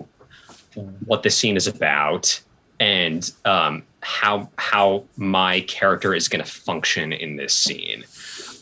what 1.05 1.23
the 1.23 1.31
scene 1.31 1.57
is 1.57 1.69
about 1.69 2.41
and 2.81 3.31
um, 3.45 3.85
how 4.01 4.51
how 4.59 5.05
my 5.17 5.61
character 5.61 6.13
is 6.13 6.27
going 6.27 6.45
to 6.45 6.51
function 6.51 7.13
in 7.13 7.37
this 7.37 7.55
scene. 7.55 8.03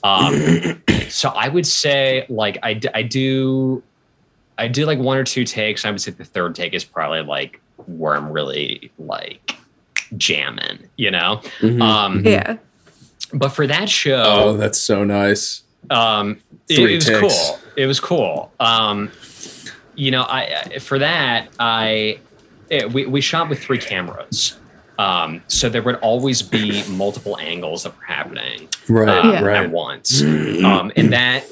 Um, 0.03 0.83
so 1.09 1.29
I 1.31 1.49
would 1.49 1.67
say 1.67 2.27
like 2.29 2.59
I, 2.63 2.81
I 2.95 3.03
do 3.03 3.83
I 4.59 4.69
do 4.69 4.85
like 4.87 4.99
one 4.99 5.17
or 5.17 5.25
two 5.25 5.45
takes. 5.45 5.85
I 5.85 5.91
would 5.91 6.01
say 6.01 6.11
the 6.13 6.25
third 6.25 6.55
take 6.55 6.75
is 6.75 6.85
probably 6.85 7.23
like 7.23 7.61
where 7.87 8.15
I'm 8.17 8.31
really 8.31 8.91
like 8.99 9.57
jamming, 10.17 10.79
you 10.97 11.11
know. 11.11 11.41
Mhm. 11.61 11.83
Um, 11.83 12.25
Yeah. 12.27 12.57
But 13.33 13.51
for 13.51 13.67
that 13.67 13.89
show, 13.89 14.23
Oh, 14.27 14.57
that's 14.57 14.79
so 14.81 15.05
nice. 15.05 15.63
um 15.91 16.39
it, 16.69 16.79
it 16.79 16.95
was 16.97 17.07
takes. 17.07 17.21
cool 17.21 17.59
it 17.77 17.87
was 17.87 17.99
cool 18.01 18.53
um 18.61 19.11
you 19.97 20.11
know 20.11 20.23
i 20.23 20.63
I- 20.75 20.79
for 20.79 20.99
that 20.99 21.49
i 21.59 22.19
it, 22.69 22.93
we, 22.93 23.07
we 23.07 23.21
shot 23.23 23.49
with 23.49 23.59
three 23.61 23.79
cameras 23.79 24.57
um 25.05 25.43
so 25.49 25.69
there 25.75 25.83
would 25.83 25.97
always 26.11 26.39
be 26.43 26.83
multiple 27.05 27.37
angles 27.53 27.79
that 27.85 27.93
were 27.97 28.05
happening 28.19 28.59
Right, 28.89 29.09
uh, 29.09 29.29
Yeah. 29.33 29.41
right. 29.49 29.65
at 29.65 29.71
once 29.71 30.23
um 30.71 30.87
and 30.99 31.13
that 31.19 31.45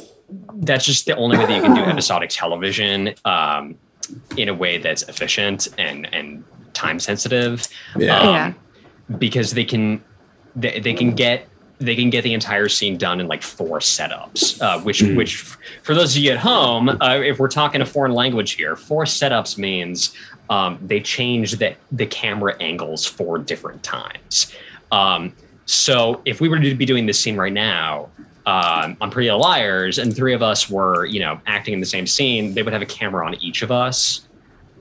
that's 0.69 0.85
just 0.85 1.07
the 1.07 1.17
only 1.17 1.39
way 1.39 1.47
that 1.47 1.57
you 1.57 1.63
can 1.63 1.75
do 1.75 1.83
episodic 1.95 2.31
television 2.31 3.15
um 3.25 3.63
in 4.37 4.49
a 4.49 4.55
way 4.63 4.79
that's 4.79 5.03
efficient 5.13 5.69
and 5.79 5.99
and 6.17 6.45
time 6.75 6.99
sensitive 7.01 7.67
Yeah. 7.97 8.19
um, 8.19 8.35
Yeah. 8.35 8.53
because 9.19 9.49
they 9.59 9.65
can 9.65 10.03
they, 10.63 10.81
they 10.81 10.95
can 10.95 11.11
get 11.15 11.47
they 11.81 11.95
can 11.95 12.11
get 12.11 12.23
the 12.25 12.35
entire 12.35 12.69
scene 12.69 12.97
done 12.99 13.21
in 13.21 13.27
like 13.29 13.43
four 13.57 13.79
setups 13.79 14.61
uh, 14.61 14.81
which 14.87 15.01
Mm. 15.01 15.17
which 15.17 15.37
for 15.87 15.95
those 15.95 16.17
of 16.17 16.23
you 16.25 16.33
at 16.33 16.39
home 16.39 16.85
uh, 16.89 17.21
if 17.31 17.39
we're 17.39 17.55
talking 17.63 17.81
a 17.81 17.87
foreign 17.87 18.13
language 18.23 18.51
here 18.61 18.75
four 18.77 19.05
setups 19.05 19.57
means 19.59 20.13
um, 20.51 20.79
they 20.83 21.01
change 21.01 21.53
the, 21.53 21.75
the 21.93 22.07
camera 22.07 22.57
angles 22.61 23.07
four 23.07 23.39
different 23.39 23.83
times. 23.83 24.53
Um, 24.91 25.33
so 25.67 26.23
if 26.25 26.41
we 26.41 26.49
were 26.49 26.59
to 26.59 26.75
be 26.75 26.87
doing 26.87 27.07
this 27.07 27.21
scene 27.21 27.37
right 27.37 27.53
now 27.53 28.09
um, 28.47 28.97
on 29.01 29.11
Pretty 29.11 29.29
Little 29.29 29.41
Liars 29.41 29.99
and 29.99 30.15
three 30.15 30.33
of 30.33 30.43
us 30.43 30.71
were 30.71 31.05
you 31.05 31.21
know 31.21 31.41
acting 31.47 31.75
in 31.75 31.81
the 31.81 31.87
same 31.87 32.07
scene 32.07 32.55
they 32.55 32.63
would 32.63 32.73
have 32.73 32.83
a 32.83 32.87
camera 32.87 33.27
on 33.27 33.35
each 33.35 33.63
of 33.63 33.71
us. 33.71 34.27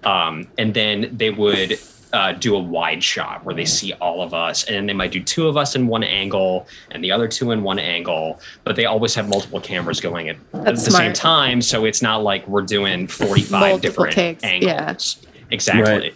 Um, 0.04 0.48
and 0.58 0.74
then 0.74 1.10
they 1.18 1.32
would 1.32 1.78
uh, 2.14 2.32
do 2.34 2.56
a 2.56 2.60
wide 2.60 3.04
shot 3.04 3.44
where 3.44 3.54
they 3.54 3.66
see 3.66 3.92
all 3.94 4.22
of 4.22 4.34
us, 4.34 4.64
and 4.64 4.76
then 4.76 4.86
they 4.86 4.94
might 4.94 5.12
do 5.12 5.22
two 5.22 5.48
of 5.48 5.58
us 5.58 5.76
in 5.76 5.88
one 5.88 6.04
angle 6.04 6.66
and 6.92 7.04
the 7.04 7.12
other 7.12 7.28
two 7.28 7.52
in 7.52 7.64
one 7.64 7.80
angle, 7.80 8.40
but 8.64 8.76
they 8.76 8.86
always 8.86 9.14
have 9.14 9.28
multiple 9.28 9.60
cameras 9.60 10.00
going 10.00 10.30
at, 10.30 10.38
at 10.38 10.52
the 10.52 10.72
That's 10.72 10.96
same 10.96 11.12
time, 11.14 11.62
so 11.62 11.84
it's 11.84 12.02
not 12.02 12.24
like 12.24 12.48
we're 12.48 12.62
doing 12.62 13.08
forty-five 13.08 13.60
Multiple 13.60 13.80
different 13.80 14.14
takes, 14.14 14.44
yeah. 14.64 14.96
Angles. 15.52 15.68
Exactly. 15.68 15.84
Right. 16.10 16.14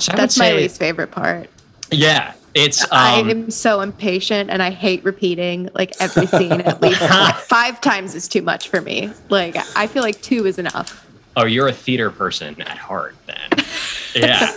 So 0.00 0.12
I 0.12 0.14
would 0.14 0.22
That's 0.22 0.38
my 0.38 0.44
say- 0.50 0.56
least 0.56 0.78
favorite 0.78 1.10
part. 1.10 1.50
Yeah, 1.90 2.32
it's 2.54 2.82
um, 2.84 2.88
I 2.92 3.18
am 3.30 3.50
so 3.50 3.80
impatient 3.80 4.50
and 4.50 4.62
I 4.62 4.70
hate 4.70 5.04
repeating 5.04 5.68
like 5.74 5.92
every 6.00 6.26
scene 6.26 6.52
at 6.62 6.80
least 6.80 6.98
five 7.48 7.80
times 7.80 8.14
is 8.14 8.26
too 8.26 8.42
much 8.42 8.68
for 8.68 8.80
me. 8.80 9.10
Like 9.28 9.56
I 9.76 9.86
feel 9.86 10.02
like 10.02 10.20
two 10.22 10.46
is 10.46 10.58
enough. 10.58 11.06
oh, 11.36 11.44
you're 11.44 11.68
a 11.68 11.72
theater 11.72 12.10
person 12.10 12.60
at 12.62 12.78
heart, 12.78 13.14
then. 13.26 13.64
yeah. 14.14 14.56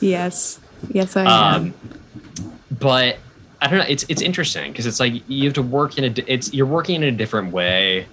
Yes. 0.00 0.58
Yes, 0.90 1.16
I 1.16 1.22
am. 1.54 1.62
um, 1.62 1.74
but 2.78 3.16
I 3.62 3.68
don't 3.68 3.78
know. 3.78 3.86
It's 3.88 4.04
it's 4.08 4.20
interesting 4.20 4.72
because 4.72 4.84
it's 4.84 5.00
like 5.00 5.22
you 5.28 5.44
have 5.44 5.54
to 5.54 5.62
work 5.62 5.96
in 5.96 6.04
a. 6.04 6.14
It's 6.26 6.52
you're 6.52 6.66
working 6.66 6.96
in 6.96 7.04
a 7.04 7.12
different 7.12 7.52
way. 7.52 8.06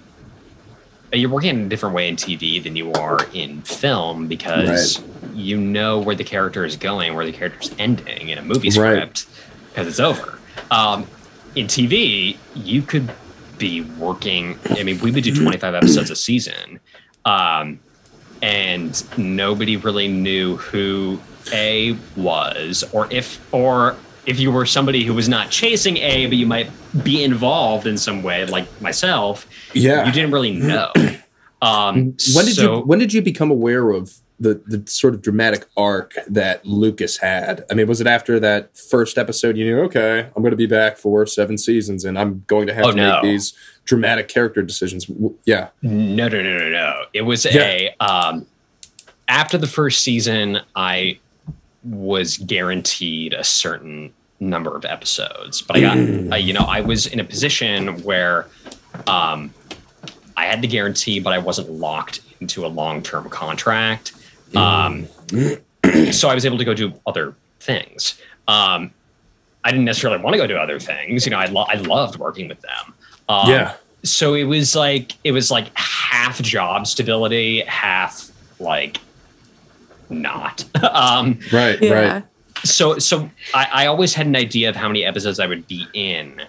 You're 1.14 1.30
working 1.30 1.50
in 1.50 1.66
a 1.66 1.68
different 1.68 1.94
way 1.94 2.08
in 2.08 2.16
TV 2.16 2.62
than 2.62 2.76
you 2.76 2.92
are 2.92 3.18
in 3.32 3.62
film 3.62 4.26
because 4.26 5.02
you 5.32 5.56
know 5.56 5.98
where 5.98 6.16
the 6.16 6.24
character 6.24 6.64
is 6.64 6.76
going, 6.76 7.14
where 7.14 7.24
the 7.24 7.32
character 7.32 7.60
is 7.60 7.74
ending 7.78 8.28
in 8.28 8.38
a 8.38 8.42
movie 8.42 8.70
script 8.70 9.26
because 9.68 9.86
it's 9.86 10.00
over. 10.00 10.38
Um, 10.70 11.06
in 11.54 11.66
TV, 11.66 12.36
you 12.54 12.82
could 12.82 13.10
be 13.58 13.82
working. 13.82 14.58
I 14.70 14.82
mean, 14.82 14.98
we 15.00 15.10
would 15.10 15.24
do 15.24 15.34
25 15.34 15.74
episodes 15.74 16.10
a 16.10 16.16
season. 16.16 16.80
Um, 17.24 17.80
and 18.42 19.02
nobody 19.18 19.76
really 19.76 20.08
knew 20.08 20.56
who 20.56 21.20
A 21.52 21.96
was, 22.16 22.84
or 22.92 23.10
if 23.10 23.40
or 23.54 23.96
if 24.26 24.38
you 24.40 24.50
were 24.52 24.66
somebody 24.66 25.04
who 25.04 25.14
was 25.14 25.28
not 25.28 25.50
chasing 25.50 25.96
A, 25.98 26.26
but 26.26 26.36
you 26.36 26.46
might 26.46 26.70
be 27.04 27.22
involved 27.24 27.86
in 27.86 27.96
some 27.98 28.22
way, 28.22 28.44
like 28.46 28.66
myself. 28.80 29.46
Yeah. 29.74 30.06
you 30.06 30.12
didn't 30.12 30.30
really 30.32 30.52
know. 30.52 30.90
Um, 31.62 32.14
When 32.34 32.44
did 32.44 32.56
so- 32.56 32.80
you 32.80 32.80
when 32.82 32.98
did 32.98 33.14
you 33.14 33.22
become 33.22 33.50
aware 33.50 33.90
of 33.90 34.16
the 34.38 34.60
the 34.66 34.82
sort 34.86 35.14
of 35.14 35.22
dramatic 35.22 35.64
arc 35.78 36.12
that 36.28 36.66
Lucas 36.66 37.16
had? 37.16 37.64
I 37.70 37.74
mean, 37.74 37.86
was 37.86 38.02
it 38.02 38.06
after 38.06 38.38
that 38.40 38.76
first 38.76 39.16
episode 39.16 39.56
you 39.56 39.64
knew, 39.64 39.80
okay, 39.84 40.28
I'm 40.36 40.42
going 40.42 40.50
to 40.50 40.58
be 40.58 40.66
back 40.66 40.98
for 40.98 41.24
seven 41.24 41.56
seasons 41.56 42.04
and 42.04 42.18
I'm 42.18 42.44
going 42.48 42.66
to 42.66 42.74
have 42.74 42.84
Oh, 42.84 42.90
to 42.90 42.96
no. 42.98 43.12
make 43.14 43.22
these 43.22 43.54
dramatic 43.86 44.28
character 44.28 44.60
decisions? 44.62 45.06
Yeah. 45.46 45.68
No, 45.80 46.28
no, 46.28 46.42
no, 46.42 46.58
no, 46.58 46.68
no. 46.68 47.04
It 47.14 47.22
was 47.22 47.46
Yeah. 47.46 47.62
a 47.62 47.96
um, 47.98 48.44
after 49.28 49.56
the 49.56 49.68
first 49.68 50.02
season, 50.02 50.58
I 50.76 51.18
was 51.84 52.38
guaranteed 52.38 53.32
a 53.32 53.44
certain 53.44 54.12
number 54.40 54.76
of 54.76 54.84
episodes, 54.84 55.62
but 55.62 55.76
I 55.76 55.80
got, 55.80 55.96
uh, 56.32 56.36
you 56.36 56.52
know, 56.52 56.64
I 56.66 56.80
was 56.80 57.06
in 57.06 57.20
a 57.20 57.24
position 57.24 58.02
where 58.02 58.46
um, 59.06 59.52
I 60.36 60.46
had 60.46 60.60
the 60.62 60.68
guarantee, 60.68 61.20
but 61.20 61.32
I 61.32 61.38
wasn't 61.38 61.70
locked 61.70 62.20
into 62.40 62.66
a 62.66 62.68
long-term 62.68 63.28
contract. 63.30 64.12
Um, 64.56 65.06
so 66.12 66.28
I 66.28 66.34
was 66.34 66.44
able 66.44 66.58
to 66.58 66.64
go 66.64 66.74
do 66.74 66.92
other 67.06 67.34
things. 67.60 68.20
Um, 68.48 68.92
I 69.64 69.70
didn't 69.70 69.86
necessarily 69.86 70.22
want 70.22 70.34
to 70.34 70.38
go 70.38 70.46
do 70.46 70.56
other 70.56 70.78
things. 70.78 71.24
You 71.24 71.30
know, 71.30 71.38
I, 71.38 71.46
lo- 71.46 71.66
I 71.68 71.76
loved 71.76 72.18
working 72.18 72.48
with 72.48 72.60
them. 72.60 72.94
Um, 73.28 73.50
Yeah. 73.50 73.74
So 74.02 74.34
it 74.34 74.44
was 74.44 74.76
like 74.76 75.12
it 75.24 75.32
was 75.32 75.50
like 75.50 75.70
half 75.78 76.42
job 76.42 76.86
stability, 76.86 77.60
half 77.62 78.30
like 78.60 78.98
not. 80.22 80.64
um, 80.82 81.38
Right. 81.52 81.80
yeah. 81.82 82.12
Right. 82.14 82.24
so 82.64 82.98
so 82.98 83.30
I, 83.52 83.68
I 83.72 83.86
always 83.86 84.14
had 84.14 84.26
an 84.26 84.36
idea 84.36 84.68
of 84.68 84.76
how 84.76 84.88
many 84.88 85.04
episodes 85.04 85.38
I 85.40 85.46
would 85.46 85.66
be 85.68 85.86
in. 85.94 86.40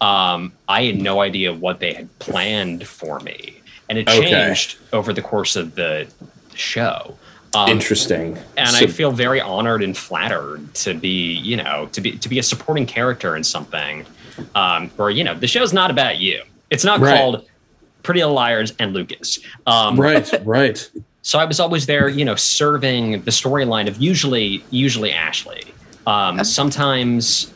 Um, 0.00 0.52
I 0.68 0.84
had 0.84 0.96
no 1.00 1.20
idea 1.20 1.52
what 1.52 1.80
they 1.80 1.92
had 1.92 2.18
planned 2.20 2.86
for 2.86 3.20
me, 3.20 3.60
and 3.88 3.98
it 3.98 4.08
Okay. 4.08 4.30
changed 4.30 4.78
over 4.92 5.12
the 5.12 5.20
course 5.22 5.56
of 5.56 5.74
the 5.74 6.08
show. 6.54 7.16
Um, 7.54 7.68
Interesting. 7.68 8.38
and 8.56 8.68
So- 8.70 8.84
I 8.84 8.86
feel 8.86 9.10
very 9.10 9.40
honored 9.40 9.82
and 9.82 9.96
flattered 9.96 10.72
to 10.76 10.94
be, 10.94 11.32
you 11.34 11.56
know, 11.56 11.88
to 11.92 12.00
be 12.00 12.12
to 12.12 12.28
be 12.28 12.38
a 12.38 12.42
supporting 12.42 12.86
character 12.86 13.36
in 13.36 13.44
something 13.44 14.06
um, 14.54 14.88
where 14.96 15.10
you 15.10 15.24
know 15.24 15.34
the 15.34 15.46
show's 15.48 15.72
not 15.72 15.90
about 15.90 16.18
you. 16.18 16.42
It's 16.70 16.84
not 16.84 17.00
Right. 17.00 17.16
called 17.18 17.44
Pretty 18.04 18.20
Little 18.20 18.34
Liars 18.36 18.72
and 18.78 18.94
Lucas. 18.94 19.38
Um, 19.66 20.00
right. 20.00 20.32
Right. 20.46 20.88
So 21.22 21.38
I 21.38 21.44
was 21.44 21.60
always 21.60 21.86
there, 21.86 22.08
you 22.08 22.24
know, 22.24 22.34
serving 22.34 23.22
the 23.22 23.30
storyline 23.30 23.88
of 23.88 23.98
usually 23.98 24.64
usually 24.70 25.12
Ashley. 25.12 25.62
Um, 26.06 26.42
sometimes 26.44 27.52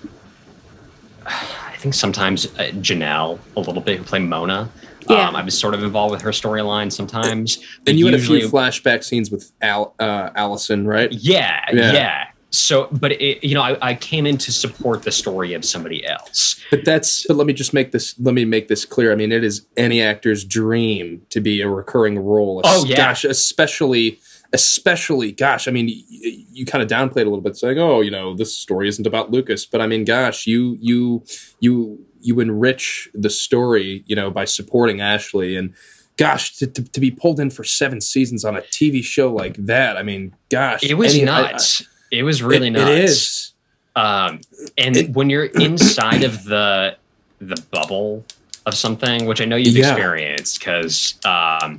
I 1.26 1.76
think 1.78 1.94
sometimes 1.94 2.46
uh, 2.46 2.70
Janel 2.74 3.38
a 3.56 3.60
little 3.60 3.82
bit 3.82 3.98
who 3.98 4.04
played 4.04 4.22
Mona. 4.22 4.70
Yeah. 5.08 5.28
Um, 5.28 5.36
I 5.36 5.42
was 5.42 5.58
sort 5.58 5.74
of 5.74 5.82
involved 5.82 6.12
with 6.12 6.22
her 6.22 6.30
storyline 6.30 6.90
sometimes. 6.90 7.56
but 7.56 7.90
And 7.90 7.98
you 7.98 8.06
had 8.06 8.14
a 8.14 8.18
few 8.18 8.48
flashback 8.48 9.04
scenes 9.04 9.30
with 9.30 9.52
Al, 9.60 9.94
uh, 9.98 10.30
Alison, 10.34 10.86
right? 10.86 11.12
Yeah, 11.12 11.62
Yeah. 11.72 11.92
yeah. 11.92 12.26
So, 12.54 12.88
but 12.92 13.12
it, 13.12 13.42
you 13.42 13.54
know, 13.54 13.62
I, 13.62 13.76
I 13.90 13.94
came 13.94 14.26
in 14.26 14.38
to 14.38 14.52
support 14.52 15.02
the 15.02 15.10
story 15.10 15.54
of 15.54 15.64
somebody 15.64 16.06
else. 16.06 16.60
But 16.70 16.84
that's 16.84 17.26
but 17.26 17.36
let 17.36 17.46
me 17.46 17.52
just 17.52 17.74
make 17.74 17.90
this 17.92 18.18
let 18.20 18.34
me 18.34 18.44
make 18.44 18.68
this 18.68 18.84
clear. 18.84 19.10
I 19.12 19.16
mean, 19.16 19.32
it 19.32 19.42
is 19.42 19.66
any 19.76 20.00
actor's 20.00 20.44
dream 20.44 21.22
to 21.30 21.40
be 21.40 21.60
a 21.60 21.68
recurring 21.68 22.18
role. 22.18 22.60
Oh, 22.64 22.84
yeah. 22.84 22.96
gosh, 22.96 23.24
especially 23.24 24.20
especially 24.52 25.32
gosh. 25.32 25.66
I 25.66 25.72
mean, 25.72 25.88
you, 25.88 26.44
you 26.52 26.64
kind 26.64 26.82
of 26.82 26.88
downplayed 26.88 27.22
a 27.22 27.30
little 27.30 27.40
bit, 27.40 27.56
saying, 27.56 27.78
"Oh, 27.78 28.00
you 28.00 28.10
know, 28.10 28.34
this 28.36 28.56
story 28.56 28.88
isn't 28.88 29.06
about 29.06 29.30
Lucas." 29.32 29.66
But 29.66 29.80
I 29.80 29.86
mean, 29.86 30.04
gosh, 30.04 30.46
you 30.46 30.78
you 30.80 31.24
you 31.60 32.04
you 32.20 32.38
enrich 32.40 33.08
the 33.14 33.30
story, 33.30 34.04
you 34.06 34.14
know, 34.14 34.30
by 34.30 34.44
supporting 34.44 35.00
Ashley 35.00 35.56
and. 35.56 35.74
Gosh, 36.16 36.56
to, 36.58 36.68
to, 36.68 36.84
to 36.92 37.00
be 37.00 37.10
pulled 37.10 37.40
in 37.40 37.50
for 37.50 37.64
seven 37.64 38.00
seasons 38.00 38.44
on 38.44 38.56
a 38.56 38.60
TV 38.60 39.02
show 39.02 39.32
like 39.34 39.56
that, 39.56 39.96
I 39.96 40.04
mean, 40.04 40.32
gosh, 40.48 40.84
It 40.84 40.94
was 40.94 41.12
any- 41.12 41.24
nuts. 41.24 41.82
It 42.14 42.22
was 42.22 42.42
really 42.42 42.68
It- 42.68 42.70
nuts. 42.70 42.90
It 42.90 42.98
is. 43.04 43.50
Um, 43.96 44.40
and 44.76 45.14
when 45.14 45.30
you're 45.30 45.44
inside 45.46 46.24
of 46.24 46.44
the 46.44 46.96
the 47.40 47.62
bubble 47.70 48.24
of 48.66 48.74
something, 48.74 49.26
which 49.26 49.40
I 49.40 49.44
know 49.44 49.56
you've 49.56 49.76
Yeah. 49.76 49.90
experienced, 49.90 50.58
because 50.58 51.14
um, 51.24 51.76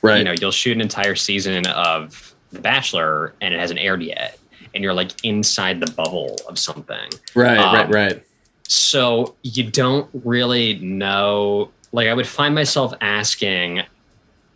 Right. 0.00 0.18
you 0.18 0.24
know 0.24 0.32
you'll 0.32 0.50
shoot 0.50 0.72
an 0.72 0.80
entire 0.80 1.14
season 1.14 1.66
of 1.66 2.34
The 2.52 2.60
Bachelor 2.60 3.34
and 3.40 3.52
it 3.54 3.60
hasn't 3.60 3.78
aired 3.80 4.02
yet, 4.02 4.38
and 4.74 4.82
you're 4.82 4.94
like 4.94 5.10
inside 5.24 5.80
the 5.80 5.90
bubble 5.92 6.36
of 6.48 6.58
something. 6.58 7.10
Right, 7.34 7.58
Um, 7.58 7.74
right, 7.74 7.90
right. 7.90 8.22
So 8.68 9.34
you 9.42 9.64
don't 9.64 10.08
really 10.24 10.74
know. 10.78 11.70
Like 11.92 12.08
I 12.08 12.14
would 12.14 12.26
find 12.26 12.54
myself 12.54 12.94
asking, 13.02 13.82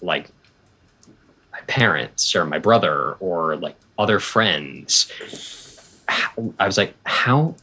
like 0.01 0.31
my 1.53 1.61
parents 1.67 2.35
or 2.35 2.45
my 2.47 2.59
brother 2.59 3.13
or 3.21 3.57
like 3.57 3.77
other 3.99 4.21
friends. 4.21 5.11
I 6.59 6.67
was 6.67 6.77
like, 6.79 6.95
how 7.05 7.57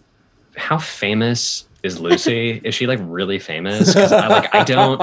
how 0.55 0.77
famous 0.77 1.65
is 1.83 1.99
Lucy? 1.99 2.51
is 2.63 2.75
she 2.75 2.87
like 2.87 2.99
really 3.01 3.39
famous? 3.39 3.95
I 3.95 4.27
like 4.27 4.53
I 4.53 4.63
don't 4.63 4.99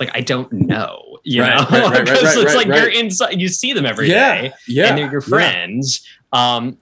like 0.00 0.10
I 0.14 0.20
don't 0.20 0.52
know. 0.52 1.18
You 1.24 1.42
Right, 1.42 1.54
know, 1.56 1.64
right, 1.70 1.82
right, 1.90 1.92
right, 1.92 2.06
'Cause 2.06 2.36
right, 2.36 2.44
it's 2.44 2.54
like 2.54 2.66
you're 2.66 2.88
inside. 2.90 3.40
You 3.40 3.48
see 3.48 3.72
them 3.72 3.86
every 3.86 4.08
day, 4.08 4.14
Yeah, 4.44 4.52
yeah, 4.66 4.88
and 4.88 4.98
they're 4.98 5.10
your 5.10 5.22
yeah. 5.22 5.28
friends. 5.28 6.06
Um, 6.32 6.78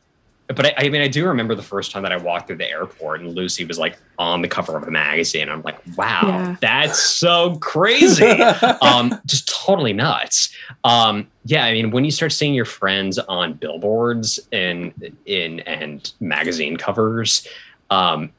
but 0.52 0.66
I, 0.66 0.74
I 0.86 0.88
mean, 0.88 1.02
I 1.02 1.08
do 1.08 1.26
remember 1.26 1.54
the 1.54 1.62
first 1.62 1.90
time 1.90 2.02
that 2.04 2.12
I 2.12 2.16
walked 2.16 2.46
through 2.46 2.56
the 2.58 2.68
airport 2.68 3.20
and 3.20 3.34
Lucy 3.34 3.64
was 3.64 3.78
like 3.78 3.96
on 4.18 4.42
the 4.42 4.48
cover 4.48 4.76
of 4.76 4.84
a 4.84 4.90
magazine. 4.90 5.48
I'm 5.48 5.62
like, 5.62 5.78
wow, 5.96 6.20
Yeah. 6.24 6.56
that's 6.60 6.98
so 6.98 7.56
crazy. 7.56 8.24
um, 8.82 9.14
just 9.26 9.48
totally 9.48 9.92
nuts. 9.92 10.54
Um, 10.84 11.28
yeah, 11.44 11.64
I 11.64 11.72
mean, 11.72 11.90
when 11.90 12.04
you 12.04 12.10
start 12.10 12.32
seeing 12.32 12.54
your 12.54 12.64
friends 12.64 13.18
on 13.18 13.54
billboards 13.54 14.38
and 14.52 14.92
in 15.26 15.60
and 15.60 16.12
magazine 16.20 16.76
covers, 16.76 17.46
um, 17.90 18.30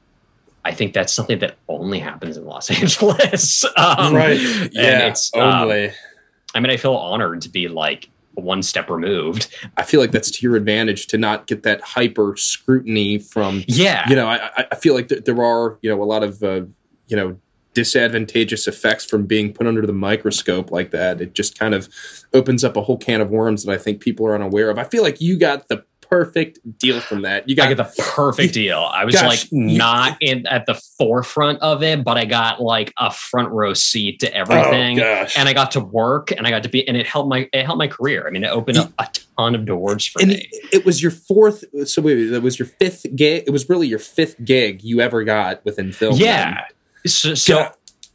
I 0.65 0.71
think 0.73 0.93
that's 0.93 1.11
something 1.11 1.39
that 1.39 1.55
only 1.67 1.99
happens 1.99 2.37
in 2.37 2.45
Los 2.45 2.71
Angeles. 2.81 3.65
Um, 3.75 4.13
right. 4.15 4.39
and 4.39 4.69
Yeah. 4.73 5.07
it's, 5.07 5.29
um, 5.35 5.41
only. 5.63 5.91
I 6.55 6.59
mean, 6.59 6.71
I 6.71 6.77
feel 6.77 6.93
honored 6.93 7.41
to 7.41 7.49
be 7.49 7.67
like 7.67 8.09
one 8.35 8.61
step 8.63 8.89
removed. 8.89 9.53
I 9.77 9.83
feel 9.83 9.99
like 9.99 10.11
that's 10.11 10.31
to 10.31 10.41
your 10.41 10.55
advantage 10.55 11.07
to 11.07 11.17
not 11.17 11.47
get 11.47 11.63
that 11.63 11.81
hyper 11.81 12.35
scrutiny 12.37 13.19
from. 13.19 13.63
Yeah. 13.67 14.07
You 14.09 14.15
know, 14.15 14.27
I, 14.27 14.65
I- 14.71 14.75
feel 14.75 14.93
like 14.95 15.07
th- 15.09 15.23
there 15.25 15.41
are 15.43 15.77
you 15.81 15.89
know 15.89 16.01
a 16.01 16.05
lot 16.05 16.23
of 16.23 16.41
uh, 16.43 16.61
you 17.07 17.15
know 17.15 17.37
disadvantageous 17.73 18.67
effects 18.67 19.03
from 19.05 19.25
being 19.25 19.51
put 19.53 19.65
under 19.67 19.85
the 19.85 19.93
microscope 19.93 20.71
like 20.71 20.91
that. 20.91 21.21
It 21.21 21.33
just 21.33 21.57
kind 21.57 21.73
of 21.73 21.89
opens 22.33 22.63
up 22.63 22.77
a 22.77 22.81
whole 22.83 22.97
can 22.97 23.19
of 23.21 23.29
worms 23.29 23.63
that 23.63 23.71
I 23.71 23.77
think 23.77 23.99
people 23.99 24.25
are 24.27 24.35
unaware 24.35 24.69
of. 24.69 24.77
I 24.77 24.83
feel 24.83 25.03
like 25.03 25.19
you 25.21 25.37
got 25.37 25.67
the 25.69 25.83
perfect 26.13 26.59
deal 26.77 27.01
from 27.01 27.23
that. 27.23 27.49
You 27.49 27.55
got 27.55 27.65
I 27.65 27.73
get 27.73 27.77
the 27.77 28.03
perfect 28.03 28.53
deal. 28.53 28.77
I 28.77 29.03
was 29.03 29.15
Gosh, 29.15 29.23
like 29.23 29.51
not 29.51 30.17
in 30.21 30.45
at 30.45 30.67
the 30.67 30.75
forefront 30.75 31.59
of 31.61 31.81
it, 31.81 32.03
but 32.03 32.17
I 32.17 32.25
got 32.25 32.61
like 32.61 32.93
a 32.99 33.11
front 33.11 33.49
row 33.49 33.73
seat 33.73 34.19
to 34.19 34.31
everything. 34.31 34.99
Oh. 34.99 35.25
And 35.35 35.49
I 35.49 35.53
got 35.53 35.71
to 35.71 35.79
work 35.79 36.31
and 36.31 36.45
I 36.45 36.51
got 36.51 36.63
to 36.63 36.69
be 36.69 36.87
and 36.87 36.95
it 36.95 37.07
helped 37.07 37.29
my 37.29 37.49
it 37.51 37.65
helped 37.65 37.79
my 37.79 37.87
career. 37.87 38.27
I 38.27 38.31
mean, 38.31 38.43
it 38.43 38.49
opened 38.51 38.77
up 38.77 38.91
a 38.99 39.07
ton 39.37 39.55
of 39.55 39.65
doors 39.65 40.05
for 40.05 40.21
and 40.21 40.29
me. 40.29 40.47
it, 40.51 40.73
it 40.73 40.85
was 40.85 41.01
your 41.01 41.11
fourth. 41.11 41.63
So 41.85 42.01
wait, 42.03 42.31
it 42.31 42.43
was 42.43 42.59
your 42.59 42.67
fifth 42.67 43.07
gig. 43.15 43.45
It 43.47 43.51
was 43.51 43.67
really 43.67 43.87
your 43.87 43.99
fifth 43.99 44.43
gig 44.45 44.83
you 44.83 45.01
ever 45.01 45.23
got 45.23 45.65
within 45.65 45.91
film. 45.91 46.15
Yeah. 46.17 46.65
So, 47.05 47.33
so 47.33 47.71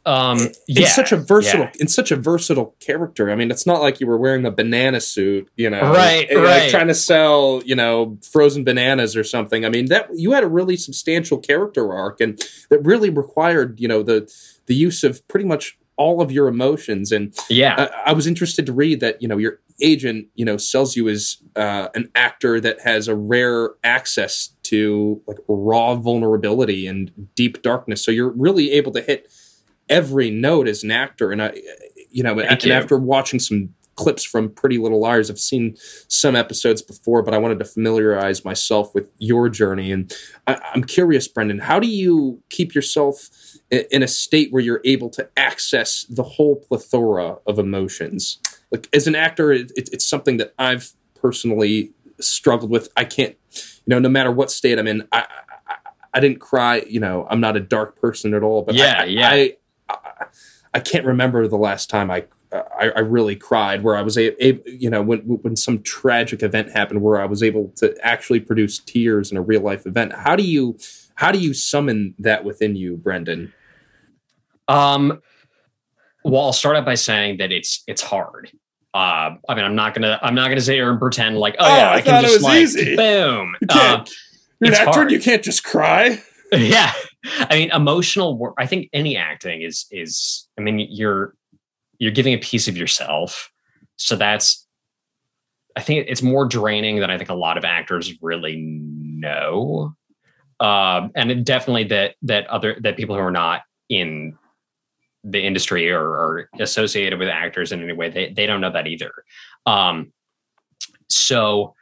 um 0.09 0.39
yeah. 0.67 0.83
It's 0.83 0.95
such 0.95 1.11
a 1.11 1.17
versatile, 1.17 1.65
yeah. 1.65 1.81
in 1.81 1.87
such 1.87 2.11
a 2.11 2.15
versatile 2.15 2.75
character. 2.79 3.29
I 3.29 3.35
mean, 3.35 3.51
it's 3.51 3.65
not 3.65 3.79
like 3.81 3.99
you 3.99 4.07
were 4.07 4.17
wearing 4.17 4.45
a 4.45 4.51
banana 4.51 4.99
suit, 5.01 5.49
you 5.55 5.69
know, 5.69 5.81
Right, 5.81 6.27
and, 6.29 6.39
like, 6.39 6.61
right. 6.61 6.71
trying 6.71 6.87
to 6.87 6.95
sell, 6.95 7.61
you 7.63 7.75
know, 7.75 8.17
frozen 8.31 8.63
bananas 8.63 9.15
or 9.15 9.23
something. 9.23 9.65
I 9.65 9.69
mean, 9.69 9.85
that 9.87 10.09
you 10.13 10.31
had 10.31 10.43
a 10.43 10.47
really 10.47 10.77
substantial 10.77 11.37
character 11.37 11.93
arc, 11.93 12.21
and 12.21 12.41
that 12.69 12.79
really 12.83 13.09
required, 13.09 13.79
you 13.79 13.87
know, 13.87 14.01
the 14.03 14.19
the 14.65 14.75
use 14.75 15.03
of 15.03 15.27
pretty 15.27 15.45
much 15.45 15.77
all 15.95 16.21
of 16.21 16.31
your 16.31 16.47
emotions. 16.47 17.11
And 17.11 17.35
Yeah. 17.49 17.75
I, 18.05 18.11
I 18.11 18.13
was 18.13 18.25
interested 18.25 18.65
to 18.67 18.73
read 18.73 19.01
that, 19.01 19.21
you 19.21 19.27
know, 19.27 19.37
your 19.37 19.59
agent, 19.81 20.27
you 20.33 20.45
know, 20.45 20.55
sells 20.57 20.95
you 20.95 21.09
as 21.09 21.37
uh, 21.55 21.89
an 21.93 22.09
actor 22.15 22.59
that 22.61 22.79
has 22.81 23.07
a 23.07 23.15
rare 23.15 23.71
access 23.83 24.55
to 24.63 25.21
like 25.27 25.37
raw 25.47 25.95
vulnerability 25.95 26.87
and 26.87 27.11
deep 27.35 27.61
darkness. 27.61 28.01
So 28.03 28.11
you're 28.11 28.31
really 28.31 28.71
able 28.71 28.93
to 28.93 29.01
hit 29.01 29.27
every 29.89 30.29
note 30.29 30.67
as 30.67 30.83
an 30.83 30.91
actor. 30.91 31.31
And 31.31 31.41
I, 31.41 31.53
you 32.09 32.23
know, 32.23 32.39
and, 32.39 32.63
you. 32.63 32.73
after 32.73 32.97
watching 32.97 33.39
some 33.39 33.73
clips 33.95 34.23
from 34.23 34.49
Pretty 34.49 34.77
Little 34.77 35.01
Liars, 35.01 35.29
I've 35.29 35.39
seen 35.39 35.75
some 36.07 36.35
episodes 36.35 36.81
before, 36.81 37.21
but 37.21 37.33
I 37.33 37.37
wanted 37.37 37.59
to 37.59 37.65
familiarize 37.65 38.45
myself 38.45 38.95
with 38.95 39.11
your 39.17 39.49
journey. 39.49 39.91
And 39.91 40.15
I, 40.47 40.59
I'm 40.73 40.85
curious, 40.85 41.27
Brendan, 41.27 41.59
how 41.59 41.79
do 41.79 41.87
you 41.87 42.41
keep 42.49 42.73
yourself 42.73 43.29
in 43.69 44.01
a 44.01 44.07
state 44.07 44.53
where 44.53 44.63
you're 44.63 44.81
able 44.85 45.09
to 45.09 45.29
access 45.35 46.03
the 46.03 46.23
whole 46.23 46.55
plethora 46.55 47.37
of 47.45 47.59
emotions? 47.59 48.39
Like 48.71 48.87
as 48.93 49.05
an 49.05 49.15
actor, 49.15 49.51
it, 49.51 49.71
it, 49.75 49.89
it's 49.91 50.05
something 50.05 50.37
that 50.37 50.53
I've 50.57 50.93
personally 51.15 51.91
struggled 52.21 52.71
with. 52.71 52.89
I 52.95 53.03
can't, 53.03 53.35
you 53.53 53.87
know, 53.87 53.99
no 53.99 54.09
matter 54.09 54.31
what 54.31 54.51
state 54.51 54.79
I'm 54.79 54.87
in, 54.87 55.07
I, 55.11 55.25
I, 55.67 55.75
I 56.13 56.19
didn't 56.19 56.39
cry. 56.39 56.85
You 56.87 56.99
know, 56.99 57.27
I'm 57.29 57.41
not 57.41 57.57
a 57.57 57.59
dark 57.59 57.99
person 57.99 58.33
at 58.33 58.43
all. 58.43 58.61
But 58.61 58.75
Yeah, 58.75 59.01
I, 59.01 59.03
yeah. 59.05 59.29
I, 59.29 59.57
I, 60.73 60.79
can't 60.79 61.05
remember 61.05 61.47
the 61.47 61.57
last 61.57 61.89
time 61.89 62.09
I, 62.11 62.25
I, 62.51 62.91
I 62.95 62.99
really 62.99 63.35
cried. 63.35 63.83
Where 63.83 63.95
I 63.95 64.01
was 64.01 64.17
able, 64.17 64.61
you 64.65 64.89
know, 64.89 65.01
when 65.01 65.19
when 65.21 65.55
some 65.55 65.81
tragic 65.81 66.41
event 66.43 66.71
happened, 66.71 67.01
where 67.01 67.19
I 67.21 67.25
was 67.25 67.41
able 67.43 67.69
to 67.77 67.95
actually 68.01 68.39
produce 68.39 68.79
tears 68.79 69.31
in 69.31 69.37
a 69.37 69.41
real 69.41 69.61
life 69.61 69.85
event. 69.85 70.13
How 70.13 70.35
do 70.35 70.43
you, 70.43 70.77
how 71.15 71.31
do 71.31 71.39
you 71.39 71.53
summon 71.53 72.15
that 72.19 72.43
within 72.43 72.75
you, 72.75 72.97
Brendan? 72.97 73.53
Um, 74.67 75.21
well, 76.23 76.41
I'll 76.43 76.53
start 76.53 76.75
out 76.75 76.85
by 76.85 76.95
saying 76.95 77.37
that 77.37 77.51
it's 77.51 77.83
it's 77.87 78.01
hard. 78.01 78.51
Uh, 78.93 79.35
I 79.47 79.55
mean, 79.55 79.65
I'm 79.65 79.75
not 79.75 79.93
gonna 79.93 80.19
I'm 80.21 80.35
not 80.35 80.49
gonna 80.49 80.61
sit 80.61 80.73
here 80.75 80.89
and 80.89 80.99
pretend 80.99 81.37
like 81.37 81.55
oh, 81.59 81.65
Oh, 81.65 81.75
yeah, 81.77 81.89
I 81.91 81.95
I, 81.95 82.01
can 82.01 82.21
just 82.23 82.35
was 82.35 82.43
like 82.43 82.59
easy. 82.61 82.95
boom. 82.95 83.55
You 83.61 83.67
can't- 83.67 84.09
Uh, 84.09 84.11
You're 84.61 84.73
an 84.73 84.79
actor, 84.79 84.91
hard. 84.91 85.11
you 85.11 85.19
can't 85.19 85.43
just 85.43 85.63
cry. 85.63 86.21
yeah, 86.51 86.91
I 87.25 87.55
mean, 87.55 87.71
emotional 87.71 88.37
work. 88.37 88.55
I 88.57 88.65
think 88.65 88.89
any 88.93 89.17
acting 89.17 89.61
is 89.61 89.85
is. 89.91 90.47
I 90.57 90.61
mean, 90.61 90.79
you're 90.89 91.35
you're 91.97 92.11
giving 92.11 92.33
a 92.33 92.37
piece 92.37 92.67
of 92.67 92.77
yourself, 92.77 93.51
so 93.97 94.15
that's. 94.15 94.65
I 95.75 95.81
think 95.81 96.07
it's 96.09 96.21
more 96.21 96.45
draining 96.45 96.99
than 96.99 97.09
I 97.09 97.17
think 97.17 97.29
a 97.29 97.35
lot 97.35 97.57
of 97.57 97.63
actors 97.63 98.13
really 98.21 98.57
know, 98.57 99.93
um, 100.59 101.11
and 101.15 101.31
it 101.31 101.43
definitely 101.43 101.85
that 101.85 102.15
that 102.23 102.47
other 102.47 102.77
that 102.81 102.97
people 102.97 103.15
who 103.15 103.21
are 103.21 103.31
not 103.31 103.61
in 103.89 104.37
the 105.23 105.41
industry 105.41 105.91
or, 105.91 106.01
or 106.01 106.49
associated 106.59 107.19
with 107.19 107.27
actors 107.27 107.71
in 107.71 107.83
any 107.83 107.93
way 107.93 108.09
they, 108.09 108.31
they 108.31 108.45
don't 108.45 108.61
know 108.61 108.71
that 108.71 108.87
either 108.87 109.11
um, 109.65 110.11
so 111.09 111.73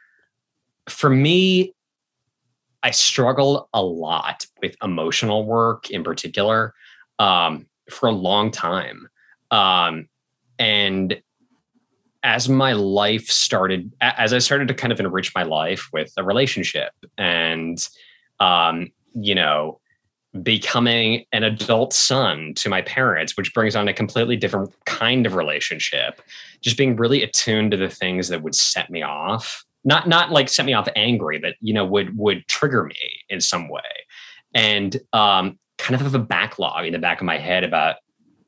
for 0.90 1.10
me 1.10 1.74
i 2.84 2.92
struggled 2.92 3.68
a 3.74 3.82
lot 3.82 4.46
with 4.62 4.76
emotional 4.84 5.46
work 5.46 5.90
in 5.90 6.04
particular 6.04 6.74
um, 7.20 7.66
for 7.90 8.08
a 8.08 8.12
long 8.12 8.52
time 8.52 9.08
um, 9.52 10.08
and 10.60 11.22
as 12.24 12.50
my 12.50 12.74
life 12.74 13.28
started 13.28 13.94
as 14.02 14.34
i 14.34 14.38
started 14.38 14.68
to 14.68 14.74
kind 14.74 14.92
of 14.92 15.00
enrich 15.00 15.34
my 15.36 15.44
life 15.44 15.88
with 15.94 16.12
a 16.18 16.24
relationship 16.24 16.92
and 17.18 17.88
um, 18.40 18.92
you 19.14 19.36
know 19.36 19.80
becoming 20.44 21.26
an 21.32 21.44
adult 21.44 21.94
son 21.94 22.54
to 22.56 22.70
my 22.70 22.82
parents, 22.82 23.38
which 23.38 23.54
brings 23.54 23.76
on 23.76 23.88
a 23.88 23.94
completely 23.94 24.36
different 24.36 24.74
kind 24.86 25.26
of 25.26 25.36
relationship. 25.36 26.22
Just 26.62 26.78
being 26.78 26.96
really 26.96 27.24
attuned 27.24 27.72
to 27.72 27.78
the 27.78 27.90
things 27.90 28.28
that 28.30 28.44
would 28.44 28.56
set 28.56 28.90
me 28.90 29.02
off. 29.02 29.64
Not 29.84 30.08
not 30.08 30.32
like 30.32 30.50
set 30.50 30.66
me 30.66 30.74
off 30.74 30.88
angry, 30.96 31.40
but 31.40 31.56
you 31.62 31.74
know, 31.74 31.86
would 31.86 32.18
would 32.18 32.48
trigger 32.48 32.84
me 32.84 32.96
in 33.30 33.40
some 33.42 33.70
way. 33.70 33.82
And 34.54 34.98
um 35.14 35.60
kind 35.78 35.96
of 35.96 36.02
have 36.02 36.16
a 36.16 36.20
backlog 36.20 36.86
in 36.86 36.94
the 36.94 37.00
back 37.00 37.22
of 37.22 37.26
my 37.26 37.38
head 37.38 37.64
about 37.64 37.98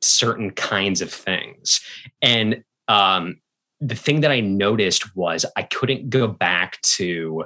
certain 0.00 0.50
kinds 0.50 1.00
of 1.00 1.12
things. 1.12 1.80
And 2.20 2.62
um 2.88 3.40
the 3.80 3.94
thing 3.94 4.20
that 4.20 4.30
I 4.30 4.40
noticed 4.40 5.16
was 5.16 5.46
I 5.56 5.62
couldn't 5.62 6.10
go 6.10 6.26
back 6.26 6.80
to 6.82 7.44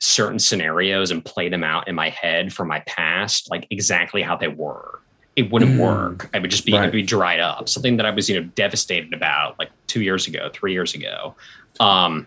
certain 0.00 0.38
scenarios 0.38 1.10
and 1.10 1.24
play 1.24 1.48
them 1.48 1.64
out 1.64 1.88
in 1.88 1.94
my 1.94 2.10
head 2.10 2.52
from 2.52 2.68
my 2.68 2.80
past, 2.80 3.50
like 3.50 3.66
exactly 3.70 4.20
how 4.20 4.36
they 4.36 4.48
were, 4.48 5.00
it 5.36 5.50
wouldn't 5.50 5.72
Mm. 5.72 5.78
work. 5.78 6.28
I 6.34 6.38
would 6.38 6.50
just 6.50 6.66
be 6.66 6.74
Right. 6.74 6.92
be 6.92 7.02
dried 7.02 7.40
up. 7.40 7.68
Something 7.70 7.96
that 7.96 8.04
I 8.04 8.10
was, 8.10 8.28
you 8.28 8.38
know, 8.38 8.46
devastated 8.54 9.14
about 9.14 9.58
like 9.58 9.70
two 9.86 10.02
years 10.02 10.26
ago, 10.26 10.50
three 10.52 10.72
years 10.72 10.94
ago. 10.94 11.34
Um, 11.80 12.26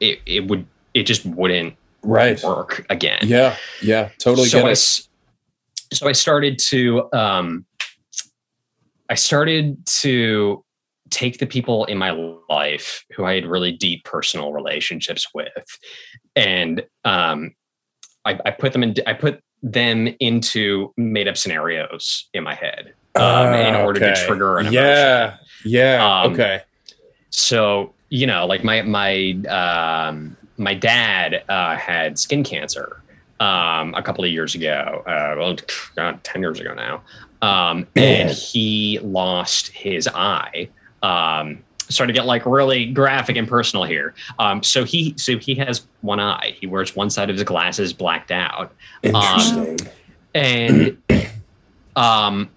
it 0.00 0.20
it 0.26 0.46
would 0.48 0.66
it 0.94 1.04
just 1.04 1.24
wouldn't 1.24 1.76
Right. 2.04 2.42
work 2.42 2.84
again. 2.90 3.20
Yeah. 3.22 3.56
Yeah. 3.80 4.08
Totally 4.18 4.48
so 4.48 4.58
get 4.58 4.66
I, 4.66 4.70
it. 4.72 4.78
so 4.78 6.08
I 6.08 6.12
started 6.12 6.58
to 6.70 7.08
um, 7.12 7.64
I 9.08 9.14
started 9.14 9.86
to 10.00 10.64
take 11.10 11.38
the 11.38 11.46
people 11.46 11.84
in 11.84 11.98
my 11.98 12.10
life 12.48 13.04
who 13.14 13.24
I 13.24 13.34
had 13.34 13.46
really 13.46 13.70
deep 13.72 14.04
personal 14.04 14.52
relationships 14.52 15.28
with, 15.34 15.78
and 16.34 16.84
um, 17.04 17.54
I, 18.24 18.38
I 18.46 18.50
put 18.50 18.72
them 18.72 18.82
in. 18.82 18.94
I 19.06 19.12
put 19.12 19.40
them 19.62 20.08
into 20.18 20.92
made 20.96 21.28
up 21.28 21.36
scenarios 21.36 22.28
in 22.34 22.42
my 22.42 22.54
head 22.54 22.94
um, 23.14 23.54
in 23.54 23.74
Ah, 23.76 23.84
order 23.84 24.00
to 24.00 24.26
trigger 24.26 24.58
an 24.58 24.66
emotion. 24.66 24.82
Yeah. 24.82 25.36
Yeah. 25.64 26.20
Um, 26.22 26.32
okay. 26.32 26.62
So 27.30 27.94
you 28.12 28.26
know, 28.26 28.44
like 28.44 28.62
my 28.62 28.82
my 28.82 29.30
um, 29.48 30.36
my 30.58 30.74
dad 30.74 31.44
uh, 31.48 31.76
had 31.76 32.18
skin 32.18 32.44
cancer 32.44 33.00
um, 33.40 33.94
a 33.94 34.02
couple 34.02 34.22
of 34.22 34.30
years 34.30 34.54
ago. 34.54 35.02
Uh, 35.06 35.34
well, 35.38 35.56
God, 35.96 36.22
ten 36.22 36.42
years 36.42 36.60
ago 36.60 36.74
now, 36.74 37.02
um, 37.40 37.86
and 37.96 38.30
he 38.30 38.98
lost 39.02 39.68
his 39.68 40.06
eye. 40.08 40.68
Um, 41.02 41.64
starting 41.88 42.12
to 42.14 42.18
get 42.20 42.26
like 42.26 42.44
really 42.44 42.84
graphic 42.84 43.36
and 43.36 43.48
personal 43.48 43.84
here. 43.84 44.12
Um, 44.38 44.62
so 44.62 44.84
he 44.84 45.14
so 45.16 45.38
he 45.38 45.54
has 45.54 45.86
one 46.02 46.20
eye. 46.20 46.54
He 46.60 46.66
wears 46.66 46.94
one 46.94 47.08
side 47.08 47.30
of 47.30 47.36
his 47.36 47.44
glasses 47.44 47.94
blacked 47.94 48.30
out. 48.30 48.74
Um, 49.14 49.40
Interesting. 49.56 49.88
and 50.34 50.98
um 51.96 52.50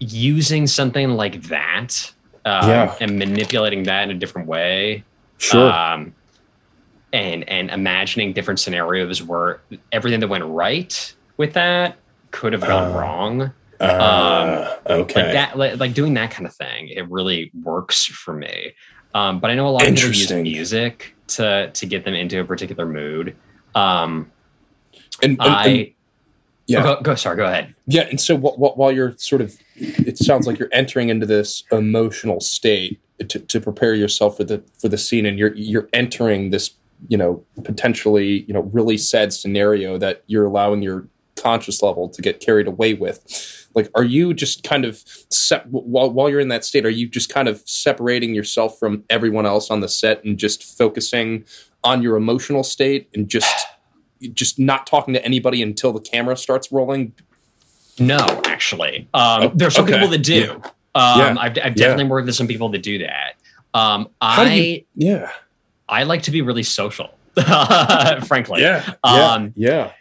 using 0.00 0.66
something 0.66 1.10
like 1.10 1.42
that 1.44 2.12
um, 2.48 2.68
Yeah. 2.68 2.94
and 3.00 3.18
manipulating 3.18 3.82
that 3.84 4.02
in 4.04 4.10
a 4.16 4.18
different 4.18 4.46
way 4.48 5.04
Sure. 5.38 5.70
um 5.72 6.14
and 7.12 7.48
and 7.48 7.70
imagining 7.70 8.32
different 8.32 8.60
scenarios 8.60 9.22
where 9.22 9.60
everything 9.92 10.20
that 10.20 10.28
went 10.28 10.44
right 10.44 11.14
with 11.36 11.52
that 11.54 11.96
could 12.30 12.52
have 12.52 12.62
gone 12.62 12.92
Uh, 12.92 12.98
wrong 12.98 13.52
Uh, 13.80 14.76
okay. 15.00 15.22
like 15.22 15.32
that 15.32 15.56
like, 15.58 15.78
like 15.80 15.94
doing 15.94 16.14
that 16.14 16.30
kind 16.30 16.46
of 16.46 16.54
thing 16.54 16.88
it 16.88 17.08
really 17.10 17.50
works 17.62 18.04
for 18.06 18.34
me 18.34 18.72
um 19.14 19.38
but 19.40 19.50
i 19.50 19.54
know 19.54 19.68
a 19.68 19.70
lot 19.70 19.82
of 19.88 19.94
people 19.94 20.10
use 20.10 20.32
music 20.32 21.14
to 21.28 21.70
to 21.72 21.86
get 21.86 22.04
them 22.04 22.14
into 22.14 22.40
a 22.40 22.44
particular 22.44 22.86
mood 22.86 23.36
um 23.74 24.30
and, 25.22 25.32
and- 25.40 25.42
i 25.42 25.66
and- 25.66 25.88
yeah. 26.70 26.80
Oh, 26.80 26.96
go, 26.96 27.00
go 27.00 27.14
sorry 27.14 27.36
go 27.38 27.46
ahead 27.46 27.74
Yeah, 27.86 28.02
and 28.10 28.20
so 28.20 28.36
wh- 28.36 28.56
wh- 28.56 28.76
while 28.76 28.92
you're 28.92 29.14
sort 29.16 29.40
of, 29.40 29.56
it 29.80 30.18
sounds 30.18 30.46
like 30.46 30.58
you're 30.58 30.68
entering 30.72 31.08
into 31.08 31.26
this 31.26 31.64
emotional 31.70 32.40
state 32.40 33.00
to, 33.28 33.38
to 33.38 33.60
prepare 33.60 33.94
yourself 33.94 34.36
for 34.36 34.44
the 34.44 34.62
for 34.78 34.88
the 34.88 34.98
scene, 34.98 35.26
and 35.26 35.38
you're 35.38 35.54
you're 35.54 35.88
entering 35.92 36.50
this, 36.50 36.70
you 37.08 37.16
know, 37.16 37.44
potentially, 37.64 38.44
you 38.46 38.54
know, 38.54 38.62
really 38.72 38.96
sad 38.96 39.32
scenario 39.32 39.98
that 39.98 40.22
you're 40.26 40.46
allowing 40.46 40.82
your 40.82 41.08
conscious 41.36 41.82
level 41.82 42.08
to 42.08 42.22
get 42.22 42.40
carried 42.40 42.66
away 42.66 42.94
with. 42.94 43.68
Like, 43.74 43.90
are 43.94 44.04
you 44.04 44.34
just 44.34 44.64
kind 44.64 44.84
of 44.84 45.04
sep- 45.30 45.66
while 45.66 46.10
while 46.10 46.28
you're 46.28 46.40
in 46.40 46.48
that 46.48 46.64
state, 46.64 46.86
are 46.86 46.90
you 46.90 47.08
just 47.08 47.28
kind 47.28 47.48
of 47.48 47.62
separating 47.66 48.34
yourself 48.34 48.78
from 48.78 49.04
everyone 49.10 49.46
else 49.46 49.70
on 49.70 49.80
the 49.80 49.88
set 49.88 50.24
and 50.24 50.38
just 50.38 50.64
focusing 50.76 51.44
on 51.84 52.02
your 52.02 52.16
emotional 52.16 52.62
state 52.62 53.08
and 53.14 53.28
just 53.28 53.66
just 54.32 54.58
not 54.58 54.86
talking 54.86 55.14
to 55.14 55.24
anybody 55.24 55.62
until 55.62 55.92
the 55.92 56.00
camera 56.00 56.36
starts 56.36 56.72
rolling 56.72 57.12
No, 58.00 58.18
actually, 58.46 59.08
um, 59.14 59.42
Oh, 59.44 59.52
there's 59.54 59.74
some 59.74 59.84
okay. 59.84 59.94
people 59.94 60.08
that 60.08 60.18
do. 60.22 60.34
Yeah. 60.34 60.70
Um, 60.94 61.18
Yeah. 61.20 61.36
I've, 61.38 61.50
I've 61.50 61.56
Yeah. 61.56 61.70
definitely 61.70 62.04
worked 62.04 62.26
with 62.26 62.34
some 62.34 62.46
people 62.48 62.68
that 62.70 62.82
do 62.82 62.98
that. 62.98 63.34
Um, 63.74 64.08
How 64.20 64.44
do 64.44 64.50
I 64.50 64.54
you- 64.54 64.84
yeah 64.94 65.30
I 65.88 66.02
like 66.04 66.22
to 66.22 66.30
be 66.30 66.42
really 66.42 66.62
social, 66.62 67.10
frankly. 68.26 68.62
yeah 68.62 68.94
Um, 69.04 69.52
yeah 69.56 69.92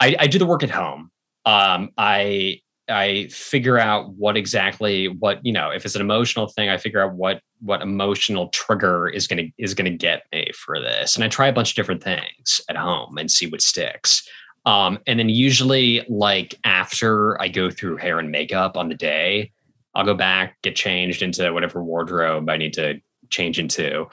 I, 0.00 0.16
I 0.18 0.26
do 0.26 0.38
the 0.38 0.46
work 0.46 0.62
at 0.62 0.70
home. 0.70 1.10
Um, 1.46 1.90
I 1.96 2.60
I 2.88 3.28
figure 3.30 3.78
out 3.78 4.10
what 4.10 4.36
exactly 4.36 5.08
what 5.08 5.44
you 5.44 5.52
know. 5.52 5.70
If 5.70 5.84
it's 5.86 5.94
an 5.94 6.00
emotional 6.02 6.46
thing, 6.48 6.68
I 6.68 6.76
figure 6.76 7.00
out 7.02 7.14
what 7.14 7.40
what 7.60 7.80
emotional 7.80 8.48
trigger 8.48 9.08
is 9.08 9.26
gonna 9.26 9.44
is 9.56 9.72
gonna 9.74 9.90
get 9.90 10.22
me 10.32 10.50
for 10.54 10.78
this, 10.80 11.16
and 11.16 11.24
I 11.24 11.28
try 11.28 11.46
a 11.48 11.52
bunch 11.52 11.70
of 11.70 11.76
different 11.76 12.02
things 12.02 12.60
at 12.68 12.76
home 12.76 13.16
and 13.18 13.30
see 13.30 13.46
what 13.46 13.62
sticks. 13.62 14.28
Um, 14.66 14.98
and 15.06 15.18
then 15.18 15.28
usually, 15.28 16.04
like 16.08 16.54
after 16.64 17.40
I 17.40 17.48
go 17.48 17.70
through 17.70 17.98
hair 17.98 18.18
and 18.18 18.30
makeup 18.30 18.76
on 18.76 18.88
the 18.88 18.94
day, 18.94 19.52
I'll 19.94 20.04
go 20.04 20.14
back, 20.14 20.56
get 20.62 20.74
changed 20.74 21.22
into 21.22 21.52
whatever 21.52 21.82
wardrobe 21.84 22.48
I 22.48 22.56
need 22.56 22.72
to 22.74 23.00
change 23.30 23.58
into, 23.58 24.06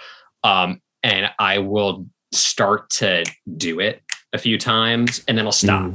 um, 0.43 0.81
and 1.03 1.31
I 1.39 1.57
will 1.59 2.05
start 2.33 2.89
to 2.91 3.23
do 3.57 3.79
it 3.79 4.01
a 4.33 4.37
few 4.37 4.57
times, 4.57 5.23
and 5.27 5.37
then 5.37 5.45
I'll 5.45 5.51
stop 5.51 5.91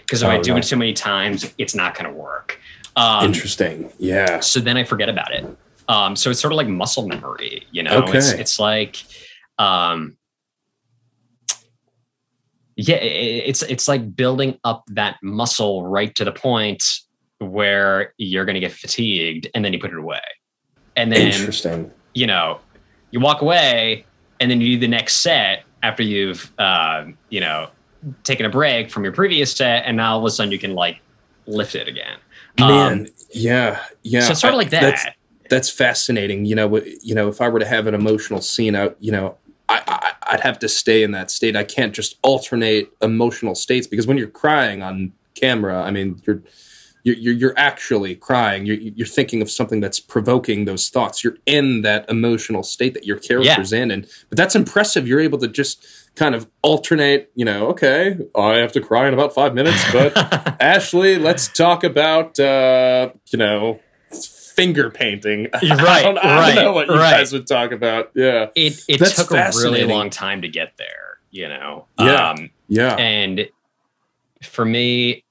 because 0.00 0.22
if 0.22 0.28
I 0.28 0.38
Oh, 0.38 0.42
do 0.42 0.52
right. 0.54 0.64
it 0.64 0.66
too 0.68 0.76
many 0.76 0.92
times, 0.92 1.52
it's 1.58 1.74
not 1.74 1.94
going 1.96 2.10
to 2.10 2.16
work. 2.18 2.58
Um, 2.96 3.24
interesting 3.26 3.90
yeah 3.98 4.38
so 4.38 4.60
then 4.60 4.76
I 4.76 4.84
forget 4.84 5.08
about 5.08 5.32
it. 5.32 5.44
Um, 5.88 6.14
so 6.16 6.30
it's 6.30 6.40
sort 6.40 6.52
of 6.52 6.56
like 6.56 6.68
muscle 6.68 7.06
memory, 7.08 7.66
you 7.72 7.82
know. 7.82 8.04
It's 8.04 8.30
Okay. 8.30 8.40
it's 8.40 8.58
like, 8.60 8.96
um, 9.58 10.16
yeah, 12.76 12.96
it's 12.96 13.62
it's 13.62 13.86
like 13.86 14.16
building 14.16 14.58
up 14.64 14.84
that 14.88 15.16
muscle 15.22 15.86
right 15.86 16.14
to 16.16 16.24
the 16.24 16.32
point 16.32 16.84
where 17.38 18.12
you're 18.16 18.44
going 18.44 18.54
to 18.54 18.60
get 18.60 18.72
fatigued, 18.72 19.48
and 19.54 19.64
then 19.64 19.72
you 19.72 19.78
put 19.78 19.92
it 19.92 19.98
away, 19.98 20.20
and 20.96 21.12
then 21.12 21.32
interesting 21.32 21.90
you 22.14 22.26
know 22.26 22.58
you 23.10 23.20
walk 23.20 23.42
away, 23.42 24.04
and 24.40 24.50
then 24.50 24.60
you 24.60 24.74
do 24.74 24.80
the 24.80 24.88
next 24.88 25.16
set 25.16 25.64
after 25.82 26.02
you've 26.02 26.52
um, 26.58 27.16
you 27.30 27.40
know 27.40 27.68
taken 28.22 28.44
a 28.44 28.50
break 28.50 28.90
from 28.90 29.04
your 29.04 29.12
previous 29.12 29.52
set, 29.52 29.84
and 29.86 29.96
now 29.96 30.14
all 30.14 30.18
of 30.18 30.24
a 30.24 30.30
sudden 30.30 30.50
you 30.50 30.58
can 30.58 30.74
like 30.74 31.00
lift 31.46 31.74
it 31.74 31.86
again. 31.88 32.16
man 32.58 33.00
Um, 33.00 33.06
yeah 33.32 33.82
yeah 34.02 34.20
so 34.20 34.30
it's 34.32 34.40
sort 34.40 34.54
of 34.54 34.58
like 34.58 34.70
that. 34.70 34.80
that's, 34.80 35.06
that's 35.50 35.70
fascinating 35.70 36.44
you 36.44 36.54
know 36.54 36.80
you 37.02 37.14
know 37.14 37.28
if 37.28 37.40
i 37.40 37.48
were 37.48 37.58
to 37.58 37.66
have 37.66 37.86
an 37.86 37.94
emotional 37.94 38.40
scene 38.40 38.74
out 38.76 38.96
you 39.00 39.10
know 39.12 39.36
I, 39.68 39.82
I 39.86 40.34
i'd 40.34 40.40
have 40.40 40.58
to 40.60 40.68
stay 40.68 41.02
in 41.02 41.12
that 41.12 41.30
state 41.30 41.56
i 41.56 41.64
can't 41.64 41.94
just 41.94 42.18
alternate 42.22 42.92
emotional 43.00 43.54
states 43.54 43.86
because 43.86 44.06
when 44.06 44.18
you're 44.18 44.28
crying 44.28 44.82
on 44.82 45.12
camera 45.34 45.82
i 45.82 45.90
mean 45.90 46.20
you're 46.26 46.42
you're, 47.04 47.34
you're, 47.34 47.58
actually 47.58 48.16
crying. 48.16 48.64
You're, 48.64 48.76
you're 48.76 49.06
thinking 49.06 49.42
of 49.42 49.50
something 49.50 49.80
that's 49.80 50.00
provoking 50.00 50.64
those 50.64 50.88
thoughts. 50.88 51.22
You're 51.22 51.36
in 51.44 51.82
that 51.82 52.08
emotional 52.08 52.62
state 52.62 52.94
that 52.94 53.04
your 53.04 53.18
character's 53.18 53.72
in, 53.74 53.90
and 53.90 54.06
but 54.30 54.38
that's 54.38 54.56
impressive. 54.56 55.06
You're 55.06 55.20
able 55.20 55.38
to 55.38 55.48
just 55.48 55.86
kind 56.16 56.34
of 56.34 56.48
alternate. 56.62 57.30
You 57.34 57.44
know, 57.44 57.66
okay, 57.68 58.18
I 58.34 58.54
have 58.54 58.72
to 58.72 58.80
cry 58.80 59.06
in 59.06 59.12
about 59.12 59.34
five 59.34 59.54
minutes, 59.54 59.84
but 59.92 60.16
Ashley, 60.60 61.18
let's 61.18 61.46
talk 61.48 61.84
about 61.84 62.40
uh, 62.40 63.10
you 63.30 63.38
know 63.38 63.80
finger 64.54 64.90
painting. 64.90 65.48
I 65.54 65.58
Right, 65.60 66.02
don't, 66.02 66.18
I 66.18 66.54
don't 66.54 66.54
know 66.56 66.66
right, 66.66 66.74
what 66.74 66.88
you 66.88 66.94
right. 66.94 67.10
guys 67.12 67.32
would 67.32 67.46
talk 67.46 67.72
about. 67.72 68.10
Yeah, 68.14 68.48
it 68.54 68.80
it 68.88 68.98
That's 68.98 69.16
took 69.16 69.30
a 69.30 69.50
really 69.56 69.84
long 69.84 70.10
time 70.10 70.42
to 70.42 70.48
get 70.48 70.76
there, 70.76 71.18
you 71.30 71.48
know. 71.48 71.86
Yeah. 71.98 72.30
Um, 72.30 72.50
yeah, 72.68 72.94
and 72.96 73.48
for 74.42 74.64
me, 74.64 75.24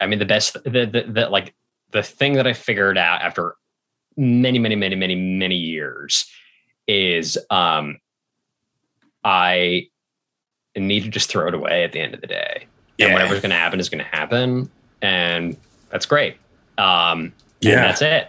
I 0.00 0.06
mean, 0.06 0.18
the 0.18 0.24
best, 0.24 0.54
the, 0.64 0.86
the, 0.86 1.04
the 1.08 1.28
like 1.28 1.54
the 1.92 2.02
thing 2.02 2.34
that 2.34 2.46
I 2.46 2.52
figured 2.52 2.98
out 2.98 3.22
after 3.22 3.54
many, 4.16 4.58
many, 4.58 4.76
many, 4.76 4.96
many, 4.96 5.14
many 5.14 5.56
years 5.56 6.30
is 6.86 7.38
um, 7.50 7.98
I 9.24 9.88
need 10.76 11.04
to 11.04 11.08
just 11.08 11.30
throw 11.30 11.48
it 11.48 11.54
away 11.54 11.84
at 11.84 11.92
the 11.92 12.00
end 12.00 12.14
of 12.14 12.20
the 12.20 12.26
day. 12.26 12.66
Yeah. 12.98 13.06
And 13.06 13.14
whatever's 13.14 13.40
going 13.40 13.50
to 13.50 13.56
happen 13.56 13.80
is 13.80 13.88
going 13.88 14.02
to 14.04 14.10
happen. 14.10 14.70
And 15.02 15.56
that's 15.90 16.06
great. 16.06 16.36
Um, 16.78 17.32
Yeah. 17.60 17.82
That's 17.82 18.02
it. 18.02 18.28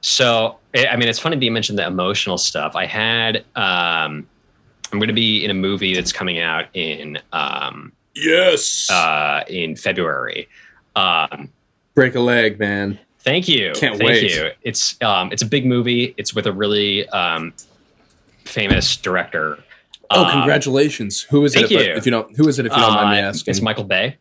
So, 0.00 0.58
I 0.74 0.86
I 0.88 0.96
mean, 0.96 1.08
it's 1.08 1.18
funny 1.18 1.36
that 1.36 1.44
you 1.44 1.50
mentioned 1.50 1.78
the 1.78 1.86
emotional 1.86 2.38
stuff. 2.38 2.76
I 2.76 2.86
had, 2.86 3.38
um, 3.56 4.26
I'm 4.92 4.98
going 4.98 5.08
to 5.08 5.14
be 5.14 5.44
in 5.44 5.50
a 5.50 5.54
movie 5.54 5.94
that's 5.94 6.12
coming 6.12 6.38
out 6.38 6.66
in, 6.74 7.18
um, 7.32 7.92
yes. 8.14 8.88
uh, 8.90 9.42
in 9.48 9.76
February. 9.76 10.48
Um, 10.94 11.50
Break 11.94 12.14
a 12.14 12.20
leg, 12.20 12.58
man. 12.58 12.98
Thank 13.20 13.48
you. 13.48 13.72
Can't 13.74 13.96
Thank 13.96 14.08
wait. 14.08 14.34
you. 14.34 14.50
It's 14.62 15.00
um 15.00 15.32
it's 15.32 15.40
a 15.40 15.46
big 15.46 15.64
movie. 15.64 16.14
It's 16.18 16.34
with 16.34 16.46
a 16.46 16.52
really 16.52 17.08
um 17.08 17.54
famous 18.44 18.96
director. 18.96 19.58
Oh, 20.10 20.24
Um, 20.24 20.30
congratulations! 20.32 21.22
Who 21.22 21.42
is 21.46 21.56
it? 21.56 21.64
if, 21.64 21.70
you. 21.70 21.78
if 21.78 22.04
you 22.04 22.12
don't, 22.12 22.36
who 22.36 22.46
is 22.48 22.58
it? 22.58 22.66
If 22.66 22.72
you 22.72 22.78
don't 22.78 22.92
mind 22.92 23.10
me 23.12 23.18
uh, 23.20 23.28
asking. 23.30 23.52
It's 23.52 23.62
Michael 23.62 23.84
Bay. 23.84 24.18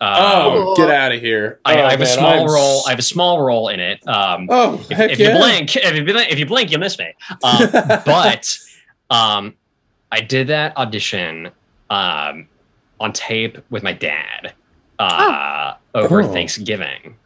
Oh, 0.00 0.68
Um, 0.70 0.74
get 0.76 0.90
out 0.90 1.12
of 1.12 1.20
here! 1.20 1.60
I, 1.64 1.80
Oh, 1.80 1.84
I 1.86 1.90
have 1.90 2.00
a 2.00 2.06
small 2.06 2.40
I'm 2.46 2.46
role. 2.46 2.82
I 2.86 2.90
have 2.90 2.98
a 2.98 3.02
small 3.02 3.42
role 3.42 3.68
in 3.68 3.80
it. 3.80 4.06
Um, 4.06 4.46
Oh, 4.50 4.74
if, 4.90 4.98
if 4.98 5.18
yeah. 5.18 5.32
you 5.32 5.38
blink, 5.38 5.76
if 5.76 5.94
you 5.96 6.04
blink, 6.04 6.32
if 6.32 6.38
you 6.38 6.46
blink, 6.46 6.70
you 6.70 6.78
miss 6.78 6.98
me. 6.98 7.12
Um, 7.42 7.68
but 8.06 8.58
um, 9.10 9.54
I 10.12 10.20
did 10.20 10.46
that 10.48 10.76
audition 10.76 11.50
um, 11.90 12.46
on 13.00 13.12
tape 13.12 13.58
with 13.70 13.82
my 13.82 13.92
dad 13.92 14.52
uh, 14.98 15.74
over 15.94 16.22
Oh. 16.22 16.32
Thanksgiving. 16.32 17.16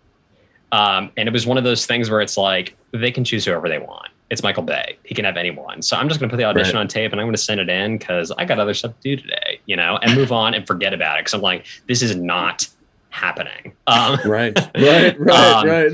Um, 0.71 1.11
and 1.17 1.29
it 1.29 1.33
was 1.33 1.47
one 1.47 1.59
of 1.59 1.65
those 1.65 1.85
things 1.85 2.09
where 2.11 2.21
it's 2.23 2.37
like 2.39 2.77
they 2.93 3.11
can 3.11 3.25
choose 3.25 3.45
whoever 3.45 3.69
they 3.69 3.79
want. 3.79 4.09
It's 4.33 4.43
Michael 4.43 4.63
Bay. 4.63 4.97
He 5.05 5.15
can 5.15 5.27
have 5.27 5.37
anyone. 5.37 5.83
So 5.83 5.95
I'm 5.95 6.09
just 6.09 6.19
going 6.19 6.31
to 6.31 6.33
put 6.33 6.39
the 6.39 6.45
audition 6.45 6.77
Right. 6.77 6.81
on 6.81 6.89
tape 6.89 7.13
and 7.13 7.21
I'm 7.21 7.27
going 7.27 7.35
to 7.35 7.41
send 7.43 7.61
it 7.61 7.69
in 7.69 7.99
because 7.99 8.31
I 8.33 8.47
got 8.47 8.59
other 8.59 8.73
stuff 8.73 8.93
to 9.03 9.17
do 9.17 9.23
today, 9.23 9.61
you 9.67 9.77
know, 9.77 9.99
and 10.01 10.15
move 10.15 10.33
on 10.33 10.55
and 10.55 10.67
forget 10.67 10.95
about 10.95 11.19
it. 11.19 11.21
Because 11.21 11.35
I'm 11.35 11.43
like, 11.43 11.67
this 11.87 12.01
is 12.01 12.17
not 12.17 12.67
happening. 13.11 13.75
Um, 13.87 14.19
Right, 14.25 14.59
right, 14.75 15.21
right, 15.21 15.55
Um, 15.63 15.69
right. 15.69 15.93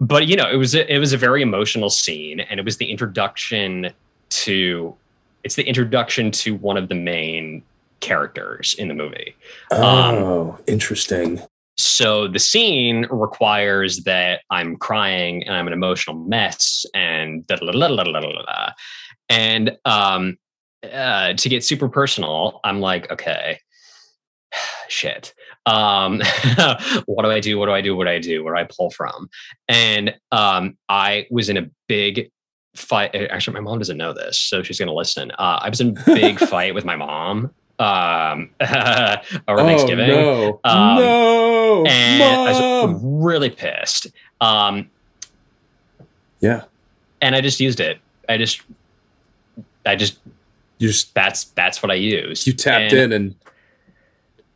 but 0.00 0.26
you 0.26 0.34
know 0.36 0.50
it 0.50 0.56
was 0.56 0.74
a, 0.74 0.92
it 0.92 0.98
was 0.98 1.12
a 1.12 1.16
very 1.16 1.42
emotional 1.42 1.88
scene 1.88 2.40
and 2.40 2.58
it 2.58 2.64
was 2.64 2.76
the 2.78 2.90
introduction 2.90 3.92
to 4.30 4.94
it's 5.44 5.54
the 5.54 5.62
introduction 5.62 6.32
to 6.32 6.56
one 6.56 6.76
of 6.76 6.88
the 6.88 6.96
main 6.96 7.62
characters 8.00 8.74
in 8.78 8.88
the 8.88 8.94
movie 8.94 9.36
Um, 9.70 9.80
Oh, 9.80 10.58
interesting 10.66 11.40
so 11.76 12.26
the 12.26 12.38
scene 12.38 13.06
requires 13.10 14.04
that 14.04 14.42
I'm 14.50 14.76
crying 14.76 15.42
and 15.44 15.54
I'm 15.54 15.66
an 15.66 15.72
emotional 15.72 16.16
mess 16.16 16.86
and 16.94 17.46
da 17.46 17.56
da 17.56 17.70
da 17.70 17.88
da 17.88 18.02
da 18.02 18.20
da 18.20 18.70
And 19.28 19.76
um, 19.84 20.38
uh, 20.90 21.34
to 21.34 21.48
get 21.48 21.64
super 21.64 21.88
personal, 21.88 22.60
I'm 22.64 22.80
like, 22.80 23.10
okay, 23.10 23.60
shit. 24.88 25.34
Um, 25.66 26.22
what 27.06 27.24
do 27.24 27.30
I 27.30 27.40
do? 27.40 27.58
What 27.58 27.66
do 27.66 27.72
I 27.72 27.82
do? 27.82 27.94
What 27.94 28.04
do 28.04 28.10
I 28.10 28.20
do? 28.20 28.42
Where 28.42 28.54
do 28.54 28.60
I 28.60 28.64
pull 28.64 28.90
from? 28.90 29.28
And 29.68 30.14
um, 30.32 30.78
I 30.88 31.26
was 31.30 31.50
in 31.50 31.58
a 31.58 31.68
big 31.88 32.30
fight. 32.74 33.14
Actually, 33.14 33.54
my 33.54 33.60
mom 33.60 33.78
doesn't 33.78 33.96
know 33.98 34.14
this, 34.14 34.38
so 34.38 34.62
she's 34.62 34.78
going 34.78 34.88
to 34.88 34.94
listen. 34.94 35.30
Uh, 35.32 35.58
I 35.60 35.68
was 35.68 35.80
in 35.80 35.88
a 35.88 36.04
big 36.06 36.38
fight 36.48 36.74
with 36.74 36.84
my 36.84 36.96
mom 36.96 37.50
um 37.78 38.50
over 39.48 39.62
thanksgiving 39.62 40.10
Oh, 40.10 40.60
no. 40.64 40.70
Um, 40.70 40.96
no. 40.96 41.84
and 41.86 42.22
I 42.22 42.52
Mom. 42.52 42.92
was 42.92 43.02
really 43.02 43.50
pissed. 43.50 44.06
Um, 44.40 44.90
yeah. 46.40 46.64
and 47.20 47.34
I 47.34 47.40
just 47.40 47.60
used 47.60 47.80
it. 47.80 47.98
I 48.28 48.36
just, 48.38 48.62
I 49.84 49.96
just, 49.96 50.18
you 50.78 50.88
just 50.88 51.14
that's 51.14 51.44
that's 51.44 51.82
what 51.82 51.90
I 51.90 51.94
used. 51.94 52.46
You 52.46 52.52
tapped 52.52 52.92
And- 52.92 53.12
in 53.12 53.12
and 53.12 53.34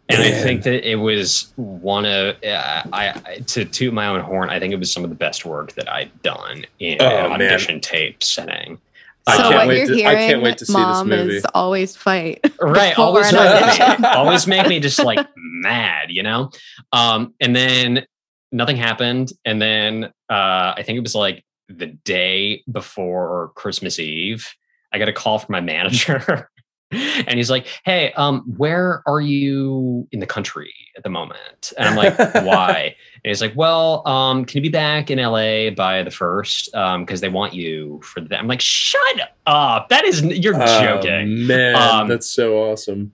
and 0.08 0.22
I 0.22 0.30
think 0.32 0.64
that 0.64 0.90
it 0.90 0.96
was 0.96 1.52
one 1.54 2.04
of 2.04 2.34
uh, 2.42 2.82
I 2.92 3.22
I- 3.24 3.38
to 3.46 3.64
toot 3.64 3.94
my 3.94 4.06
own 4.08 4.20
horn. 4.20 4.50
I 4.50 4.58
think 4.58 4.72
it 4.72 4.78
was 4.78 4.92
some 4.92 5.04
of 5.04 5.10
the 5.10 5.14
best 5.16 5.44
work 5.44 5.72
that 5.74 5.88
I'd 5.88 6.10
done 6.22 6.64
in 6.80 6.96
Oh, 7.00 7.06
an 7.06 7.30
man. 7.38 7.42
audition 7.42 7.80
tape 7.80 8.22
setting. 8.22 8.78
I 9.26 9.36
So 9.36 9.42
can't 9.42 9.54
what 9.54 9.68
wait 9.68 9.78
you're 9.78 9.86
to- 9.86 9.92
I 9.92 9.96
hearing, 10.14 10.28
can't 10.28 10.42
wait 10.42 10.58
to 10.58 10.66
see 10.66 10.72
this 10.72 10.78
mom, 10.82 11.08
movie. 11.08 11.36
is 11.36 11.44
always 11.54 11.94
fight. 11.96 12.40
right 12.60 12.98
always 12.98 13.32
make, 13.32 14.00
always 14.04 14.46
make 14.46 14.66
me 14.68 14.80
just 14.80 14.98
like 15.04 15.26
mad 15.36 16.06
you 16.10 16.22
know 16.22 16.50
um 16.92 17.34
and 17.40 17.54
then 17.54 18.06
nothing 18.50 18.76
happened 18.76 19.30
and 19.44 19.60
then 19.60 20.04
uh 20.30 20.72
i 20.76 20.82
think 20.84 20.96
it 20.96 21.02
was 21.02 21.14
like 21.14 21.44
the 21.68 21.86
day 21.86 22.62
before 22.72 23.52
christmas 23.54 23.98
eve 23.98 24.48
i 24.92 24.98
got 24.98 25.08
a 25.08 25.12
call 25.12 25.38
from 25.38 25.52
my 25.52 25.60
manager 25.74 26.48
and 26.90 27.34
he's 27.36 27.50
like 27.50 27.66
hey 27.84 28.12
um 28.14 28.40
where 28.56 29.02
are 29.06 29.20
you 29.20 30.08
in 30.12 30.18
the 30.20 30.26
country 30.26 30.72
at 30.96 31.02
the 31.04 31.08
moment 31.08 31.72
and 31.78 31.88
i'm 31.88 31.96
like 31.96 32.16
why 32.44 32.94
and 33.24 33.30
he's 33.30 33.40
like 33.40 33.54
well 33.54 34.06
um 34.08 34.44
can 34.44 34.58
you 34.58 34.62
be 34.62 34.68
back 34.68 35.10
in 35.10 35.18
la 35.18 35.70
by 35.70 36.02
the 36.02 36.10
first 36.10 36.74
um 36.74 37.04
because 37.04 37.20
they 37.20 37.28
want 37.28 37.54
you 37.54 38.00
for 38.02 38.20
that 38.20 38.38
i'm 38.40 38.46
like 38.48 38.60
shut 38.60 39.32
up 39.46 39.88
that 39.88 40.04
is 40.04 40.22
you're 40.22 40.54
Oh, 40.60 40.82
joking 40.82 41.46
man, 41.46 41.74
Um, 41.76 42.08
that's 42.08 42.28
so 42.28 42.58
awesome. 42.70 43.12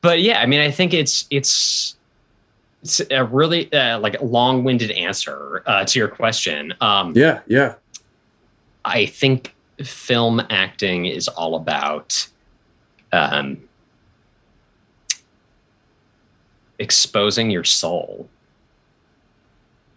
but 0.00 0.20
yeah, 0.22 0.40
I 0.40 0.46
mean, 0.46 0.60
I 0.60 0.70
think 0.70 0.94
it's 0.94 1.26
it's 1.30 1.96
it's 2.82 3.00
a 3.10 3.24
really 3.24 3.72
uh, 3.72 3.98
like 3.98 4.20
long-winded 4.22 4.92
answer 4.92 5.62
uh, 5.66 5.84
to 5.84 5.98
your 5.98 6.06
question. 6.08 6.72
Um, 6.80 7.12
Yeah, 7.16 7.40
yeah. 7.48 7.74
I 8.84 9.06
think 9.06 9.52
film 9.82 10.40
acting 10.50 11.06
is 11.06 11.26
all 11.26 11.56
about 11.56 12.28
um, 13.12 13.58
exposing 16.78 17.50
your 17.50 17.64
soul 17.64 18.28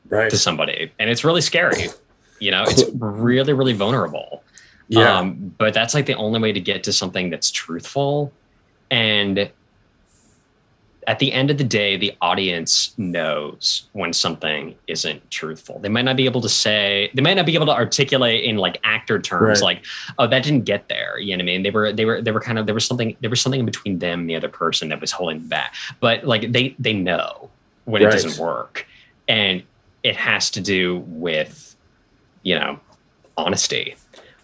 Right. 0.08 0.30
to 0.32 0.38
somebody, 0.38 0.92
and 1.00 1.10
it's 1.10 1.24
really 1.24 1.42
scary. 1.42 1.90
You 2.40 2.52
know, 2.52 2.64
it's 2.66 2.84
really, 2.96 3.54
really 3.54 3.74
vulnerable. 3.74 4.44
Yeah. 4.88 5.20
Um, 5.20 5.54
but 5.58 5.74
that's 5.74 5.94
like 5.94 6.08
the 6.08 6.16
only 6.16 6.40
way 6.40 6.52
to 6.52 6.60
get 6.60 6.84
to 6.86 6.94
something 6.94 7.30
that's 7.30 7.52
truthful. 7.52 8.32
And 8.90 9.52
at 11.10 11.18
the 11.18 11.34
end 11.34 11.50
of 11.50 11.58
the 11.58 11.64
day, 11.64 11.98
the 11.98 12.14
audience 12.22 12.94
knows 12.96 13.90
when 13.94 14.14
something 14.14 14.76
isn't 14.86 15.32
truthful. 15.32 15.80
They 15.80 15.90
might 15.90 16.06
not 16.06 16.16
be 16.16 16.26
able 16.26 16.40
to 16.42 16.48
say, 16.50 17.10
they 17.16 17.24
might 17.24 17.34
not 17.34 17.48
be 17.48 17.56
able 17.56 17.66
to 17.66 17.72
articulate 17.74 18.44
in 18.44 18.58
like 18.58 18.80
actor 18.84 19.20
terms, 19.20 19.42
Right. 19.64 19.78
like, 19.78 19.86
oh, 20.20 20.28
that 20.28 20.44
didn't 20.44 20.66
get 20.66 20.88
there. 20.88 21.18
You 21.18 21.36
know 21.36 21.42
what 21.42 21.50
I 21.50 21.54
mean? 21.54 21.64
They 21.64 21.72
were, 21.72 21.92
they 21.92 22.06
were, 22.06 22.22
they 22.22 22.32
were 22.32 22.40
kind 22.40 22.60
of, 22.60 22.68
there 22.68 22.76
was 22.76 22.86
something, 22.86 23.18
there 23.22 23.30
was 23.32 23.42
something 23.42 23.60
in 23.60 23.66
between 23.66 23.98
them 23.98 24.20
and 24.20 24.30
the 24.30 24.36
other 24.36 24.50
person 24.50 24.90
that 24.90 25.02
was 25.02 25.12
holding 25.12 25.40
them 25.40 25.48
back. 25.48 25.74
But 26.00 26.26
like 26.26 26.52
they, 26.52 26.76
they 26.78 26.94
know 26.94 27.50
when 27.86 28.04
Right. 28.04 28.14
it 28.14 28.22
doesn't 28.22 28.40
work. 28.40 28.86
And 29.28 29.64
it 30.04 30.16
has 30.16 30.52
to 30.52 30.62
do 30.62 31.00
with, 31.08 31.76
you 32.44 32.54
know, 32.54 32.80
honesty. 33.36 33.96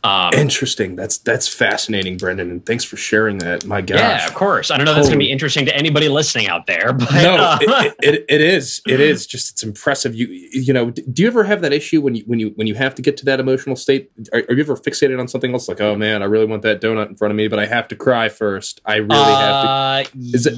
Um, 0.05 0.33
Interesting. 0.35 0.95
That's 0.95 1.17
that's 1.17 1.47
fascinating, 1.47 2.17
Brendan, 2.17 2.51
and 2.51 2.63
thanks 2.63 2.83
for 2.83 2.95
sharing 2.95 3.39
that. 3.39 3.65
My 3.65 3.81
gosh. 3.81 3.99
Yeah, 3.99 4.27
of 4.27 4.35
course. 4.35 4.69
I 4.69 4.77
don't 4.77 4.85
know 4.85 4.91
if 4.91 4.97
that's 4.97 5.07
going 5.07 5.17
to 5.17 5.25
be 5.25 5.31
interesting 5.31 5.65
to 5.65 5.75
anybody 5.75 6.09
listening 6.09 6.47
out 6.47 6.67
there, 6.67 6.93
but 6.93 7.11
no, 7.11 7.35
uh, 7.37 7.57
it, 7.59 7.95
it, 8.03 8.25
it 8.29 8.41
is. 8.41 8.81
It 8.85 8.99
is 8.99 9.25
just 9.25 9.53
it's 9.53 9.63
impressive. 9.63 10.13
You 10.13 10.27
you 10.27 10.73
know, 10.73 10.91
do 10.91 11.23
you 11.23 11.27
ever 11.27 11.43
have 11.45 11.61
that 11.61 11.73
issue 11.73 12.01
when 12.01 12.13
you 12.13 12.23
when 12.27 12.37
you 12.37 12.51
when 12.53 12.67
you 12.67 12.75
have 12.75 12.93
to 12.95 13.01
get 13.01 13.17
to 13.17 13.25
that 13.25 13.39
emotional 13.39 13.75
state? 13.75 14.11
Are, 14.31 14.43
are 14.47 14.53
you 14.53 14.61
ever 14.61 14.75
fixated 14.75 15.19
on 15.19 15.27
something 15.27 15.51
else? 15.51 15.67
Like, 15.67 15.81
oh 15.81 15.95
man, 15.95 16.21
I 16.21 16.25
really 16.25 16.45
want 16.45 16.61
that 16.61 16.81
donut 16.81 17.09
in 17.09 17.15
front 17.15 17.31
of 17.31 17.35
me, 17.35 17.47
but 17.47 17.57
I 17.57 17.65
have 17.65 17.87
to 17.87 17.95
cry 17.95 18.29
first. 18.29 18.81
I 18.85 18.97
really 18.97 19.09
uh, 19.11 19.97
have 19.97 20.11
to. 20.11 20.19
Is 20.19 20.45
it? 20.45 20.53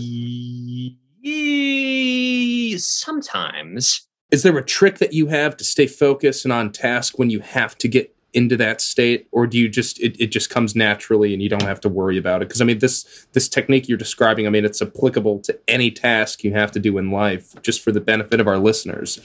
sometimes. 2.83 4.07
Is 4.29 4.43
there 4.43 4.57
a 4.57 4.63
trick 4.63 4.97
that 4.97 5.13
you 5.13 5.27
have 5.27 5.55
to 5.55 5.63
stay 5.63 5.87
focused 5.87 6.43
and 6.43 6.51
on 6.51 6.73
task 6.73 7.17
when 7.17 7.29
you 7.29 7.39
have 7.39 7.77
to 7.77 7.87
get 7.87 8.13
into 8.37 8.55
that 8.55 8.81
state, 8.81 9.27
or 9.31 9.47
do 9.47 9.57
you 9.57 9.67
just 9.67 9.99
it, 9.99 10.15
it 10.21 10.27
just 10.27 10.51
comes 10.51 10.75
naturally 10.75 11.33
and 11.33 11.41
you 11.41 11.49
don't 11.49 11.63
have 11.63 11.81
to 11.81 11.89
worry 11.89 12.19
about 12.19 12.43
it? 12.43 12.47
Because 12.47 12.61
I 12.61 12.65
mean, 12.65 12.77
this 12.77 13.25
this 13.33 13.49
technique 13.49 13.89
you're 13.89 13.97
describing, 13.97 14.45
I 14.45 14.51
mean, 14.51 14.63
it's 14.63 14.79
applicable 14.79 15.39
to 15.39 15.59
any 15.67 15.89
task 15.89 16.43
you 16.43 16.53
have 16.53 16.71
to 16.73 16.79
do 16.79 16.99
in 16.99 17.09
life, 17.09 17.59
just 17.63 17.81
for 17.81 17.91
the 17.91 17.99
benefit 17.99 18.39
of 18.39 18.47
our 18.47 18.59
listeners. 18.59 19.17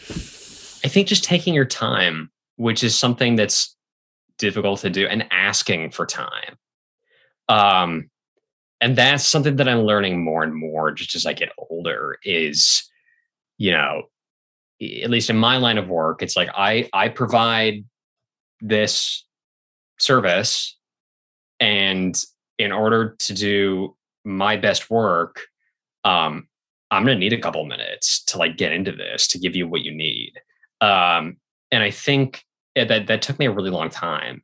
I 0.83 0.89
think 0.89 1.09
just 1.09 1.25
taking 1.25 1.53
your 1.53 1.67
time, 1.67 2.31
which 2.57 2.83
is 2.83 2.99
something 2.99 3.37
that's 3.37 3.77
difficult 4.39 4.81
to 4.81 4.89
do, 4.89 5.07
and 5.07 5.27
asking 5.31 5.91
for 5.91 6.07
time. 6.07 6.57
Um, 7.51 8.09
and 8.81 8.97
that's 8.97 9.27
something 9.27 9.57
that 9.57 9.69
I'm 9.69 9.83
learning 9.83 10.25
more 10.25 10.43
and 10.43 10.55
more 10.55 10.91
just 10.91 11.15
as 11.15 11.27
I 11.27 11.35
get 11.35 11.51
older 11.59 12.17
is, 12.25 12.91
you 13.59 13.73
know, 13.73 14.05
at 14.81 15.11
least 15.11 15.29
in 15.29 15.37
my 15.37 15.59
line 15.59 15.77
of 15.77 15.89
work, 15.89 16.23
it's 16.23 16.35
like 16.35 16.49
I 16.57 16.89
I 16.95 17.11
provide 17.11 17.85
this 18.63 19.27
service 19.99 20.77
and 21.61 22.17
in 22.59 22.73
order 22.73 23.17
to 23.19 23.35
do 23.35 23.97
my 24.25 24.57
best 24.57 24.91
work, 24.91 25.43
um, 26.05 26.49
I'm 26.91 27.05
gonna 27.05 27.19
need 27.19 27.33
a 27.33 27.41
couple 27.41 27.65
minutes 27.65 28.25
to 28.25 28.39
like 28.39 28.57
get 28.57 28.73
into 28.73 28.93
this 28.93 29.27
to 29.29 29.39
give 29.39 29.57
you 29.57 29.67
what 29.69 29.83
you 29.83 29.93
need. 29.93 30.33
Um, 30.81 31.37
and 31.71 31.83
I 31.83 31.91
think 31.91 32.45
that 32.77 33.07
that 33.07 33.23
took 33.23 33.39
me 33.39 33.47
a 33.47 33.51
really 33.51 33.71
long 33.71 33.91
time 33.91 34.43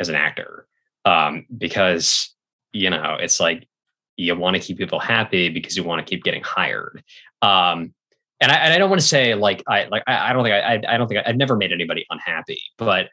as 0.00 0.08
an 0.08 0.14
actor 0.14 0.66
um, 1.04 1.46
because 1.56 2.34
you 2.72 2.90
know 2.90 3.16
it's 3.20 3.40
like 3.40 3.68
you 4.16 4.36
want 4.36 4.56
to 4.56 4.62
keep 4.62 4.78
people 4.78 5.00
happy 5.00 5.48
because 5.48 5.76
you 5.76 5.84
want 5.84 6.04
to 6.04 6.08
keep 6.08 6.22
getting 6.22 6.42
hired. 6.42 7.02
Um, 7.42 7.94
and 8.40 8.50
I, 8.50 8.56
and 8.56 8.74
I 8.74 8.78
don't 8.78 8.90
want 8.90 9.00
to 9.00 9.06
say 9.06 9.34
like 9.34 9.62
I 9.68 9.84
like 9.84 10.02
I, 10.06 10.32
don't 10.32 10.42
think 10.42 10.54
I, 10.54 10.94
I 10.94 10.98
don't 10.98 11.08
think 11.08 11.20
I, 11.24 11.30
I've 11.30 11.36
never 11.36 11.56
made 11.56 11.72
anybody 11.72 12.04
unhappy, 12.10 12.60
but 12.78 13.08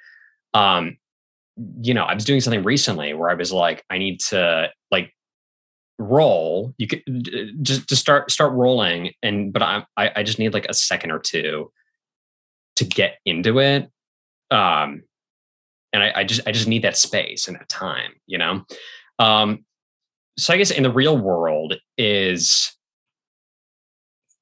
um, 0.54 0.98
you 1.82 1.94
know 1.94 2.04
I 2.04 2.14
was 2.14 2.26
doing 2.26 2.42
something 2.42 2.64
recently 2.64 3.14
where 3.14 3.30
I 3.30 3.34
was 3.34 3.52
like 3.52 3.84
I 3.90 3.98
need 3.98 4.20
to 4.30 4.70
like 4.92 5.14
roll. 5.98 6.74
You 6.78 6.88
could 6.88 7.04
just 7.62 7.90
to 7.90 7.96
start 7.96 8.32
start 8.32 8.54
rolling 8.54 9.12
and 9.22 9.52
but 9.52 9.62
I 9.62 9.84
i 9.98 10.24
just 10.24 10.40
need 10.40 10.54
like 10.54 10.66
a 10.70 10.74
second 10.74 11.12
or 11.12 11.20
two 11.20 11.72
to 12.78 12.86
get 12.86 13.18
into 13.26 13.60
it 13.60 13.90
um 14.52 15.04
and 15.92 16.02
I, 16.02 16.14
I 16.16 16.24
just 16.24 16.42
i 16.48 16.52
just 16.52 16.68
need 16.68 16.84
that 16.84 16.98
space 16.98 17.48
and 17.48 17.58
that 17.58 17.68
time 17.70 18.14
you 18.26 18.38
know? 18.38 18.64
Um 19.20 19.66
so 20.38 20.54
i 20.54 20.58
guess 20.58 20.72
in 20.72 20.84
the 20.84 20.92
real 20.92 21.18
world 21.18 21.76
is 21.98 22.74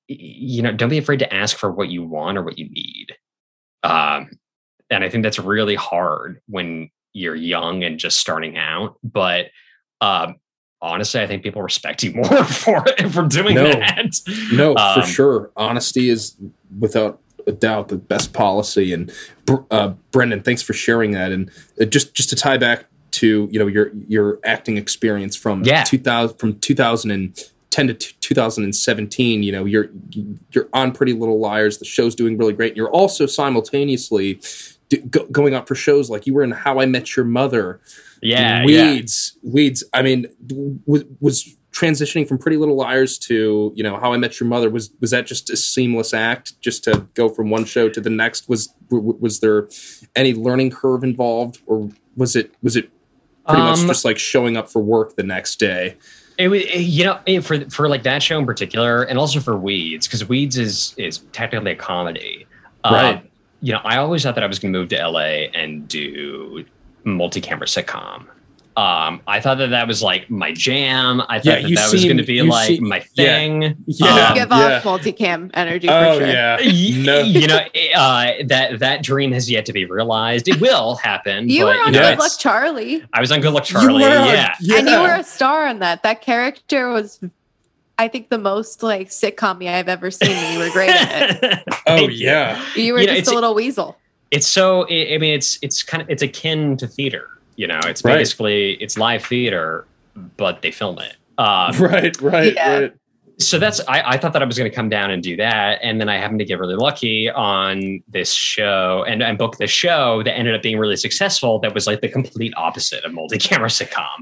you 0.08 0.62
know 0.62 0.72
don't 0.72 0.90
be 0.90 1.00
afraid 1.00 1.20
to 1.20 1.34
ask 1.34 1.58
for 1.58 1.72
what 1.72 1.90
you 1.90 2.04
want 2.04 2.38
or 2.38 2.44
what 2.44 2.60
you 2.60 2.70
need 2.70 3.16
um 3.84 4.30
and 4.90 5.04
i 5.04 5.10
think 5.10 5.24
that's 5.24 5.40
really 5.40 5.76
hard 5.76 6.42
when 6.48 6.90
you're 7.14 7.36
young 7.36 7.84
and 7.84 8.00
just 8.00 8.20
starting 8.20 8.58
out 8.58 8.98
but 9.04 9.48
um 10.02 10.36
honestly, 10.80 11.20
I 11.20 11.26
think 11.26 11.42
people 11.42 11.64
respect 11.64 12.04
you 12.04 12.12
more 12.16 12.44
for 12.44 12.86
for 13.12 13.24
doing 13.28 13.56
No. 13.56 13.72
that. 13.72 14.12
No, 14.54 14.76
for 14.76 15.00
Um, 15.02 15.08
sure. 15.08 15.52
Honesty 15.58 16.08
is 16.12 16.36
without 16.80 17.20
a 17.48 17.52
doubt 17.52 17.88
the 17.88 17.98
best 17.98 18.32
policy. 18.32 18.94
And 18.94 19.12
uh, 19.72 19.94
Brendan, 20.12 20.44
thanks 20.44 20.62
for 20.62 20.74
sharing 20.74 21.14
that. 21.14 21.32
And 21.32 21.50
uh, 21.82 21.86
just 21.86 22.14
just 22.14 22.30
to 22.30 22.36
tie 22.36 22.58
back 22.58 22.86
to 23.14 23.50
you 23.52 23.58
know 23.58 23.66
your 23.66 23.90
your 24.08 24.40
acting 24.44 24.78
experience 24.78 25.36
from 25.36 25.64
Yeah. 25.64 25.84
2000 25.84 26.38
from 26.38 26.60
2010 26.60 27.88
to 27.88 27.94
t- 27.96 28.16
2017. 28.22 29.42
You 29.44 29.52
know 29.52 29.66
you're 29.66 29.90
you're 30.52 30.70
on 30.74 30.92
Pretty 30.92 31.14
Little 31.14 31.40
Liars. 31.40 31.80
The 31.80 31.86
show's 31.86 32.14
doing 32.14 32.38
really 32.38 32.54
great. 32.54 32.74
And 32.74 32.78
you're 32.78 32.92
also 32.92 33.26
simultaneously 33.26 34.40
d- 34.90 34.98
go, 35.10 35.26
going 35.28 35.54
up 35.54 35.68
for 35.68 35.76
shows 35.76 36.10
like 36.10 36.28
you 36.28 36.34
were 36.34 36.44
in 36.44 36.52
How 36.52 36.80
I 36.80 36.86
Met 36.86 37.16
Your 37.16 37.26
Mother. 37.26 37.82
Yeah, 38.22 38.64
yeah. 38.66 38.92
weeds, 38.92 39.38
weeds. 39.44 39.84
I 39.94 40.02
mean, 40.02 40.28
was, 40.86 41.04
was 41.20 41.56
transitioning 41.72 42.28
from 42.28 42.40
Pretty 42.40 42.58
Little 42.58 42.76
Liars 42.76 43.20
to 43.20 43.72
you 43.76 43.84
know 43.84 43.98
How 43.98 44.14
I 44.14 44.18
Met 44.18 44.40
Your 44.40 44.48
Mother. 44.50 44.70
Was 44.70 44.92
was 45.00 45.12
that 45.12 45.28
just 45.28 45.50
a 45.50 45.58
seamless 45.58 46.14
act, 46.14 46.60
just 46.62 46.84
to 46.86 47.08
go 47.14 47.30
from 47.30 47.50
one 47.50 47.66
show 47.66 47.90
to 47.90 48.02
the 48.02 48.10
next? 48.10 48.50
Was 48.50 48.74
was 48.90 49.40
there 49.40 49.70
any 50.16 50.34
learning 50.34 50.72
curve 50.72 51.04
involved, 51.04 51.62
or 51.68 51.90
was 52.16 52.36
it 52.36 52.54
was 52.64 52.76
it 52.76 52.90
pretty 53.48 53.62
much 53.62 53.80
Um, 53.80 53.88
just 53.88 54.04
like 54.04 54.18
showing 54.18 54.58
up 54.58 54.70
for 54.70 54.82
work 54.82 55.16
the 55.16 55.24
next 55.24 55.58
day? 55.58 55.98
It 56.40 56.50
was, 56.50 56.64
you 56.76 57.04
know, 57.04 57.20
it, 57.26 57.42
for 57.42 57.68
for 57.70 57.88
like 57.90 58.04
that 58.04 58.22
show 58.22 58.38
in 58.38 58.46
particular, 58.46 59.04
and 59.04 59.18
also 59.18 59.40
for 59.40 59.58
Weeds, 59.58 60.08
because 60.08 60.28
Weeds 60.28 60.58
is 60.58 60.94
is 60.98 61.20
technically 61.32 61.72
a 61.72 61.76
comedy. 61.76 62.46
Um, 62.84 62.94
Right. 62.94 63.27
You 63.62 63.74
know, 63.74 63.80
I 63.84 63.98
always 63.98 64.24
thought 64.24 64.36
that 64.36 64.44
I 64.44 64.48
was 64.48 64.60
going 64.60 64.72
to 64.74 64.80
move 64.80 64.90
to 64.90 65.08
LA 65.08 65.50
and 65.54 65.88
do 65.88 66.64
multi-camera 67.04 67.66
sitcom. 67.68 68.26
Um, 68.76 69.22
I 69.26 69.40
thought 69.40 69.58
that 69.58 69.72
that 69.72 69.88
was 69.88 70.04
like 70.04 70.30
my 70.30 70.52
jam. 70.54 71.22
I 71.22 71.40
thought 71.40 71.46
Yeah, 71.46 71.62
that 71.62 71.70
you 71.70 71.76
that 71.78 71.92
was 71.92 72.04
going 72.06 72.18
to 72.18 72.24
be 72.24 72.36
you 72.36 72.44
like 72.44 72.68
seem- 72.68 72.88
my 72.88 72.98
yeah. 73.16 73.26
thing. 73.36 73.76
Yeah. 73.88 74.28
Um, 74.28 74.34
Give 74.36 74.52
off 74.52 74.84
multicam 74.84 75.50
energy 75.56 75.88
for 75.88 75.94
Oh 75.96 76.20
sure. 76.20 76.28
yeah, 76.28 76.58
no. 77.04 77.22
you 77.22 77.48
know 77.48 77.58
uh, 77.96 78.34
that 78.46 78.78
that 78.78 79.02
dream 79.02 79.32
has 79.32 79.50
yet 79.50 79.66
to 79.66 79.74
be 79.74 79.86
realized. 79.86 80.48
It 80.48 80.62
will 80.62 80.94
happen. 80.98 81.50
You 81.50 81.64
but, 81.66 81.76
were 81.76 81.82
on 81.86 81.94
you 81.96 82.00
know, 82.02 82.10
Good 82.12 82.20
Luck 82.20 82.32
Charlie, 82.38 83.04
I 83.14 83.20
was 83.20 83.32
on 83.32 83.42
Good 83.42 83.54
Luck 83.54 83.64
Charlie. 83.64 84.04
were 84.04 84.10
on- 84.16 84.28
yeah. 84.28 84.54
and 84.76 84.88
you 84.88 85.00
were 85.02 85.16
a 85.16 85.24
star 85.24 85.66
on 85.66 85.80
that. 85.80 86.04
That 86.04 86.22
character 86.22 86.90
was, 86.92 87.20
I 88.00 88.08
think, 88.08 88.30
the 88.30 88.38
most 88.38 88.84
like 88.84 89.10
sitcom 89.10 89.68
I've 89.68 89.88
ever 89.90 90.12
seen. 90.12 90.32
and 90.32 90.54
You 90.54 90.60
were 90.60 90.70
great 90.72 90.90
at 90.92 91.44
it. 91.44 91.64
Oh 91.88 92.08
yeah, 92.08 92.62
You 92.76 92.94
were 92.94 93.00
You 93.00 93.08
just 93.08 93.18
it's- 93.20 93.32
a 93.32 93.36
little 93.36 93.54
weasel. 93.56 93.98
it's 94.32 94.46
so 94.48 94.84
i 94.90 95.14
I 95.14 95.18
mean 95.20 95.34
it's 95.34 95.58
it's 95.62 95.84
kind 95.84 96.02
of 96.04 96.10
it's 96.10 96.22
akin 96.22 96.76
to 96.78 96.88
theater 96.88 97.30
you 97.56 97.66
know 97.66 97.80
it's 97.86 98.04
Right. 98.04 98.18
basically 98.18 98.74
it's 98.84 98.98
live 98.98 99.24
theater 99.24 99.86
but 100.36 100.62
they 100.62 100.72
film 100.72 101.00
it 101.00 101.16
um, 101.38 101.72
right, 101.80 102.20
right, 102.22 102.54
Yeah. 102.54 102.78
right. 102.80 102.94
so 103.40 103.58
that's 103.58 103.80
I, 103.88 104.02
I 104.14 104.18
thought 104.18 104.34
that 104.34 104.42
i 104.42 104.46
was 104.46 104.58
going 104.58 104.70
to 104.70 104.76
come 104.76 104.90
down 104.90 105.12
and 105.12 105.24
do 105.24 105.38
that 105.38 105.80
and 105.82 106.02
then 106.02 106.10
i 106.10 106.18
happened 106.18 106.40
to 106.40 106.46
get 106.46 106.60
really 106.60 106.76
lucky 106.76 107.30
on 107.30 108.04
this 108.10 108.34
show 108.34 109.06
and, 109.08 109.24
and 109.24 109.38
book 109.38 109.58
this 109.60 109.72
show 109.72 110.22
that 110.24 110.34
ended 110.38 110.54
up 110.56 110.62
being 110.62 110.78
really 110.78 110.98
successful 110.98 111.60
that 111.60 111.74
was 111.74 111.88
like 111.88 112.02
the 112.02 112.10
complete 112.10 112.54
opposite 112.58 113.06
of 113.06 113.14
multi-camera 113.14 113.70
sitcom 113.70 114.18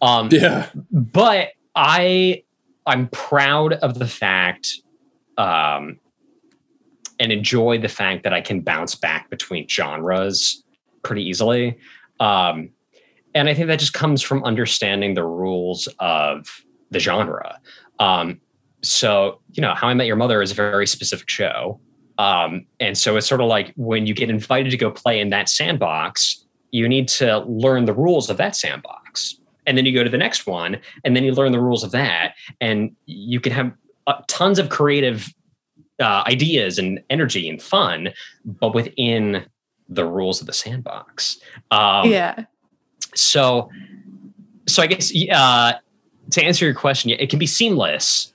um, 0.00 0.28
Yeah, 0.32 0.70
but 0.90 1.48
I 1.76 2.44
I'm 2.90 3.06
proud 3.08 3.74
of 3.74 3.98
the 3.98 4.06
fact 4.06 4.80
um 5.38 6.00
and 7.20 7.30
enjoy 7.30 7.78
the 7.78 7.88
fact 7.88 8.24
that 8.24 8.32
I 8.32 8.40
can 8.40 8.60
bounce 8.62 8.94
back 8.94 9.30
between 9.30 9.68
genres 9.68 10.64
pretty 11.04 11.22
easily. 11.22 11.78
Um 12.18 12.70
and 13.32 13.48
I 13.48 13.54
think 13.54 13.68
that 13.68 13.78
just 13.78 13.92
comes 13.92 14.22
from 14.22 14.42
understanding 14.42 15.14
the 15.14 15.24
rules 15.24 15.88
of 16.00 16.64
the 16.90 16.98
genre. 16.98 17.60
Um 18.00 18.40
so, 18.82 19.40
you 19.52 19.60
know, 19.60 19.74
How 19.74 19.88
I 19.88 19.94
Met 19.94 20.06
Your 20.06 20.16
Mother 20.16 20.42
is 20.42 20.50
a 20.50 20.54
very 20.54 20.86
specific 20.86 21.28
show. 21.28 21.80
Um 22.18 22.66
and 22.80 22.98
so 22.98 23.16
it's 23.16 23.28
sort 23.28 23.40
of 23.40 23.46
like 23.46 23.72
when 23.76 24.06
you 24.06 24.14
get 24.14 24.30
invited 24.30 24.70
to 24.70 24.76
go 24.76 24.90
play 24.90 25.20
in 25.20 25.30
that 25.30 25.48
sandbox, 25.48 26.44
you 26.72 26.88
need 26.88 27.06
to 27.08 27.38
learn 27.46 27.84
the 27.84 27.94
rules 27.94 28.30
of 28.30 28.36
that 28.38 28.56
sandbox. 28.56 29.39
And 29.66 29.76
then 29.76 29.86
you 29.86 29.94
go 29.94 30.04
to 30.04 30.10
the 30.10 30.18
next 30.18 30.46
one 30.46 30.78
and 31.04 31.14
then 31.14 31.24
you 31.24 31.32
learn 31.32 31.52
the 31.52 31.60
rules 31.60 31.84
of 31.84 31.90
that 31.92 32.34
and 32.60 32.94
you 33.06 33.40
can 33.40 33.52
have 33.52 33.72
uh, 34.06 34.20
tons 34.26 34.58
of 34.58 34.68
creative 34.68 35.32
uh, 36.00 36.24
ideas 36.26 36.78
and 36.78 37.02
energy 37.10 37.48
and 37.48 37.62
fun 37.62 38.10
but 38.44 38.74
within 38.74 39.44
the 39.88 40.04
rules 40.04 40.40
of 40.40 40.46
the 40.46 40.52
sandbox. 40.52 41.38
Um, 41.70 42.10
yeah. 42.10 42.44
so 43.14 43.70
so 44.66 44.82
i 44.82 44.86
guess 44.86 45.12
uh, 45.32 45.72
to 46.30 46.42
answer 46.42 46.64
your 46.64 46.74
question 46.74 47.10
yeah, 47.10 47.16
it 47.16 47.30
can 47.30 47.38
be 47.38 47.46
seamless. 47.46 48.32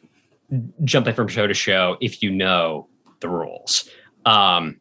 Jumping 0.84 1.16
from 1.16 1.28
show 1.28 1.48
to 1.48 1.56
show 1.56 1.98
if 2.02 2.22
you 2.22 2.30
know 2.30 2.88
the 3.20 3.28
rules. 3.28 3.90
Um, 4.26 4.80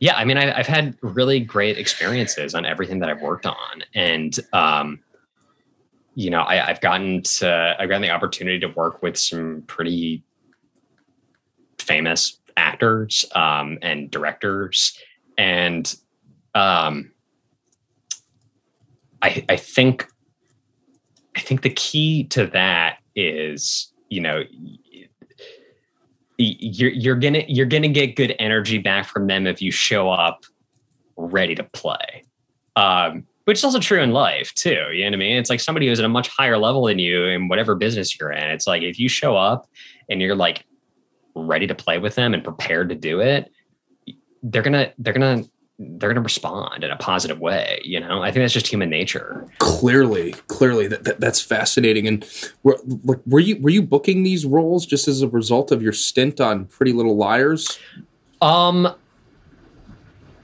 yeah 0.00 0.16
i 0.16 0.24
mean 0.24 0.36
I, 0.36 0.56
i've 0.58 0.66
had 0.66 0.96
really 1.02 1.40
great 1.40 1.78
experiences 1.78 2.54
on 2.54 2.64
everything 2.64 2.98
that 3.00 3.08
i've 3.08 3.22
worked 3.22 3.46
on 3.46 3.84
and 3.94 4.38
um, 4.52 5.00
you 6.18 6.30
know 6.30 6.40
I, 6.40 6.68
i've 6.68 6.80
gotten 6.80 7.22
to 7.22 7.76
i've 7.78 7.88
gotten 7.88 8.02
the 8.02 8.10
opportunity 8.10 8.58
to 8.60 8.68
work 8.68 9.02
with 9.02 9.16
some 9.16 9.62
pretty 9.66 10.22
famous 11.78 12.38
actors 12.56 13.24
um, 13.34 13.78
and 13.82 14.10
directors 14.10 14.98
and 15.36 15.94
um, 16.54 17.12
I, 19.22 19.44
I 19.48 19.56
think 19.56 20.08
I 21.36 21.40
think 21.40 21.62
the 21.62 21.70
key 21.70 22.24
to 22.24 22.48
that 22.48 22.98
is 23.14 23.92
you 24.08 24.20
know, 24.20 24.42
you're 26.38 26.90
you're 26.90 27.16
gonna 27.16 27.44
you're 27.46 27.66
gonna 27.66 27.88
get 27.88 28.16
good 28.16 28.34
energy 28.38 28.78
back 28.78 29.06
from 29.06 29.26
them 29.26 29.46
if 29.46 29.60
you 29.60 29.70
show 29.70 30.10
up 30.10 30.44
ready 31.16 31.54
to 31.54 31.64
play. 31.64 32.24
Um, 32.76 33.26
which 33.48 33.56
is 33.56 33.64
also 33.64 33.78
true 33.78 34.02
in 34.02 34.12
life 34.12 34.52
too. 34.52 34.88
You 34.92 35.04
know 35.04 35.06
what 35.06 35.14
I 35.14 35.16
mean? 35.16 35.38
It's 35.38 35.48
like 35.48 35.60
somebody 35.60 35.88
who's 35.88 35.98
at 35.98 36.04
a 36.04 36.08
much 36.10 36.28
higher 36.28 36.58
level 36.58 36.84
than 36.84 36.98
you 36.98 37.24
in 37.24 37.48
whatever 37.48 37.74
business 37.74 38.20
you're 38.20 38.30
in. 38.30 38.50
It's 38.50 38.66
like 38.66 38.82
if 38.82 38.98
you 39.00 39.08
show 39.08 39.38
up 39.38 39.66
and 40.10 40.20
you're 40.20 40.36
like 40.36 40.66
ready 41.34 41.66
to 41.66 41.74
play 41.74 41.96
with 41.96 42.14
them 42.14 42.34
and 42.34 42.44
prepared 42.44 42.90
to 42.90 42.94
do 42.94 43.20
it, 43.20 43.50
they're 44.42 44.60
gonna 44.60 44.92
they're 44.98 45.14
gonna 45.14 45.44
they're 45.78 46.10
gonna 46.10 46.20
respond 46.20 46.84
in 46.84 46.90
a 46.90 46.96
positive 46.96 47.40
way. 47.40 47.80
You 47.82 48.00
know, 48.00 48.22
I 48.22 48.30
think 48.30 48.44
that's 48.44 48.52
just 48.52 48.66
human 48.66 48.90
nature. 48.90 49.48
clearly, 49.60 50.32
clearly 50.48 50.86
that, 50.86 51.04
that 51.04 51.18
that's 51.18 51.40
fascinating. 51.40 52.06
And 52.06 52.28
were, 52.62 52.78
were 53.24 53.40
you 53.40 53.56
were 53.62 53.70
you 53.70 53.80
booking 53.80 54.24
these 54.24 54.44
roles 54.44 54.84
just 54.84 55.08
as 55.08 55.22
a 55.22 55.28
result 55.28 55.72
of 55.72 55.80
your 55.80 55.94
stint 55.94 56.38
on 56.38 56.66
Pretty 56.66 56.92
Little 56.92 57.16
Liars? 57.16 57.78
Um, 58.42 58.94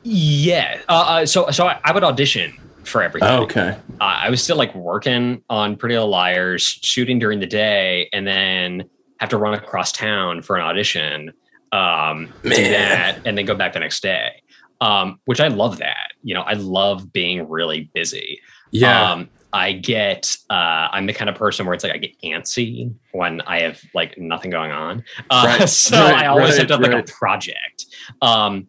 yeah. 0.05 0.81
Uh, 0.89 0.93
uh, 0.93 1.26
so 1.26 1.51
so 1.51 1.66
I, 1.66 1.81
I 1.85 1.93
would 1.93 2.02
audition 2.02 2.60
for 2.85 3.02
everything. 3.02 3.28
Okay. 3.28 3.77
uh, 4.01 4.05
I 4.05 4.31
was 4.31 4.43
still 4.43 4.56
like 4.56 4.74
working 4.74 5.43
on 5.51 5.77
Pretty 5.77 5.94
Little 5.94 6.11
Liars, 6.11 6.62
shooting 6.62 7.19
during 7.19 7.40
the 7.40 7.47
day, 7.47 8.09
and 8.12 8.27
then 8.27 8.85
have 9.19 9.28
to 9.31 9.36
run 9.39 9.55
across 9.55 9.93
town 9.93 10.43
for 10.43 10.56
an 10.56 10.62
audition, 10.62 11.32
um, 11.73 12.32
do 12.43 12.51
that, 12.51 13.19
and 13.24 13.36
then 13.36 13.44
go 13.44 13.55
back 13.55 13.73
the 13.73 13.81
next 13.81 14.02
day. 14.02 14.43
Um, 14.81 15.20
which 15.24 15.40
I 15.40 15.48
love 15.48 15.78
that. 15.78 16.09
You 16.23 16.35
know, 16.35 16.43
I 16.43 16.55
love 16.55 17.12
being 17.12 17.48
really 17.48 17.90
busy. 17.94 18.40
Yeah. 18.70 19.12
Um, 19.12 19.31
I 19.52 19.73
get, 19.73 20.36
uh, 20.51 20.89
I'm 20.90 21.06
the 21.06 21.12
kind 21.12 21.31
of 21.31 21.36
person 21.36 21.65
where 21.65 21.74
it's 21.74 21.85
like 21.85 21.93
I 21.93 21.98
get 21.98 22.20
antsy 22.23 22.93
when 23.12 23.40
I 23.43 23.61
have 23.61 23.81
like 23.94 24.19
nothing 24.19 24.51
going 24.51 24.73
on. 24.73 25.05
Uh, 25.31 25.56
Right, 25.61 25.69
so 25.69 25.97
right, 25.97 26.24
I 26.24 26.27
always 26.27 26.59
right, 26.59 26.59
have 26.59 26.66
to 26.66 26.74
have 26.74 26.93
like 26.93 27.09
a 27.09 27.12
project. 27.12 27.86
Um, 28.20 28.66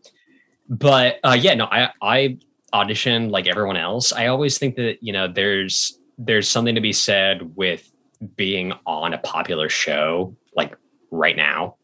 but 0.70 1.20
uh, 1.24 1.36
yeah, 1.40 1.56
no, 1.56 1.66
I, 1.66 1.90
I 2.02 2.38
audition 2.76 3.30
like 3.30 3.48
everyone 3.48 3.78
else. 3.78 4.12
I 4.12 4.28
always 4.28 4.58
think 4.58 4.76
that, 4.76 4.98
you 5.02 5.14
know, 5.14 5.28
there's, 5.28 5.98
there's 6.18 6.50
something 6.50 6.76
to 6.76 6.82
be 6.82 6.94
said 6.94 7.56
with 7.56 7.90
being 8.36 8.74
on 8.86 9.14
a 9.14 9.18
popular 9.20 9.70
show 9.70 10.36
like 10.56 10.76
right 11.12 11.36
now. 11.38 11.78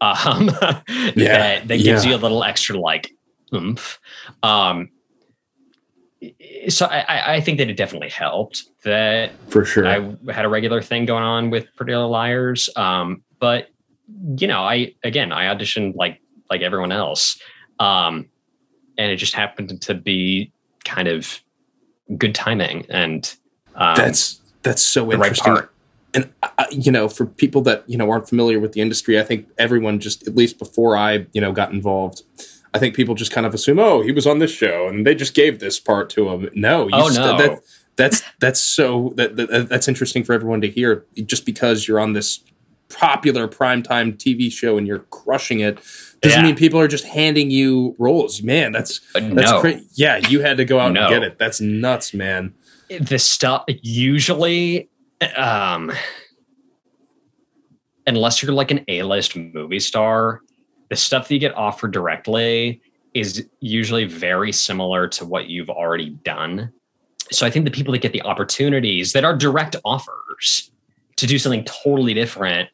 Um, 0.00 0.48
Yeah, 1.16 1.38
that, 1.38 1.68
that 1.68 1.78
gives 1.78 2.04
yeah. 2.04 2.10
you 2.10 2.16
a 2.16 2.20
little 2.20 2.44
extra 2.44 2.78
like 2.78 3.10
oomph. 3.54 3.98
Um, 4.42 4.90
so 6.68 6.86
I, 6.86 7.34
I- 7.36 7.40
think 7.40 7.58
that 7.58 7.68
it 7.68 7.76
definitely 7.76 8.08
helped 8.08 8.64
that 8.84 9.32
For 9.48 9.64
sure. 9.64 9.86
I 9.86 10.14
had 10.32 10.44
a 10.44 10.48
regular 10.48 10.80
thing 10.82 11.04
going 11.04 11.22
on 11.22 11.50
with 11.50 11.66
Pretty 11.76 11.92
Little 11.92 12.10
Liars. 12.10 12.68
Um, 12.76 13.22
but 13.38 13.68
you 14.38 14.46
know, 14.46 14.62
I 14.62 14.94
again 15.02 15.32
I 15.32 15.54
auditioned 15.54 15.96
like 15.96 16.20
like 16.50 16.62
everyone 16.62 16.92
else, 16.92 17.38
um, 17.78 18.28
and 18.98 19.10
it 19.10 19.16
just 19.16 19.34
happened 19.34 19.80
to 19.80 19.94
be 19.94 20.52
kind 20.84 21.08
of 21.08 21.40
good 22.18 22.34
timing 22.34 22.84
and 22.90 23.34
um, 23.76 23.96
that's 23.96 24.40
that's 24.62 24.82
so 24.82 25.00
the 25.06 25.16
right 25.18 25.28
interesting. 25.28 25.68
and 26.14 26.32
I, 26.42 26.66
you 26.70 26.92
know, 26.92 27.08
for 27.08 27.26
people 27.26 27.60
that 27.62 27.84
you 27.88 27.98
know 27.98 28.10
aren't 28.10 28.28
familiar 28.28 28.60
with 28.60 28.72
the 28.72 28.80
industry, 28.80 29.18
I 29.18 29.24
think 29.24 29.48
everyone 29.58 29.98
just 30.00 30.26
at 30.28 30.34
least 30.36 30.58
before 30.58 30.96
I 30.96 31.26
you 31.32 31.40
know 31.40 31.52
got 31.52 31.72
involved, 31.72 32.22
I 32.72 32.78
think 32.78 32.94
people 32.94 33.14
just 33.14 33.32
kind 33.32 33.46
of 33.46 33.54
assume, 33.54 33.78
oh, 33.78 34.02
he 34.02 34.12
was 34.12 34.26
on 34.26 34.38
this 34.38 34.50
show, 34.52 34.88
and 34.88 35.06
they 35.06 35.14
just 35.14 35.34
gave 35.34 35.58
this 35.58 35.80
part 35.80 36.08
to 36.10 36.28
him. 36.28 36.50
No, 36.54 36.84
you 36.84 36.90
Oh, 36.94 37.08
st- 37.10 37.26
no. 37.26 37.36
that 37.38 37.60
that's 37.96 38.22
that's 38.40 38.60
so 38.60 39.12
that, 39.16 39.36
that 39.36 39.68
that's 39.68 39.88
interesting 39.88 40.24
for 40.24 40.32
everyone 40.34 40.60
to 40.60 40.68
hear. 40.70 41.04
Just 41.24 41.44
because 41.46 41.88
you're 41.88 42.00
on 42.00 42.12
this 42.12 42.40
popular 42.90 43.48
primetime 43.48 44.16
TV 44.16 44.52
show 44.52 44.76
and 44.78 44.86
you're 44.86 45.00
crushing 45.10 45.60
it 45.60 45.78
doesn't 46.24 46.40
Yeah. 46.40 46.46
mean 46.46 46.56
people 46.56 46.80
are 46.80 46.88
just 46.88 47.04
handing 47.04 47.50
you 47.50 47.94
roles. 47.98 48.42
Man, 48.42 48.72
that's 48.72 49.00
that's 49.14 49.26
no. 49.50 49.60
crazy. 49.60 49.86
Yeah, 49.94 50.16
you 50.28 50.40
had 50.40 50.56
to 50.56 50.64
go 50.64 50.80
out 50.80 50.92
No. 50.92 51.02
and 51.02 51.10
get 51.10 51.22
it. 51.22 51.38
That's 51.38 51.60
nuts, 51.60 52.12
man. 52.14 52.54
the 53.00 53.18
stuff 53.18 53.64
usually 53.82 54.88
um 55.36 55.90
unless 58.06 58.42
you're 58.42 58.52
like 58.52 58.70
an 58.70 58.84
A-list 58.88 59.36
movie 59.36 59.80
star, 59.80 60.40
the 60.90 60.96
stuff 60.96 61.28
that 61.28 61.34
you 61.34 61.40
get 61.40 61.54
offered 61.56 61.92
directly 61.92 62.80
is 63.14 63.46
usually 63.60 64.04
very 64.04 64.52
similar 64.52 65.08
to 65.08 65.24
what 65.24 65.48
you've 65.48 65.70
already 65.70 66.10
done. 66.24 66.70
So 67.32 67.46
I 67.46 67.50
think 67.50 67.64
the 67.64 67.70
people 67.70 67.92
that 67.92 68.02
get 68.02 68.12
the 68.12 68.22
opportunities 68.22 69.12
that 69.14 69.24
are 69.24 69.34
direct 69.34 69.76
offers 69.84 70.70
to 71.16 71.26
do 71.26 71.38
something 71.38 71.64
totally 71.64 72.12
different, 72.12 72.68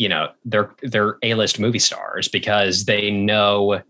you 0.00 0.08
know, 0.08 0.30
they're 0.46 0.70
they're 0.82 1.18
A-list 1.22 1.60
movie 1.60 1.78
stars 1.78 2.26
because 2.26 2.86
they 2.86 3.10
know 3.10 3.82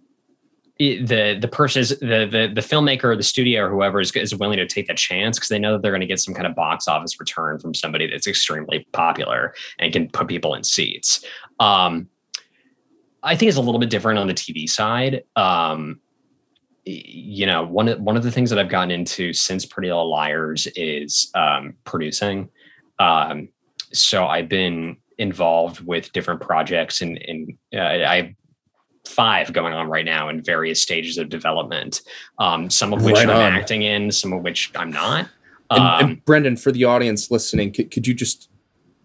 the 0.76 1.38
the 1.40 1.46
person 1.46 1.82
is 1.82 1.90
the 2.00 2.26
the 2.28 2.50
the 2.52 2.60
filmmaker 2.60 3.04
or 3.04 3.16
the 3.16 3.22
studio 3.22 3.66
or 3.66 3.70
whoever 3.70 4.00
is, 4.00 4.10
is 4.16 4.34
willing 4.34 4.56
to 4.56 4.66
take 4.66 4.88
that 4.88 4.96
chance 4.96 5.38
because 5.38 5.50
they 5.50 5.58
know 5.60 5.74
that 5.74 5.82
they're 5.82 5.92
going 5.92 6.00
to 6.00 6.08
get 6.08 6.18
some 6.18 6.34
kind 6.34 6.48
of 6.48 6.56
box 6.56 6.88
office 6.88 7.20
return 7.20 7.60
from 7.60 7.74
somebody 7.74 8.10
that's 8.10 8.26
extremely 8.26 8.88
popular 8.90 9.54
and 9.78 9.92
can 9.92 10.10
put 10.10 10.26
people 10.26 10.52
in 10.54 10.64
seats. 10.64 11.24
Um, 11.60 12.08
I 13.22 13.36
think 13.36 13.48
it's 13.48 13.58
a 13.58 13.62
little 13.62 13.78
bit 13.78 13.90
different 13.90 14.18
on 14.18 14.26
the 14.26 14.34
TV 14.34 14.68
side. 14.68 15.22
Um, 15.36 16.00
you 16.84 17.46
know, 17.46 17.64
one 17.64 17.86
of 17.86 18.00
one 18.00 18.16
of 18.16 18.24
the 18.24 18.32
things 18.32 18.50
that 18.50 18.58
I've 18.58 18.68
gotten 18.68 18.90
into 18.90 19.32
since 19.32 19.64
Pretty 19.64 19.90
Little 19.90 20.10
Liars 20.10 20.66
is 20.74 21.30
um, 21.36 21.74
producing. 21.84 22.48
Um, 22.98 23.50
so 23.92 24.26
I've 24.26 24.48
been 24.48 24.96
involved 25.20 25.80
with 25.86 26.10
different 26.12 26.40
projects 26.40 27.02
and, 27.02 27.18
and 27.28 27.52
uh, 27.74 28.08
I 28.08 28.16
have 28.16 28.30
five 29.06 29.52
going 29.52 29.74
on 29.74 29.88
right 29.88 30.04
now 30.04 30.28
in 30.30 30.42
various 30.42 30.82
stages 30.82 31.18
of 31.18 31.28
development. 31.28 32.00
Um, 32.38 32.70
some 32.70 32.92
of 32.92 33.04
which 33.04 33.14
Right 33.14 33.28
I'm 33.28 33.36
on. 33.36 33.52
acting 33.52 33.82
in, 33.82 34.10
some 34.10 34.32
of 34.32 34.42
which 34.42 34.72
I'm 34.74 34.90
not. 34.90 35.28
Um, 35.68 35.80
and 35.80 36.24
Brendan, 36.24 36.56
for 36.56 36.72
the 36.72 36.84
audience 36.84 37.30
listening, 37.30 37.72
could, 37.72 37.90
could 37.90 38.06
you 38.06 38.14
just 38.14 38.48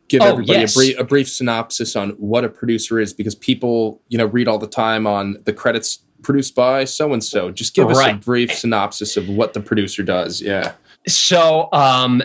give 0.07 0.21
Oh, 0.21 0.27
everybody 0.27 0.59
yes. 0.61 0.73
a, 0.75 0.79
brief, 0.79 0.99
a 0.99 1.03
brief 1.03 1.29
synopsis 1.29 1.95
on 1.95 2.11
what 2.11 2.43
a 2.45 2.49
producer 2.49 2.97
is? 2.99 3.13
Because 3.13 3.35
people, 3.35 4.01
you 4.07 4.17
know, 4.17 4.25
read 4.25 4.47
all 4.47 4.57
the 4.57 4.67
time 4.67 5.05
on 5.05 5.37
the 5.43 5.53
credits 5.53 5.99
produced 6.23 6.55
by 6.55 6.85
so 6.85 7.11
and 7.13 7.23
so. 7.23 7.51
Just 7.51 7.75
give 7.75 7.89
us 7.89 7.99
a 7.99 8.13
brief 8.13 8.53
synopsis 8.53 9.17
of 9.17 9.27
what 9.27 9.53
the 9.53 9.59
producer 9.59 10.01
does. 10.01 10.41
Yeah. 10.41 10.73
So, 11.07 11.69
um, 11.71 12.23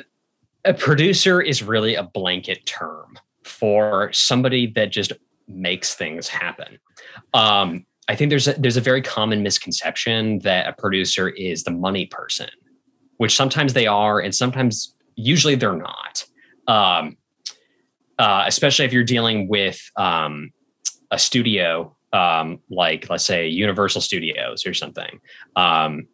a 0.65 0.75
producer 0.75 1.41
is 1.41 1.62
really 1.62 1.95
a 1.97 2.03
blanket 2.03 2.65
term 2.67 3.19
for 3.51 4.10
somebody 4.12 4.66
that 4.68 4.90
just 4.90 5.12
makes 5.48 5.94
things 5.94 6.28
happen. 6.28 6.78
Um, 7.35 7.85
I 8.09 8.16
think 8.16 8.31
there's 8.31 8.48
a, 8.48 8.55
there's 8.55 8.77
a 8.77 8.81
very 8.81 9.02
common 9.02 9.43
misconception 9.43 10.40
that 10.40 10.66
a 10.66 10.72
producer 10.72 11.28
is 11.28 11.64
the 11.64 11.70
money 11.70 12.06
person, 12.06 12.48
which 13.18 13.36
sometimes 13.36 13.72
they 13.72 13.86
are, 13.86 14.20
and 14.20 14.35
sometimes 14.35 14.94
usually 15.16 15.55
they're 15.55 15.77
not. 15.77 16.24
Um, 16.66 17.16
uh, 18.18 18.44
especially 18.47 18.85
if 18.85 18.93
you're 18.93 19.02
dealing 19.02 19.48
with 19.48 19.81
um, 19.97 20.51
a 21.10 21.18
studio 21.18 21.97
um, 22.12 22.60
like, 22.70 23.09
let's 23.09 23.24
say, 23.24 23.48
Universal 23.48 24.01
Studios 24.01 24.66
or 24.66 24.74
something. 24.74 25.20
Um, 25.56 26.09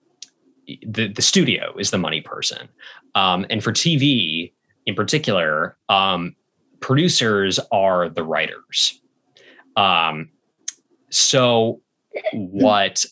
the 0.86 1.08
the 1.08 1.22
studio 1.22 1.74
is 1.78 1.90
the 1.90 1.98
money 1.98 2.20
person, 2.20 2.68
um, 3.14 3.46
and 3.50 3.62
for 3.62 3.72
TV 3.72 4.52
in 4.84 4.94
particular, 4.94 5.76
um, 5.88 6.34
producers 6.80 7.58
are 7.72 8.08
the 8.08 8.24
writers. 8.24 9.00
Um, 9.76 10.30
so 11.10 11.80
what 12.32 13.04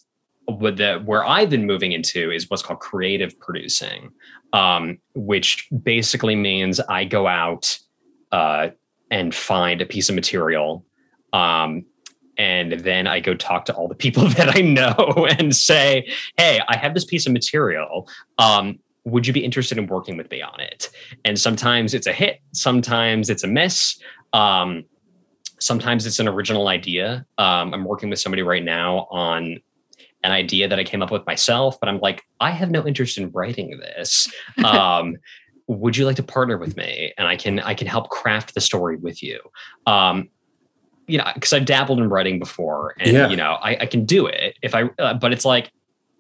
what 0.47 0.77
the 0.77 1.01
where 1.05 1.25
I've 1.25 1.51
been 1.51 1.67
moving 1.67 1.93
into 1.93 2.31
is 2.31 2.51
what's 2.51 2.63
called 2.63 2.81
creative 2.81 3.39
producing, 3.39 4.11
um, 4.53 4.99
which 5.15 5.69
basically 5.83 6.37
means 6.37 6.81
I 6.81 7.05
go 7.05 7.27
out 7.27 7.79
uh, 8.33 8.69
and 9.11 9.35
find 9.35 9.81
a 9.81 9.87
piece 9.87 10.09
of 10.09 10.15
material. 10.15 10.85
Um, 11.33 11.85
and 12.37 12.73
then 12.73 13.07
I 13.07 13.21
go 13.21 13.35
talk 13.35 13.65
to 13.67 13.75
all 13.75 13.87
the 13.89 13.95
people 13.95 14.27
that 14.31 14.57
I 14.57 14.61
know 14.61 15.27
and 15.39 15.55
say, 15.55 16.09
"Hey, 16.37 16.61
I 16.69 16.77
have 16.77 16.95
this 16.95 17.05
piece 17.05 17.27
of 17.27 17.33
material. 17.33 18.09
Um, 18.39 18.79
would 19.05 19.27
you 19.27 19.33
be 19.33 19.45
interested 19.45 19.79
in 19.79 19.87
working 19.87 20.17
with 20.17 20.31
me 20.31 20.43
on 20.43 20.61
it?" 20.61 20.91
And 21.25 21.39
sometimes 21.39 21.95
it's 21.95 22.07
a 22.07 22.13
hit, 22.13 22.41
sometimes 22.53 23.31
it's 23.31 23.45
a 23.45 23.49
miss. 23.49 23.99
Um, 24.33 24.85
sometimes 25.61 26.05
it's 26.07 26.19
an 26.19 26.29
original 26.29 26.69
idea. 26.69 27.25
Um, 27.39 27.73
I'm 27.73 27.85
working 27.85 28.11
with 28.11 28.19
somebody 28.19 28.43
right 28.43 28.65
now 28.65 29.07
on 29.11 29.59
an 30.23 30.33
idea 30.33 30.69
that 30.69 30.79
I 30.79 30.85
came 30.85 31.03
up 31.03 31.11
with 31.11 31.27
myself, 31.27 31.79
but 31.81 31.89
I'm 31.89 31.99
like, 32.01 32.23
I 32.41 32.51
have 32.51 32.71
no 32.71 32.87
interest 32.87 33.19
in 33.19 33.31
writing 33.31 33.79
this. 33.79 34.29
Um, 34.65 35.17
would 35.67 35.97
you 35.97 36.05
like 36.05 36.17
to 36.17 36.23
partner 36.23 36.59
with 36.59 36.77
me? 36.77 37.15
And 37.17 37.27
I 37.27 37.37
can 37.37 37.59
I 37.61 37.73
can 37.75 37.87
help 37.87 38.11
craft 38.11 38.55
the 38.55 38.61
story 38.61 38.97
with 38.97 39.23
you. 39.23 39.41
Um, 39.87 40.29
you 41.07 41.19
know, 41.19 41.25
because 41.35 41.53
I've 41.53 41.65
dabbled 41.65 42.01
in 42.01 42.09
writing 42.09 42.39
before, 42.39 42.95
and 43.01 43.13
Yeah. 43.13 43.29
you 43.31 43.37
know, 43.37 43.53
I, 43.63 43.77
I 43.81 43.87
can 43.87 44.05
do 44.05 44.27
it 44.27 44.59
if 44.63 44.75
I. 44.75 44.85
Uh, 44.99 45.15
but 45.15 45.33
it's 45.33 45.45
like 45.45 45.71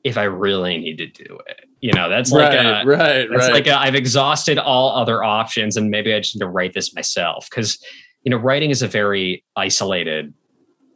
if 0.02 0.16
I 0.16 0.24
really 0.24 0.78
need 0.78 0.98
to 0.98 1.06
do 1.06 1.38
it, 1.46 1.63
you 1.84 1.92
know, 1.92 2.08
that's 2.08 2.32
like 2.32 2.48
Right, 2.54 2.82
a, 2.82 2.86
right, 2.86 3.28
that's 3.28 3.30
right. 3.44 3.52
like 3.52 3.66
a, 3.66 3.78
I've 3.78 3.94
exhausted 3.94 4.56
all 4.56 4.96
other 4.96 5.22
options, 5.22 5.76
and 5.76 5.90
maybe 5.90 6.14
I 6.14 6.20
just 6.20 6.34
need 6.34 6.40
to 6.40 6.48
write 6.48 6.72
this 6.72 6.94
myself 6.94 7.46
because 7.50 7.78
you 8.22 8.30
know, 8.30 8.38
writing 8.38 8.70
is 8.70 8.80
a 8.80 8.88
very 8.88 9.44
isolated 9.54 10.32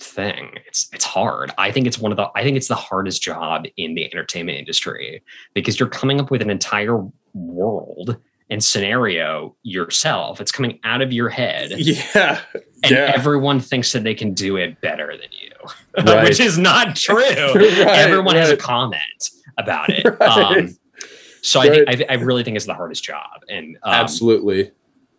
thing. 0.00 0.52
It's 0.66 0.88
it's 0.94 1.04
hard. 1.04 1.52
I 1.58 1.70
think 1.72 1.86
it's 1.86 1.98
one 1.98 2.10
of 2.10 2.16
the 2.16 2.28
I 2.34 2.42
think 2.42 2.56
it's 2.56 2.68
the 2.68 2.74
hardest 2.74 3.20
job 3.20 3.66
in 3.76 3.96
the 3.96 4.06
entertainment 4.06 4.56
industry 4.56 5.22
because 5.52 5.78
you're 5.78 5.90
coming 5.90 6.20
up 6.20 6.30
with 6.30 6.40
an 6.40 6.48
entire 6.48 7.04
world 7.34 8.16
and 8.48 8.64
scenario 8.64 9.54
yourself. 9.64 10.40
It's 10.40 10.50
coming 10.52 10.80
out 10.84 11.02
of 11.02 11.12
your 11.12 11.28
head. 11.28 11.72
Yeah. 11.76 12.40
And 12.84 12.92
yeah. 12.92 13.12
everyone 13.14 13.60
thinks 13.60 13.92
that 13.92 14.04
they 14.04 14.14
can 14.14 14.32
do 14.32 14.56
it 14.56 14.80
better 14.80 15.08
than 15.08 15.28
you, 15.32 15.50
Right. 16.14 16.22
which 16.24 16.38
is 16.40 16.56
not 16.56 16.96
true. 16.96 17.18
Right, 17.54 17.88
everyone 17.88 18.36
has 18.36 18.48
a 18.50 18.56
comment 18.56 19.30
about 19.58 19.90
it. 19.90 20.06
Right. 20.20 20.58
Um, 20.58 20.77
so 21.42 21.60
I, 21.60 21.68
think, 21.68 21.88
I, 21.88 22.06
I 22.10 22.14
really 22.14 22.44
think 22.44 22.56
it's 22.56 22.66
the 22.66 22.74
hardest 22.74 23.04
job. 23.04 23.42
And 23.48 23.76
um, 23.82 23.92
Absolutely. 23.94 24.70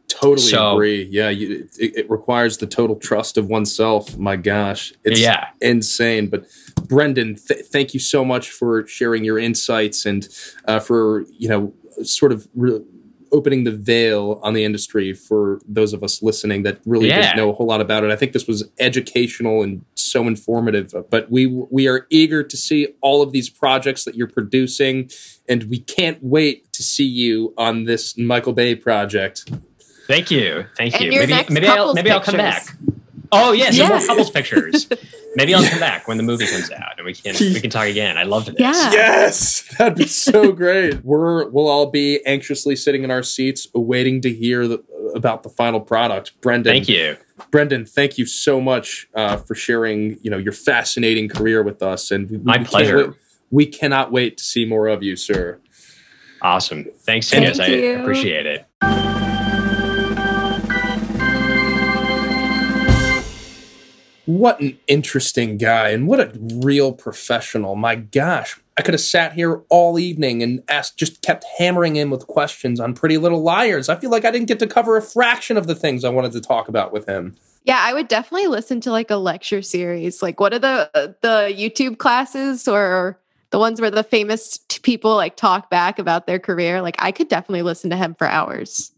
Totally 0.07 0.39
so- 0.47 0.73
agree. 0.73 1.03
Yeah, 1.03 1.29
you, 1.29 1.67
it, 1.79 1.97
it 1.97 2.09
requires 2.09 2.57
the 2.57 2.65
total 2.65 2.95
trust 2.95 3.37
of 3.37 3.47
oneself. 3.47 4.17
My 4.17 4.35
gosh, 4.35 4.91
it's 5.03 5.19
Yeah. 5.19 5.49
insane. 5.61 6.27
But 6.27 6.45
Brendan, 6.87 7.35
th- 7.35 7.65
thank 7.65 7.93
you 7.93 7.99
so 7.99 8.25
much 8.25 8.49
for 8.49 8.85
sharing 8.87 9.23
your 9.23 9.37
insights 9.37 10.05
and 10.05 10.27
uh, 10.65 10.79
for 10.79 11.25
you 11.37 11.47
know 11.47 11.73
sort 12.03 12.31
of 12.31 12.47
re- 12.55 12.81
opening 13.31 13.63
the 13.63 13.71
veil 13.71 14.39
on 14.43 14.53
the 14.53 14.63
industry 14.63 15.13
for 15.13 15.59
those 15.67 15.93
of 15.93 16.03
us 16.03 16.21
listening 16.21 16.63
that 16.63 16.79
really 16.85 17.07
Yeah. 17.07 17.21
didn't 17.21 17.37
know 17.37 17.49
a 17.49 17.53
whole 17.53 17.67
lot 17.67 17.81
about 17.81 18.03
it. 18.03 18.11
I 18.11 18.15
think 18.15 18.33
this 18.33 18.47
was 18.47 18.69
educational 18.79 19.61
and 19.63 19.83
so 19.95 20.27
informative. 20.27 20.93
But 21.09 21.29
we 21.31 21.45
we 21.47 21.87
are 21.87 22.07
eager 22.09 22.43
to 22.43 22.57
see 22.57 22.87
all 23.01 23.21
of 23.21 23.31
these 23.31 23.49
projects 23.49 24.03
that 24.05 24.15
you're 24.15 24.27
producing, 24.27 25.09
and 25.47 25.63
we 25.65 25.79
can't 25.79 26.17
wait 26.23 26.71
to 26.73 26.83
see 26.83 27.05
you 27.05 27.53
on 27.57 27.83
this 27.85 28.17
Michael 28.17 28.53
Bay 28.53 28.75
project. 28.75 29.49
Thank 30.07 30.31
you. 30.31 30.65
Thank 30.75 30.95
And 30.95 31.03
you. 31.05 31.11
your 31.11 31.21
Maybe 31.21 31.33
next 31.33 31.49
maybe 31.51 31.67
I'll 31.67 31.75
couples 31.77 31.95
maybe 31.95 32.11
I'll 32.11 32.19
come 32.21 32.37
back. 32.37 32.65
Oh 33.31 33.51
yes, 33.51 33.77
yeah. 33.77 33.87
more 33.89 33.97
Yeah. 33.99 34.07
couples 34.07 34.31
pictures. 34.31 34.87
Maybe 35.35 35.53
I'll 35.53 35.63
come 35.63 35.79
back 35.79 36.07
when 36.07 36.17
the 36.17 36.23
movie 36.23 36.47
comes 36.47 36.71
out 36.71 36.93
and 36.97 37.05
we 37.05 37.13
can 37.13 37.35
we 37.39 37.59
can 37.61 37.69
talk 37.69 37.85
again. 37.87 38.17
I 38.17 38.23
loved 38.23 38.47
this. 38.47 38.55
Yeah. 38.59 38.91
Yes, 38.91 39.61
that'd 39.77 39.97
be 39.97 40.07
so 40.07 40.51
great. 40.53 41.03
We're 41.05 41.47
we'll 41.49 41.67
all 41.67 41.85
be 41.91 42.25
anxiously 42.25 42.75
sitting 42.75 43.03
in 43.03 43.11
our 43.11 43.23
seats, 43.23 43.67
waiting 43.73 44.21
to 44.21 44.33
hear 44.33 44.67
the, 44.67 44.83
about 45.15 45.43
the 45.43 45.49
final 45.49 45.79
product. 45.79 46.39
Brendan, 46.41 46.73
Thank 46.73 46.89
you. 46.89 47.17
Brendan. 47.51 47.85
Thank 47.85 48.17
you 48.17 48.25
so 48.25 48.59
much 48.59 49.07
uh, 49.13 49.37
for 49.37 49.55
sharing. 49.55 50.17
You 50.21 50.31
know 50.31 50.37
your 50.37 50.53
fascinating 50.53 51.29
career 51.29 51.61
with 51.63 51.83
us, 51.83 52.11
and 52.11 52.29
we, 52.29 52.37
we 52.37 52.43
My 52.43 52.55
can't 52.57 52.67
pleasure. 52.67 53.15
we 53.51 53.65
cannot 53.65 54.11
wait 54.11 54.37
to 54.39 54.43
see 54.43 54.65
more 54.65 54.87
of 54.87 55.03
you, 55.03 55.15
sir. 55.15 55.59
Awesome. 56.41 56.85
Thanks, 57.01 57.29
Thank 57.29 57.43
Genius. 57.43 57.59
I 57.59 57.67
you. 57.67 57.99
appreciate 58.01 58.45
it. 58.45 58.65
What 64.29 64.59
an 64.59 64.77
interesting 64.85 65.57
guy, 65.57 65.89
and 65.89 66.07
what 66.07 66.19
a 66.19 66.31
real 66.37 66.93
professional. 66.93 67.75
My 67.75 67.95
gosh, 67.95 68.59
I 68.77 68.83
could 68.83 68.93
have 68.93 69.01
sat 69.01 69.33
here 69.33 69.63
all 69.69 69.97
evening 69.97 70.43
and 70.43 70.61
asked, 70.69 70.97
just 70.97 71.23
kept 71.23 71.43
hammering 71.57 71.95
in 71.95 72.11
with 72.11 72.27
questions 72.27 72.79
on 72.79 72.93
Pretty 72.93 73.17
Little 73.17 73.41
Liars. 73.41 73.89
I 73.89 73.95
feel 73.95 74.11
like 74.11 74.25
I 74.25 74.31
didn't 74.31 74.47
get 74.47 74.59
to 74.59 74.67
cover 74.67 74.95
a 74.97 75.01
fraction 75.01 75.57
of 75.57 75.65
the 75.65 75.73
things 75.73 76.05
I 76.05 76.09
wanted 76.09 76.33
to 76.33 76.41
talk 76.41 76.67
about 76.67 76.93
with 76.93 77.09
him. 77.09 77.37
Yeah, 77.63 77.79
I 77.81 77.91
would 77.91 78.07
definitely 78.07 78.45
listen 78.45 78.79
to 78.81 78.91
like 78.91 79.09
a 79.09 79.15
lecture 79.15 79.63
series. 79.63 80.21
Like, 80.21 80.39
what 80.39 80.53
are 80.53 80.59
the 80.59 81.15
the 81.21 81.51
YouTube 81.51 81.97
classes 81.97 82.67
or 82.67 83.19
the 83.49 83.57
ones 83.57 83.81
where 83.81 83.89
the 83.89 84.03
famous 84.03 84.59
people 84.83 85.15
like 85.15 85.37
talk 85.37 85.71
back 85.71 85.97
about 85.97 86.27
their 86.27 86.37
career. 86.37 86.83
Like 86.83 86.97
I 86.99 87.11
could 87.11 87.29
definitely 87.29 87.63
listen 87.63 87.89
to 87.89 87.95
him 87.95 88.13
for 88.13 88.27
hours 88.27 88.91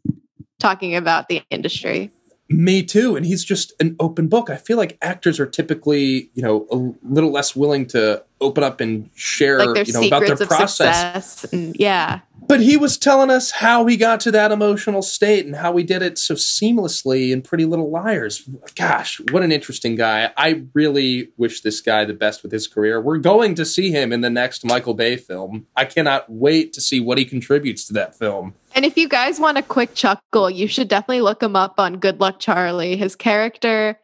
talking 0.60 0.94
about 0.94 1.30
the 1.30 1.42
industry. 1.50 2.12
Me 2.52 2.84
too. 2.84 3.16
And 3.16 3.26
he's 3.26 3.44
just 3.44 3.74
an 3.80 3.96
open 4.00 4.28
book. 4.28 4.50
I 4.50 4.58
feel 4.58 4.78
like 4.78 4.98
actors 5.02 5.40
are 5.40 5.46
typically, 5.46 6.30
you 6.34 6.42
know, 6.42 6.68
a 6.72 6.76
little 7.08 7.32
less 7.32 7.56
willing 7.56 7.86
to 7.88 8.24
open 8.40 8.64
up 8.64 8.82
and 8.82 9.10
share, 9.16 9.66
Like 9.66 9.88
you 9.88 9.94
know, 9.94 10.04
about 10.04 10.26
their 10.26 10.48
process. 10.48 11.44
And 11.46 11.76
yeah. 11.80 12.22
But 12.48 12.62
he 12.62 12.76
was 12.76 12.98
telling 12.98 13.30
us 13.30 13.52
how 13.52 13.86
he 13.86 13.96
got 13.96 14.20
to 14.22 14.32
that 14.32 14.52
emotional 14.52 15.02
state 15.02 15.46
and 15.46 15.56
how 15.56 15.78
he 15.78 15.84
did 15.84 16.02
it 16.02 16.18
so 16.18 16.34
seamlessly 16.34 17.32
in 17.32 17.42
Pretty 17.42 17.66
Little 17.66 17.90
Liars. 17.90 18.50
Gosh, 18.76 19.22
what 19.32 19.44
an 19.44 19.52
interesting 19.52 19.96
guy. 19.96 20.32
I 20.36 20.64
really 20.74 21.30
wish 21.38 21.62
this 21.62 21.82
guy 21.82 22.04
the 22.04 22.14
best 22.14 22.44
with 22.44 22.52
his 22.52 22.68
career. 22.68 23.00
We're 23.00 23.20
going 23.20 23.56
to 23.56 23.66
see 23.66 23.92
him 23.92 24.12
in 24.12 24.22
the 24.22 24.30
next 24.30 24.66
Michael 24.66 24.94
Bay 24.96 25.16
film. 25.16 25.68
I 25.76 25.86
cannot 25.86 26.30
wait 26.30 26.74
to 26.74 26.82
see 26.82 27.00
what 27.00 27.18
he 27.18 27.26
contributes 27.26 27.86
to 27.86 27.94
that 27.94 28.16
film. 28.16 28.56
And 28.74 28.86
if 28.86 28.98
you 28.98 29.08
guys 29.08 29.40
want 29.40 29.58
a 29.58 29.64
quick 29.64 29.94
chuckle, 29.96 30.50
you 30.50 30.68
should 30.68 30.88
definitely 30.88 31.22
look 31.22 31.44
him 31.44 31.56
up 31.56 31.80
on 31.80 32.00
Good 32.00 32.20
Luck 32.20 32.40
Charlie. 32.40 32.96
His 32.96 33.16
character 33.16 34.00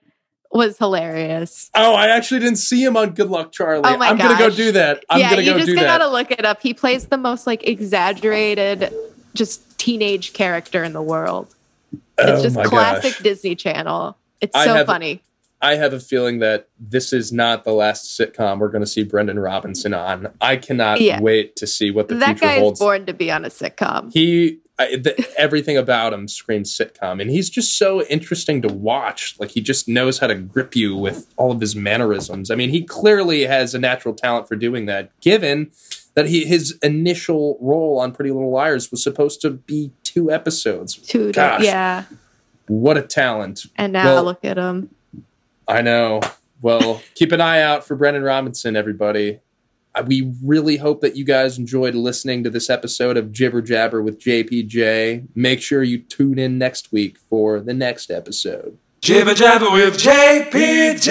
was 0.52 0.78
hilarious. 0.78 1.70
Oh, 1.76 1.94
I 1.94 2.08
actually 2.08 2.40
didn't 2.40 2.58
see 2.58 2.84
him 2.84 2.96
on 2.98 3.12
Good 3.12 3.30
Luck 3.30 3.52
Charlie. 3.52 3.82
Oh 3.86 3.98
my 3.98 4.10
I'm 4.10 4.18
going 4.18 4.32
to 4.32 4.38
go 4.38 4.50
do 4.50 4.72
that. 4.74 5.04
I'm 5.10 5.20
yeah, 5.20 5.32
going 5.32 5.46
to 5.46 5.52
you 5.60 5.66
just 5.66 5.76
gotta 5.76 6.08
look 6.08 6.32
it 6.32 6.46
up. 6.46 6.62
He 6.62 6.74
plays 6.74 7.08
the 7.08 7.18
most 7.18 7.46
like 7.48 7.68
exaggerated, 7.68 8.94
just 9.34 9.78
teenage 9.78 10.34
character 10.34 10.84
in 10.84 10.94
the 10.94 11.02
world. 11.02 11.54
It's 12.18 12.40
Oh 12.40 12.44
just 12.44 12.56
classic 12.70 13.14
gosh. 13.14 13.24
Disney 13.24 13.56
Channel. 13.56 14.18
It's 14.42 14.56
I 14.56 14.66
so 14.66 14.74
have- 14.76 14.88
funny. 14.88 15.22
I 15.60 15.74
have 15.74 15.92
a 15.92 16.00
feeling 16.00 16.38
that 16.40 16.68
this 16.80 17.12
is 17.12 17.32
not 17.34 17.64
the 17.64 17.72
last 17.74 18.16
sitcom 18.20 18.60
we're 18.60 18.70
going 18.70 18.84
to 18.84 18.88
see 18.88 19.04
Brendan 19.04 19.40
Robinson 19.40 19.92
on. 19.92 20.28
I 20.40 20.56
cannot 20.56 21.02
Yeah. 21.02 21.20
wait 21.20 21.56
to 21.56 21.66
see 21.66 21.90
what 21.90 22.10
the 22.10 22.14
That 22.16 22.38
future 22.38 22.46
guy 22.46 22.62
is 22.64 22.78
born 22.78 23.08
to 23.08 23.14
be 23.14 23.32
on 23.32 23.44
a 23.44 23.50
sitcom. 23.50 24.14
he 24.14 24.60
I, 24.80 24.96
the, 24.96 25.28
everything 25.38 25.76
about 25.76 26.14
him 26.14 26.28
screams 26.28 26.76
sitcom 26.76 27.20
and 27.20 27.32
he's 27.32 27.50
just 27.50 27.78
so 27.78 28.04
interesting 28.04 28.62
to 28.62 28.68
watch 28.68 29.36
like 29.40 29.52
he 29.52 29.62
just 29.62 29.88
knows 29.88 30.20
how 30.20 30.28
to 30.28 30.36
grip 30.36 30.76
you 30.76 30.96
with 30.96 31.28
all 31.36 31.52
of 31.52 31.60
his 31.62 31.76
mannerisms 31.76 32.52
i 32.52 32.56
mean 32.56 32.70
he 32.70 32.84
clearly 32.84 33.46
has 33.46 33.74
a 33.74 33.80
natural 33.80 34.14
talent 34.14 34.48
for 34.48 34.56
doing 34.56 34.86
that 34.86 35.10
given 35.20 35.72
that 36.14 36.28
he 36.28 36.46
his 36.46 36.78
initial 36.84 37.58
role 37.60 38.00
on 38.00 38.12
pretty 38.12 38.32
little 38.32 38.52
liars 38.52 38.92
was 38.92 39.02
supposed 39.02 39.42
to 39.42 39.50
be 39.50 39.92
two 40.04 40.32
episodes 40.32 40.96
Two, 40.96 41.32
Gosh, 41.32 41.64
yeah. 41.64 42.04
what 42.68 42.98
a 42.98 43.02
talent 43.02 43.66
And 43.78 43.94
now 43.94 44.06
Well, 44.06 44.24
look 44.24 44.46
at 44.46 44.58
him. 44.58 44.90
I 45.68 45.82
know. 45.82 46.22
Well, 46.62 47.02
keep 47.14 47.32
an 47.32 47.42
eye 47.42 47.62
out 47.62 47.86
for 47.86 47.96
Brendan 47.96 48.24
Robinson, 48.24 48.76
everybody. 48.76 49.40
We 50.06 50.34
really 50.44 50.78
hope 50.78 51.02
that 51.02 51.16
you 51.16 51.26
guys 51.26 51.58
enjoyed 51.58 51.96
listening 51.96 52.44
to 52.44 52.50
this 52.50 52.70
episode 52.70 53.18
of 53.18 53.32
Jibber 53.32 53.62
Jabber 53.62 54.02
with 54.02 54.20
JPJ. 54.20 55.28
Make 55.36 55.62
sure 55.62 55.84
you 55.84 56.00
tune 56.00 56.38
in 56.38 56.58
next 56.58 56.92
week 56.92 57.18
for 57.18 57.60
the 57.60 57.74
next 57.74 58.12
episode. 58.12 58.78
Jibber 59.02 59.34
jabber 59.36 59.72
with 59.72 59.98
JPJ. 59.98 61.08